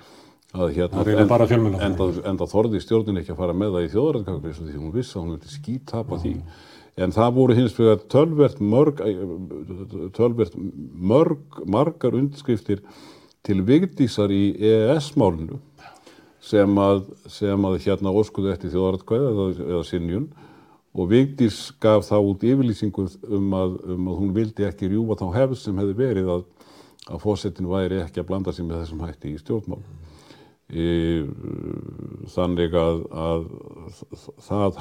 að 0.54 0.68
hérna, 0.78 0.94
það 0.94 1.02
er 1.02 1.10
eiginlega 1.10 1.32
bara 1.34 1.50
fjölmjölafröður. 1.50 2.22
Enda 2.30 2.50
þorði 2.54 2.84
stjórnin 2.86 3.20
ekki 3.24 3.34
að 3.34 3.42
fara 3.42 3.58
með 3.58 3.74
það 3.74 3.88
í 3.88 3.92
þjóðræðkakli 3.96 4.54
því 4.60 4.78
hún 4.78 4.94
vissi 4.94 5.18
að 5.18 5.22
hún 5.24 5.34
vilti 5.34 5.50
skítapa 5.56 6.14
því. 6.22 6.34
En 6.96 7.12
það 7.12 7.34
voru 7.36 7.58
hins 7.58 7.74
vegar 7.76 7.98
tölvert 8.08 8.62
mörg, 8.62 9.02
tölvert 10.16 10.54
mörg, 10.56 11.58
margar 11.68 12.14
undirskriftir 12.16 12.80
til 13.46 13.62
vigdísar 13.66 14.32
í 14.34 14.56
EES-málinu 14.58 15.60
sem 16.46 16.78
að, 16.78 17.06
sem 17.30 17.68
að 17.68 17.78
hérna 17.84 18.12
óskuðu 18.14 18.52
eftir 18.52 18.72
þjóðaratkvæða 18.74 19.30
eða, 19.32 19.46
eða 19.66 19.86
sinjun 19.86 20.28
og 20.96 21.10
Vigdís 21.10 21.58
gaf 21.82 22.06
þá 22.08 22.16
út 22.22 22.44
yfirlýsingu 22.46 23.06
um 23.36 23.56
að, 23.56 23.74
um 23.92 24.10
að 24.10 24.20
hún 24.22 24.34
vildi 24.36 24.64
ekki 24.64 24.88
rjúfa 24.90 25.18
þá 25.20 25.26
hefð 25.34 25.58
sem 25.60 25.80
hefði 25.80 25.96
verið 25.98 26.30
að, 26.32 26.44
að 27.10 27.22
fósettin 27.24 27.68
væri 27.68 28.00
ekki 28.00 28.22
að 28.22 28.28
blanda 28.30 28.54
sig 28.56 28.66
með 28.66 28.82
þessum 28.82 29.02
hætti 29.04 29.34
í 29.34 29.40
stjórnmál. 29.42 29.82
Í, 30.66 30.86
þannig 32.32 32.72
að, 32.80 33.02
að 33.14 33.44
það, 34.48 34.80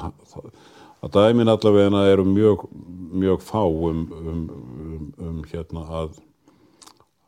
að 1.04 1.12
dæmin 1.18 1.52
allavegna 1.52 2.06
eru 2.10 2.24
mjög, 2.26 2.64
mjög 3.12 3.44
fá 3.46 3.62
um, 3.62 4.00
um, 4.16 4.40
um, 4.56 5.04
um 5.28 5.44
hérna 5.52 5.84
að 6.00 6.16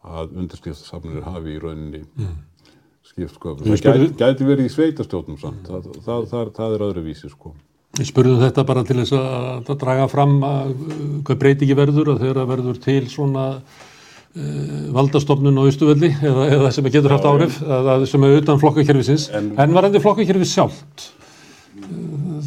að 0.09 0.37
undirskriftsafnir 0.43 1.25
hafi 1.27 1.55
í 1.55 1.61
rauninni 1.63 2.03
mm. 2.05 2.37
skiptsköpum. 3.11 3.65
Það 3.67 3.85
gæti, 3.87 4.11
gæti 4.21 4.49
verið 4.49 4.69
í 4.69 4.75
sveitastjóðnum 4.75 5.41
samt, 5.41 5.69
það, 5.69 5.91
það, 6.05 6.29
það, 6.33 6.53
það 6.59 6.77
er 6.77 6.87
öðru 6.89 7.05
vísi 7.09 7.33
sko. 7.33 7.55
Ég 7.99 8.07
spurði 8.07 8.39
þetta 8.43 8.65
bara 8.69 8.85
til 8.87 8.99
þess 9.01 9.15
að 9.19 9.71
draga 9.81 10.09
fram 10.13 10.35
að 10.47 10.75
hvað 11.27 11.39
breyti 11.41 11.67
ekki 11.67 11.79
verður 11.79 12.13
og 12.13 12.21
þegar 12.21 12.51
verður 12.51 12.81
til 12.85 13.01
svona 13.11 13.47
uh, 13.59 14.83
valdastofnun 14.95 15.59
á 15.59 15.65
Ístuvelli 15.71 16.13
eða, 16.15 16.45
eða 16.59 16.73
sem 16.77 16.91
getur 16.93 17.17
haft 17.17 17.27
árif, 17.27 17.57
sem 18.11 18.27
er 18.29 18.37
utan 18.43 18.61
flokkakerfisins, 18.63 19.31
en, 19.35 19.55
en 19.59 19.75
var 19.75 19.89
endur 19.89 20.05
flokkakerfis 20.05 20.53
sjálft. 20.55 21.09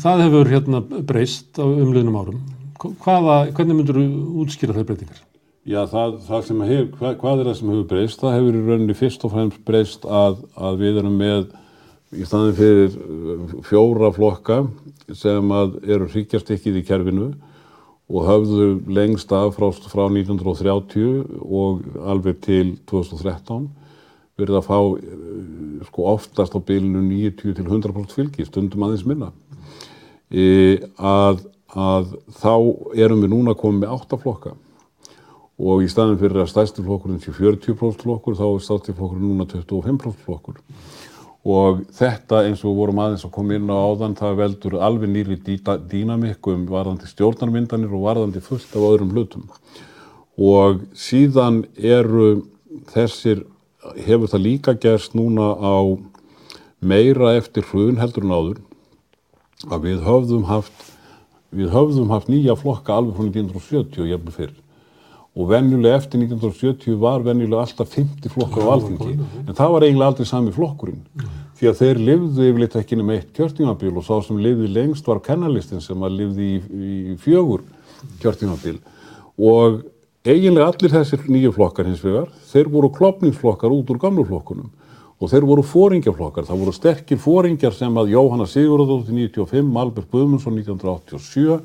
Það 0.01 0.23
hefur 0.27 0.49
hérna 0.53 0.81
breyst 0.85 1.59
á 1.59 1.65
umliðnum 1.65 2.21
árum. 2.21 2.39
Hvaða, 2.81 3.43
hvernig 3.53 3.77
myndur 3.77 3.99
þú 3.99 4.45
útskýra 4.45 4.77
þau 4.77 4.85
breytingar? 4.87 5.19
Já, 5.61 5.83
það, 5.85 6.15
það 6.25 6.45
sem 6.47 6.61
hefur, 6.65 6.85
hvað, 6.97 7.11
hvað 7.21 7.39
er 7.41 7.47
það 7.47 7.55
sem 7.59 7.69
hefur 7.69 7.89
breyst? 7.91 8.21
Það 8.23 8.31
hefur 8.33 8.55
í 8.57 8.61
rauninni 8.65 8.93
fyrst 8.97 9.25
og 9.27 9.31
fremst 9.35 9.59
breyst 9.67 10.05
að, 10.09 10.39
að 10.57 10.79
við 10.79 10.95
erum 10.97 11.19
með 11.21 11.43
í 12.17 12.25
staðin 12.25 12.55
fyrir 12.57 12.95
uh, 12.97 13.51
fjóra 13.67 14.09
flokka 14.15 14.57
sem 15.13 15.53
eru 15.53 16.07
hryggjastykkið 16.09 16.79
í 16.79 16.81
kerfinu 16.87 17.27
og 18.09 18.25
höfðu 18.25 18.71
lengst 18.89 19.29
af 19.37 19.53
frá, 19.59 19.67
frá 19.85 20.01
1930 20.07 21.45
og 21.45 21.85
alveg 22.09 22.41
til 22.41 22.73
2013 22.89 23.69
verið 24.41 24.57
að 24.63 24.65
fá 24.65 24.79
uh, 24.81 24.97
sko 25.91 26.09
oftast 26.15 26.57
á 26.57 26.59
bylunu 26.71 27.05
90 27.05 27.59
til 27.61 27.67
100% 27.69 28.17
fylgi, 28.17 28.49
stundum 28.49 28.89
aðeins 28.89 29.05
minna. 29.05 29.29
E, 30.33 30.81
að, 30.97 31.45
að 31.69 32.17
þá 32.41 32.53
erum 32.97 33.21
við 33.21 33.33
núna 33.37 33.53
komið 33.53 33.85
með 33.85 33.97
átta 33.99 34.17
flokka 34.25 34.57
og 35.61 35.83
í 35.85 35.89
staðin 35.91 36.17
fyrir 36.17 36.41
að 36.41 36.49
stærsti 36.49 36.83
flokkurinn 36.85 37.21
sé 37.21 37.33
40% 37.35 38.01
flokkur 38.01 38.37
þá 38.39 38.45
er 38.47 38.63
stærsti 38.65 38.95
flokkurinn 38.97 39.27
núna 39.29 39.45
25% 39.49 40.25
flokkur. 40.25 40.57
Og 41.41 41.83
þetta 41.97 42.43
eins 42.45 42.61
og 42.65 42.77
vorum 42.77 43.01
aðeins 43.01 43.25
að 43.25 43.33
koma 43.35 43.57
inn 43.57 43.69
á 43.69 43.77
áðan 43.77 44.17
það 44.17 44.39
veldur 44.41 44.77
alveg 44.85 45.09
nýri 45.09 45.37
dýnamikkum 45.89 46.67
varðandi 46.69 47.09
stjórnarmyndanir 47.09 47.93
og 47.93 48.05
varðandi 48.05 48.43
fullt 48.45 48.75
af 48.75 48.87
öðrum 48.89 49.13
hlutum. 49.15 49.47
Og 50.37 50.83
síðan 50.97 51.63
eru 51.77 52.43
þessir 52.93 53.45
hefur 54.05 54.29
það 54.29 54.45
líka 54.45 54.75
gerst 54.77 55.15
núna 55.17 55.53
á 55.57 55.77
meira 56.81 57.35
eftir 57.37 57.65
hrun 57.69 57.99
heldur 58.01 58.25
en 58.25 58.33
áður 58.33 58.61
að 59.69 59.85
við 59.85 60.01
höfðum 60.05 60.47
haft 60.49 60.89
við 61.53 61.73
höfðum 61.73 62.13
haft 62.13 62.29
nýja 62.31 62.55
flokka 62.57 62.95
alveg 62.95 63.17
frá 63.17 63.27
1970 63.27 64.01
og 64.01 64.09
jafnvel 64.09 64.35
fyrr 64.37 64.53
og 65.31 65.47
venjulega 65.47 66.01
eftir 66.01 66.19
1970 66.19 66.97
var 66.99 67.23
venjulega 67.23 67.63
alltaf 67.63 67.93
50 67.95 68.33
flokkar 68.33 68.67
á 68.67 68.73
alþingi. 68.73 69.13
en 69.47 69.55
það 69.55 69.71
var 69.71 69.85
eiginlega 69.85 70.09
aldrei 70.11 70.27
sami 70.27 70.51
flokkurinn. 70.51 71.05
Því 71.55 71.69
að 71.69 71.79
þeir 71.79 72.01
lifðu 72.09 72.47
yfirleitt 72.49 72.75
ekki 72.75 72.97
nema 72.97 73.15
eitt 73.15 73.31
kjörtímabil 73.37 73.93
og 73.95 74.03
sá 74.03 74.15
sem 74.25 74.41
lifði 74.41 74.67
lengst 74.75 75.07
var 75.07 75.21
kennarlistin 75.23 75.81
sem 75.81 76.03
að 76.03 76.17
lifði 76.19 76.49
í, 76.49 76.59
í 77.13 77.15
fjögur 77.21 77.63
kjörtímabil. 78.19 78.81
Og 79.39 79.81
eiginlega 80.27 80.67
allir 80.67 80.95
þessir 80.97 81.23
nýju 81.31 81.53
flokkar 81.55 81.87
hins 81.87 82.03
vegar 82.03 82.27
þeir 82.51 82.67
voru 82.73 82.91
klopningsflokkar 82.91 83.71
út 83.71 83.89
úr 83.93 84.01
gamlu 84.01 84.27
flokkunum. 84.27 84.69
Og 85.21 85.29
þeir 85.29 85.45
voru 85.45 85.61
fóringjaflokkar, 85.61 86.47
það 86.49 86.61
voru 86.63 86.71
sterkir 86.73 87.19
fóringjar 87.21 87.75
sem 87.77 87.97
að 88.01 88.15
Jóhanna 88.15 88.47
Sigurðardóttir 88.49 89.13
95, 89.13 89.75
Albert 89.77 90.09
Guðmundsson 90.09 90.57
1987 90.57 91.59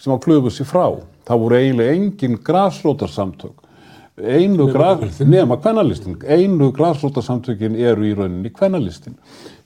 sem 0.00 0.14
að 0.14 0.22
klöfu 0.24 0.50
sér 0.50 0.70
frá. 0.70 0.86
Það 1.24 1.40
voru 1.40 1.58
eiginlega 1.58 1.94
engin 1.96 2.38
græsrótarsamtök, 2.44 3.62
einu 4.20 4.68
græs, 4.70 5.20
nema 5.24 5.56
kvennalistin, 5.62 6.18
einu 6.28 6.70
græsrótarsamtökin 6.76 7.78
eru 7.80 8.06
í 8.06 8.14
rauninni 8.14 8.52
kvennalistin. 8.54 9.16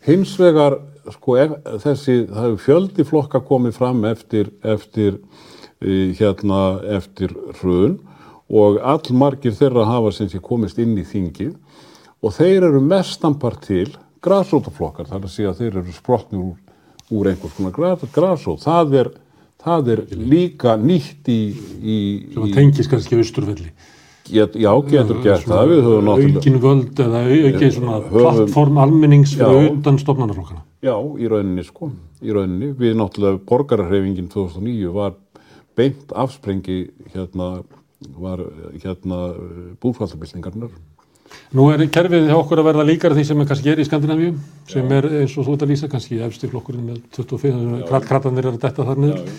Hins 0.07 0.37
vegar, 0.41 0.79
sko, 1.13 1.37
þessi, 1.83 2.23
það 2.31 2.45
hefur 2.45 2.63
fjöldi 2.65 3.09
flokka 3.09 3.43
komið 3.45 3.77
fram 3.81 4.05
eftir, 4.09 4.53
eftir, 4.63 5.19
hérna, 5.81 6.63
eftir 6.99 7.35
hrun 7.61 7.99
og 8.49 8.79
allmargir 8.81 9.53
þeirra 9.55 9.85
hafa 9.87 10.15
sem 10.17 10.31
sé 10.31 10.41
komist 10.43 10.79
inn 10.81 10.97
í 10.99 11.05
þingið 11.07 11.53
og 12.25 12.35
þeir 12.35 12.71
eru 12.71 12.81
mestampar 12.83 13.59
til 13.63 13.91
græsrótaflokkar, 14.25 15.07
þar 15.07 15.27
að 15.27 15.33
segja 15.33 15.53
að 15.53 15.61
þeir 15.63 15.81
eru 15.83 15.95
sprotni 15.95 16.41
úr, 16.41 16.57
úr 17.15 17.31
einhvers 17.31 17.55
konar 17.57 17.75
græsrót. 18.15 18.65
Það 18.65 18.97
er, 19.03 19.11
það 19.69 19.93
er 19.95 20.03
líka 20.33 20.75
nýtt 20.81 21.31
í... 21.33 21.39
í 21.79 21.99
Sem 22.35 22.45
að 22.47 22.57
tengis 22.57 22.91
kannski 22.91 23.21
austurfelli. 23.21 23.71
Get, 24.29 24.59
já, 24.61 24.69
getur 24.91 25.23
gert 25.25 25.47
það. 25.49 25.71
Við 25.71 25.79
höfum 25.87 26.09
náttúrulega... 26.09 26.41
Aukin 26.43 26.59
völd 26.65 27.01
eða 27.05 27.23
aukin 27.29 27.73
svona 27.79 28.01
plattform 28.11 28.83
almennings 28.83 29.33
fyrir 29.39 29.71
utan 29.71 30.01
stofnarnarflokkana. 30.03 30.65
Já, 30.85 30.95
í 30.95 31.31
rauninni 31.33 31.65
sko, 31.65 31.89
í 32.21 32.35
rauninni. 32.37 32.75
Við 32.77 32.99
náttúrulega, 33.01 33.41
borgararhefingin 33.49 34.29
2009 34.35 34.93
var 34.97 35.17
beint 35.79 36.13
afsprengi 36.13 36.79
hérna, 37.15 37.63
var 38.19 38.45
hérna 38.83 39.23
búfaldabildingarnar 39.81 40.75
Nú 41.57 41.65
er 41.73 41.81
kerfið 41.93 42.27
hjá 42.29 42.37
okkur 42.37 42.61
að 42.61 42.67
verða 42.69 42.85
líkar 42.85 43.15
því 43.17 43.23
sem 43.25 43.41
er 43.41 43.47
kannski 43.49 43.71
er 43.73 43.81
í 43.81 43.87
Skandinavíu 43.87 44.33
sem 44.69 44.91
er 44.93 45.07
eins 45.23 45.37
og 45.41 45.47
þú 45.47 45.55
ert 45.55 45.65
að 45.65 45.71
lýsa 45.73 45.89
kannski 45.89 46.19
efsti 46.27 46.51
flokkurinn 46.53 46.91
með 46.91 46.99
25, 47.17 48.03
krattanir 48.05 48.45
er 48.45 48.51
að 48.53 48.59
detta 48.67 48.85
þar 48.85 49.01
niður. 49.01 49.31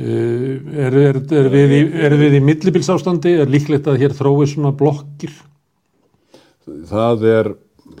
Er, 0.00 0.98
er, 1.06 1.20
er, 1.40 1.48
við 1.54 1.74
í, 1.78 1.80
er 2.08 2.16
við 2.20 2.36
í 2.36 2.42
millibilsástandi, 2.44 3.32
er 3.40 3.52
líklegt 3.52 3.88
að 3.88 4.04
hér 4.04 4.16
þrói 4.16 4.44
svona 4.52 4.74
blokkir? 4.76 5.32
Það 6.90 7.26
er, 7.32 7.52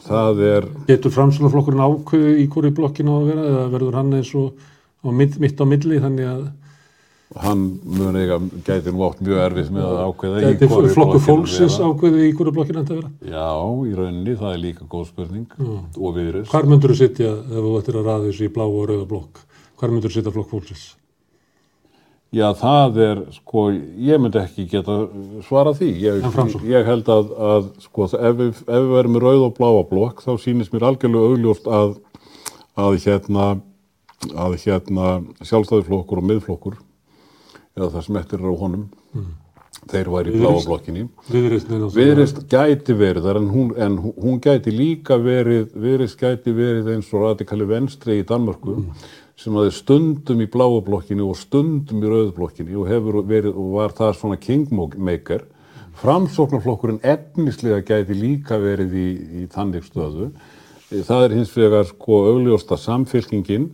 það 0.04 0.44
er... 0.50 0.68
Getur 0.90 1.16
framslunarflokkurinn 1.16 1.84
ákveðu 1.86 2.36
í 2.44 2.48
hverju 2.52 2.76
blokkinu 2.76 3.16
að 3.16 3.32
vera 3.32 3.48
eða 3.54 3.66
verður 3.72 4.00
hann 4.02 4.18
eins 4.20 4.34
og 4.36 5.16
mitt 5.16 5.56
á 5.56 5.64
milli 5.64 6.00
þannig 6.04 6.28
að 6.28 6.44
hann 7.38 7.60
mun 7.86 8.16
eiga, 8.18 8.40
gæti 8.66 8.90
nú 8.90 9.04
átt 9.06 9.20
mjög 9.22 9.40
erfið 9.44 9.68
með 9.74 9.84
að 9.86 9.98
ákveða 10.08 10.40
í 10.42 10.54
hverju 10.58 10.94
flokku 10.96 11.20
fólksins 11.22 11.76
ákveðu 11.78 12.24
í 12.26 12.30
hverju 12.34 12.54
blokkinu 12.56 12.82
þetta 12.82 12.96
vera? 12.96 13.10
Já, 13.22 13.50
í 13.86 13.92
rauninni, 13.94 14.34
það 14.40 14.54
er 14.56 14.62
líka 14.64 14.86
góð 14.90 15.04
spurning 15.12 15.52
Já. 15.54 15.76
og 15.78 16.16
viðrist. 16.16 16.50
Hvar 16.50 16.66
myndur 16.66 16.90
þú 16.90 16.96
sittja 16.98 17.36
ef 17.36 17.52
þú 17.60 17.76
ættir 17.78 18.00
að 18.00 18.08
ræða 18.08 18.24
þessu 18.24 18.48
í 18.48 18.50
blá 18.56 18.66
og 18.66 18.90
rauða 18.90 19.06
blokk? 19.12 19.44
Hvar 19.78 19.94
myndur 19.94 20.10
þú 20.10 20.16
sittja 20.16 20.34
flokk 20.34 20.50
fólksins? 20.56 20.88
Já, 22.34 22.46
það 22.58 23.00
er, 23.06 23.22
sko, 23.34 23.64
ég 24.10 24.20
myndi 24.22 24.38
ekki 24.38 24.66
geta 24.70 24.98
svara 25.46 25.72
því. 25.74 25.88
Ég, 26.02 26.28
ég 26.70 26.84
held 26.86 27.08
að, 27.10 27.32
að 27.34 27.72
sko, 27.86 28.10
ef 28.10 28.36
við, 28.38 28.52
ef 28.66 28.76
við 28.76 28.92
verðum 28.94 29.16
með 29.16 29.26
rauð 29.26 29.46
og 29.48 29.56
bláa 29.56 29.80
blokk, 29.86 30.22
þá 30.26 30.30
sýnist 30.38 30.74
mér 30.74 30.90
algjörlega 30.90 31.32
augljóst 31.32 31.66
að, 31.66 31.96
að 32.78 33.00
hérna, 33.06 33.50
að 34.34 34.62
hérna 34.62 35.16
sjálfstæðiflokkur 35.42 36.22
og 36.22 36.30
miðflokkur 36.30 36.78
eða 37.78 37.92
það 37.94 38.04
sem 38.06 38.18
eftir 38.20 38.42
er 38.42 38.50
á 38.50 38.54
honum. 38.64 38.90
Mm. 39.14 39.30
þeir 39.90 40.08
væri 40.12 40.32
í 40.34 40.40
bláablokkinni 40.42 41.02
Viðrist 41.94 42.42
gæti 42.50 42.94
verið 42.98 43.28
en, 43.32 43.46
hún, 43.48 43.70
en 43.80 43.96
hún 44.02 44.40
gæti 44.42 44.74
líka 44.74 45.16
verið 45.22 45.70
Viðrist 45.78 46.18
gæti 46.20 46.52
verið 46.54 46.90
eins 46.94 47.08
og 47.14 47.24
radikali 47.24 47.66
venstri 47.70 48.18
í 48.20 48.26
Danmarku 48.26 48.76
mm. 48.76 49.06
sem 49.40 49.56
aðeins 49.56 49.80
stundum 49.80 50.42
í 50.44 50.50
bláablokkinni 50.52 51.24
og 51.24 51.38
stundum 51.40 52.04
í 52.04 52.12
rauðblokkinni 52.12 52.76
og 52.76 52.90
hefur 52.90 53.22
verið 53.24 53.56
og 53.56 53.72
var 53.78 53.96
það 53.96 54.14
svona 54.18 54.38
kingmaker. 54.42 55.46
Framsóknarflokkurinn 56.00 57.00
efnislega 57.04 57.80
gæti 57.84 58.16
líka 58.16 58.60
verið 58.60 58.94
í, 58.96 59.08
í 59.42 59.48
þannig 59.52 59.88
stöðu. 59.88 60.30
Það 60.90 61.24
er 61.24 61.36
hins 61.38 61.52
vegar 61.56 61.88
sko 61.88 62.24
augljósta 62.34 62.76
samfélkingin 62.80 63.70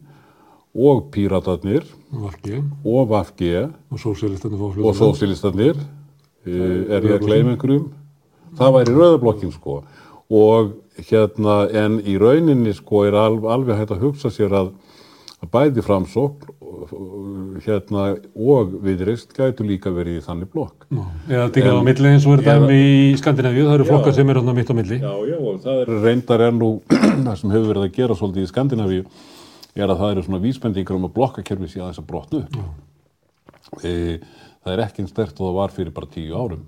og 0.76 1.06
píratarnir 1.14 1.86
Vafgi. 2.10 2.62
og 2.84 3.08
Vafgi 3.10 3.52
og 3.90 3.98
sósílistanir 3.98 4.60
og 4.60 4.94
sósílistanir 4.94 5.76
er 6.46 7.02
ég 7.02 7.16
að 7.16 7.24
gleyma 7.26 7.54
einhverjum? 7.54 7.88
Það 8.56 8.74
væri 8.76 8.94
rauðablokkin 8.94 9.52
sko. 9.52 9.80
Og 10.30 10.74
hérna 11.10 11.56
en 11.76 11.98
í 12.00 12.16
rauninni 12.18 12.74
sko 12.74 13.04
er 13.06 13.16
alveg, 13.18 13.50
alveg 13.52 13.80
hægt 13.80 13.94
að 13.96 14.04
hugsa 14.06 14.30
sér 14.32 14.54
að, 14.54 14.70
að 15.42 15.50
bæði 15.52 15.84
framsókn 15.86 16.54
hérna 17.64 18.08
og 18.34 18.74
viðrist 18.84 19.32
gætu 19.36 19.66
líka 19.66 19.90
verið 19.94 20.20
í 20.20 20.24
þannig 20.24 20.50
blokk. 20.52 20.86
Eða 21.28 21.48
tingað 21.54 21.80
á 21.80 21.86
milli 21.88 22.12
eins 22.12 22.26
og 22.28 22.36
er 22.36 22.44
dæmi 22.46 22.76
í 22.78 23.14
Skandinavíu 23.18 23.66
það 23.66 23.78
eru 23.78 23.88
flokkar 23.90 24.16
sem 24.16 24.30
er 24.30 24.42
mitt 24.46 24.70
á 24.70 24.74
milli. 24.76 25.00
Já 25.02 25.14
já 25.26 25.38
og 25.38 25.62
það 25.64 25.80
er 25.82 25.94
reyndar 26.04 26.44
er 26.46 26.54
nú 26.54 26.70
það 27.26 27.34
sem 27.40 27.56
hefur 27.56 27.72
verið 27.72 27.88
að 27.88 27.96
gera 27.98 28.18
svolítið 28.18 28.46
í 28.46 28.52
Skandinavíu 28.52 29.06
er 29.76 29.92
að 29.92 30.00
það 30.02 30.14
eru 30.14 30.24
svona 30.26 30.42
vísbendingar 30.42 30.98
um 30.98 31.08
að 31.08 31.16
blokkakerfi 31.16 31.68
sé 31.70 31.82
að 31.82 31.90
þess 31.90 32.02
að 32.02 32.08
brotnu. 32.12 32.42
E, 33.82 33.92
það 34.64 34.72
er 34.72 34.84
ekki 34.86 35.02
einn 35.02 35.10
stert 35.10 35.40
og 35.40 35.50
það 35.50 35.58
var 35.58 35.74
fyrir 35.74 35.94
bara 35.96 36.12
tíu 36.12 36.38
árum. 36.38 36.64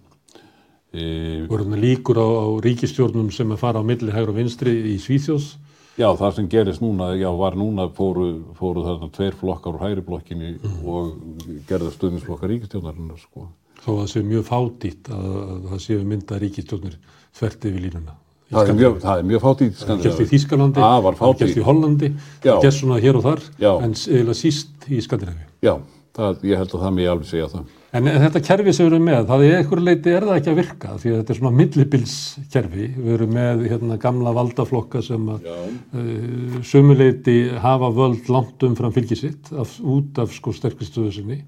E, 0.93 1.03
Voruð 1.49 1.73
með 1.73 1.85
líkur 1.85 2.21
á, 2.21 2.27
á 2.27 2.47
ríkistjórnum 2.65 3.33
sem 3.35 3.55
er 3.55 3.61
fara 3.61 3.81
á 3.81 3.85
milli 3.87 4.13
hægur 4.15 4.35
og 4.35 4.39
vinstri 4.41 4.75
í 4.93 4.99
Svíþjós? 5.03 5.57
Já, 5.99 6.07
það 6.15 6.35
sem 6.37 6.49
gerist 6.53 6.83
núna, 6.83 7.11
já, 7.19 7.27
var 7.35 7.57
núna 7.59 7.89
fóru, 7.91 8.29
fóru 8.55 8.85
þarna 8.87 9.09
tveir 9.17 9.35
flokkar 9.35 9.75
úr 9.75 9.83
hægri 9.83 10.05
blokkinni 10.07 10.53
mm. 10.55 10.77
og 10.87 11.57
gerða 11.67 11.91
stöðnisflokkar 11.97 12.53
ríkistjórnarinnar, 12.53 13.19
sko. 13.19 13.49
Þó 13.83 13.89
að 13.97 13.99
það 13.99 14.13
sé 14.13 14.23
mjög 14.29 14.47
fádýtt 14.47 15.11
að, 15.15 15.27
að 15.43 15.67
það 15.73 15.83
séu 15.83 16.07
mynda 16.07 16.39
ríkistjórnir 16.45 16.97
þvert 17.39 17.69
yfir 17.71 17.85
línuna. 17.89 18.15
Það 18.49 18.71
er, 18.71 18.77
mjög, 18.79 18.95
það 19.03 19.19
er 19.21 19.27
mjög 19.29 19.41
fátt 19.45 19.61
í 19.61 19.67
Skandinavíu. 19.69 19.99
Það 19.99 20.05
gerst 20.07 20.21
í 20.23 20.29
Þískalandi, 20.31 20.85
það 21.19 21.33
gerst 21.43 21.59
í 21.59 21.65
Hollandi, 21.67 22.09
það 22.45 22.63
gerst 22.65 22.81
svona 22.81 23.01
hér 23.03 23.19
og 23.19 23.27
þar, 23.27 23.43
Já. 23.61 23.73
en 23.85 23.93
eiginlega 23.93 24.37
síst 24.39 24.87
í 24.89 25.01
Skandinavíu. 25.05 25.49
Já, 25.67 25.75
það, 26.17 26.47
ég 26.49 26.63
held 26.63 26.73
að 26.73 26.87
það 26.87 26.95
mér 26.97 27.11
alveg 27.13 27.29
segja 27.29 27.51
það. 27.53 27.75
En 27.99 28.09
þetta 28.09 28.43
kerfi 28.45 28.73
sem 28.77 28.85
við 28.85 28.91
erum 28.95 29.07
með, 29.09 29.21
það 29.29 29.45
er 29.45 29.55
einhverju 29.59 29.85
leiti 29.85 30.13
er 30.13 30.27
það 30.29 30.39
ekki 30.39 30.51
að 30.53 30.59
virka 30.63 30.97
því 31.01 31.13
að 31.13 31.19
þetta 31.19 31.33
er 31.35 31.39
svona 31.39 31.53
millibilskerfi. 31.59 32.89
Við 32.97 33.13
erum 33.15 33.31
með 33.37 33.63
hérna, 33.73 34.01
gamla 34.03 34.35
valdaflokka 34.37 35.05
sem 35.05 35.31
að 35.33 35.47
uh, 35.53 36.59
sumuleiti 36.69 37.37
hafa 37.65 37.93
völd 37.97 38.29
langt 38.33 38.65
um 38.69 38.77
fram 38.77 38.93
fylgisitt 38.97 39.53
út 39.53 40.21
af 40.21 40.37
sko 40.37 40.53
sterkistöðu 40.57 41.15
sinni 41.17 41.41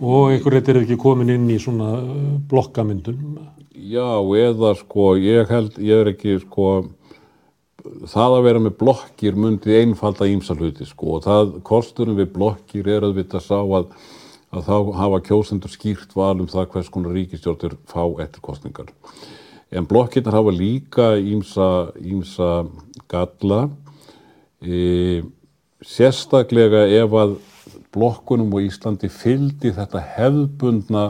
og 0.00 0.32
einhverju 0.32 0.56
leiti 0.56 0.72
er 0.72 0.80
ekki 0.82 0.98
komin 1.00 1.32
inn 1.32 1.46
í 1.52 1.60
svona 1.60 1.92
uh, 2.00 2.24
blokkamyndun 2.48 3.20
Já, 3.76 4.24
eða 4.40 4.70
sko, 4.78 5.10
ég 5.20 5.50
held, 5.52 5.74
ég 5.84 6.00
er 6.00 6.08
ekki 6.14 6.38
sko, 6.40 6.68
það 8.08 8.36
að 8.38 8.44
vera 8.46 8.62
með 8.64 8.76
blokkir 8.80 9.36
myndi 9.36 9.74
einfalda 9.82 10.28
ímsa 10.30 10.56
hluti 10.56 10.86
sko 10.88 11.18
og 11.18 11.26
það, 11.26 11.50
kosturum 11.66 12.16
við 12.16 12.30
blokkir 12.38 12.88
er 12.88 13.04
að 13.04 13.18
vita 13.18 13.40
sá 13.42 13.58
að, 13.60 13.90
að 14.48 14.70
þá 14.70 14.92
hafa 15.02 15.20
kjósendur 15.28 15.74
skýrt 15.74 16.16
val 16.16 16.38
um 16.40 16.48
það 16.48 16.70
hvers 16.72 16.88
konar 16.94 17.12
ríkistjórnir 17.18 17.76
fá 17.90 18.00
eftir 18.24 18.44
kostningar. 18.48 18.88
En 19.68 19.84
blokkirnar 19.84 20.38
hafa 20.38 20.56
líka 20.56 21.10
ímsa, 21.20 22.48
galla, 23.12 23.60
e, 24.64 25.20
sérstaklega 25.84 26.86
ef 26.96 27.20
að 27.20 27.36
blokkunum 27.92 28.56
á 28.56 28.58
Íslandi 28.64 29.12
fyldi 29.12 29.74
þetta 29.76 30.00
hefðbundna 30.16 31.06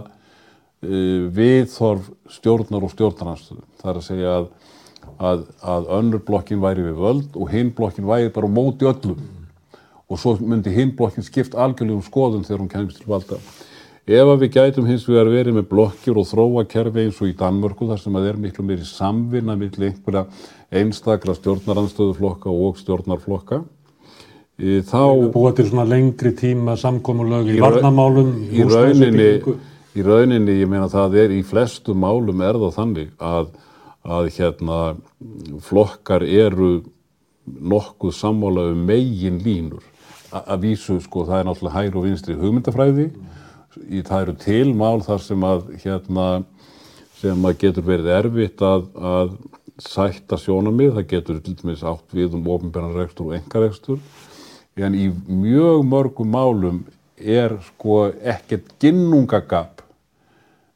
viðþorf 0.83 2.11
stjórnar 2.37 2.85
og 2.85 2.93
stjórnarnarstöðu. 2.93 3.65
Það 3.81 3.93
er 3.93 4.01
að 4.01 4.07
segja 4.07 4.35
að, 4.37 4.51
að, 5.17 5.47
að 5.63 5.89
önnur 6.01 6.25
blokkin 6.27 6.61
væri 6.63 6.85
við 6.89 7.01
völd 7.01 7.39
og 7.39 7.55
hinn 7.55 7.73
blokkin 7.77 8.09
væri 8.09 8.33
bara 8.35 8.51
móti 8.51 8.89
öllum 8.89 9.23
og 10.07 10.21
svo 10.21 10.37
myndi 10.39 10.71
hinn 10.71 10.93
blokkin 10.97 11.25
skipt 11.27 11.57
algjörlega 11.59 11.99
um 11.99 12.05
skoðun 12.05 12.45
þegar 12.47 12.63
hún 12.63 12.71
kemist 12.71 13.01
til 13.01 13.11
valda. 13.11 13.41
Ef 14.07 14.29
við 14.39 14.53
gætum 14.55 14.87
hins 14.87 15.03
vegar 15.09 15.27
verið 15.33 15.57
með 15.57 15.65
blokkir 15.73 16.19
og 16.21 16.29
þróa 16.29 16.63
kerfi 16.71 17.09
eins 17.09 17.17
og 17.19 17.27
í 17.27 17.33
Danmörku 17.35 17.89
þar 17.89 17.99
sem 17.99 18.19
að 18.19 18.29
er 18.31 18.37
miklu 18.39 18.63
meiri 18.63 18.87
samvinna 18.87 19.57
millir 19.59 19.89
einhverja 19.89 20.29
einstakra 20.71 21.35
stjórnaranstöðuflokka 21.35 22.53
og 22.53 22.79
stjórnarflokka, 22.79 23.65
e, 24.63 24.79
þá 24.87 25.33
Búa 25.35 25.51
til 25.59 25.67
svona 25.73 25.89
lengri 25.91 26.31
tíma 26.39 26.77
samkomulög 26.79 27.51
í 27.51 27.59
varnamálum, 27.59 28.31
í 28.47 28.63
rauninni, 28.63 28.63
húsnæðisuppbyggingu. 28.63 29.57
Í 29.97 30.05
rauninni, 30.05 30.59
ég 30.61 30.69
meina 30.71 30.89
það 30.93 31.17
er 31.23 31.35
í 31.37 31.43
flestum 31.47 32.03
málum 32.05 32.43
er 32.45 32.59
það 32.61 32.75
þannig 32.77 33.13
að, 33.23 33.49
að 34.05 34.29
hérna 34.37 34.81
flokkar 35.65 36.27
eru 36.27 36.71
nokkuð 37.47 38.15
sammála 38.17 38.69
um 38.73 38.85
megin 38.89 39.41
línur. 39.45 39.85
Að 40.37 40.67
vísu, 40.67 40.99
sko, 41.01 41.25
það 41.29 41.41
er 41.41 41.49
náttúrulega 41.49 41.79
hægri 41.79 42.01
og 42.01 42.07
vinstri 42.07 42.37
hugmyndafræði. 42.37 43.09
Í, 43.87 44.03
það 44.03 44.21
eru 44.21 44.37
til 44.43 44.69
mál 44.77 45.01
þar 45.07 45.23
sem 45.25 45.47
að 45.47 45.67
hérna 45.85 46.29
sem 47.17 47.49
að 47.49 47.59
getur 47.63 47.87
verið 47.87 48.13
erfitt 48.19 48.63
að, 48.65 48.89
að 48.97 49.37
sætta 49.81 50.37
sjónamið, 50.41 50.95
það 50.97 51.11
getur 51.13 51.43
til 51.45 51.57
dæmis 51.61 51.85
átt 51.87 52.17
við 52.17 52.37
um 52.37 52.49
ofinbjörnar 52.53 52.97
rekstur 53.01 53.31
og 53.31 53.37
engarekstur 53.39 54.01
en 54.77 54.97
í 54.97 55.07
mjög 55.29 55.85
mörgum 55.89 56.29
málum 56.33 56.83
er 57.17 57.55
sko 57.65 58.11
ekkert 58.21 58.75
ginnungagap 58.83 59.76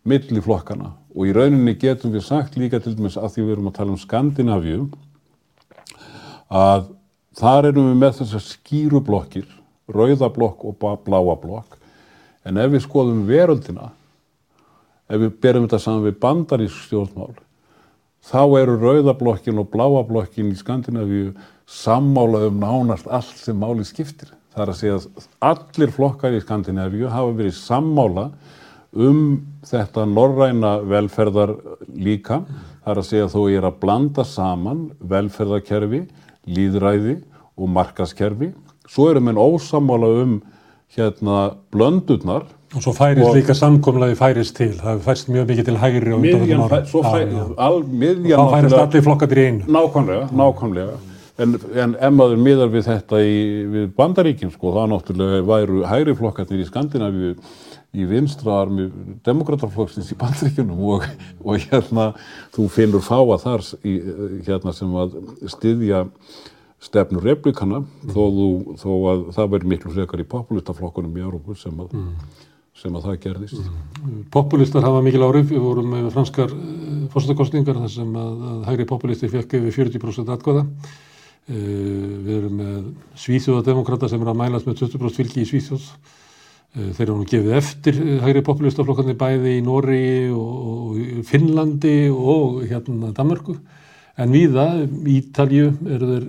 milli 0.08 0.40
flokkana 0.44 0.94
og 1.14 1.26
í 1.28 1.34
rauninni 1.34 1.74
getum 1.78 2.14
við 2.14 2.24
sagt 2.26 2.56
líka 2.60 2.80
til 2.80 2.94
dæmis 2.96 3.18
að 3.18 3.34
því 3.34 3.44
við 3.44 3.52
erum 3.56 3.70
að 3.70 3.76
tala 3.78 3.94
um 3.94 4.00
Skandinavíu 4.00 4.86
að 6.50 6.88
þar 7.40 7.70
erum 7.70 7.90
við 7.92 8.00
með 8.00 8.16
þessar 8.20 8.44
skýru 8.44 9.02
blokkir, 9.06 9.46
rauða 9.90 10.30
blokk 10.34 10.64
og 10.66 10.78
ba- 10.80 10.98
bláa 10.98 11.36
blokk 11.40 11.78
en 12.46 12.58
ef 12.58 12.72
við 12.72 12.84
skoðum 12.86 13.26
veröldina 13.28 13.90
ef 15.10 15.20
við 15.20 15.38
berum 15.42 15.66
þetta 15.68 15.82
saman 15.82 16.06
við 16.06 16.18
bandarísk 16.22 16.86
stjórnmál 16.86 17.34
þá 18.26 18.42
eru 18.60 18.76
rauðablokkin 18.80 19.60
og 19.60 19.70
bláablokkin 19.72 20.52
í 20.52 20.58
Skandinavíu 20.58 21.32
sammála 21.70 22.46
um 22.48 22.58
nánast 22.60 23.08
allt 23.08 23.36
sem 23.38 23.56
máli 23.56 23.84
skiptir. 23.86 24.28
Það 24.50 24.62
er 24.62 24.72
að 24.72 24.78
segja 24.80 24.96
að 24.98 25.28
allir 25.50 25.92
flokkar 25.94 26.34
í 26.36 26.42
Skandinavíu 26.42 27.08
hafa 27.10 27.32
verið 27.38 27.56
sammála 27.56 28.26
um 28.96 29.18
þetta 29.66 30.04
norræna 30.10 30.78
velferðar 30.82 31.52
líka. 31.94 32.40
Það 32.84 32.92
er 32.94 33.00
að 33.02 33.08
segja 33.10 33.28
þó 33.30 33.40
ég 33.50 33.58
er 33.60 33.68
að 33.68 33.80
blanda 33.82 34.24
saman 34.26 34.86
velferðarkerfi, 35.02 36.04
líðræði 36.50 37.18
og 37.60 37.68
markaskerfi. 37.68 38.52
Svo 38.90 39.10
eru 39.12 39.20
menn 39.22 39.38
ósammála 39.38 40.08
um 40.22 40.40
hérna 40.96 41.52
blöndurnar 41.70 42.48
Og 42.70 42.82
svo 42.84 42.92
færist 42.94 43.26
Og- 43.26 43.34
líka 43.34 43.54
samkomulagi 43.54 44.14
færist 44.14 44.54
til. 44.54 44.72
Það 44.78 45.00
færst 45.02 45.26
mjög 45.28 45.46
mikið 45.48 45.64
til 45.64 45.76
hægri 45.76 46.12
og 46.14 46.20
miðjan, 46.20 46.86
svo 46.86 47.02
fæ, 47.02 47.18
Já, 47.18 47.26
já. 47.26 47.54
al, 47.58 47.82
miðjan 47.82 48.38
Þá 48.38 48.50
færist 48.54 48.76
allir 48.78 49.02
flokkarnir 49.02 49.38
í 49.38 49.46
einu. 49.46 49.64
Nákvæmlega, 49.66 50.28
nákvæmlega. 50.30 50.94
En, 51.40 51.56
en 51.74 51.94
ef 51.98 52.12
maður 52.12 52.36
miðar 52.38 52.70
við 52.70 52.84
þetta 52.86 53.16
í, 53.26 53.34
við 53.72 53.88
bandaríkjum, 53.96 54.52
sko, 54.52 54.70
þá 54.76 54.86
náttúrulega 54.92 55.42
væru 55.50 55.82
hægri 55.82 56.14
flokkarnir 56.14 56.60
í 56.62 56.68
Skandinavíu 56.68 57.34
í 57.90 58.04
vinstra 58.06 58.60
armi 58.62 58.84
demokrataflokksins 59.26 60.12
í 60.14 60.18
bandaríkjunum 60.20 60.82
og, 60.94 61.06
og 61.42 61.56
hérna 61.64 62.10
þú 62.54 62.68
finnur 62.70 63.02
fáa 63.02 63.38
þar 63.42 63.64
í, 63.82 63.94
hérna 64.46 64.74
sem 64.76 64.92
að 64.94 65.16
styðja 65.50 66.04
stefnu 66.80 67.20
replikana 67.24 67.82
þó, 68.08 68.22
þú- 68.36 68.76
þó 68.80 68.92
að 69.10 69.24
það 69.36 69.50
verður 69.56 69.72
miklu 69.74 69.90
frekar 69.96 70.22
í 70.22 70.28
populistaflokkunum 70.30 71.18
í 71.18 71.24
Európu 71.26 71.56
sem 71.58 71.82
að, 71.82 71.98
sem 72.80 72.94
að 72.96 73.08
það 73.08 73.18
gerðist. 73.26 73.66
Populistar 74.32 74.86
hafa 74.86 75.02
mikil 75.04 75.20
áhrif, 75.26 75.50
við 75.50 75.60
vorum 75.60 75.90
með 75.92 76.06
franskar 76.14 76.54
fórstakostningar 77.12 77.76
þar 77.82 77.92
sem 77.92 78.14
að, 78.16 78.46
að 78.52 78.62
hægri 78.70 78.86
populisti 78.88 79.28
fekk 79.34 79.58
yfir 79.58 79.76
40% 79.90 80.30
atkvæða. 80.38 80.64
Uh, 81.50 82.16
við 82.22 82.32
erum 82.38 82.56
með 82.62 82.80
svíþjóðademokrata 83.18 84.08
sem 84.12 84.22
er 84.22 84.30
að 84.30 84.38
mælast 84.38 84.68
með 84.70 84.80
20% 84.84 85.16
fylgi 85.18 85.42
í 85.42 85.48
Svíþjóð. 85.50 85.86
Uh, 86.70 86.90
þeir 86.94 87.06
eru 87.08 87.18
nú 87.18 87.26
gefið 87.26 87.56
eftir 87.58 87.96
uh, 87.98 88.16
hægri 88.24 88.44
populistaflokkandi 88.46 89.16
bæði 89.18 89.56
í 89.58 89.62
Nóri 89.66 90.02
og, 90.30 90.98
í 91.00 91.24
Finnlandi 91.26 91.96
og 92.14 92.60
hérna 92.70 93.10
Danmörku. 93.16 93.56
En 94.20 94.34
víða, 94.34 94.66
Ítalju 95.08 95.70
eru 95.88 96.10
þeir 96.10 96.26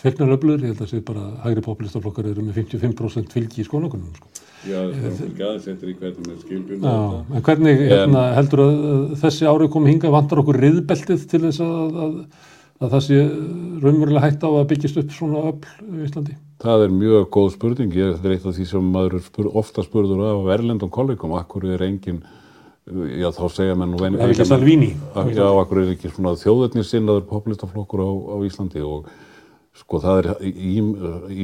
fegnar 0.00 0.32
öflur, 0.38 0.62
ég 0.64 0.72
held 0.72 0.80
að 0.82 0.94
sé 0.94 1.02
bara 1.04 1.28
hægri 1.44 1.62
populistaflokkar 1.66 2.30
eru 2.30 2.46
með 2.46 2.62
55% 2.62 3.36
fylgi 3.36 3.62
í 3.62 3.68
skónakunum. 3.68 4.14
Sko. 4.16 4.44
Já, 4.64 4.78
það 4.80 5.04
er 5.04 5.24
ekki 5.26 5.44
aðeins 5.44 5.66
eftir 5.68 5.90
í 5.90 5.94
hvernig 5.98 6.28
með 6.30 6.36
skilbjörn 6.40 6.86
Já, 6.86 6.92
en 7.36 7.44
hvernig 7.44 7.82
hérna, 7.82 8.22
heldur 8.38 8.62
að, 8.64 8.78
þessi 9.20 9.48
árið 9.50 9.70
komið 9.74 9.92
hingað 9.92 10.14
vantar 10.14 10.40
okkur 10.40 10.58
riðbeltið 10.62 11.26
til 11.28 11.40
þess 11.42 11.64
að, 11.64 11.98
að, 12.06 12.14
að 12.80 12.94
það 12.94 13.04
sé 13.06 13.18
raunverulega 13.84 14.24
hægt 14.24 14.46
á 14.46 14.50
að 14.50 14.68
byggjast 14.72 15.00
upp 15.02 15.12
svona 15.18 15.42
öll 15.50 15.58
í 15.60 16.06
Íslandi? 16.08 16.38
Það 16.64 16.84
er 16.86 16.92
mjög 16.96 17.26
góð 17.34 17.50
spurning, 17.58 17.92
ég, 17.92 18.14
þetta 18.16 18.28
er 18.30 18.34
eitt 18.38 18.46
af 18.48 18.54
því 18.56 18.64
sem 18.70 18.86
maður 18.94 19.18
spur, 19.26 19.50
ofta 19.60 19.82
spurður 19.84 20.22
af 20.30 20.46
erlendum 20.54 20.88
kollegum, 20.92 21.34
akkur 21.36 21.66
er 21.74 21.82
engin, 21.84 22.22
já 22.88 23.28
þá 23.36 23.42
segja 23.52 23.74
menn 23.76 23.92
nú 23.92 24.00
venj- 24.00 24.16
Það 24.16 24.24
er 24.30 24.32
ekki 24.34 24.46
Salvini. 24.48 24.88
Já, 25.36 25.44
akkur 25.60 25.82
er 25.82 25.92
ekki 25.92 26.12
svona 26.14 26.32
þjóðetnissinnaður 26.40 27.26
populistaflokkur 27.28 28.00
á, 28.00 28.10
á 28.32 28.36
Íslandi? 28.48 28.80
Og 28.80 29.06
sko 29.76 30.00
það 30.00 30.18
er 30.22 30.26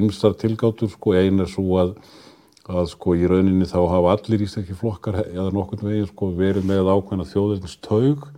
ímstar 0.00 0.36
tilgátur, 0.40 0.88
sko. 0.92 1.12
Ein 1.20 1.40
er 1.44 1.48
svo 1.52 1.68
að, 1.82 1.94
að 2.70 2.88
sko 2.94 3.14
í 3.18 3.26
rauninni 3.28 3.66
þá 3.68 3.80
hafa 3.92 4.16
allir 4.16 4.44
íslenski 4.46 4.76
flokkar 4.78 5.20
eða 5.26 5.50
nokkurn 5.52 5.88
veginn 5.90 6.08
sko 6.12 6.30
verið 6.38 6.64
með 6.70 6.88
ákveðna 6.96 7.26
þjóðetnistaug 7.28 8.28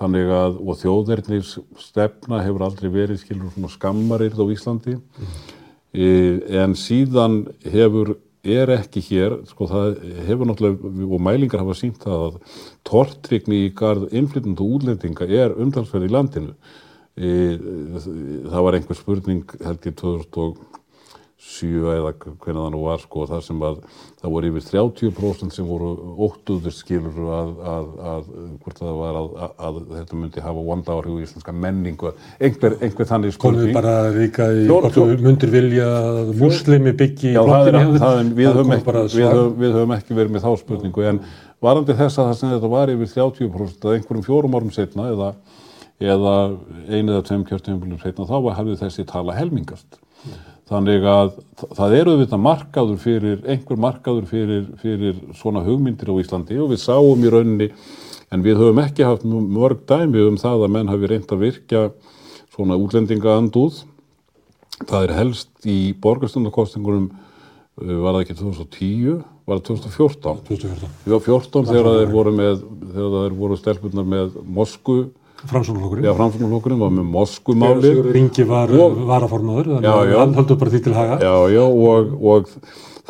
þannig 0.00 0.30
að 0.32 0.60
og 0.64 0.78
þjóðernis 0.80 1.56
stefna 1.78 2.40
hefur 2.42 2.64
aldrei 2.68 2.88
verið 2.94 3.20
skilur 3.20 3.50
svona 3.52 3.68
skammarir 3.72 4.32
á 4.38 4.44
Íslandi. 4.48 4.96
E, 4.96 5.26
en 5.92 6.76
síðan 6.78 7.42
hefur 7.68 8.16
er 8.42 8.72
ekki 8.74 9.02
hér, 9.06 9.36
sko 9.46 9.68
það 9.70 9.98
hefur 10.26 10.48
náttúrulega, 10.50 10.92
og 11.06 11.20
mælingar 11.22 11.62
hafa 11.62 11.76
sínt 11.78 12.02
það 12.02 12.24
að 12.26 12.38
tortrykni 12.88 13.60
í 13.68 13.74
garð 13.78 14.08
innflytjandi 14.10 14.64
og 14.64 14.78
útlendinga 14.78 15.28
er 15.30 15.54
umtalsverð 15.62 16.08
í 16.08 16.12
landinu. 16.12 16.56
E, 17.12 17.30
það 18.48 18.66
var 18.66 18.78
einhver 18.78 18.98
spurning 18.98 19.56
held 19.62 19.86
ég 19.86 19.98
2007 21.42 21.90
eða 21.92 22.10
hvernig 22.16 22.62
það 22.62 22.70
nú 22.72 22.80
var 22.86 23.00
sko, 23.02 23.24
það 23.28 23.40
sem 23.46 23.62
að 23.66 23.78
það 24.22 24.32
voru 24.34 24.50
yfir 24.52 24.64
30% 24.68 25.54
sem 25.56 25.66
voru 25.68 25.88
óttuður 26.26 26.74
skilur 26.74 27.16
að, 27.36 27.50
að, 27.72 27.86
að 28.12 28.28
hvort 28.62 28.80
það 28.80 28.98
var 29.00 29.18
að, 29.20 29.28
að, 29.68 29.78
þetta 29.92 30.18
myndi 30.20 30.44
hafa 30.44 30.64
vonda 30.68 30.96
áhrif 30.96 31.18
í 31.18 31.24
íslenska 31.26 31.54
menningu, 31.64 32.12
einhver, 32.38 32.76
einhver 32.80 33.08
þannig 33.10 33.34
spurning. 33.36 33.72
bara 33.76 33.94
líka 34.14 34.48
í 34.54 34.66
hvort 34.70 34.94
þú 34.96 35.06
myndir 35.22 35.52
vilja 35.54 35.88
að 35.98 36.32
muslimi 36.40 36.94
byggi 37.02 37.32
í 37.32 37.34
er, 37.36 37.80
við, 38.38 38.60
við, 39.18 39.40
við 39.64 39.74
höfum 39.80 39.96
ekki 39.98 40.18
verið 40.18 40.36
með 40.36 40.46
þá 40.46 40.52
spurningu 40.62 41.08
en 41.10 41.20
varandi 41.62 41.98
þess 41.98 42.18
að 42.22 42.30
það 42.30 42.38
sem 42.40 42.54
þetta 42.54 42.72
var 42.76 42.94
yfir 42.94 43.12
30% 43.16 43.88
að 43.88 43.98
einhverjum 43.98 44.26
fjórum 44.30 44.56
árum 44.58 44.72
setna 44.74 45.10
eða, 45.12 45.32
eða 46.02 46.36
einu 46.88 47.16
eða 47.18 47.26
tveim 47.28 47.44
kjörtíðanbílum 47.50 48.00
setna 48.02 48.30
þá 48.30 48.36
var- 48.46 48.56
hafði 48.62 48.78
þessi 48.86 49.06
tala 49.10 49.36
helmingast. 49.36 50.01
Þannig 50.70 51.04
að 51.10 51.32
það 51.74 51.94
eru 51.98 52.12
auðvitað 52.14 52.42
markaður 52.44 53.00
fyrir, 53.02 53.40
einhver 53.50 53.80
markaður 53.82 54.28
fyrir, 54.30 54.66
fyrir 54.80 55.18
svona 55.36 55.64
hugmyndir 55.66 56.12
á 56.12 56.14
Íslandi 56.22 56.58
og 56.62 56.70
við 56.70 56.82
sáum 56.84 57.24
í 57.24 57.32
rauninni, 57.32 57.70
en 58.32 58.44
við 58.44 58.60
höfum 58.62 58.80
ekki 58.84 59.04
haft 59.04 59.26
mörg 59.26 59.82
dæmi 59.90 60.22
um 60.28 60.38
það 60.40 60.66
að 60.66 60.74
menn 60.76 60.92
hafi 60.92 61.10
reynd 61.10 61.34
að 61.34 61.42
virkja 61.48 61.82
svona 62.54 62.78
útlendinga 62.78 63.34
andúð 63.40 63.82
Það 64.88 65.06
er 65.06 65.14
helst 65.16 65.68
í 65.68 65.78
borgarstundakostingunum 66.02 67.08
uh, 67.12 67.96
var 68.02 68.16
það 68.16 68.22
ekki 68.24 68.36
2010, 68.40 69.18
var 69.48 69.60
það 69.60 69.66
2014. 69.68 70.40
2014. 70.48 70.94
Já, 71.06 71.16
14 71.26 71.68
þegar 71.70 71.98
þeir 71.98 72.14
voru 72.14 72.34
með, 72.36 72.62
þegar 72.94 73.16
þeir 73.18 73.36
voru 73.42 73.58
stelpunar 73.60 74.08
með 74.14 74.38
Mosku, 74.58 74.96
Framsóknarflokkurinn. 75.50 76.04
já, 76.06 76.12
framfélagflokkurinn 76.16 76.78
var 76.82 76.90
með 76.94 77.06
Moskumáli. 77.16 77.82
Sigurður 77.90 78.16
Ingi 78.20 78.44
var 78.48 78.70
Og- 78.70 78.96
varaformaður, 79.08 79.66
þannig 79.76 79.90
að 79.90 80.18
hann 80.18 80.34
höldu 80.38 80.58
bara 80.58 80.70
því 80.70 80.82
til 80.84 80.94
haga. 80.94 81.18
Já, 81.18 81.34
já, 81.50 81.64
og, 81.66 82.14
og 82.22 82.46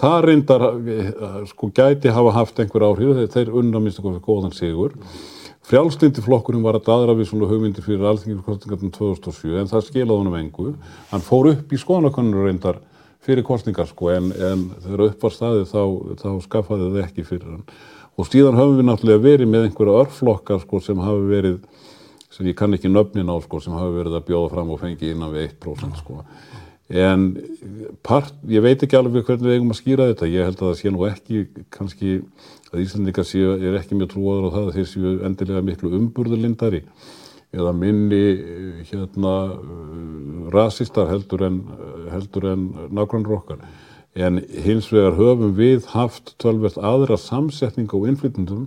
það 0.01 0.25
reyndar, 0.25 0.65
eh, 0.89 1.45
sko, 1.53 1.71
gæti 1.71 2.09
hafa 2.13 2.33
haft 2.33 2.57
einhver 2.59 2.87
áhrif, 2.89 3.15
þeir, 3.19 3.29
þeir 3.37 3.53
unna 3.61 3.79
minnst 3.81 4.01
okkur 4.01 4.21
góðan 4.21 4.55
sigur. 4.57 4.93
Frjálslindi 5.63 6.21
flokkurinn 6.25 6.63
var 6.65 6.75
að 6.75 6.87
daðra 6.89 7.15
við 7.15 7.29
svona 7.31 7.47
hugmyndir 7.47 7.85
fyrir 7.87 8.03
alþingiskostningarnum 8.11 8.91
2007 8.97 9.61
en 9.61 9.69
það 9.71 9.85
skilaði 9.87 10.19
honum 10.19 10.35
engu. 10.41 10.73
Hann 11.13 11.21
fór 11.23 11.53
upp 11.53 11.71
í 11.71 11.79
skoðanakonur 11.79 12.49
reyndar 12.49 12.81
fyrir 13.23 13.45
kostningar 13.47 13.87
sko 13.87 14.11
en, 14.11 14.33
en 14.35 14.65
þegar 14.83 15.05
upp 15.07 15.23
var 15.23 15.31
staðið 15.37 15.69
þá, 15.71 15.83
þá 16.19 16.29
skaffaði 16.49 16.89
það 16.91 17.05
ekki 17.05 17.25
fyrir 17.29 17.47
hann. 17.53 17.63
Og 18.19 18.27
síðan 18.27 18.59
höfum 18.59 18.75
við 18.81 18.89
náttúrulega 18.91 19.23
verið 19.23 19.49
með 19.53 19.69
einhverja 19.69 20.01
örflokkar 20.03 20.61
sko 20.67 20.81
sem 20.83 20.99
hafi 20.99 21.23
verið, 21.31 21.61
sem 22.33 22.49
ég 22.49 22.57
kann 22.57 22.75
ekki 22.77 22.91
nöfnin 22.91 23.31
á 23.31 23.37
sko, 23.45 23.61
sem 23.61 23.77
hafi 23.77 23.95
verið 24.01 24.19
að 24.19 24.27
bjóða 24.31 24.53
fram 24.55 24.73
og 24.73 24.81
fengi 24.81 25.13
innan 25.13 25.33
við 25.35 25.51
1% 25.51 26.01
sko. 26.01 26.23
En 26.93 27.29
part, 28.05 28.35
ég 28.53 28.61
veit 28.65 28.83
ekki 28.85 28.99
alveg 28.99 29.25
hvernig 29.25 29.47
við 29.47 29.57
eigum 29.57 29.73
að 29.73 29.79
skýra 29.79 30.09
þetta. 30.11 30.29
Ég 30.29 30.49
held 30.49 30.59
að 30.59 30.67
það 30.67 30.79
sé 30.81 30.93
nú 30.93 31.07
ekki, 31.09 31.43
kannski, 31.73 32.17
að 32.73 32.83
Íslandingar 32.85 33.29
séu, 33.29 33.55
er 33.57 33.79
ekki 33.79 33.97
mjög 33.97 34.13
trúaður 34.13 34.49
á 34.49 34.55
það 34.57 34.67
að 34.67 34.77
þeir 34.77 34.89
séu 34.91 35.13
endilega 35.29 35.65
miklu 35.65 35.93
umburðurlindari 35.97 36.83
eða 37.53 37.73
minni 37.77 38.23
hérna 38.89 39.33
rasistar 40.53 41.11
heldur 41.11 41.45
en, 41.49 41.59
heldur 42.13 42.49
en 42.53 42.69
nákvæmur 42.97 43.39
okkar. 43.39 43.65
En 44.17 44.41
hins 44.41 44.91
vegar 44.93 45.17
höfum 45.17 45.55
við 45.57 45.89
haft 45.93 46.35
tölvert 46.41 46.77
aðra 46.77 47.17
samsetning 47.21 47.93
á 47.93 47.99
innflytjandum 48.09 48.67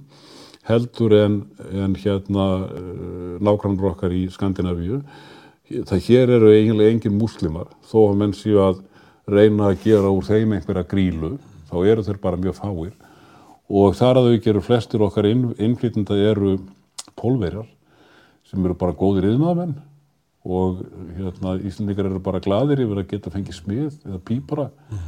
heldur 0.65 1.13
en, 1.19 1.39
en 1.71 1.95
hérna 1.99 2.45
nákvæmur 3.43 3.91
okkar 3.93 4.13
í 4.15 4.25
Skandinavíu. 4.33 5.01
Það 5.65 6.05
hér 6.07 6.35
eru 6.37 6.51
eiginlega 6.53 6.93
engin 6.93 7.17
múslimar. 7.19 7.69
Þó 7.85 7.99
að 8.09 8.19
menn 8.21 8.35
séu 8.37 8.61
að 8.61 8.81
reyna 9.29 9.71
að 9.71 9.83
gera 9.85 10.13
úr 10.13 10.25
þeim 10.25 10.55
einhverja 10.57 10.85
grílu 10.89 11.35
þá 11.69 11.75
eru 11.85 12.05
þeir 12.05 12.21
bara 12.21 12.41
mjög 12.41 12.57
fáir. 12.59 12.93
Og 13.65 13.95
þar 13.97 14.19
að 14.19 14.29
þau 14.29 14.41
gerur 14.45 14.65
flestir 14.65 15.01
okkar 15.01 15.27
inn, 15.29 15.47
innflytjenda 15.57 16.17
eru 16.31 16.59
pólverjar 17.17 17.65
sem 18.45 18.61
eru 18.61 18.77
bara 18.77 18.93
góðir 18.97 19.31
yðnaðamenn 19.31 19.73
og 20.45 20.83
hérna 21.17 21.55
Íslandikar 21.65 22.05
eru 22.11 22.21
bara 22.21 22.41
gladir 22.43 22.83
yfir 22.83 23.01
að 23.01 23.09
geta 23.09 23.33
fengið 23.33 23.57
smið 23.57 23.95
eða 24.05 24.21
pípara. 24.27 24.67
Mm. 24.91 25.07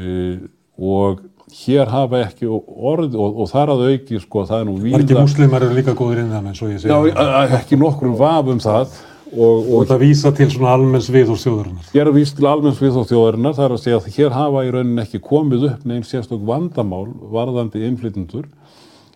uh, 0.00 0.48
og 0.80 1.20
hér 1.54 1.90
hafa 1.90 2.24
ekki 2.24 2.48
orð 2.48 3.14
og, 3.14 3.38
og 3.42 3.50
þar 3.50 3.74
að 3.74 3.86
auki 3.90 4.20
sko 4.22 4.46
það 4.48 4.62
er 4.62 4.68
nú 4.68 4.74
víða 4.80 4.98
Margi 4.98 5.16
muslimar 5.18 5.66
eru 5.66 5.78
líka 5.78 5.94
góðir 5.98 6.24
yðnaðamenn 6.24 6.58
svo 6.58 6.70
ég 6.70 6.82
segja 6.82 6.98
Já, 7.10 7.56
ekki 7.60 7.78
nokkur 7.80 8.10
um 8.10 8.18
vaf 8.20 8.52
um 8.54 8.60
það 8.62 9.00
Og, 9.30 9.68
og 9.70 9.84
það 9.86 10.00
vísa 10.02 10.30
til 10.34 10.48
svona 10.50 10.72
almenns 10.74 11.06
viðhóðstjóðarinnar. 11.14 11.90
Ég 11.94 12.02
er 12.02 12.08
að 12.10 12.16
vísa 12.16 12.34
til 12.34 12.48
almenns 12.50 12.80
viðhóðstjóðarinnar, 12.82 13.52
það 13.54 13.66
er 13.68 13.74
að 13.76 13.82
segja 13.84 13.98
að 14.00 14.08
hér 14.16 14.32
hafa 14.34 14.64
í 14.66 14.72
rauninni 14.74 15.04
ekki 15.04 15.20
komið 15.22 15.66
upp 15.68 15.84
neins 15.86 16.10
sérstök 16.10 16.42
vandamál 16.48 17.04
varðandi 17.30 17.84
innflytundur. 17.86 18.48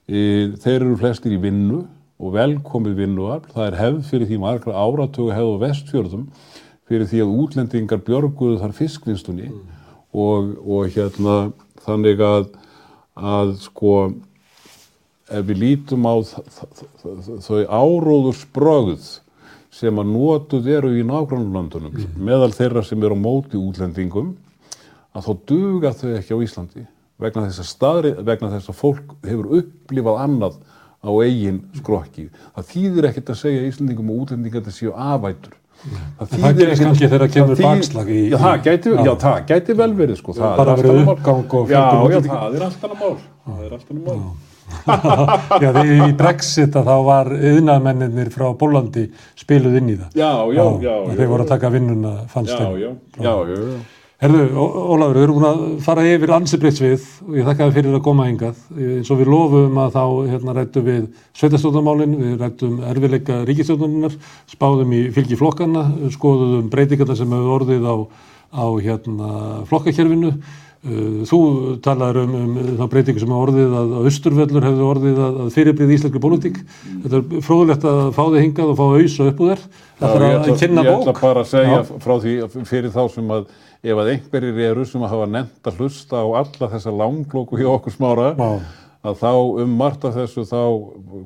Þeir 0.06 0.77
eru 0.77 0.94
flestir 1.01 1.35
í 1.35 1.40
vinnu 1.43 1.81
og 2.23 2.36
velkomið 2.36 2.94
vinnuafl. 3.02 3.51
Það 3.56 3.66
er 3.66 3.78
hefð 3.81 4.12
fyrir 4.12 4.31
því 4.31 4.40
margra 4.44 4.85
áratögu 4.85 5.35
hefð 5.35 5.51
og 5.51 5.61
vestfjörðum 5.65 6.24
fyrir 6.86 7.11
því 7.11 7.24
að 7.24 7.35
útlendingar 7.43 8.06
björguðu 8.06 8.61
þar 8.62 8.78
fiskvinstunni 8.78 9.51
mm. 9.51 9.61
og, 10.15 10.55
og 10.62 10.94
hérna 10.94 11.39
þannig 11.85 12.23
að, 12.24 12.47
að 13.15 13.52
sko 13.65 13.97
ef 15.31 15.44
við 15.48 15.61
lítum 15.62 16.09
á 16.09 16.15
þau 16.24 17.61
áróður 17.69 18.40
sprögð 18.40 19.12
sem 19.74 19.98
að 19.98 20.11
nótuð 20.12 20.69
eru 20.70 20.93
í 20.94 21.05
nágrannlöndunum 21.06 21.94
mm. 21.94 22.19
meðal 22.27 22.52
þeirra 22.55 22.85
sem 22.86 23.01
eru 23.02 23.16
á 23.19 23.24
móti 23.24 23.59
útlendingum 23.59 24.35
að 25.15 25.28
þá 25.28 25.32
duga 25.48 25.94
þau 25.97 26.11
ekki 26.19 26.36
á 26.36 26.44
Íslandi 26.44 26.85
vegna 27.20 27.47
þess 27.48 27.62
að 27.62 27.69
staðri, 27.70 28.12
vegna 28.27 28.51
þess 28.52 28.70
að 28.70 28.78
fólk 28.78 29.12
hefur 29.24 29.51
upplifað 29.61 30.23
annað 30.24 30.56
á 31.05 31.11
eigin 31.20 31.61
skrokki. 31.77 32.28
Það 32.56 32.70
þýðir 32.70 33.09
ekkert 33.11 33.31
að 33.35 33.40
segja 33.43 33.69
Íslandingum 33.69 34.11
og 34.11 34.24
útlendingum 34.24 34.70
að 34.70 34.77
séu 34.78 34.94
afætur. 34.97 35.56
Það 35.85 36.47
ekkert 36.48 36.81
kannski 36.81 37.05
þegar 37.05 37.23
það 37.24 37.35
kemur 37.35 37.61
bakslag 37.61 38.09
í... 38.09 38.23
Já, 38.31 38.36
það 38.40 38.56
gæti, 38.65 38.94
já, 38.94 39.12
það 39.24 39.39
gæti 39.51 39.77
vel 39.81 39.90
verið 39.98 40.19
sko. 40.20 40.35
Það 40.39 40.56
bara 40.61 40.77
verið 40.81 41.12
uppgang 41.12 41.56
og. 41.59 41.73
Já, 41.74 41.82
já, 42.15 42.19
það 42.24 42.59
er 42.59 42.66
alltaf 42.69 42.94
mál. 43.01 43.15
Það 43.44 43.65
er 43.66 43.74
alltaf 43.78 43.98
mál. 44.01 44.20
já, 45.61 45.69
því 45.77 45.98
í 46.09 46.12
Brexit 46.19 46.78
að 46.81 46.89
þá 46.89 46.94
var 47.09 47.32
yðnaðmenninir 47.36 48.31
frá 48.32 48.47
Bólandi 48.59 49.05
spiluð 49.39 49.77
inn 49.82 49.93
í 49.93 49.98
það. 50.01 50.16
Já, 50.16 50.31
já, 50.56 50.65
já. 50.86 50.94
já 51.05 51.19
þeir 51.19 51.31
voru 51.35 51.44
að 51.44 51.52
taka 51.52 51.73
vinnuna 51.74 52.15
fannst 52.32 52.56
þeim. 52.56 52.81
Já, 52.81 52.89
já, 52.89 53.28
já, 53.28 53.61
já. 53.61 53.82
Herðu, 54.23 54.45
Ólafur, 54.55 55.16
við 55.16 55.24
erum 55.24 55.39
búin 55.41 55.47
að 55.49 55.62
fara 55.85 56.05
yfir 56.07 56.32
ansibreytsvið 56.36 57.07
og 57.27 57.39
ég 57.39 57.49
þakka 57.49 57.66
þið 57.66 57.78
fyrir 57.78 57.97
að 57.99 58.05
koma 58.07 58.27
hingað. 58.28 58.61
Eins 58.78 59.11
og 59.11 59.19
við 59.20 59.31
lofum 59.32 59.81
að 59.82 59.97
þá 59.97 60.05
hérna, 60.31 60.55
rættum 60.55 60.86
við 60.86 61.01
sveitastóðamálinn, 61.41 62.15
við 62.20 62.36
rættum 62.45 62.77
erfileika 62.93 63.41
ríkistjóðunar, 63.49 64.15
spáðum 64.55 64.95
í 64.95 65.01
fylgi 65.16 65.39
flokkana, 65.41 65.89
skoðum 66.15 66.70
breytingarna 66.73 67.19
sem 67.19 67.35
hefur 67.35 67.57
orðið 67.59 67.89
á, 67.91 67.97
á 68.55 68.66
hérna, 68.86 69.32
flokkakerfinu 69.73 70.36
Uh, 70.85 71.23
þú 71.24 71.39
talaður 71.81 72.27
um, 72.27 72.32
um 72.45 72.57
þá 72.77 72.82
breytingu 72.93 73.20
sem 73.23 73.31
hafa 73.32 73.45
orðið 73.47 73.77
að 73.78 73.93
austurvellur 74.03 74.65
hefðu 74.66 74.82
orðið 74.85 75.20
að, 75.24 75.39
að 75.41 75.55
fyrirbrið 75.55 75.93
íslenski 75.95 76.20
politík. 76.20 76.59
Þetta 77.07 77.20
er 77.23 77.45
fróðulegt 77.47 77.86
að 77.89 78.01
fá 78.12 78.20
þig 78.27 78.43
hingað 78.43 78.73
og 78.74 78.77
fá 78.77 78.82
auðs 78.91 79.15
og 79.16 79.31
upp 79.31 79.41
úr 79.41 79.55
þér. 79.55 79.62
Það 80.03 80.12
þarf 80.12 80.27
að 80.35 80.61
kynna 80.61 80.85
bók. 80.85 80.91
Ég 80.91 81.01
ætla 81.01 81.15
bara 81.23 81.45
að 81.47 81.49
segja 81.55 81.78
Já. 81.78 81.97
frá 82.05 82.15
því 82.27 82.35
fyrir 82.69 82.93
þá 82.93 83.01
sem 83.15 83.32
að 83.39 83.49
ef 83.85 84.01
að 84.01 84.15
einhverjir 84.15 84.62
eru 84.70 84.86
sem 84.89 85.05
hafa 85.05 85.27
nefnt 85.28 85.69
að 85.69 85.82
hlusta 85.82 86.23
á 86.24 86.27
alla 86.40 86.70
þessa 86.73 86.94
langlóku 86.94 87.61
hjá 87.61 87.69
okkur 87.74 87.94
smára 87.94 88.31
Já. 88.39 88.48
að 89.05 89.20
þá 89.20 89.32
um 89.65 89.77
margt 89.82 90.06
af 90.09 90.16
þessu 90.16 90.47
þá 90.48 90.62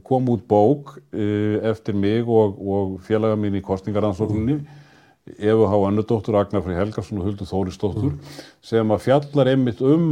kom 0.09 0.29
út 0.35 0.43
bók 0.51 0.97
uh, 0.99 1.57
eftir 1.71 1.95
mig 1.95 2.27
og, 2.27 2.59
og 2.59 2.99
félaga 3.07 3.39
mín 3.39 3.61
í 3.61 3.65
kostningaransókninni 3.65 4.59
mm 4.59 4.85
Efu 5.37 5.67
Há 5.69 5.77
Annudóttur, 5.89 6.37
Agnar 6.39 6.63
Frey 6.65 6.77
Helgarsson 6.79 7.21
og 7.21 7.29
Huldur 7.29 7.49
Þóristóttur 7.49 8.13
mm. 8.15 8.37
sem 8.65 8.95
að 8.95 9.03
fjallar 9.05 9.51
einmitt 9.53 9.83
um, 9.85 10.07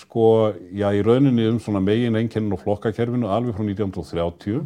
sko, 0.00 0.26
já 0.72 0.88
í 0.94 1.02
rauninni 1.04 1.46
um 1.50 1.60
svona 1.62 1.82
megin 1.84 2.16
einkennin 2.18 2.54
og 2.56 2.62
flokkakerfinu 2.64 3.28
alveg 3.30 3.58
frá 3.58 3.66
1930 3.66 4.62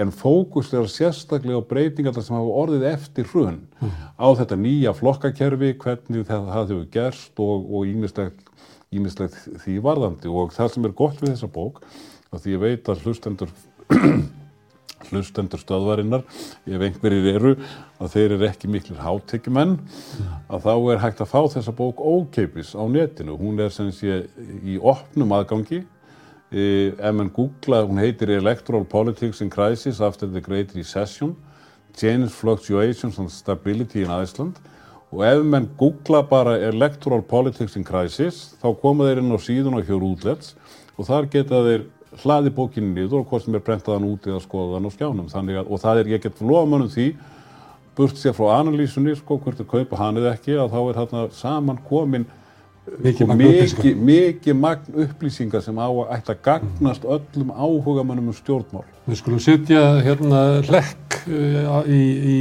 en 0.00 0.14
fókus 0.14 0.72
er 0.74 0.88
sérstaklega 0.90 1.60
á 1.60 1.68
breytingar 1.70 2.16
sem 2.18 2.36
hafa 2.36 2.56
orðið 2.64 2.86
eftir 2.94 3.28
hrun 3.32 3.60
mm. 3.80 3.98
á 4.18 4.26
þetta 4.40 4.60
nýja 4.60 4.94
flokkakerfi, 4.98 5.74
hvernig 5.82 6.26
það 6.30 6.50
hefur 6.54 6.86
gerst 6.94 7.44
og 7.44 7.84
ímislegt 8.94 9.38
því 9.64 9.80
varðandi 9.84 10.30
og 10.30 10.54
það 10.54 10.72
sem 10.74 10.88
er 10.88 10.96
gott 10.96 11.20
við 11.22 11.34
þessa 11.34 11.50
bók, 11.50 11.84
því 12.34 12.56
ég 12.56 12.64
veit 12.64 12.90
að 12.90 13.04
hlustendur 13.06 13.52
hlustendur 15.10 15.60
stöðvarinnar, 15.62 16.24
ef 16.66 16.84
einhverjir 16.86 17.30
eru 17.36 17.54
að 18.00 18.12
þeir 18.14 18.36
eru 18.36 18.48
ekki 18.48 18.70
miklir 18.72 19.00
hátekjumenn, 19.04 19.78
að 20.48 20.68
þá 20.68 20.74
er 20.94 21.02
hægt 21.04 21.24
að 21.24 21.32
fá 21.32 21.40
þessa 21.56 21.74
bók 21.76 22.02
ókeipis 22.02 22.74
á 22.76 22.84
netinu. 22.88 23.38
Hún 23.40 23.62
er 23.62 23.72
sem 23.74 23.90
sé 23.94 24.24
í 24.64 24.78
opnum 24.80 25.34
aðgangi, 25.36 25.84
e, 26.50 26.92
ef 26.94 27.14
mann 27.14 27.32
googla, 27.34 27.82
hún 27.86 28.02
heitir 28.02 28.34
Electoral 28.36 28.84
Politics 28.84 29.40
in 29.40 29.50
Crisis 29.50 30.00
After 30.00 30.28
the 30.30 30.40
Great 30.40 30.74
Recession, 30.74 31.34
Change, 31.96 32.30
Fluctuations 32.30 33.18
and 33.18 33.30
Stability 33.30 34.02
in 34.02 34.10
Iceland 34.10 34.58
og 35.14 35.22
ef 35.22 35.44
mann 35.46 35.68
googla 35.78 36.24
bara 36.26 36.56
Electoral 36.58 37.22
Politics 37.22 37.76
in 37.78 37.84
Crisis, 37.86 38.56
þá 38.58 38.72
koma 38.80 39.06
þeir 39.06 39.20
inn 39.22 39.34
á 39.34 39.38
síðun 39.38 39.78
og 39.78 39.86
hjá 39.86 39.94
Rúdlets 39.94 40.54
og 40.98 41.06
þar 41.06 41.28
geta 41.30 41.62
þeir 41.66 41.84
hlaði 42.22 42.52
bókinu 42.54 42.92
niður 42.92 43.22
og 43.22 43.30
hvort 43.30 43.44
sem 43.44 43.56
er 43.56 43.64
prentaðan 43.64 44.06
út 44.08 44.26
eða 44.28 44.42
skoðaðan 44.44 44.88
á 44.88 44.90
skjánum. 44.94 45.28
Að, 45.32 45.64
og 45.66 45.82
það 45.82 46.00
er, 46.00 46.10
ég 46.14 46.22
get 46.24 46.42
lofa 46.44 46.70
mannum 46.70 46.92
því 46.92 47.08
burt 47.94 48.18
sér 48.18 48.34
frá 48.36 48.58
analýsunni 48.58 49.14
sko, 49.18 49.38
hvort 49.42 49.60
þau 49.60 49.68
kaupa 49.70 50.00
hann 50.00 50.18
eða 50.20 50.34
ekki 50.34 50.56
að 50.58 50.72
þá 50.74 50.80
er 50.82 50.98
þarna 51.00 51.24
saman 51.34 51.82
komin 51.88 52.26
mikið 52.84 53.28
magn 53.30 53.44
upplýsingar. 53.48 54.02
Mikið 54.08 54.58
magn 54.58 54.98
upplýsingar 55.04 55.62
sem 55.64 55.78
á 55.80 55.88
að 55.88 56.10
ætta 56.16 56.34
að 56.34 56.42
gagnast 56.48 57.06
öllum 57.06 57.52
áhuga 57.54 58.04
mannum 58.04 58.30
um 58.32 58.36
stjórnmál. 58.36 58.84
Við 59.04 59.20
skulum 59.20 59.40
setja 59.42 59.80
hérna 60.04 60.42
hlekk 60.64 61.16
uh, 61.28 61.80
í, 61.88 62.00
í 62.34 62.36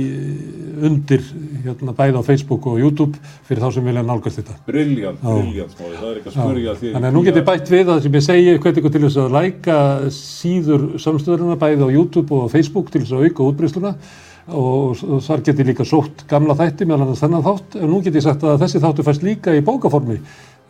undir 0.84 1.24
hérna 1.64 1.96
bæði 1.96 2.20
á 2.20 2.24
Facebook 2.28 2.68
og 2.72 2.82
YouTube 2.82 3.20
fyrir 3.48 3.64
þá 3.64 3.78
sem 3.78 3.88
vilja 3.88 4.04
nálgast 4.08 4.42
þetta. 4.42 4.58
Brilljant 4.68 5.24
smáði, 5.24 5.64
það 5.72 6.10
er 6.10 6.20
ekki 6.20 6.32
að 6.32 6.38
spurja 6.38 6.76
því. 6.82 6.92
Þannig 6.98 7.10
að 7.10 7.18
nú 7.18 7.24
getur 7.28 7.48
bætt 7.50 7.74
við 7.74 7.94
að 7.94 8.04
sem 8.06 8.20
ég 8.20 8.28
segi 8.28 8.58
hvernig 8.58 8.84
ykkur 8.84 8.96
til 8.98 9.04
þess 9.08 9.24
að 9.24 9.38
læka 9.38 9.80
síður 10.18 10.86
samstöðurina 11.04 11.60
bæði 11.60 11.88
á 11.88 11.96
YouTube 11.96 12.36
og 12.36 12.48
á 12.48 12.54
Facebook 12.54 12.92
til 12.94 13.04
þess 13.04 13.16
að 13.16 13.28
auka 13.28 13.50
útbreysluna 13.50 13.96
og, 14.52 15.00
þar 15.24 15.44
getur 15.48 15.70
líka 15.70 15.86
sótt 15.88 16.26
gamla 16.30 16.56
þætti 16.60 16.88
meðal 16.88 17.08
annars 17.08 17.24
þennan 17.24 17.46
þátt. 17.46 17.78
En 17.80 17.90
nú 17.92 18.02
getur 18.04 18.20
ég 18.20 18.28
sagt 18.28 18.44
að 18.48 18.60
þessi 18.66 18.84
þáttu 18.84 19.08
fæst 19.08 19.26
líka 19.26 19.56
í 19.56 19.64
bókaformi 19.66 20.20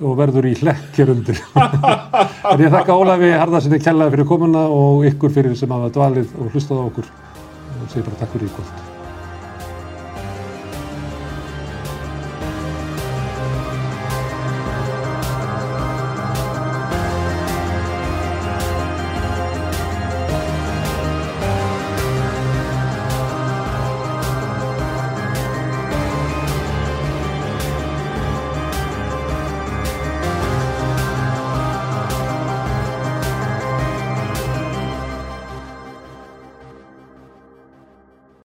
og 0.03 0.15
verður 0.19 0.49
í 0.49 0.55
hlekkjur 0.61 1.13
undir. 1.15 1.43
En 2.53 2.61
ég 2.61 2.73
þakka 2.73 2.97
Ólafi 2.99 3.33
Harðarsinni 3.33 3.81
kellaði 3.81 4.17
fyrir 4.17 4.29
komuna 4.29 4.65
og 4.69 5.05
ykkur 5.09 5.33
fyrir 5.33 5.57
sem 5.57 5.71
hafa 5.73 5.93
dvalið 5.95 6.33
og 6.37 6.55
hlustað 6.55 6.81
á 6.81 6.87
okkur. 6.89 7.13
Og 7.81 7.85
segi 7.93 8.07
bara 8.09 8.19
takk 8.23 8.35
fyrir 8.35 8.51
í 8.51 8.57
kvöld 8.57 8.82